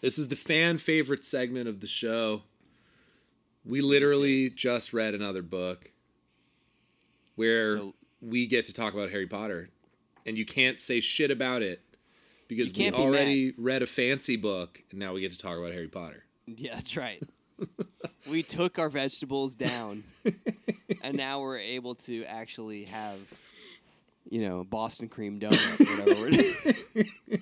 This 0.00 0.18
is 0.18 0.28
the 0.28 0.36
fan 0.36 0.78
favorite 0.78 1.24
segment 1.24 1.68
of 1.68 1.80
the 1.80 1.86
show. 1.86 2.42
We 3.64 3.80
literally 3.80 4.50
just 4.50 4.92
read 4.92 5.14
another 5.14 5.40
book 5.42 5.90
where 7.36 7.78
So- 7.78 7.94
we 8.20 8.46
get 8.46 8.66
to 8.66 8.72
talk 8.72 8.94
about 8.94 9.10
Harry 9.10 9.26
Potter, 9.26 9.70
and 10.26 10.36
you 10.38 10.44
can't 10.44 10.80
say 10.80 11.00
shit 11.00 11.30
about 11.30 11.62
it 11.62 11.82
because 12.48 12.72
we 12.72 12.90
be 12.90 12.92
already 12.96 13.54
read 13.56 13.82
a 13.82 13.86
fancy 13.86 14.36
book, 14.36 14.82
and 14.90 15.00
now 15.00 15.12
we 15.14 15.20
get 15.20 15.32
to 15.32 15.38
talk 15.38 15.56
about 15.58 15.72
Harry 15.72 15.88
Potter. 15.88 16.24
Yeah, 16.46 16.74
that's 16.74 16.96
right. 16.96 17.22
we 18.28 18.42
took 18.42 18.78
our 18.78 18.88
vegetables 18.88 19.54
down, 19.54 20.04
and 21.02 21.16
now 21.16 21.40
we're 21.40 21.58
able 21.58 21.94
to 21.96 22.24
actually 22.24 22.84
have, 22.84 23.18
you 24.28 24.46
know, 24.48 24.64
Boston 24.64 25.08
cream 25.08 25.38
donut, 25.40 25.80
whatever. 26.06 26.20
We're 26.20 26.30
doing. 26.30 27.40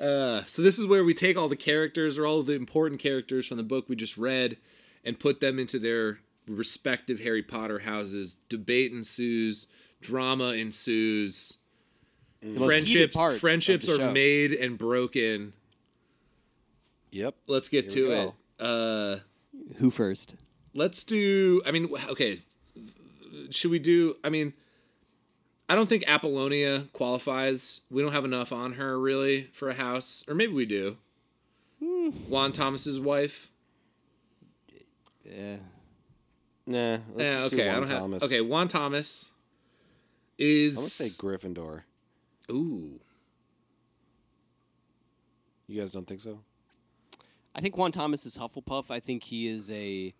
Uh, 0.00 0.42
so 0.46 0.62
this 0.62 0.80
is 0.80 0.86
where 0.86 1.04
we 1.04 1.14
take 1.14 1.38
all 1.38 1.48
the 1.48 1.54
characters 1.54 2.18
or 2.18 2.26
all 2.26 2.40
of 2.40 2.46
the 2.46 2.54
important 2.54 3.00
characters 3.00 3.46
from 3.46 3.56
the 3.56 3.62
book 3.62 3.88
we 3.88 3.94
just 3.94 4.16
read 4.16 4.56
and 5.04 5.20
put 5.20 5.38
them 5.40 5.60
into 5.60 5.78
their 5.78 6.18
respective 6.48 7.20
Harry 7.20 7.42
Potter 7.42 7.80
houses. 7.80 8.34
Debate 8.48 8.90
ensues, 8.90 9.68
drama 10.00 10.54
ensues. 10.54 11.58
most 12.42 12.64
Friendships 12.66 13.14
part 13.14 13.38
friendships 13.38 13.88
are 13.88 13.96
show. 13.98 14.10
made 14.12 14.52
and 14.52 14.76
broken. 14.76 15.52
yep 17.12 17.36
Let's 17.46 17.68
get 17.68 17.92
Here 17.92 18.06
to 18.06 18.12
it. 18.12 18.32
Uh, 18.58 19.16
Who 19.76 19.90
first? 19.90 20.36
let's 20.74 21.04
do. 21.04 21.60
I 21.66 21.70
mean, 21.70 21.88
okay. 22.10 22.40
Should 23.50 23.70
we 23.70 23.78
do? 23.78 24.16
I 24.24 24.28
mean, 24.30 24.52
I 25.68 25.74
don't 25.74 25.88
think 25.88 26.04
Apolonia 26.08 26.86
qualifies. 26.92 27.82
We 27.90 28.02
don't 28.02 28.12
have 28.12 28.24
enough 28.24 28.52
on 28.52 28.74
her 28.74 28.98
really 28.98 29.44
for 29.52 29.68
a 29.70 29.74
house, 29.74 30.24
or 30.28 30.34
maybe 30.34 30.52
we 30.52 30.64
do. 30.66 30.96
Hmm. 31.82 32.10
Juan 32.28 32.52
Thomas's 32.52 32.98
wife. 33.00 33.50
Yeah. 35.24 35.56
nah 36.66 36.98
let's 37.14 37.32
Yeah, 37.32 37.44
okay, 37.44 37.56
do 37.56 37.70
I 37.70 37.74
don't 37.74 37.86
Thomas. 37.88 38.22
have. 38.22 38.30
Okay, 38.30 38.40
Juan 38.40 38.68
Thomas 38.68 39.30
is. 40.38 40.76
i'm 40.76 40.80
gonna 40.82 40.88
say 40.90 41.08
gryffindor 41.08 41.82
Ooh, 42.50 43.00
you 45.66 45.80
guys 45.80 45.90
don't 45.90 46.06
think 46.06 46.20
so 46.20 46.40
I 47.54 47.60
think 47.60 47.76
Juan 47.76 47.92
Thomas 47.92 48.24
is 48.26 48.38
Hufflepuff. 48.38 48.90
I 48.90 49.00
think 49.00 49.24
he 49.24 49.46
is 49.48 49.70
a 49.70 50.14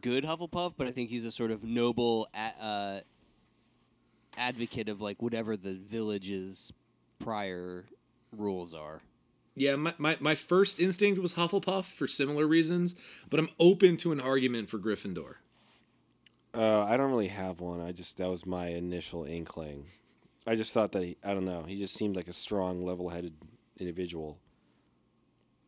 good 0.00 0.24
Hufflepuff, 0.24 0.74
but 0.76 0.86
I 0.86 0.92
think 0.92 1.10
he's 1.10 1.24
a 1.24 1.30
sort 1.30 1.50
of 1.50 1.62
noble 1.62 2.28
a- 2.34 2.64
uh, 2.64 3.00
advocate 4.36 4.88
of 4.88 5.00
like 5.00 5.20
whatever 5.22 5.56
the 5.56 5.74
village's 5.74 6.72
prior 7.18 7.84
rules 8.36 8.74
are. 8.74 9.02
yeah. 9.54 9.76
My, 9.76 9.94
my 9.98 10.16
my 10.20 10.34
first 10.34 10.80
instinct 10.80 11.20
was 11.20 11.34
Hufflepuff 11.34 11.84
for 11.84 12.08
similar 12.08 12.46
reasons, 12.46 12.96
but 13.30 13.38
I'm 13.38 13.48
open 13.60 13.96
to 13.98 14.12
an 14.12 14.20
argument 14.20 14.68
for 14.68 14.78
Gryffindor. 14.78 15.34
Uh, 16.52 16.84
I 16.84 16.96
don't 16.96 17.10
really 17.10 17.28
have 17.28 17.60
one. 17.60 17.80
I 17.80 17.92
just 17.92 18.18
that 18.18 18.28
was 18.28 18.46
my 18.46 18.68
initial 18.68 19.24
inkling. 19.24 19.86
I 20.46 20.54
just 20.56 20.72
thought 20.74 20.92
that 20.92 21.02
he, 21.02 21.16
I 21.24 21.32
don't 21.34 21.44
know. 21.44 21.62
He 21.62 21.76
just 21.78 21.94
seemed 21.94 22.16
like 22.16 22.28
a 22.28 22.32
strong, 22.34 22.84
level-headed 22.84 23.32
individual. 23.78 24.38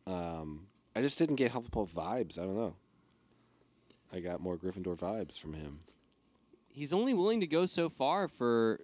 Um, 0.05 0.67
I 0.97 1.01
just 1.01 1.19
didn't 1.19 1.35
get 1.35 1.51
Hufflepuff 1.51 1.93
vibes. 1.93 2.39
I 2.39 2.41
don't 2.41 2.55
know. 2.55 2.73
I 4.11 4.19
got 4.19 4.41
more 4.41 4.57
Gryffindor 4.57 4.97
vibes 4.97 5.39
from 5.39 5.53
him. 5.53 5.77
He's 6.69 6.91
only 6.91 7.13
willing 7.13 7.39
to 7.39 7.45
go 7.45 7.67
so 7.67 7.87
far 7.87 8.27
for 8.27 8.79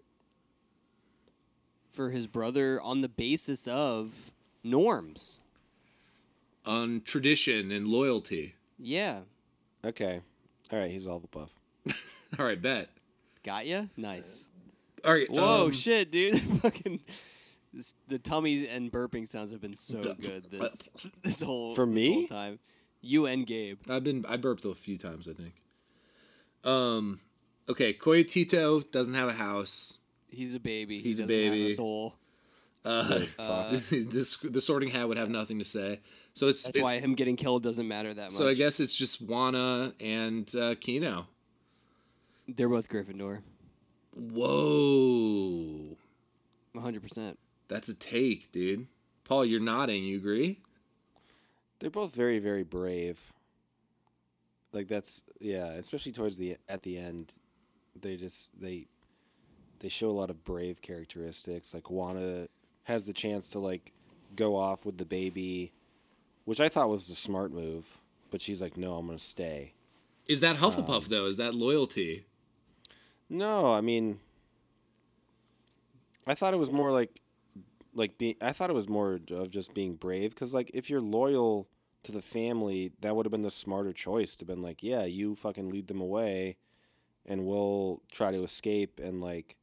for 1.89 2.11
his 2.11 2.27
brother 2.27 2.79
on 2.79 3.01
the 3.01 3.09
basis 3.09 3.67
of 3.67 4.31
norms. 4.63 5.41
On 6.67 7.01
tradition 7.01 7.71
and 7.71 7.87
loyalty. 7.87 8.53
Yeah. 8.77 9.21
Okay, 9.83 10.21
all 10.71 10.77
right. 10.77 10.91
He's 10.91 11.07
a 11.07 11.09
Hufflepuff. 11.09 11.49
All 12.39 12.45
right, 12.45 12.61
bet. 12.61 12.89
Got 13.43 13.65
ya? 13.67 13.85
Nice. 13.97 14.49
All 15.03 15.13
right. 15.13 15.29
Whoa, 15.29 15.65
um, 15.65 15.71
shit, 15.71 16.11
dude! 16.11 16.39
Fucking, 16.61 17.01
this, 17.73 17.93
the 18.07 18.19
tummy 18.19 18.67
and 18.67 18.91
burping 18.91 19.27
sounds 19.27 19.51
have 19.51 19.61
been 19.61 19.75
so 19.75 20.01
good 20.01 20.47
this 20.51 20.89
this 21.23 21.41
whole 21.41 21.73
For 21.75 21.85
me? 21.85 22.13
whole 22.13 22.27
time. 22.27 22.59
You 23.01 23.25
and 23.25 23.45
Gabe. 23.45 23.79
I've 23.89 24.03
been 24.03 24.25
I 24.27 24.37
burped 24.37 24.63
a 24.65 24.73
few 24.73 24.97
times. 24.97 25.27
I 25.27 25.33
think. 25.33 25.53
Um, 26.63 27.19
okay, 27.67 27.93
Coyotito 27.93 28.89
doesn't 28.91 29.13
have 29.15 29.27
a 29.27 29.33
house. 29.33 29.99
He's 30.29 30.55
a 30.55 30.59
baby. 30.59 30.99
He's 31.01 31.19
a 31.19 31.23
he 31.23 31.27
doesn't 31.27 31.43
have 31.43 31.53
baby. 31.53 31.65
a 31.65 31.75
soul. 31.75 32.15
Uh, 32.85 33.79
this 33.91 34.37
the 34.37 34.61
Sorting 34.61 34.89
Hat 34.89 35.07
would 35.07 35.17
have 35.17 35.29
nothing 35.29 35.59
to 35.59 35.65
say. 35.65 35.99
So 36.33 36.47
it's 36.47 36.63
That's 36.63 36.77
it's, 36.77 36.83
why 36.83 36.99
him 36.99 37.13
getting 37.15 37.35
killed 37.35 37.63
doesn't 37.63 37.87
matter 37.87 38.13
that 38.13 38.23
much. 38.23 38.31
So 38.31 38.47
I 38.47 38.53
guess 38.55 38.79
it's 38.79 38.95
just 38.95 39.21
Juana 39.21 39.93
and 39.99 40.53
uh, 40.55 40.75
Kino. 40.79 41.27
they're 42.47 42.69
both 42.69 42.89
Gryffindor. 42.89 43.41
Whoa, 44.15 45.97
100%. 46.75 47.35
That's 47.73 47.89
a 47.89 47.95
take, 47.95 48.51
dude. 48.51 48.85
Paul, 49.23 49.45
you're 49.45 49.59
nodding. 49.59 50.03
You 50.03 50.17
agree? 50.17 50.59
They're 51.79 51.89
both 51.89 52.13
very, 52.13 52.37
very 52.37 52.61
brave. 52.61 53.33
Like 54.73 54.87
that's 54.87 55.23
yeah, 55.39 55.71
especially 55.71 56.11
towards 56.11 56.37
the 56.37 56.57
at 56.69 56.83
the 56.83 56.99
end, 56.99 57.33
they 57.99 58.15
just 58.15 58.51
they 58.61 58.85
they 59.79 59.89
show 59.89 60.07
a 60.07 60.11
lot 60.11 60.29
of 60.29 60.43
brave 60.43 60.83
characteristics. 60.83 61.73
Like 61.73 61.89
Juana 61.89 62.47
has 62.83 63.07
the 63.07 63.13
chance 63.13 63.49
to 63.49 63.59
like 63.59 63.91
go 64.35 64.55
off 64.55 64.85
with 64.85 64.99
the 64.99 65.05
baby, 65.05 65.71
which 66.45 66.61
I 66.61 66.69
thought 66.69 66.89
was 66.89 67.07
the 67.07 67.15
smart 67.15 67.51
move, 67.51 67.97
but 68.29 68.39
she's 68.39 68.61
like, 68.61 68.77
no, 68.77 68.97
I'm 68.97 69.07
gonna 69.07 69.17
stay. 69.17 69.73
Is 70.27 70.41
that 70.41 70.57
Hufflepuff 70.57 71.05
um, 71.05 71.05
though? 71.09 71.25
Is 71.25 71.37
that 71.37 71.55
loyalty? 71.55 72.25
No, 73.31 73.73
I 73.73 73.81
mean, 73.81 74.19
I 76.27 76.35
thought 76.35 76.53
it 76.53 76.57
was 76.57 76.71
more 76.71 76.91
like, 76.91 77.19
like 77.95 78.17
being. 78.17 78.35
I 78.41 78.51
thought 78.51 78.69
it 78.69 78.73
was 78.73 78.89
more 78.89 79.19
of 79.31 79.49
just 79.49 79.73
being 79.73 79.95
brave 79.95 80.31
because, 80.31 80.53
like, 80.53 80.71
if 80.73 80.89
you're 80.89 81.01
loyal 81.01 81.67
to 82.03 82.11
the 82.11 82.21
family, 82.21 82.91
that 83.01 83.15
would 83.15 83.25
have 83.25 83.31
been 83.31 83.41
the 83.41 83.51
smarter 83.51 83.93
choice 83.93 84.35
to 84.35 84.45
been 84.45 84.61
like, 84.61 84.83
yeah, 84.83 85.05
you 85.05 85.35
fucking 85.35 85.69
lead 85.69 85.87
them 85.87 86.01
away, 86.01 86.57
and 87.25 87.45
we'll 87.45 88.01
try 88.11 88.31
to 88.31 88.43
escape 88.43 88.99
and 89.01 89.21
like, 89.21 89.55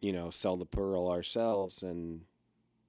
you 0.00 0.12
know, 0.12 0.30
sell 0.30 0.56
the 0.56 0.66
pearl 0.66 1.08
ourselves 1.08 1.82
and 1.82 2.22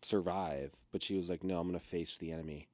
survive. 0.01 0.75
But 0.91 1.03
she 1.03 1.15
was 1.15 1.29
like, 1.29 1.43
no, 1.43 1.59
I'm 1.59 1.67
gonna 1.67 1.79
face 1.79 2.17
the 2.17 2.31
enemy. 2.31 2.67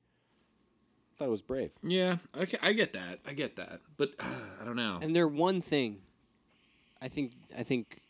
I 1.14 1.18
thought 1.18 1.28
it 1.28 1.32
was 1.32 1.42
brave. 1.42 1.72
Yeah, 1.84 2.18
okay, 2.38 2.58
I 2.62 2.74
get 2.74 2.94
that. 2.94 3.20
I 3.28 3.34
get 3.34 3.56
that, 3.58 3.82
but 3.98 4.12
uh, 4.20 4.26
I 4.62 4.66
don't 4.66 4.76
know. 4.76 5.00
And 5.02 5.16
they're 5.16 5.28
one 5.28 5.62
thing. 5.62 6.02
I 7.02 7.08
think 7.08 7.32
I 7.58 7.64
think 7.64 8.02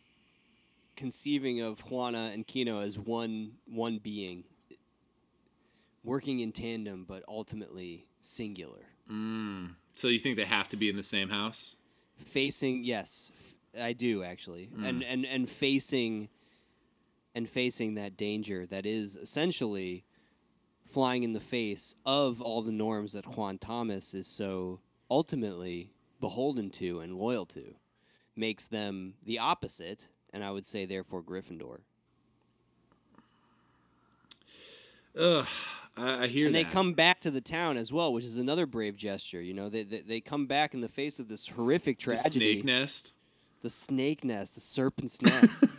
conceiving 0.99 1.61
of 1.61 1.79
Juana 1.89 2.31
and 2.33 2.45
Kino 2.45 2.81
as 2.81 2.99
one 2.99 3.53
one 3.65 3.99
being 3.99 4.43
working 6.03 6.41
in 6.41 6.51
tandem 6.51 7.05
but 7.07 7.23
ultimately 7.25 8.05
singular. 8.19 8.81
Mm. 9.09 9.75
so 9.95 10.07
you 10.07 10.19
think 10.19 10.35
they 10.35 10.45
have 10.45 10.69
to 10.69 10.77
be 10.77 10.89
in 10.89 10.97
the 10.97 11.03
same 11.03 11.29
house? 11.29 11.77
Facing 12.17 12.83
yes, 12.83 13.31
I 13.79 13.93
do 13.93 14.23
actually. 14.23 14.69
Mm. 14.75 14.89
And 14.89 15.03
and 15.03 15.25
and 15.25 15.49
facing 15.49 16.27
and 17.33 17.49
facing 17.49 17.95
that 17.95 18.17
danger 18.17 18.65
that 18.65 18.85
is 18.85 19.15
essentially 19.15 20.03
flying 20.85 21.23
in 21.23 21.31
the 21.31 21.39
face 21.39 21.95
of 22.05 22.41
all 22.41 22.61
the 22.61 22.73
norms 22.73 23.13
that 23.13 23.37
Juan 23.37 23.57
Thomas 23.57 24.13
is 24.13 24.27
so 24.27 24.81
ultimately 25.09 25.93
beholden 26.19 26.69
to 26.71 26.99
and 26.99 27.15
loyal 27.15 27.45
to 27.45 27.75
makes 28.35 28.67
them 28.67 29.13
the 29.23 29.39
opposite 29.39 30.09
and 30.33 30.43
I 30.43 30.51
would 30.51 30.65
say 30.65 30.85
therefore 30.85 31.21
Gryffindor. 31.23 31.79
Ugh, 35.19 35.47
I, 35.97 36.23
I 36.23 36.27
hear 36.27 36.45
and 36.47 36.55
they 36.55 36.63
come 36.63 36.93
back 36.93 37.19
to 37.21 37.31
the 37.31 37.41
town 37.41 37.77
as 37.77 37.91
well, 37.91 38.13
which 38.13 38.23
is 38.23 38.37
another 38.37 38.65
brave 38.65 38.95
gesture. 38.95 39.41
You 39.41 39.53
know, 39.53 39.69
they 39.69 39.83
they, 39.83 40.01
they 40.01 40.21
come 40.21 40.45
back 40.45 40.73
in 40.73 40.81
the 40.81 40.87
face 40.89 41.19
of 41.19 41.27
this 41.27 41.47
horrific 41.47 41.97
tragedy. 41.99 42.23
The 42.23 42.29
tragedy, 42.29 42.53
snake 42.53 42.65
nest. 42.65 43.13
the 43.61 43.69
snake 43.69 44.23
nest, 44.23 44.55
the 44.55 44.61
serpent's 44.61 45.21
nest. 45.21 45.65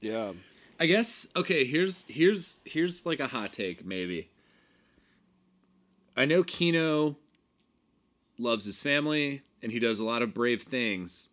Yeah. 0.00 0.32
I 0.78 0.86
guess 0.86 1.28
okay, 1.36 1.64
here's 1.64 2.06
here's 2.08 2.60
here's 2.64 3.04
like 3.04 3.20
a 3.20 3.28
hot 3.28 3.52
take 3.52 3.84
maybe. 3.84 4.30
I 6.16 6.24
know 6.24 6.42
Kino 6.42 7.16
loves 8.38 8.64
his 8.64 8.80
family 8.82 9.42
and 9.62 9.72
he 9.72 9.78
does 9.78 9.98
a 9.98 10.04
lot 10.04 10.22
of 10.22 10.32
brave 10.32 10.62
things. 10.62 11.29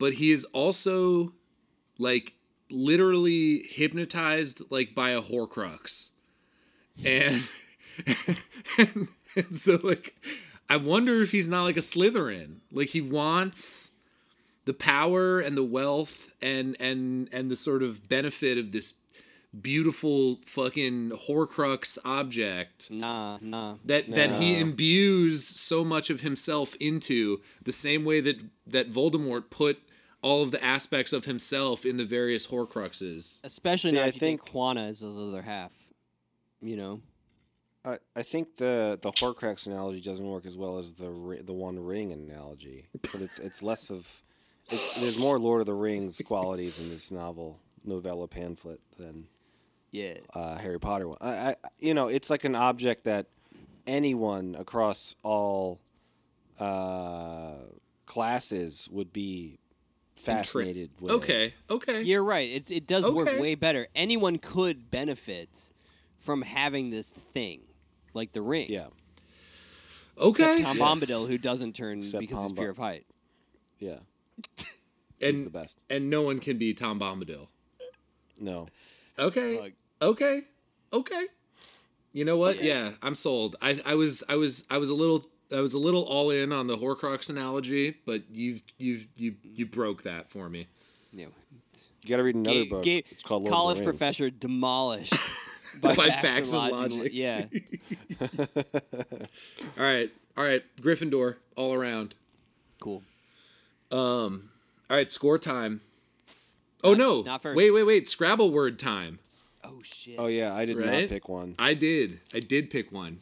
But 0.00 0.14
he 0.14 0.32
is 0.32 0.42
also 0.46 1.34
like 1.98 2.32
literally 2.70 3.68
hypnotized 3.68 4.62
like 4.70 4.94
by 4.94 5.10
a 5.10 5.22
horcrux. 5.22 6.10
And, 7.04 7.48
and, 8.76 9.08
and 9.36 9.54
so 9.54 9.78
like 9.84 10.16
I 10.68 10.76
wonder 10.76 11.22
if 11.22 11.32
he's 11.32 11.48
not 11.48 11.64
like 11.64 11.76
a 11.76 11.80
Slytherin. 11.80 12.56
Like 12.72 12.88
he 12.88 13.00
wants 13.00 13.92
the 14.64 14.72
power 14.72 15.40
and 15.40 15.56
the 15.56 15.64
wealth 15.64 16.30
and 16.40 16.76
and 16.80 17.28
and 17.32 17.50
the 17.50 17.56
sort 17.56 17.82
of 17.82 18.08
benefit 18.08 18.56
of 18.56 18.72
this 18.72 18.94
beautiful 19.60 20.38
fucking 20.46 21.10
horcrux 21.28 21.98
object 22.04 22.88
nah, 22.88 23.36
nah. 23.40 23.74
that 23.84 24.08
that 24.12 24.30
he 24.32 24.58
imbues 24.60 25.44
so 25.44 25.84
much 25.84 26.08
of 26.08 26.20
himself 26.20 26.76
into 26.78 27.40
the 27.64 27.72
same 27.72 28.04
way 28.04 28.20
that 28.20 28.40
that 28.64 28.92
Voldemort 28.92 29.50
put 29.50 29.80
all 30.22 30.42
of 30.42 30.50
the 30.50 30.62
aspects 30.62 31.12
of 31.12 31.24
himself 31.24 31.84
in 31.84 31.96
the 31.96 32.04
various 32.04 32.48
horcruxes. 32.48 33.40
Especially 33.44 33.90
See, 33.90 33.96
now 33.96 34.04
I 34.04 34.08
if 34.08 34.14
you 34.14 34.20
think 34.20 34.44
think- 34.44 34.54
Juana 34.54 34.84
is 34.84 35.00
his 35.00 35.16
other 35.16 35.42
half. 35.42 35.72
You 36.62 36.76
know, 36.76 37.00
I, 37.84 37.98
I 38.14 38.22
think 38.22 38.56
the 38.56 38.98
the 39.00 39.12
Horcrux 39.12 39.66
analogy 39.66 40.00
doesn't 40.02 40.26
work 40.26 40.44
as 40.44 40.58
well 40.58 40.78
as 40.78 40.92
the 40.92 41.40
the 41.42 41.54
One 41.54 41.78
Ring 41.78 42.12
analogy, 42.12 42.88
but 43.00 43.22
it's 43.22 43.38
it's 43.38 43.62
less 43.62 43.90
of 43.90 44.22
it's 44.68 44.92
there's 44.94 45.18
more 45.18 45.38
Lord 45.38 45.60
of 45.60 45.66
the 45.66 45.74
Rings 45.74 46.20
qualities 46.24 46.78
in 46.78 46.90
this 46.90 47.10
novel 47.10 47.58
novella 47.82 48.28
pamphlet 48.28 48.80
than 48.98 49.26
yeah. 49.90 50.18
uh, 50.34 50.58
Harry 50.58 50.78
Potter 50.78 51.08
one. 51.08 51.16
I, 51.22 51.50
I 51.50 51.54
you 51.78 51.94
know 51.94 52.08
it's 52.08 52.28
like 52.28 52.44
an 52.44 52.54
object 52.54 53.04
that 53.04 53.26
anyone 53.86 54.54
across 54.58 55.14
all 55.22 55.80
uh, 56.58 57.54
classes 58.04 58.86
would 58.92 59.14
be 59.14 59.59
fascinated 60.24 60.90
with. 61.00 61.12
Okay, 61.12 61.54
okay. 61.68 62.02
You're 62.02 62.24
right. 62.24 62.48
It 62.50 62.70
it 62.70 62.86
does 62.86 63.08
work 63.10 63.38
way 63.40 63.54
better. 63.54 63.88
Anyone 63.94 64.38
could 64.38 64.90
benefit 64.90 65.48
from 66.18 66.42
having 66.42 66.90
this 66.90 67.10
thing, 67.10 67.62
like 68.14 68.32
the 68.32 68.42
ring. 68.42 68.66
Yeah, 68.68 68.86
Okay. 70.18 70.42
Except 70.44 70.62
Tom 70.64 70.76
Yes. 70.78 70.86
Bombadil, 70.88 71.28
who 71.28 71.38
doesn't 71.38 71.74
turn 71.74 71.98
Except 71.98 72.20
because 72.20 72.42
he's 72.42 72.52
Pomba- 72.52 72.56
fear 72.58 72.70
of 72.70 72.78
height. 72.78 73.06
yeah. 73.78 73.98
He's 75.18 75.28
and 75.36 75.46
the 75.46 75.50
best. 75.50 75.78
and 75.90 76.08
no 76.08 76.22
one 76.22 76.38
can 76.38 76.56
be 76.56 76.72
Tom 76.72 76.98
Bombadil. 76.98 77.48
No. 78.40 78.68
Okay. 79.18 79.56
Fuck. 79.58 79.72
Okay. 80.00 80.42
Okay. 80.94 81.26
You 82.14 82.24
know 82.24 82.36
what? 82.36 82.62
Yeah, 82.62 82.92
I'm 83.02 83.14
sold. 83.14 83.54
I, 83.60 83.80
I 83.84 83.94
was 83.94 84.22
I 84.30 84.36
was 84.36 84.64
I 84.70 84.78
was 84.78 84.88
a 84.88 84.94
little 84.94 85.26
I 85.54 85.60
was 85.60 85.74
a 85.74 85.78
little 85.78 86.02
all 86.02 86.30
in 86.30 86.52
on 86.52 86.66
the 86.66 86.76
Horcrux 86.76 87.28
analogy, 87.30 87.96
but 88.06 88.22
you've 88.32 88.62
you've 88.78 89.08
you 89.16 89.34
you 89.42 89.66
broke 89.66 90.02
that 90.04 90.28
for 90.30 90.48
me. 90.48 90.68
Yeah. 91.12 91.26
You 92.02 92.08
got 92.08 92.16
to 92.18 92.22
read 92.22 92.34
another 92.36 92.60
Ga- 92.64 92.68
book. 92.68 92.82
ga- 92.84 93.04
it's 93.10 93.22
called 93.22 93.42
Lord 93.42 93.52
college 93.52 93.78
of 93.80 93.84
the 93.84 93.90
Rings. 93.90 93.98
professor 94.00 94.30
demolished 94.30 95.12
by, 95.82 95.94
By 95.94 96.08
facts, 96.08 96.22
facts 96.50 96.52
and 96.52 96.72
and 96.72 96.92
logic. 96.92 96.98
logic. 96.98 97.12
Yeah. 97.12 97.44
All 99.78 99.84
right. 99.84 100.10
All 100.36 100.44
right. 100.44 100.62
Gryffindor 100.80 101.36
all 101.56 101.74
around. 101.74 102.14
Cool. 102.80 103.02
Um 103.90 104.50
All 104.88 104.96
right, 104.96 105.10
score 105.12 105.38
time. 105.38 105.80
Oh 106.82 106.94
no. 106.94 107.22
not 107.22 107.42
first. 107.42 107.56
Wait, 107.56 107.70
wait, 107.70 107.82
wait. 107.84 108.08
Scrabble 108.08 108.50
word 108.50 108.78
time. 108.78 109.18
Oh 109.64 109.80
shit. 109.82 110.14
Oh 110.18 110.26
yeah, 110.26 110.54
I 110.54 110.64
did 110.64 110.76
Right? 110.78 111.02
not 111.02 111.08
pick 111.10 111.28
one. 111.28 111.54
I 111.58 111.74
did. 111.74 112.20
I 112.34 112.38
did 112.40 112.70
pick 112.70 112.90
one. 112.92 113.18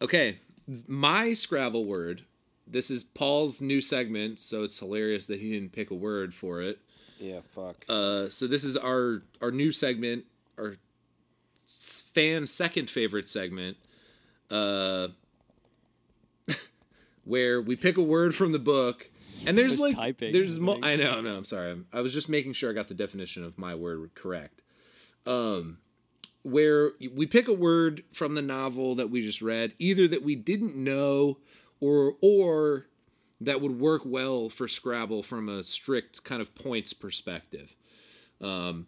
Okay, 0.00 0.38
my 0.86 1.32
Scrabble 1.32 1.84
word. 1.84 2.22
This 2.66 2.90
is 2.90 3.02
Paul's 3.02 3.62
new 3.62 3.80
segment, 3.80 4.38
so 4.38 4.62
it's 4.62 4.78
hilarious 4.78 5.26
that 5.26 5.40
he 5.40 5.52
didn't 5.52 5.72
pick 5.72 5.90
a 5.90 5.94
word 5.94 6.34
for 6.34 6.60
it. 6.60 6.78
Yeah, 7.18 7.40
fuck. 7.48 7.84
Uh, 7.88 8.28
so 8.28 8.46
this 8.46 8.62
is 8.64 8.76
our 8.76 9.20
our 9.40 9.50
new 9.50 9.72
segment, 9.72 10.24
our 10.58 10.76
fan 11.66 12.46
second 12.46 12.90
favorite 12.90 13.28
segment, 13.28 13.76
uh, 14.50 15.08
where 17.24 17.60
we 17.60 17.74
pick 17.74 17.96
a 17.96 18.02
word 18.02 18.34
from 18.34 18.52
the 18.52 18.58
book, 18.58 19.10
and 19.46 19.56
there's 19.56 19.72
much 19.72 19.80
like 19.80 19.94
typing 19.94 20.32
there's 20.32 20.60
mo- 20.60 20.78
I 20.82 20.96
know, 20.96 21.20
no, 21.20 21.36
I'm 21.36 21.44
sorry, 21.44 21.70
I'm, 21.72 21.86
I 21.92 22.00
was 22.02 22.12
just 22.12 22.28
making 22.28 22.52
sure 22.52 22.70
I 22.70 22.74
got 22.74 22.88
the 22.88 22.94
definition 22.94 23.42
of 23.44 23.58
my 23.58 23.74
word 23.74 24.10
correct. 24.14 24.62
Um, 25.26 25.78
where 26.42 26.92
we 27.14 27.26
pick 27.26 27.48
a 27.48 27.52
word 27.52 28.04
from 28.12 28.34
the 28.34 28.42
novel 28.42 28.94
that 28.94 29.10
we 29.10 29.22
just 29.22 29.42
read, 29.42 29.74
either 29.78 30.08
that 30.08 30.22
we 30.22 30.36
didn't 30.36 30.76
know, 30.76 31.38
or 31.80 32.14
or 32.20 32.86
that 33.40 33.60
would 33.60 33.78
work 33.78 34.02
well 34.04 34.48
for 34.48 34.66
Scrabble 34.66 35.22
from 35.22 35.48
a 35.48 35.62
strict 35.62 36.24
kind 36.24 36.42
of 36.42 36.54
points 36.54 36.92
perspective. 36.92 37.76
Um, 38.40 38.86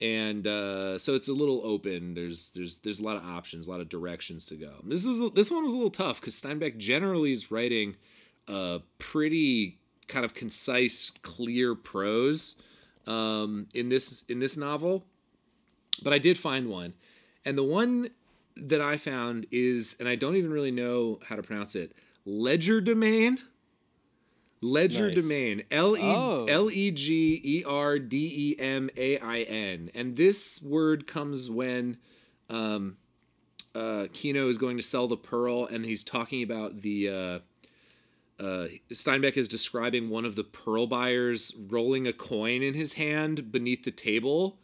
and 0.00 0.46
uh, 0.46 0.98
so 0.98 1.14
it's 1.14 1.28
a 1.28 1.32
little 1.32 1.60
open. 1.64 2.14
There's 2.14 2.50
there's 2.50 2.78
there's 2.78 3.00
a 3.00 3.04
lot 3.04 3.16
of 3.16 3.24
options, 3.24 3.66
a 3.66 3.70
lot 3.70 3.80
of 3.80 3.88
directions 3.88 4.46
to 4.46 4.56
go. 4.56 4.80
This 4.84 5.06
is 5.06 5.30
this 5.32 5.50
one 5.50 5.64
was 5.64 5.74
a 5.74 5.76
little 5.76 5.90
tough 5.90 6.20
because 6.20 6.40
Steinbeck 6.40 6.76
generally 6.78 7.32
is 7.32 7.50
writing 7.50 7.96
uh, 8.48 8.80
pretty 8.98 9.78
kind 10.06 10.24
of 10.24 10.34
concise, 10.34 11.10
clear 11.22 11.74
prose 11.74 12.60
um, 13.06 13.68
in 13.74 13.88
this 13.88 14.24
in 14.28 14.38
this 14.40 14.56
novel, 14.56 15.06
but 16.02 16.12
I 16.12 16.18
did 16.18 16.38
find 16.38 16.68
one, 16.68 16.94
and 17.44 17.56
the 17.56 17.64
one 17.64 18.10
that 18.56 18.80
I 18.80 18.96
found 18.96 19.46
is, 19.50 19.96
and 19.98 20.08
I 20.08 20.14
don't 20.14 20.36
even 20.36 20.52
really 20.52 20.70
know 20.70 21.20
how 21.28 21.36
to 21.36 21.42
pronounce 21.42 21.74
it, 21.74 21.92
Legerdemain. 22.26 23.38
Ledger 24.60 25.10
Nice. 25.10 25.14
Domain. 25.28 25.62
L 25.70 25.94
E 25.94 26.00
Oh. 26.00 26.46
L 26.48 26.70
E 26.70 26.90
G 26.90 27.38
E 27.44 27.64
R 27.66 27.98
D 27.98 28.56
E 28.56 28.60
M 28.60 28.88
A 28.96 29.18
I 29.18 29.40
N. 29.40 29.90
And 29.94 30.16
this 30.16 30.62
word 30.62 31.06
comes 31.06 31.50
when 31.50 31.98
um, 32.48 32.96
uh, 33.74 34.06
Kino 34.14 34.48
is 34.48 34.56
going 34.56 34.78
to 34.78 34.82
sell 34.82 35.06
the 35.06 35.18
pearl, 35.18 35.66
and 35.66 35.84
he's 35.84 36.02
talking 36.02 36.42
about 36.42 36.80
the. 36.80 37.08
Uh, 37.10 37.38
uh, 38.42 38.66
Steinbeck 38.90 39.36
is 39.36 39.46
describing 39.48 40.08
one 40.08 40.24
of 40.24 40.34
the 40.34 40.42
pearl 40.42 40.86
buyers 40.86 41.54
rolling 41.68 42.06
a 42.06 42.12
coin 42.12 42.62
in 42.62 42.74
his 42.74 42.94
hand 42.94 43.52
beneath 43.52 43.84
the 43.84 43.92
table. 43.92 44.58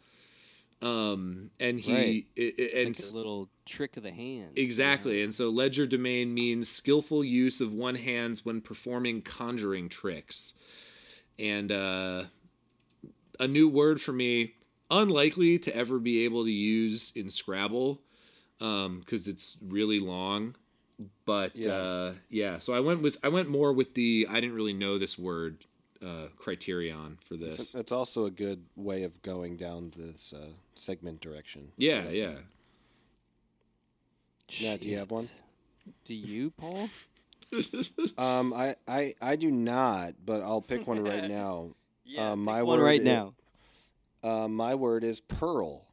Um, 0.81 1.51
and 1.59 1.79
he 1.79 1.93
Right. 1.93 2.25
i- 2.37 2.41
i- 2.41 2.53
It's 2.57 2.73
and 2.73 2.99
like 3.07 3.13
a 3.13 3.17
little 3.17 3.49
trick 3.65 3.97
of 3.97 4.03
the 4.03 4.11
hand. 4.11 4.53
Exactly. 4.57 5.21
And 5.21 5.33
so 5.33 5.51
legerdemain 5.53 6.29
means 6.29 6.69
skillful 6.69 7.23
use 7.23 7.61
of 7.61 7.71
one 7.73 7.95
hands 7.95 8.43
when 8.43 8.61
performing 8.61 9.21
conjuring 9.21 9.89
tricks. 9.89 10.55
And 11.37 11.71
uh, 11.71 12.25
a 13.39 13.47
new 13.47 13.67
word 13.67 14.01
for 14.01 14.11
me, 14.13 14.55
unlikely 14.89 15.59
to 15.59 15.75
ever 15.75 15.99
be 15.99 16.23
able 16.25 16.43
to 16.45 16.51
use 16.51 17.11
in 17.15 17.29
Scrabble 17.29 18.01
because 18.57 19.27
it's 19.27 19.57
really 19.61 19.99
long. 19.99 20.55
But 21.25 21.55
Yeah. 21.55 21.73
uh, 21.75 22.13
yeah, 22.29 22.59
so 22.59 22.73
I 22.73 22.79
went 22.79 23.01
with 23.01 23.17
I 23.23 23.29
went 23.29 23.49
more 23.49 23.71
with 23.73 23.93
the 23.95 24.27
I 24.29 24.39
didn't 24.39 24.55
really 24.55 24.73
know 24.73 24.97
this 24.99 25.17
word 25.17 25.65
uh, 26.05 26.27
criterion 26.37 27.17
for 27.21 27.35
this. 27.37 27.59
It's, 27.59 27.75
it's 27.75 27.91
also 27.91 28.25
a 28.25 28.31
good 28.31 28.63
way 28.75 29.03
of 29.03 29.21
going 29.21 29.57
down 29.57 29.91
this 29.95 30.33
uh, 30.33 30.47
segment 30.75 31.21
direction. 31.21 31.71
yeah, 31.77 32.09
yeah. 32.09 32.33
Yeah, 34.49 34.75
do 34.77 34.89
you 34.89 34.97
have 34.97 35.11
one? 35.11 35.25
Do 36.05 36.13
you, 36.15 36.51
Paul? 36.51 36.89
Um, 38.17 38.53
I, 38.53 38.75
I, 38.87 39.13
I 39.21 39.35
do 39.35 39.51
not, 39.51 40.13
but 40.25 40.41
I'll 40.41 40.61
pick 40.61 40.87
one 40.87 41.03
right 41.03 41.27
now. 41.29 41.71
Yeah, 42.05 42.27
Uh, 42.31 42.35
pick 42.35 42.39
my 42.39 42.63
one 42.63 42.79
word 42.79 42.85
right 42.85 43.01
i- 43.01 43.03
now. 43.03 43.33
Uh, 44.23 44.47
my 44.47 44.75
word 44.75 45.03
is 45.03 45.19
pearl. 45.19 45.85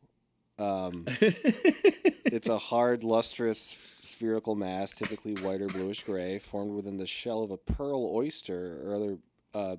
Um, 0.58 1.04
it's 1.20 2.48
a 2.48 2.58
hard, 2.58 3.02
lustrous, 3.04 3.76
spherical 4.02 4.54
mass, 4.54 4.94
typically 4.94 5.34
white 5.34 5.60
or 5.60 5.66
bluish 5.66 6.04
gray, 6.04 6.38
formed 6.38 6.74
within 6.74 6.96
the 6.96 7.06
shell 7.06 7.42
of 7.42 7.50
a 7.50 7.56
pearl 7.56 8.08
oyster 8.14 8.78
or 8.84 8.94
other 8.94 9.18
uh, 9.54 9.76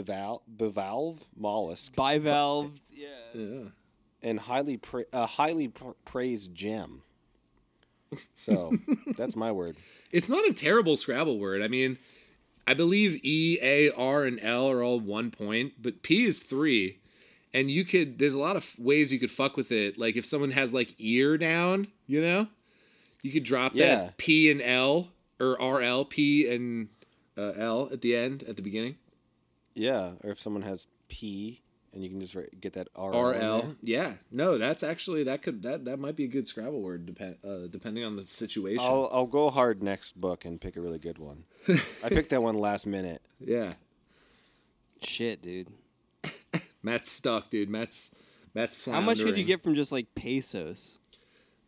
bival- 0.00 0.42
bivalve 0.56 1.20
mollusk, 1.36 1.94
Bivalve. 1.94 2.72
Yeah. 2.92 3.08
yeah. 3.34 3.64
and 4.22 4.40
highly 4.40 4.76
pra- 4.78 5.04
a 5.12 5.26
highly 5.26 5.68
pr- 5.68 5.90
praised 6.04 6.54
gem. 6.54 7.02
So 8.36 8.72
that's 9.16 9.36
my 9.36 9.50
word. 9.52 9.76
It's 10.10 10.28
not 10.28 10.46
a 10.48 10.52
terrible 10.52 10.96
Scrabble 10.96 11.38
word. 11.38 11.62
I 11.62 11.68
mean, 11.68 11.98
I 12.66 12.74
believe 12.74 13.18
E, 13.24 13.58
A, 13.62 13.90
R, 13.90 14.24
and 14.24 14.38
L 14.42 14.68
are 14.70 14.82
all 14.82 15.00
one 15.00 15.30
point, 15.30 15.74
but 15.80 16.02
P 16.02 16.24
is 16.24 16.38
three. 16.38 16.98
And 17.54 17.70
you 17.70 17.84
could, 17.84 18.18
there's 18.18 18.34
a 18.34 18.38
lot 18.38 18.56
of 18.56 18.72
ways 18.78 19.12
you 19.12 19.18
could 19.18 19.30
fuck 19.30 19.56
with 19.56 19.70
it. 19.72 19.98
Like 19.98 20.16
if 20.16 20.24
someone 20.24 20.52
has 20.52 20.72
like 20.72 20.94
ear 20.98 21.36
down, 21.36 21.88
you 22.06 22.20
know, 22.22 22.46
you 23.22 23.30
could 23.30 23.44
drop 23.44 23.72
Yeah. 23.74 23.96
that 23.96 24.16
P 24.18 24.50
and 24.50 24.62
L 24.62 25.08
or 25.40 25.56
RL, 25.60 26.04
P 26.06 26.48
and 26.52 26.88
uh, 27.36 27.52
L 27.56 27.88
at 27.92 28.00
the 28.02 28.14
end, 28.16 28.42
at 28.44 28.56
the 28.56 28.62
beginning. 28.62 28.96
Yeah, 29.74 30.12
or 30.22 30.30
if 30.30 30.40
someone 30.40 30.62
has 30.62 30.86
P, 31.08 31.62
and 31.92 32.02
you 32.02 32.08
can 32.08 32.20
just 32.20 32.34
write, 32.34 32.60
get 32.60 32.72
that 32.74 32.88
RL. 32.96 33.10
RL. 33.12 33.76
Yeah. 33.82 34.14
No, 34.30 34.56
that's 34.56 34.82
actually, 34.82 35.24
that 35.24 35.42
could, 35.42 35.62
that, 35.62 35.84
that 35.84 35.98
might 35.98 36.16
be 36.16 36.24
a 36.24 36.28
good 36.28 36.48
Scrabble 36.48 36.80
word 36.80 37.06
depend, 37.06 37.36
uh, 37.44 37.66
depending 37.70 38.04
on 38.04 38.16
the 38.16 38.24
situation. 38.26 38.84
I'll 38.84 39.08
I'll 39.12 39.26
go 39.26 39.50
hard 39.50 39.82
next 39.82 40.20
book 40.20 40.44
and 40.44 40.60
pick 40.60 40.76
a 40.76 40.80
really 40.80 40.98
good 40.98 41.18
one. 41.18 41.44
I 41.68 42.08
picked 42.08 42.30
that 42.30 42.42
one 42.42 42.54
last 42.54 42.86
minute. 42.86 43.22
yeah. 43.40 43.74
Shit, 45.02 45.42
dude. 45.42 45.68
Matt's 46.82 47.10
stuck, 47.10 47.50
dude. 47.50 47.68
Matt's, 47.68 48.14
Matt's 48.54 48.82
How 48.84 49.00
much 49.00 49.22
could 49.22 49.36
you 49.36 49.44
get 49.44 49.62
from 49.62 49.74
just 49.74 49.92
like 49.92 50.14
pesos? 50.14 50.98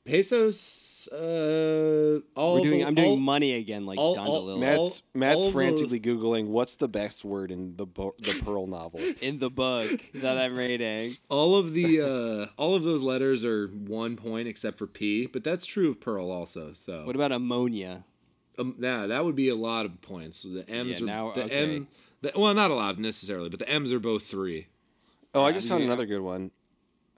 Pesos. 0.04 1.08
Uh, 1.12 2.20
all 2.34 2.54
We're 2.56 2.60
doing. 2.64 2.80
the- 2.80 2.86
I'm 2.86 2.94
doing 2.94 3.08
all- 3.10 3.16
money 3.16 3.52
again, 3.54 3.86
like 3.86 3.98
all- 3.98 4.14
Don 4.14 4.26
all- 4.26 4.46
DeLillo. 4.46 4.58
Matt's 4.60 5.02
Matt's 5.14 5.40
all 5.40 5.46
of 5.48 5.52
frantically 5.52 6.00
googling 6.00 6.46
what's 6.48 6.76
the 6.76 6.88
best 6.88 7.24
word 7.24 7.50
in 7.50 7.76
the 7.76 7.86
bo- 7.86 8.14
the 8.18 8.38
Pearl 8.44 8.66
novel. 8.66 9.00
in 9.20 9.38
the 9.38 9.50
book 9.50 10.04
that 10.14 10.38
I'm 10.38 10.56
reading. 10.56 11.16
all 11.28 11.56
of 11.56 11.72
the 11.74 12.00
uh, 12.00 12.46
all 12.60 12.74
of 12.74 12.82
those 12.82 13.02
letters 13.02 13.44
are 13.44 13.68
one 13.68 14.16
point 14.16 14.46
except 14.48 14.78
for 14.78 14.86
P, 14.86 15.26
but 15.26 15.42
that's 15.44 15.64
true 15.66 15.90
of 15.90 16.00
Pearl 16.00 16.30
also. 16.30 16.72
So 16.74 17.04
What 17.06 17.16
about 17.16 17.32
ammonia? 17.32 18.04
um, 18.58 18.76
yeah, 18.78 19.06
that 19.06 19.24
would 19.24 19.34
be 19.34 19.48
a 19.48 19.56
lot 19.56 19.84
of 19.86 20.00
points. 20.00 20.40
So 20.40 20.48
the 20.50 20.68
M's 20.68 21.00
Yeah, 21.00 21.04
are 21.04 21.06
now- 21.06 21.32
the 21.32 21.44
okay. 21.44 21.74
M. 21.76 21.88
The, 22.20 22.32
well, 22.36 22.54
not 22.54 22.70
a 22.70 22.74
lot 22.74 22.98
necessarily, 22.98 23.48
but 23.50 23.58
the 23.58 23.68
M's 23.68 23.92
are 23.92 23.98
both 24.00 24.24
three. 24.26 24.68
Oh, 25.34 25.42
I 25.44 25.52
just 25.52 25.68
found 25.68 25.80
Yeah. 25.80 25.88
another 25.88 26.06
good 26.06 26.20
one. 26.22 26.52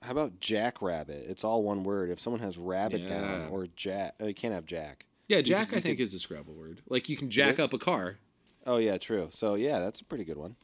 How 0.07 0.13
about 0.13 0.39
Jackrabbit? 0.41 1.27
It's 1.29 1.43
all 1.45 1.63
one 1.63 1.83
word. 1.83 2.11
If 2.11 2.21
someone 2.21 2.41
has 2.41 2.57
rabbit 2.59 3.03
Yeah. 3.03 3.09
down 3.09 3.49
or 3.51 3.67
Jack, 3.75 4.15
oh, 4.21 4.27
you 4.27 4.35
can't 4.35 4.55
have 4.55 4.65
Jack. 4.65 5.05
Yeah, 5.29 5.41
Jack 5.41 5.73
I 5.75 5.81
think 5.81 5.99
is 5.99 6.15
a 6.15 6.19
Scrabble 6.21 6.55
word. 6.55 6.81
Like 6.89 7.09
you 7.09 7.17
can 7.17 7.31
jack 7.31 7.59
up 7.59 7.73
a 7.73 7.79
car. 7.79 8.19
Oh 8.65 8.77
yeah, 8.77 8.99
true. 8.99 9.29
So 9.31 9.55
yeah, 9.57 9.81
that's 9.81 10.01
a 10.01 10.05
pretty 10.05 10.25
good 10.25 10.37
one. 10.37 10.55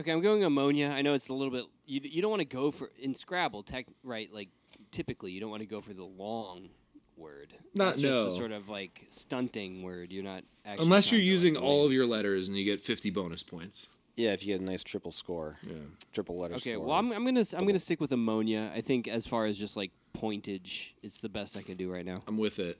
Okay, 0.00 0.10
I'm 0.10 0.20
going 0.22 0.42
ammonia. 0.44 0.92
I 0.94 1.02
know 1.02 1.12
it's 1.14 1.28
a 1.28 1.34
little 1.34 1.52
bit. 1.52 1.64
You, 1.86 2.00
you 2.02 2.22
don't 2.22 2.30
want 2.30 2.40
to 2.40 2.48
go 2.48 2.70
for 2.70 2.90
in 2.98 3.14
Scrabble, 3.14 3.62
tech, 3.62 3.86
right? 4.02 4.32
Like 4.32 4.48
typically, 4.90 5.32
you 5.32 5.40
don't 5.40 5.50
want 5.50 5.60
to 5.60 5.66
go 5.68 5.80
for 5.82 5.92
the 5.92 6.04
long 6.04 6.70
word. 7.16 7.52
Not- 7.74 7.92
That's 7.96 8.02
just 8.02 8.26
no. 8.28 8.32
a 8.32 8.36
sort 8.36 8.52
of 8.52 8.68
like 8.70 9.06
stunting 9.10 9.82
word. 9.82 10.12
You're 10.12 10.24
not 10.24 10.44
actually 10.64 10.84
Unless 10.86 11.12
you're 11.12 11.18
trying 11.20 11.26
to, 11.28 11.34
like, 11.34 11.42
using 11.44 11.56
all 11.56 11.84
of 11.84 11.92
your 11.92 12.06
letters 12.06 12.48
and 12.48 12.56
you 12.56 12.64
get 12.64 12.80
50 12.80 13.10
bonus 13.10 13.42
points. 13.42 13.88
Yeah, 14.16 14.32
if 14.32 14.44
you 14.46 14.54
get 14.54 14.62
a 14.62 14.64
nice 14.64 14.82
triple 14.82 15.12
score, 15.12 15.58
Yeah. 15.62 15.74
triple 16.12 16.38
letter 16.38 16.54
Okay, 16.54 16.72
score. 16.74 16.86
well, 16.86 16.96
I'm, 16.96 17.12
I'm 17.12 17.24
gonna 17.24 17.44
I'm 17.54 17.66
gonna 17.66 17.78
stick 17.78 18.00
with 18.00 18.12
ammonia. 18.12 18.72
I 18.74 18.80
think 18.80 19.08
as 19.08 19.26
far 19.26 19.44
as 19.44 19.58
just 19.58 19.76
like 19.76 19.90
pointage, 20.16 20.92
it's 21.02 21.18
the 21.18 21.28
best 21.28 21.56
I 21.56 21.62
can 21.62 21.76
do 21.76 21.92
right 21.92 22.04
now. 22.04 22.22
I'm 22.26 22.38
with 22.38 22.58
it. 22.58 22.78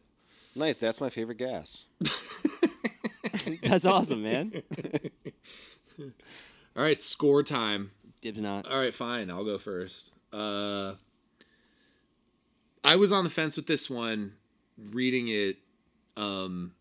nice. 0.55 0.81
That's 0.81 1.01
my 1.01 1.11
favorite 1.11 1.37
gas. 1.39 1.87
That's 3.63 3.85
awesome, 3.87 4.23
man. 4.23 4.63
All 6.77 6.83
right, 6.83 7.01
score 7.01 7.43
time. 7.43 7.91
Dibs 8.21 8.41
not. 8.41 8.67
All 8.67 8.79
right, 8.79 8.95
fine. 8.95 9.31
I'll 9.31 9.45
go 9.45 9.59
first. 9.59 10.13
Uh, 10.33 10.95
I 12.83 12.97
was 12.97 13.13
on 13.13 13.25
the 13.25 13.31
fence 13.31 13.57
with 13.57 13.67
this 13.67 13.89
one, 13.91 14.33
reading 14.79 15.29
it. 15.29 15.59
Um, 16.17 16.73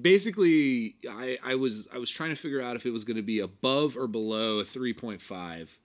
basically, 0.00 0.96
I 1.08 1.38
I 1.44 1.54
was 1.54 1.88
I 1.94 1.98
was 1.98 2.10
trying 2.10 2.30
to 2.30 2.36
figure 2.36 2.60
out 2.60 2.76
if 2.76 2.86
it 2.86 2.90
was 2.90 3.04
going 3.04 3.16
to 3.16 3.22
be 3.22 3.38
above 3.38 3.96
or 3.96 4.06
below 4.06 4.58
a 4.58 4.64
three 4.64 4.92
point 4.92 5.20
five, 5.20 5.78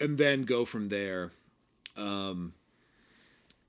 and 0.00 0.18
then 0.18 0.44
go 0.44 0.64
from 0.64 0.88
there. 0.88 1.32
Um, 1.96 2.54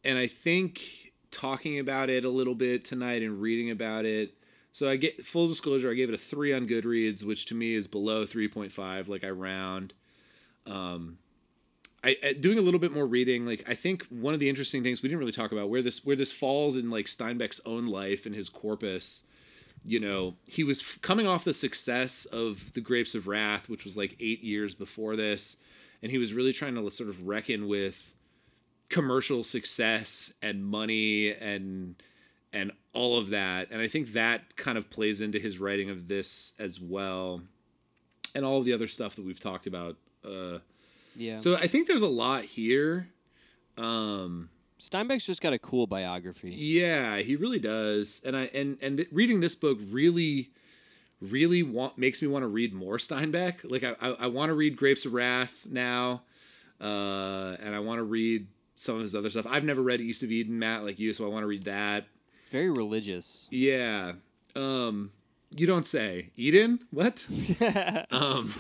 and 0.03 0.17
I 0.17 0.27
think 0.27 1.11
talking 1.31 1.80
about 1.80 2.09
it 2.09 2.23
a 2.23 2.30
little 2.30 2.55
bit 2.55 2.85
tonight 2.85 3.22
and 3.22 3.41
reading 3.41 3.69
about 3.69 4.05
it. 4.05 4.34
So 4.72 4.89
I 4.89 4.95
get 4.97 5.26
full 5.26 5.47
disclosure. 5.47 5.89
I 5.89 5.93
gave 5.93 6.09
it 6.09 6.15
a 6.15 6.17
three 6.17 6.53
on 6.53 6.67
Goodreads, 6.67 7.23
which 7.23 7.45
to 7.47 7.55
me 7.55 7.76
is 7.76 7.88
below 7.88 8.26
three 8.26 8.47
point 8.47 8.72
five. 8.72 9.07
Like 9.07 9.23
I 9.23 9.30
round. 9.30 9.93
I, 10.67 11.17
I 12.06 12.34
doing 12.34 12.60
a 12.60 12.61
little 12.61 12.80
bit 12.80 12.94
more 12.94 13.07
reading. 13.07 13.45
Like 13.45 13.68
I 13.68 13.73
think 13.73 14.06
one 14.10 14.34
of 14.34 14.40
the 14.40 14.49
interesting 14.49 14.84
things 14.84 15.02
we 15.02 15.10
didn't 15.10 15.19
really 15.19 15.32
talk 15.32 15.52
about 15.52 15.69
where 15.69 15.82
this 15.82 16.06
where 16.06 16.15
this 16.15 16.32
falls 16.32 16.76
in 16.76 16.91
like 16.91 17.07
Steinbeck's 17.07 17.61
own 17.65 17.88
life 17.88 18.26
and 18.26 18.36
his 18.36 18.48
corpus. 18.48 19.23
You 19.84 19.99
know, 19.99 20.36
he 20.45 20.64
was 20.64 20.82
f- 20.82 20.99
coming 21.02 21.27
off 21.27 21.44
the 21.44 21.53
success 21.53 22.26
of 22.26 22.73
the 22.73 22.82
Grapes 22.82 23.14
of 23.14 23.27
Wrath, 23.27 23.69
which 23.69 23.84
was 23.84 23.98
like 23.98 24.15
eight 24.19 24.44
years 24.44 24.73
before 24.73 25.15
this, 25.15 25.57
and 26.02 26.11
he 26.11 26.18
was 26.18 26.34
really 26.34 26.53
trying 26.53 26.76
to 26.76 26.91
sort 26.91 27.10
of 27.10 27.27
reckon 27.27 27.68
with 27.68 28.15
commercial 28.90 29.44
success 29.44 30.34
and 30.41 30.64
money 30.64 31.34
and 31.34 31.95
and 32.53 32.72
all 32.94 33.18
of 33.18 33.30
that. 33.30 33.69
And 33.72 33.82
I 33.82 33.88
think 33.88 34.14
that 34.14 34.56
kind 34.56 34.77
of 34.77 34.90
plays 34.90 35.22
into 35.22 35.40
his 35.40 35.60
writing 35.60 35.90
of 35.90 36.07
this 36.07 36.53
as 36.60 36.80
well, 36.80 37.41
and 38.36 38.45
all 38.45 38.61
the 38.61 38.73
other 38.73 38.88
stuff 38.88 39.15
that 39.15 39.26
we've 39.26 39.40
talked 39.40 39.65
about. 39.65 39.98
Uh, 40.23 40.60
Yeah. 41.15 41.37
so 41.37 41.55
I 41.55 41.67
think 41.67 41.87
there's 41.87 42.01
a 42.01 42.07
lot 42.07 42.43
here. 42.45 43.09
Um, 43.77 44.49
Steinbeck's 44.79 45.25
just 45.25 45.41
got 45.41 45.53
a 45.53 45.59
cool 45.59 45.87
biography. 45.87 46.51
Yeah, 46.51 47.17
he 47.17 47.35
really 47.35 47.59
does. 47.59 48.21
And 48.25 48.35
I 48.35 48.49
and 48.53 48.77
and 48.81 49.05
reading 49.11 49.39
this 49.39 49.55
book 49.55 49.77
really 49.89 50.51
really 51.21 51.63
want 51.63 51.97
makes 51.97 52.21
me 52.21 52.27
want 52.27 52.43
to 52.43 52.47
read 52.47 52.73
more 52.73 52.97
Steinbeck. 52.97 53.69
Like 53.69 53.83
I 53.83 53.95
I, 54.01 54.15
I 54.21 54.27
want 54.27 54.49
to 54.49 54.53
read 54.53 54.77
Grapes 54.77 55.05
of 55.05 55.13
Wrath 55.13 55.65
now. 55.69 56.21
uh, 56.81 57.55
and 57.61 57.73
I 57.73 57.79
want 57.79 57.99
to 57.99 58.03
read 58.03 58.47
some 58.75 58.95
of 58.97 59.01
his 59.01 59.15
other 59.15 59.29
stuff. 59.29 59.47
I've 59.49 59.63
never 59.63 59.81
read 59.81 60.01
East 60.01 60.21
of 60.23 60.31
Eden, 60.31 60.59
Matt, 60.59 60.83
like 60.83 60.99
you, 60.99 61.13
so 61.13 61.23
I 61.25 61.29
want 61.29 61.43
to 61.43 61.47
read 61.47 61.63
that. 61.63 62.07
Very 62.51 62.69
religious. 62.69 63.47
Yeah. 63.49 64.13
Um, 64.55 65.11
you 65.55 65.65
don't 65.65 65.87
say. 65.87 66.31
Eden? 66.35 66.79
What? 66.91 67.25
um, 68.11 68.53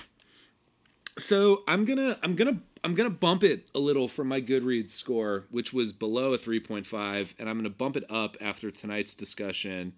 so 1.17 1.63
I'm 1.67 1.85
gonna 1.85 2.17
I'm 2.23 2.35
gonna 2.35 2.59
I'm 2.83 2.93
gonna 2.95 3.09
bump 3.09 3.43
it 3.43 3.67
a 3.73 3.79
little 3.79 4.07
from 4.07 4.27
my 4.27 4.41
Goodreads 4.41 4.91
score, 4.91 5.45
which 5.49 5.73
was 5.73 5.91
below 5.93 6.33
a 6.33 6.37
3.5, 6.37 7.33
and 7.39 7.49
I'm 7.49 7.57
gonna 7.57 7.69
bump 7.69 7.95
it 7.95 8.03
up 8.09 8.37
after 8.41 8.71
tonight's 8.71 9.15
discussion, 9.15 9.93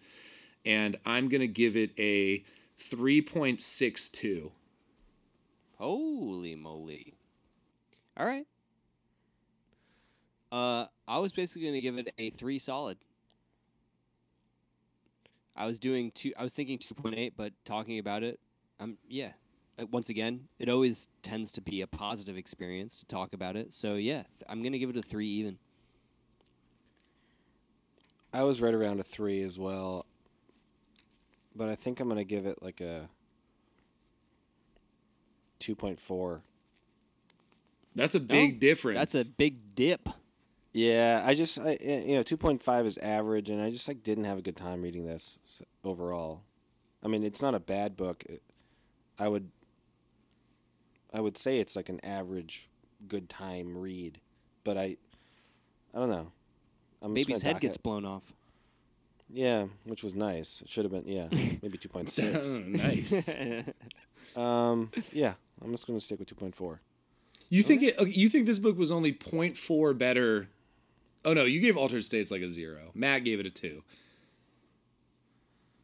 and 0.66 0.98
I'm 1.06 1.30
gonna 1.30 1.48
give 1.48 1.76
it 1.76 1.92
a 1.98 2.44
3.62. 2.80 4.52
Holy 5.78 6.56
moly. 6.56 7.14
All 8.16 8.26
right. 8.26 8.48
Uh, 10.52 10.86
I 11.08 11.20
was 11.20 11.34
basically 11.34 11.72
to 11.72 11.82
give 11.82 11.98
it 11.98 12.14
a 12.18 12.30
3 12.32 12.58
solid. 12.58 12.98
I 15.56 15.66
was 15.66 15.80
doing 15.80 16.12
two 16.12 16.32
I 16.38 16.44
was 16.44 16.54
thinking 16.54 16.78
2.8 16.78 17.34
but 17.36 17.52
talking 17.66 17.98
about 17.98 18.24
it 18.24 18.40
um 18.80 18.98
yeah. 19.10 19.32
Uh, 19.80 19.86
Once 19.92 20.10
again, 20.10 20.48
it 20.60 20.70
always 20.70 21.08
tends 21.22 21.52
to 21.52 21.62
be 21.62 21.82
a 21.82 21.88
positive 21.88 22.38
experience 22.38 23.00
to 23.00 23.06
talk 23.06 23.34
about 23.34 23.56
it. 23.56 23.74
So 23.74 23.96
yeah, 23.96 24.24
th- 24.24 24.44
I'm 24.50 24.62
going 24.62 24.74
to 24.74 24.80
give 24.80 24.90
it 24.90 24.98
a 24.98 25.02
3 25.02 25.28
even. 25.28 25.58
I 28.34 28.44
was 28.44 28.62
right 28.62 28.74
around 28.74 29.00
a 29.00 29.04
three 29.04 29.42
as 29.42 29.58
well, 29.58 30.06
but 31.56 31.70
I 31.70 31.76
think 31.76 32.00
I'm 32.00 32.08
gonna 32.08 32.24
give 32.24 32.46
it 32.46 32.62
like 32.62 32.82
a 32.82 33.10
two 35.60 35.76
point 35.76 36.00
four. 36.00 36.42
That's 37.96 38.16
a 38.16 38.20
big 38.20 38.60
difference. 38.60 39.00
That's 39.00 39.16
a 39.16 39.26
big 39.26 39.74
dip. 39.74 40.10
Yeah, 40.74 41.24
I 41.26 41.34
just 41.34 41.58
I, 41.58 41.78
you 41.82 42.16
know 42.16 42.22
two 42.22 42.38
point 42.38 42.62
five 42.62 42.86
is 42.86 42.98
average, 43.00 43.50
and 43.50 43.62
I 43.62 43.72
just 43.72 43.88
like 43.88 44.04
didn't 44.04 44.26
have 44.26 44.38
a 44.38 44.42
good 44.44 44.58
time 44.58 44.82
reading 44.82 45.08
this 45.08 45.40
overall. 45.84 46.44
I 47.04 47.08
mean, 47.08 47.24
it's 47.24 47.42
not 47.42 47.56
a 47.56 47.60
bad 47.60 47.96
book. 47.96 48.24
I 49.18 49.30
would 49.30 49.50
I 51.18 51.20
would 51.22 51.36
say 51.36 51.58
it's 51.58 51.76
like 51.76 51.90
an 51.90 52.00
average 52.06 52.70
good 53.08 53.28
time 53.28 53.76
read, 53.76 54.20
but 54.64 54.78
I 54.78 54.98
I 55.94 56.00
don't 56.00 56.12
know. 56.12 56.32
I'm 57.02 57.16
Baby's 57.16 57.42
head 57.42 57.60
gets 57.60 57.76
it. 57.78 57.82
blown 57.84 58.06
off. 58.06 58.22
Yeah, 59.30 59.66
which 59.84 60.04
was 60.04 60.14
nice. 60.14 60.62
It 60.62 60.70
should 60.70 60.86
have 60.86 60.92
been 60.92 61.08
yeah, 61.08 61.28
maybe 61.64 61.80
two 61.80 61.90
point 61.90 62.10
six. 62.12 62.56
Oh, 62.58 62.60
nice. 62.66 63.30
Um, 64.36 64.92
yeah, 65.14 65.34
I'm 65.64 65.72
just 65.72 65.88
gonna 65.88 66.00
stick 66.00 66.20
with 66.20 66.28
two 66.28 66.36
point 66.36 66.54
four. 66.54 66.82
You 67.50 67.64
think 67.64 67.82
it? 67.82 67.98
okay, 67.98 68.12
You 68.12 68.30
think 68.30 68.46
this 68.46 68.60
book 68.60 68.78
was 68.78 68.92
only 68.92 69.12
0.4 69.14 69.98
better? 69.98 70.50
Oh 71.26 71.34
no, 71.34 71.46
you 71.46 71.60
gave 71.60 71.76
Altered 71.78 72.06
States 72.06 72.30
like 72.30 72.42
a 72.44 72.52
zero. 72.52 72.92
Matt 72.94 73.24
gave 73.24 73.40
it 73.40 73.48
a 73.48 73.50
two. 73.50 73.84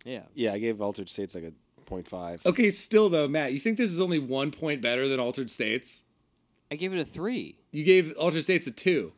yeah. 0.06 0.24
Yeah, 0.36 0.54
I 0.54 0.60
gave 0.60 0.82
Altered 0.82 1.10
States 1.10 1.34
like 1.34 1.46
a 1.46 1.54
point 1.86 2.08
five. 2.08 2.46
Okay, 2.46 2.70
still 2.72 3.10
though, 3.10 3.28
Matt, 3.28 3.54
you 3.54 3.60
think 3.60 3.78
this 3.78 3.92
is 3.92 4.00
only 4.00 4.20
one 4.20 4.52
point 4.52 4.82
better 4.82 5.08
than 5.08 5.20
Altered 5.20 5.52
States? 5.52 6.04
I 6.72 6.76
gave 6.76 6.92
it 6.94 7.00
a 7.00 7.06
3. 7.06 7.56
You 7.72 7.84
gave 7.84 8.14
Altered 8.18 8.42
States 8.44 8.66
a 8.66 8.72
two. 8.72 9.14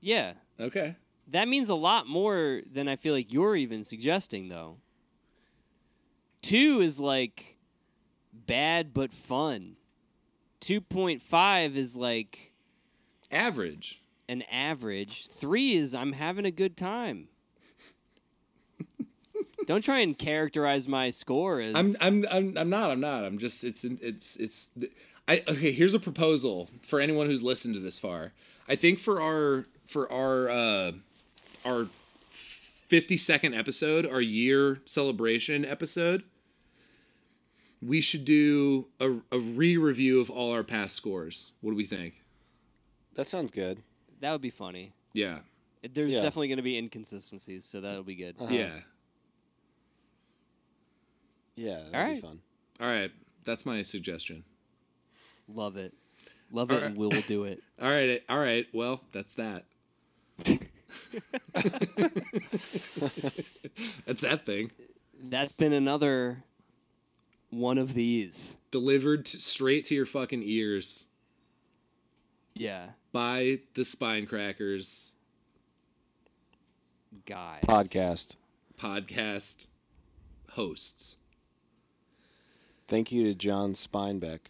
Yeah. 0.00 0.34
Okay. 0.60 0.96
That 1.28 1.48
means 1.48 1.68
a 1.68 1.74
lot 1.74 2.06
more 2.06 2.62
than 2.70 2.88
I 2.88 2.96
feel 2.96 3.14
like 3.14 3.32
you're 3.32 3.56
even 3.56 3.84
suggesting, 3.84 4.48
though. 4.48 4.76
Two 6.42 6.80
is 6.80 7.00
like 7.00 7.56
bad 8.32 8.92
but 8.92 9.12
fun. 9.12 9.76
2.5 10.60 11.74
is 11.74 11.96
like 11.96 12.52
Average. 13.30 14.02
an 14.28 14.42
average. 14.50 15.26
Three 15.28 15.72
is 15.74 15.94
I'm 15.94 16.12
having 16.12 16.44
a 16.44 16.50
good 16.50 16.76
time. 16.76 17.28
Don't 19.66 19.82
try 19.82 19.98
and 20.00 20.16
characterize 20.18 20.88
my 20.88 21.10
score 21.10 21.60
as 21.60 21.74
I'm 21.74 21.94
I'm 22.00 22.26
I'm 22.30 22.58
I'm 22.58 22.70
not. 22.70 22.90
I'm 22.90 23.00
not. 23.00 23.24
I'm 23.24 23.38
just 23.38 23.62
it's 23.64 23.84
it's 23.84 24.36
it's 24.36 24.70
I 25.28 25.42
okay, 25.48 25.72
here's 25.72 25.94
a 25.94 26.00
proposal 26.00 26.68
for 26.82 27.00
anyone 27.00 27.26
who's 27.26 27.42
listened 27.44 27.74
to 27.74 27.80
this 27.80 27.98
far. 27.98 28.32
I 28.68 28.74
think 28.76 28.98
for 28.98 29.20
our 29.20 29.64
for 29.84 30.10
our 30.12 30.48
uh 30.48 30.92
our 31.64 31.86
50 32.30 33.16
second 33.16 33.54
episode, 33.54 34.04
our 34.06 34.20
year 34.20 34.80
celebration 34.84 35.64
episode, 35.64 36.24
we 37.80 38.00
should 38.00 38.24
do 38.24 38.86
a, 39.00 39.16
a 39.30 39.38
re-review 39.38 40.20
of 40.20 40.30
all 40.30 40.52
our 40.52 40.62
past 40.62 40.96
scores. 40.96 41.52
What 41.60 41.70
do 41.72 41.76
we 41.76 41.84
think? 41.86 42.22
That 43.14 43.26
sounds 43.26 43.50
good. 43.50 43.78
that 44.20 44.32
would 44.32 44.40
be 44.42 44.50
funny. 44.50 44.92
Yeah. 45.12 45.38
There's 45.92 46.12
Yeah. 46.12 46.22
definitely 46.22 46.48
going 46.48 46.58
to 46.58 46.62
be 46.62 46.78
inconsistencies, 46.78 47.64
so 47.64 47.80
that'll 47.80 48.04
be 48.04 48.14
good. 48.14 48.36
Yeah. 48.48 48.70
Yeah, 51.56 51.76
that'd 51.90 51.94
All 51.94 52.04
be 52.04 52.10
right. 52.12 52.22
fun. 52.22 52.40
All 52.80 52.86
right. 52.86 53.10
That's 53.44 53.66
my 53.66 53.82
suggestion. 53.82 54.44
Love 55.48 55.76
it. 55.76 55.92
Love 56.50 56.70
it, 56.70 56.82
and 56.82 56.96
we'll 56.96 57.10
do 57.10 57.44
it. 57.44 57.62
All 57.80 57.88
right. 57.90 58.22
All 58.28 58.38
right. 58.38 58.66
Well, 58.72 59.00
that's 59.12 59.34
that. 59.34 59.64
that's 64.06 64.20
that 64.22 64.42
thing. 64.46 64.70
That's 65.22 65.52
been 65.52 65.72
another 65.72 66.44
one 67.50 67.78
of 67.78 67.94
these. 67.94 68.56
Delivered 68.70 69.26
t- 69.26 69.38
straight 69.38 69.84
to 69.86 69.94
your 69.94 70.06
fucking 70.06 70.42
ears 70.44 71.06
Yeah, 72.54 72.90
by 73.12 73.60
the 73.74 73.82
Spinecrackers 73.82 75.14
guys. 77.26 77.62
Podcast. 77.62 78.36
podcast 78.78 79.66
hosts. 80.52 81.16
Thank 82.92 83.10
you 83.10 83.24
to 83.24 83.34
John 83.34 83.72
Spinebeck. 83.72 84.40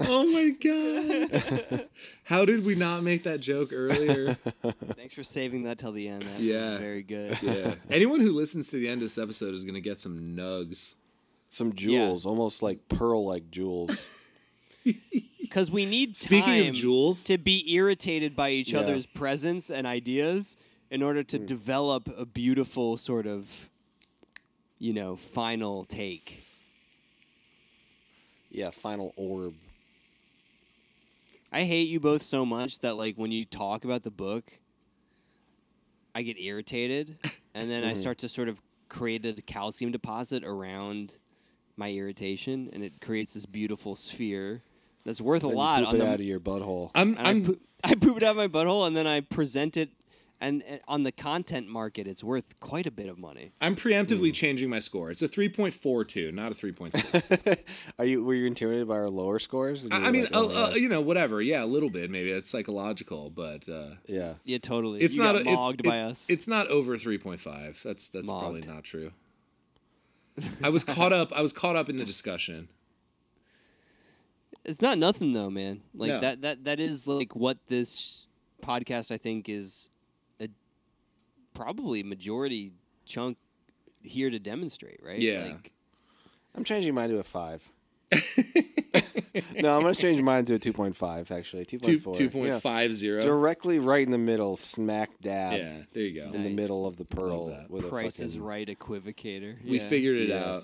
Oh 0.00 0.26
my 0.32 0.50
god. 0.50 1.88
How 2.24 2.44
did 2.44 2.64
we 2.64 2.74
not 2.74 3.04
make 3.04 3.22
that 3.22 3.40
joke 3.40 3.70
earlier? 3.72 4.34
Thanks 4.34 5.14
for 5.14 5.22
saving 5.22 5.62
that 5.64 5.78
till 5.78 5.92
the 5.92 6.08
end. 6.08 6.22
That 6.22 6.40
Yeah. 6.40 6.72
was 6.72 6.80
very 6.80 7.02
good. 7.04 7.38
Yeah. 7.40 7.74
Anyone 7.88 8.18
who 8.18 8.32
listens 8.32 8.66
to 8.70 8.78
the 8.80 8.88
end 8.88 9.00
of 9.02 9.06
this 9.06 9.16
episode 9.16 9.54
is 9.54 9.62
going 9.62 9.74
to 9.76 9.80
get 9.80 10.00
some 10.00 10.34
nugs. 10.36 10.96
Some 11.48 11.72
jewels, 11.72 12.26
almost 12.26 12.64
like 12.64 12.88
pearl-like 12.88 13.52
jewels. 13.52 14.08
Because 15.40 15.70
we 15.70 15.86
need 15.86 16.16
Speaking 16.16 16.58
of 16.60 16.64
time 16.66 16.74
jewels- 16.74 17.22
to 17.24 17.38
be 17.38 17.72
irritated 17.72 18.34
by 18.34 18.50
each 18.50 18.72
Yeah. 18.72 18.80
other's 18.80 19.06
presence 19.06 19.70
and 19.70 19.86
ideas 19.86 20.56
in 20.90 21.00
order 21.00 21.22
to 21.22 21.38
mm. 21.38 21.46
develop 21.46 22.08
a 22.18 22.26
beautiful 22.26 22.96
sort 22.96 23.26
of, 23.26 23.69
you 24.80 24.92
know, 24.92 25.14
final 25.14 25.84
take. 25.84 26.42
yeah, 28.50 28.70
final 28.70 29.12
orb. 29.16 29.54
I 31.52 31.62
hate 31.64 31.88
you 31.88 32.00
both 32.00 32.22
so 32.22 32.44
much 32.46 32.80
that 32.80 32.96
like 32.96 33.16
when 33.16 33.30
you 33.32 33.44
talk 33.44 33.84
about 33.84 34.02
the 34.02 34.10
book, 34.10 34.58
I 36.14 36.22
get 36.22 36.38
irritated, 36.40 37.18
and 37.54 37.70
then 37.70 37.82
Mm-hmm. 37.82 37.90
I 37.90 37.94
start 37.94 38.18
to 38.18 38.28
sort 38.28 38.48
of 38.48 38.60
create 38.88 39.24
a 39.26 39.34
calcium 39.34 39.92
deposit 39.92 40.44
around 40.44 41.16
my 41.76 41.90
irritation, 41.92 42.68
and 42.72 42.82
it 42.82 43.00
creates 43.00 43.34
this 43.34 43.46
beautiful 43.46 43.96
sphere 43.96 44.62
that's 45.04 45.20
worth 45.20 45.44
a 45.44 45.46
Then 45.48 45.56
you 45.56 45.58
lot 45.58 45.80
poop 45.80 45.88
on 45.88 45.96
it 45.96 45.98
the. 45.98 46.08
out 46.08 46.14
of 46.20 46.22
your 46.26 46.38
butthole. 46.40 46.90
I'm 46.94 47.16
I'm 47.18 47.38
I, 47.38 47.40
poop, 47.44 47.60
I 47.84 47.94
poop 47.94 48.16
it 48.16 48.22
out 48.22 48.30
of 48.32 48.36
my 48.36 48.48
butthole, 48.48 48.86
and 48.86 48.96
then 48.96 49.06
I 49.06 49.20
present 49.20 49.76
it, 49.76 49.90
and, 50.40 50.62
and 50.62 50.80
on 50.88 51.02
the 51.02 51.12
content 51.12 51.68
market, 51.68 52.06
it's 52.06 52.24
worth 52.24 52.58
quite 52.60 52.86
a 52.86 52.90
bit 52.90 53.08
of 53.08 53.18
money. 53.18 53.52
I'm 53.60 53.76
preemptively 53.76 54.32
changing 54.32 54.70
my 54.70 54.78
score. 54.78 55.10
It's 55.10 55.22
a 55.22 55.28
3.42, 55.28 56.32
not 56.32 56.52
a 56.52 56.54
3.6. 56.54 57.64
Are 57.98 58.04
you 58.04 58.24
were 58.24 58.34
you 58.34 58.46
intimidated 58.46 58.88
by 58.88 58.94
our 58.94 59.08
lower 59.08 59.38
scores? 59.38 59.86
I, 59.90 59.98
were 59.98 60.04
I 60.06 60.10
mean, 60.10 60.22
like, 60.24 60.30
oh 60.34 60.48
uh, 60.48 60.52
my 60.52 60.62
uh, 60.62 60.74
you 60.74 60.88
know, 60.88 61.00
whatever. 61.00 61.42
Yeah, 61.42 61.62
a 61.62 61.66
little 61.66 61.90
bit 61.90 62.10
maybe. 62.10 62.30
It's 62.30 62.48
psychological, 62.48 63.30
but 63.30 63.68
uh 63.68 63.96
yeah. 64.06 64.34
Yeah, 64.44 64.58
totally. 64.58 65.00
it's 65.00 65.16
you 65.16 65.22
not 65.22 65.32
got 65.34 65.46
a- 65.46 65.50
it- 65.50 65.54
mogged 65.54 65.80
it- 65.80 65.88
by 65.88 66.00
us. 66.00 66.28
It's 66.30 66.48
not 66.48 66.66
over 66.68 66.96
3.5. 66.96 67.82
That's 67.82 68.08
that's 68.08 68.28
probably 68.30 68.62
not 68.62 68.84
true. 68.84 69.12
I 70.62 70.70
was 70.70 70.84
caught 70.84 71.12
up. 71.12 71.32
I 71.34 71.42
was 71.42 71.52
caught 71.52 71.76
up 71.76 71.88
in 71.90 71.98
the 71.98 72.04
discussion. 72.04 72.68
It's 74.64 74.82
not 74.82 74.98
nothing 74.98 75.32
though, 75.32 75.50
man. 75.50 75.82
Like 75.94 76.08
No. 76.08 76.20
that 76.20 76.42
that 76.42 76.64
that 76.64 76.80
is 76.80 77.06
like 77.06 77.34
what 77.34 77.58
this 77.68 78.26
podcast 78.62 79.10
I 79.10 79.16
think 79.16 79.48
is 79.48 79.88
a 79.88 79.99
probably 81.54 82.02
majority 82.02 82.72
chunk 83.04 83.36
here 84.02 84.30
to 84.30 84.38
demonstrate, 84.38 85.00
right? 85.02 85.18
Yeah. 85.18 85.44
Like 85.52 85.72
I'm 86.54 86.64
changing 86.64 86.94
mine 86.94 87.10
to 87.10 87.18
a 87.18 87.22
five. 87.22 87.70
no, 88.12 89.76
I'm 89.76 89.82
gonna 89.82 89.94
change 89.94 90.20
mine 90.22 90.44
to 90.46 90.54
a 90.54 90.58
two 90.58 90.72
point 90.72 90.96
five. 90.96 91.30
Actually, 91.30 91.64
two 91.64 91.78
Two 91.78 91.84
point 91.92 92.02
four. 92.02 92.14
two 92.14 92.30
point 92.30 92.60
five 92.62 92.94
zero. 92.94 93.20
Directly 93.20 93.78
right 93.78 94.04
in 94.04 94.10
the 94.10 94.18
middle, 94.18 94.56
smack 94.56 95.10
dab 95.20 95.52
Yeah, 95.58 95.82
there 95.92 96.02
you 96.02 96.20
go. 96.20 96.30
in 96.32 96.42
the 96.42 96.50
middle 96.50 96.86
of 96.86 96.96
the 96.96 97.04
pearl 97.04 97.56
with 97.68 97.88
Price 97.88 98.18
a 98.20 98.24
is 98.24 98.38
Right 98.38 98.66
equivocator. 98.66 99.64
We 99.64 99.78
Yeah. 99.78 99.88
figured 99.88 100.16
it 100.18 100.32
out. 100.32 100.58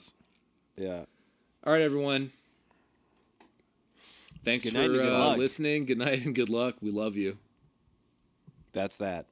Yeah. 0.76 1.04
All 1.64 1.72
right, 1.72 1.82
everyone. 1.82 2.32
Thanks 4.44 4.64
Good 4.64 4.72
for 4.74 4.78
night 4.78 4.86
good 4.88 5.12
uh, 5.12 5.34
listening. 5.36 5.86
Good 5.86 5.98
night 5.98 6.24
and 6.24 6.34
good 6.34 6.48
luck. 6.48 6.76
We 6.80 6.90
love 6.90 7.16
you. 7.16 7.38
That's 8.72 8.96
that. 8.98 9.26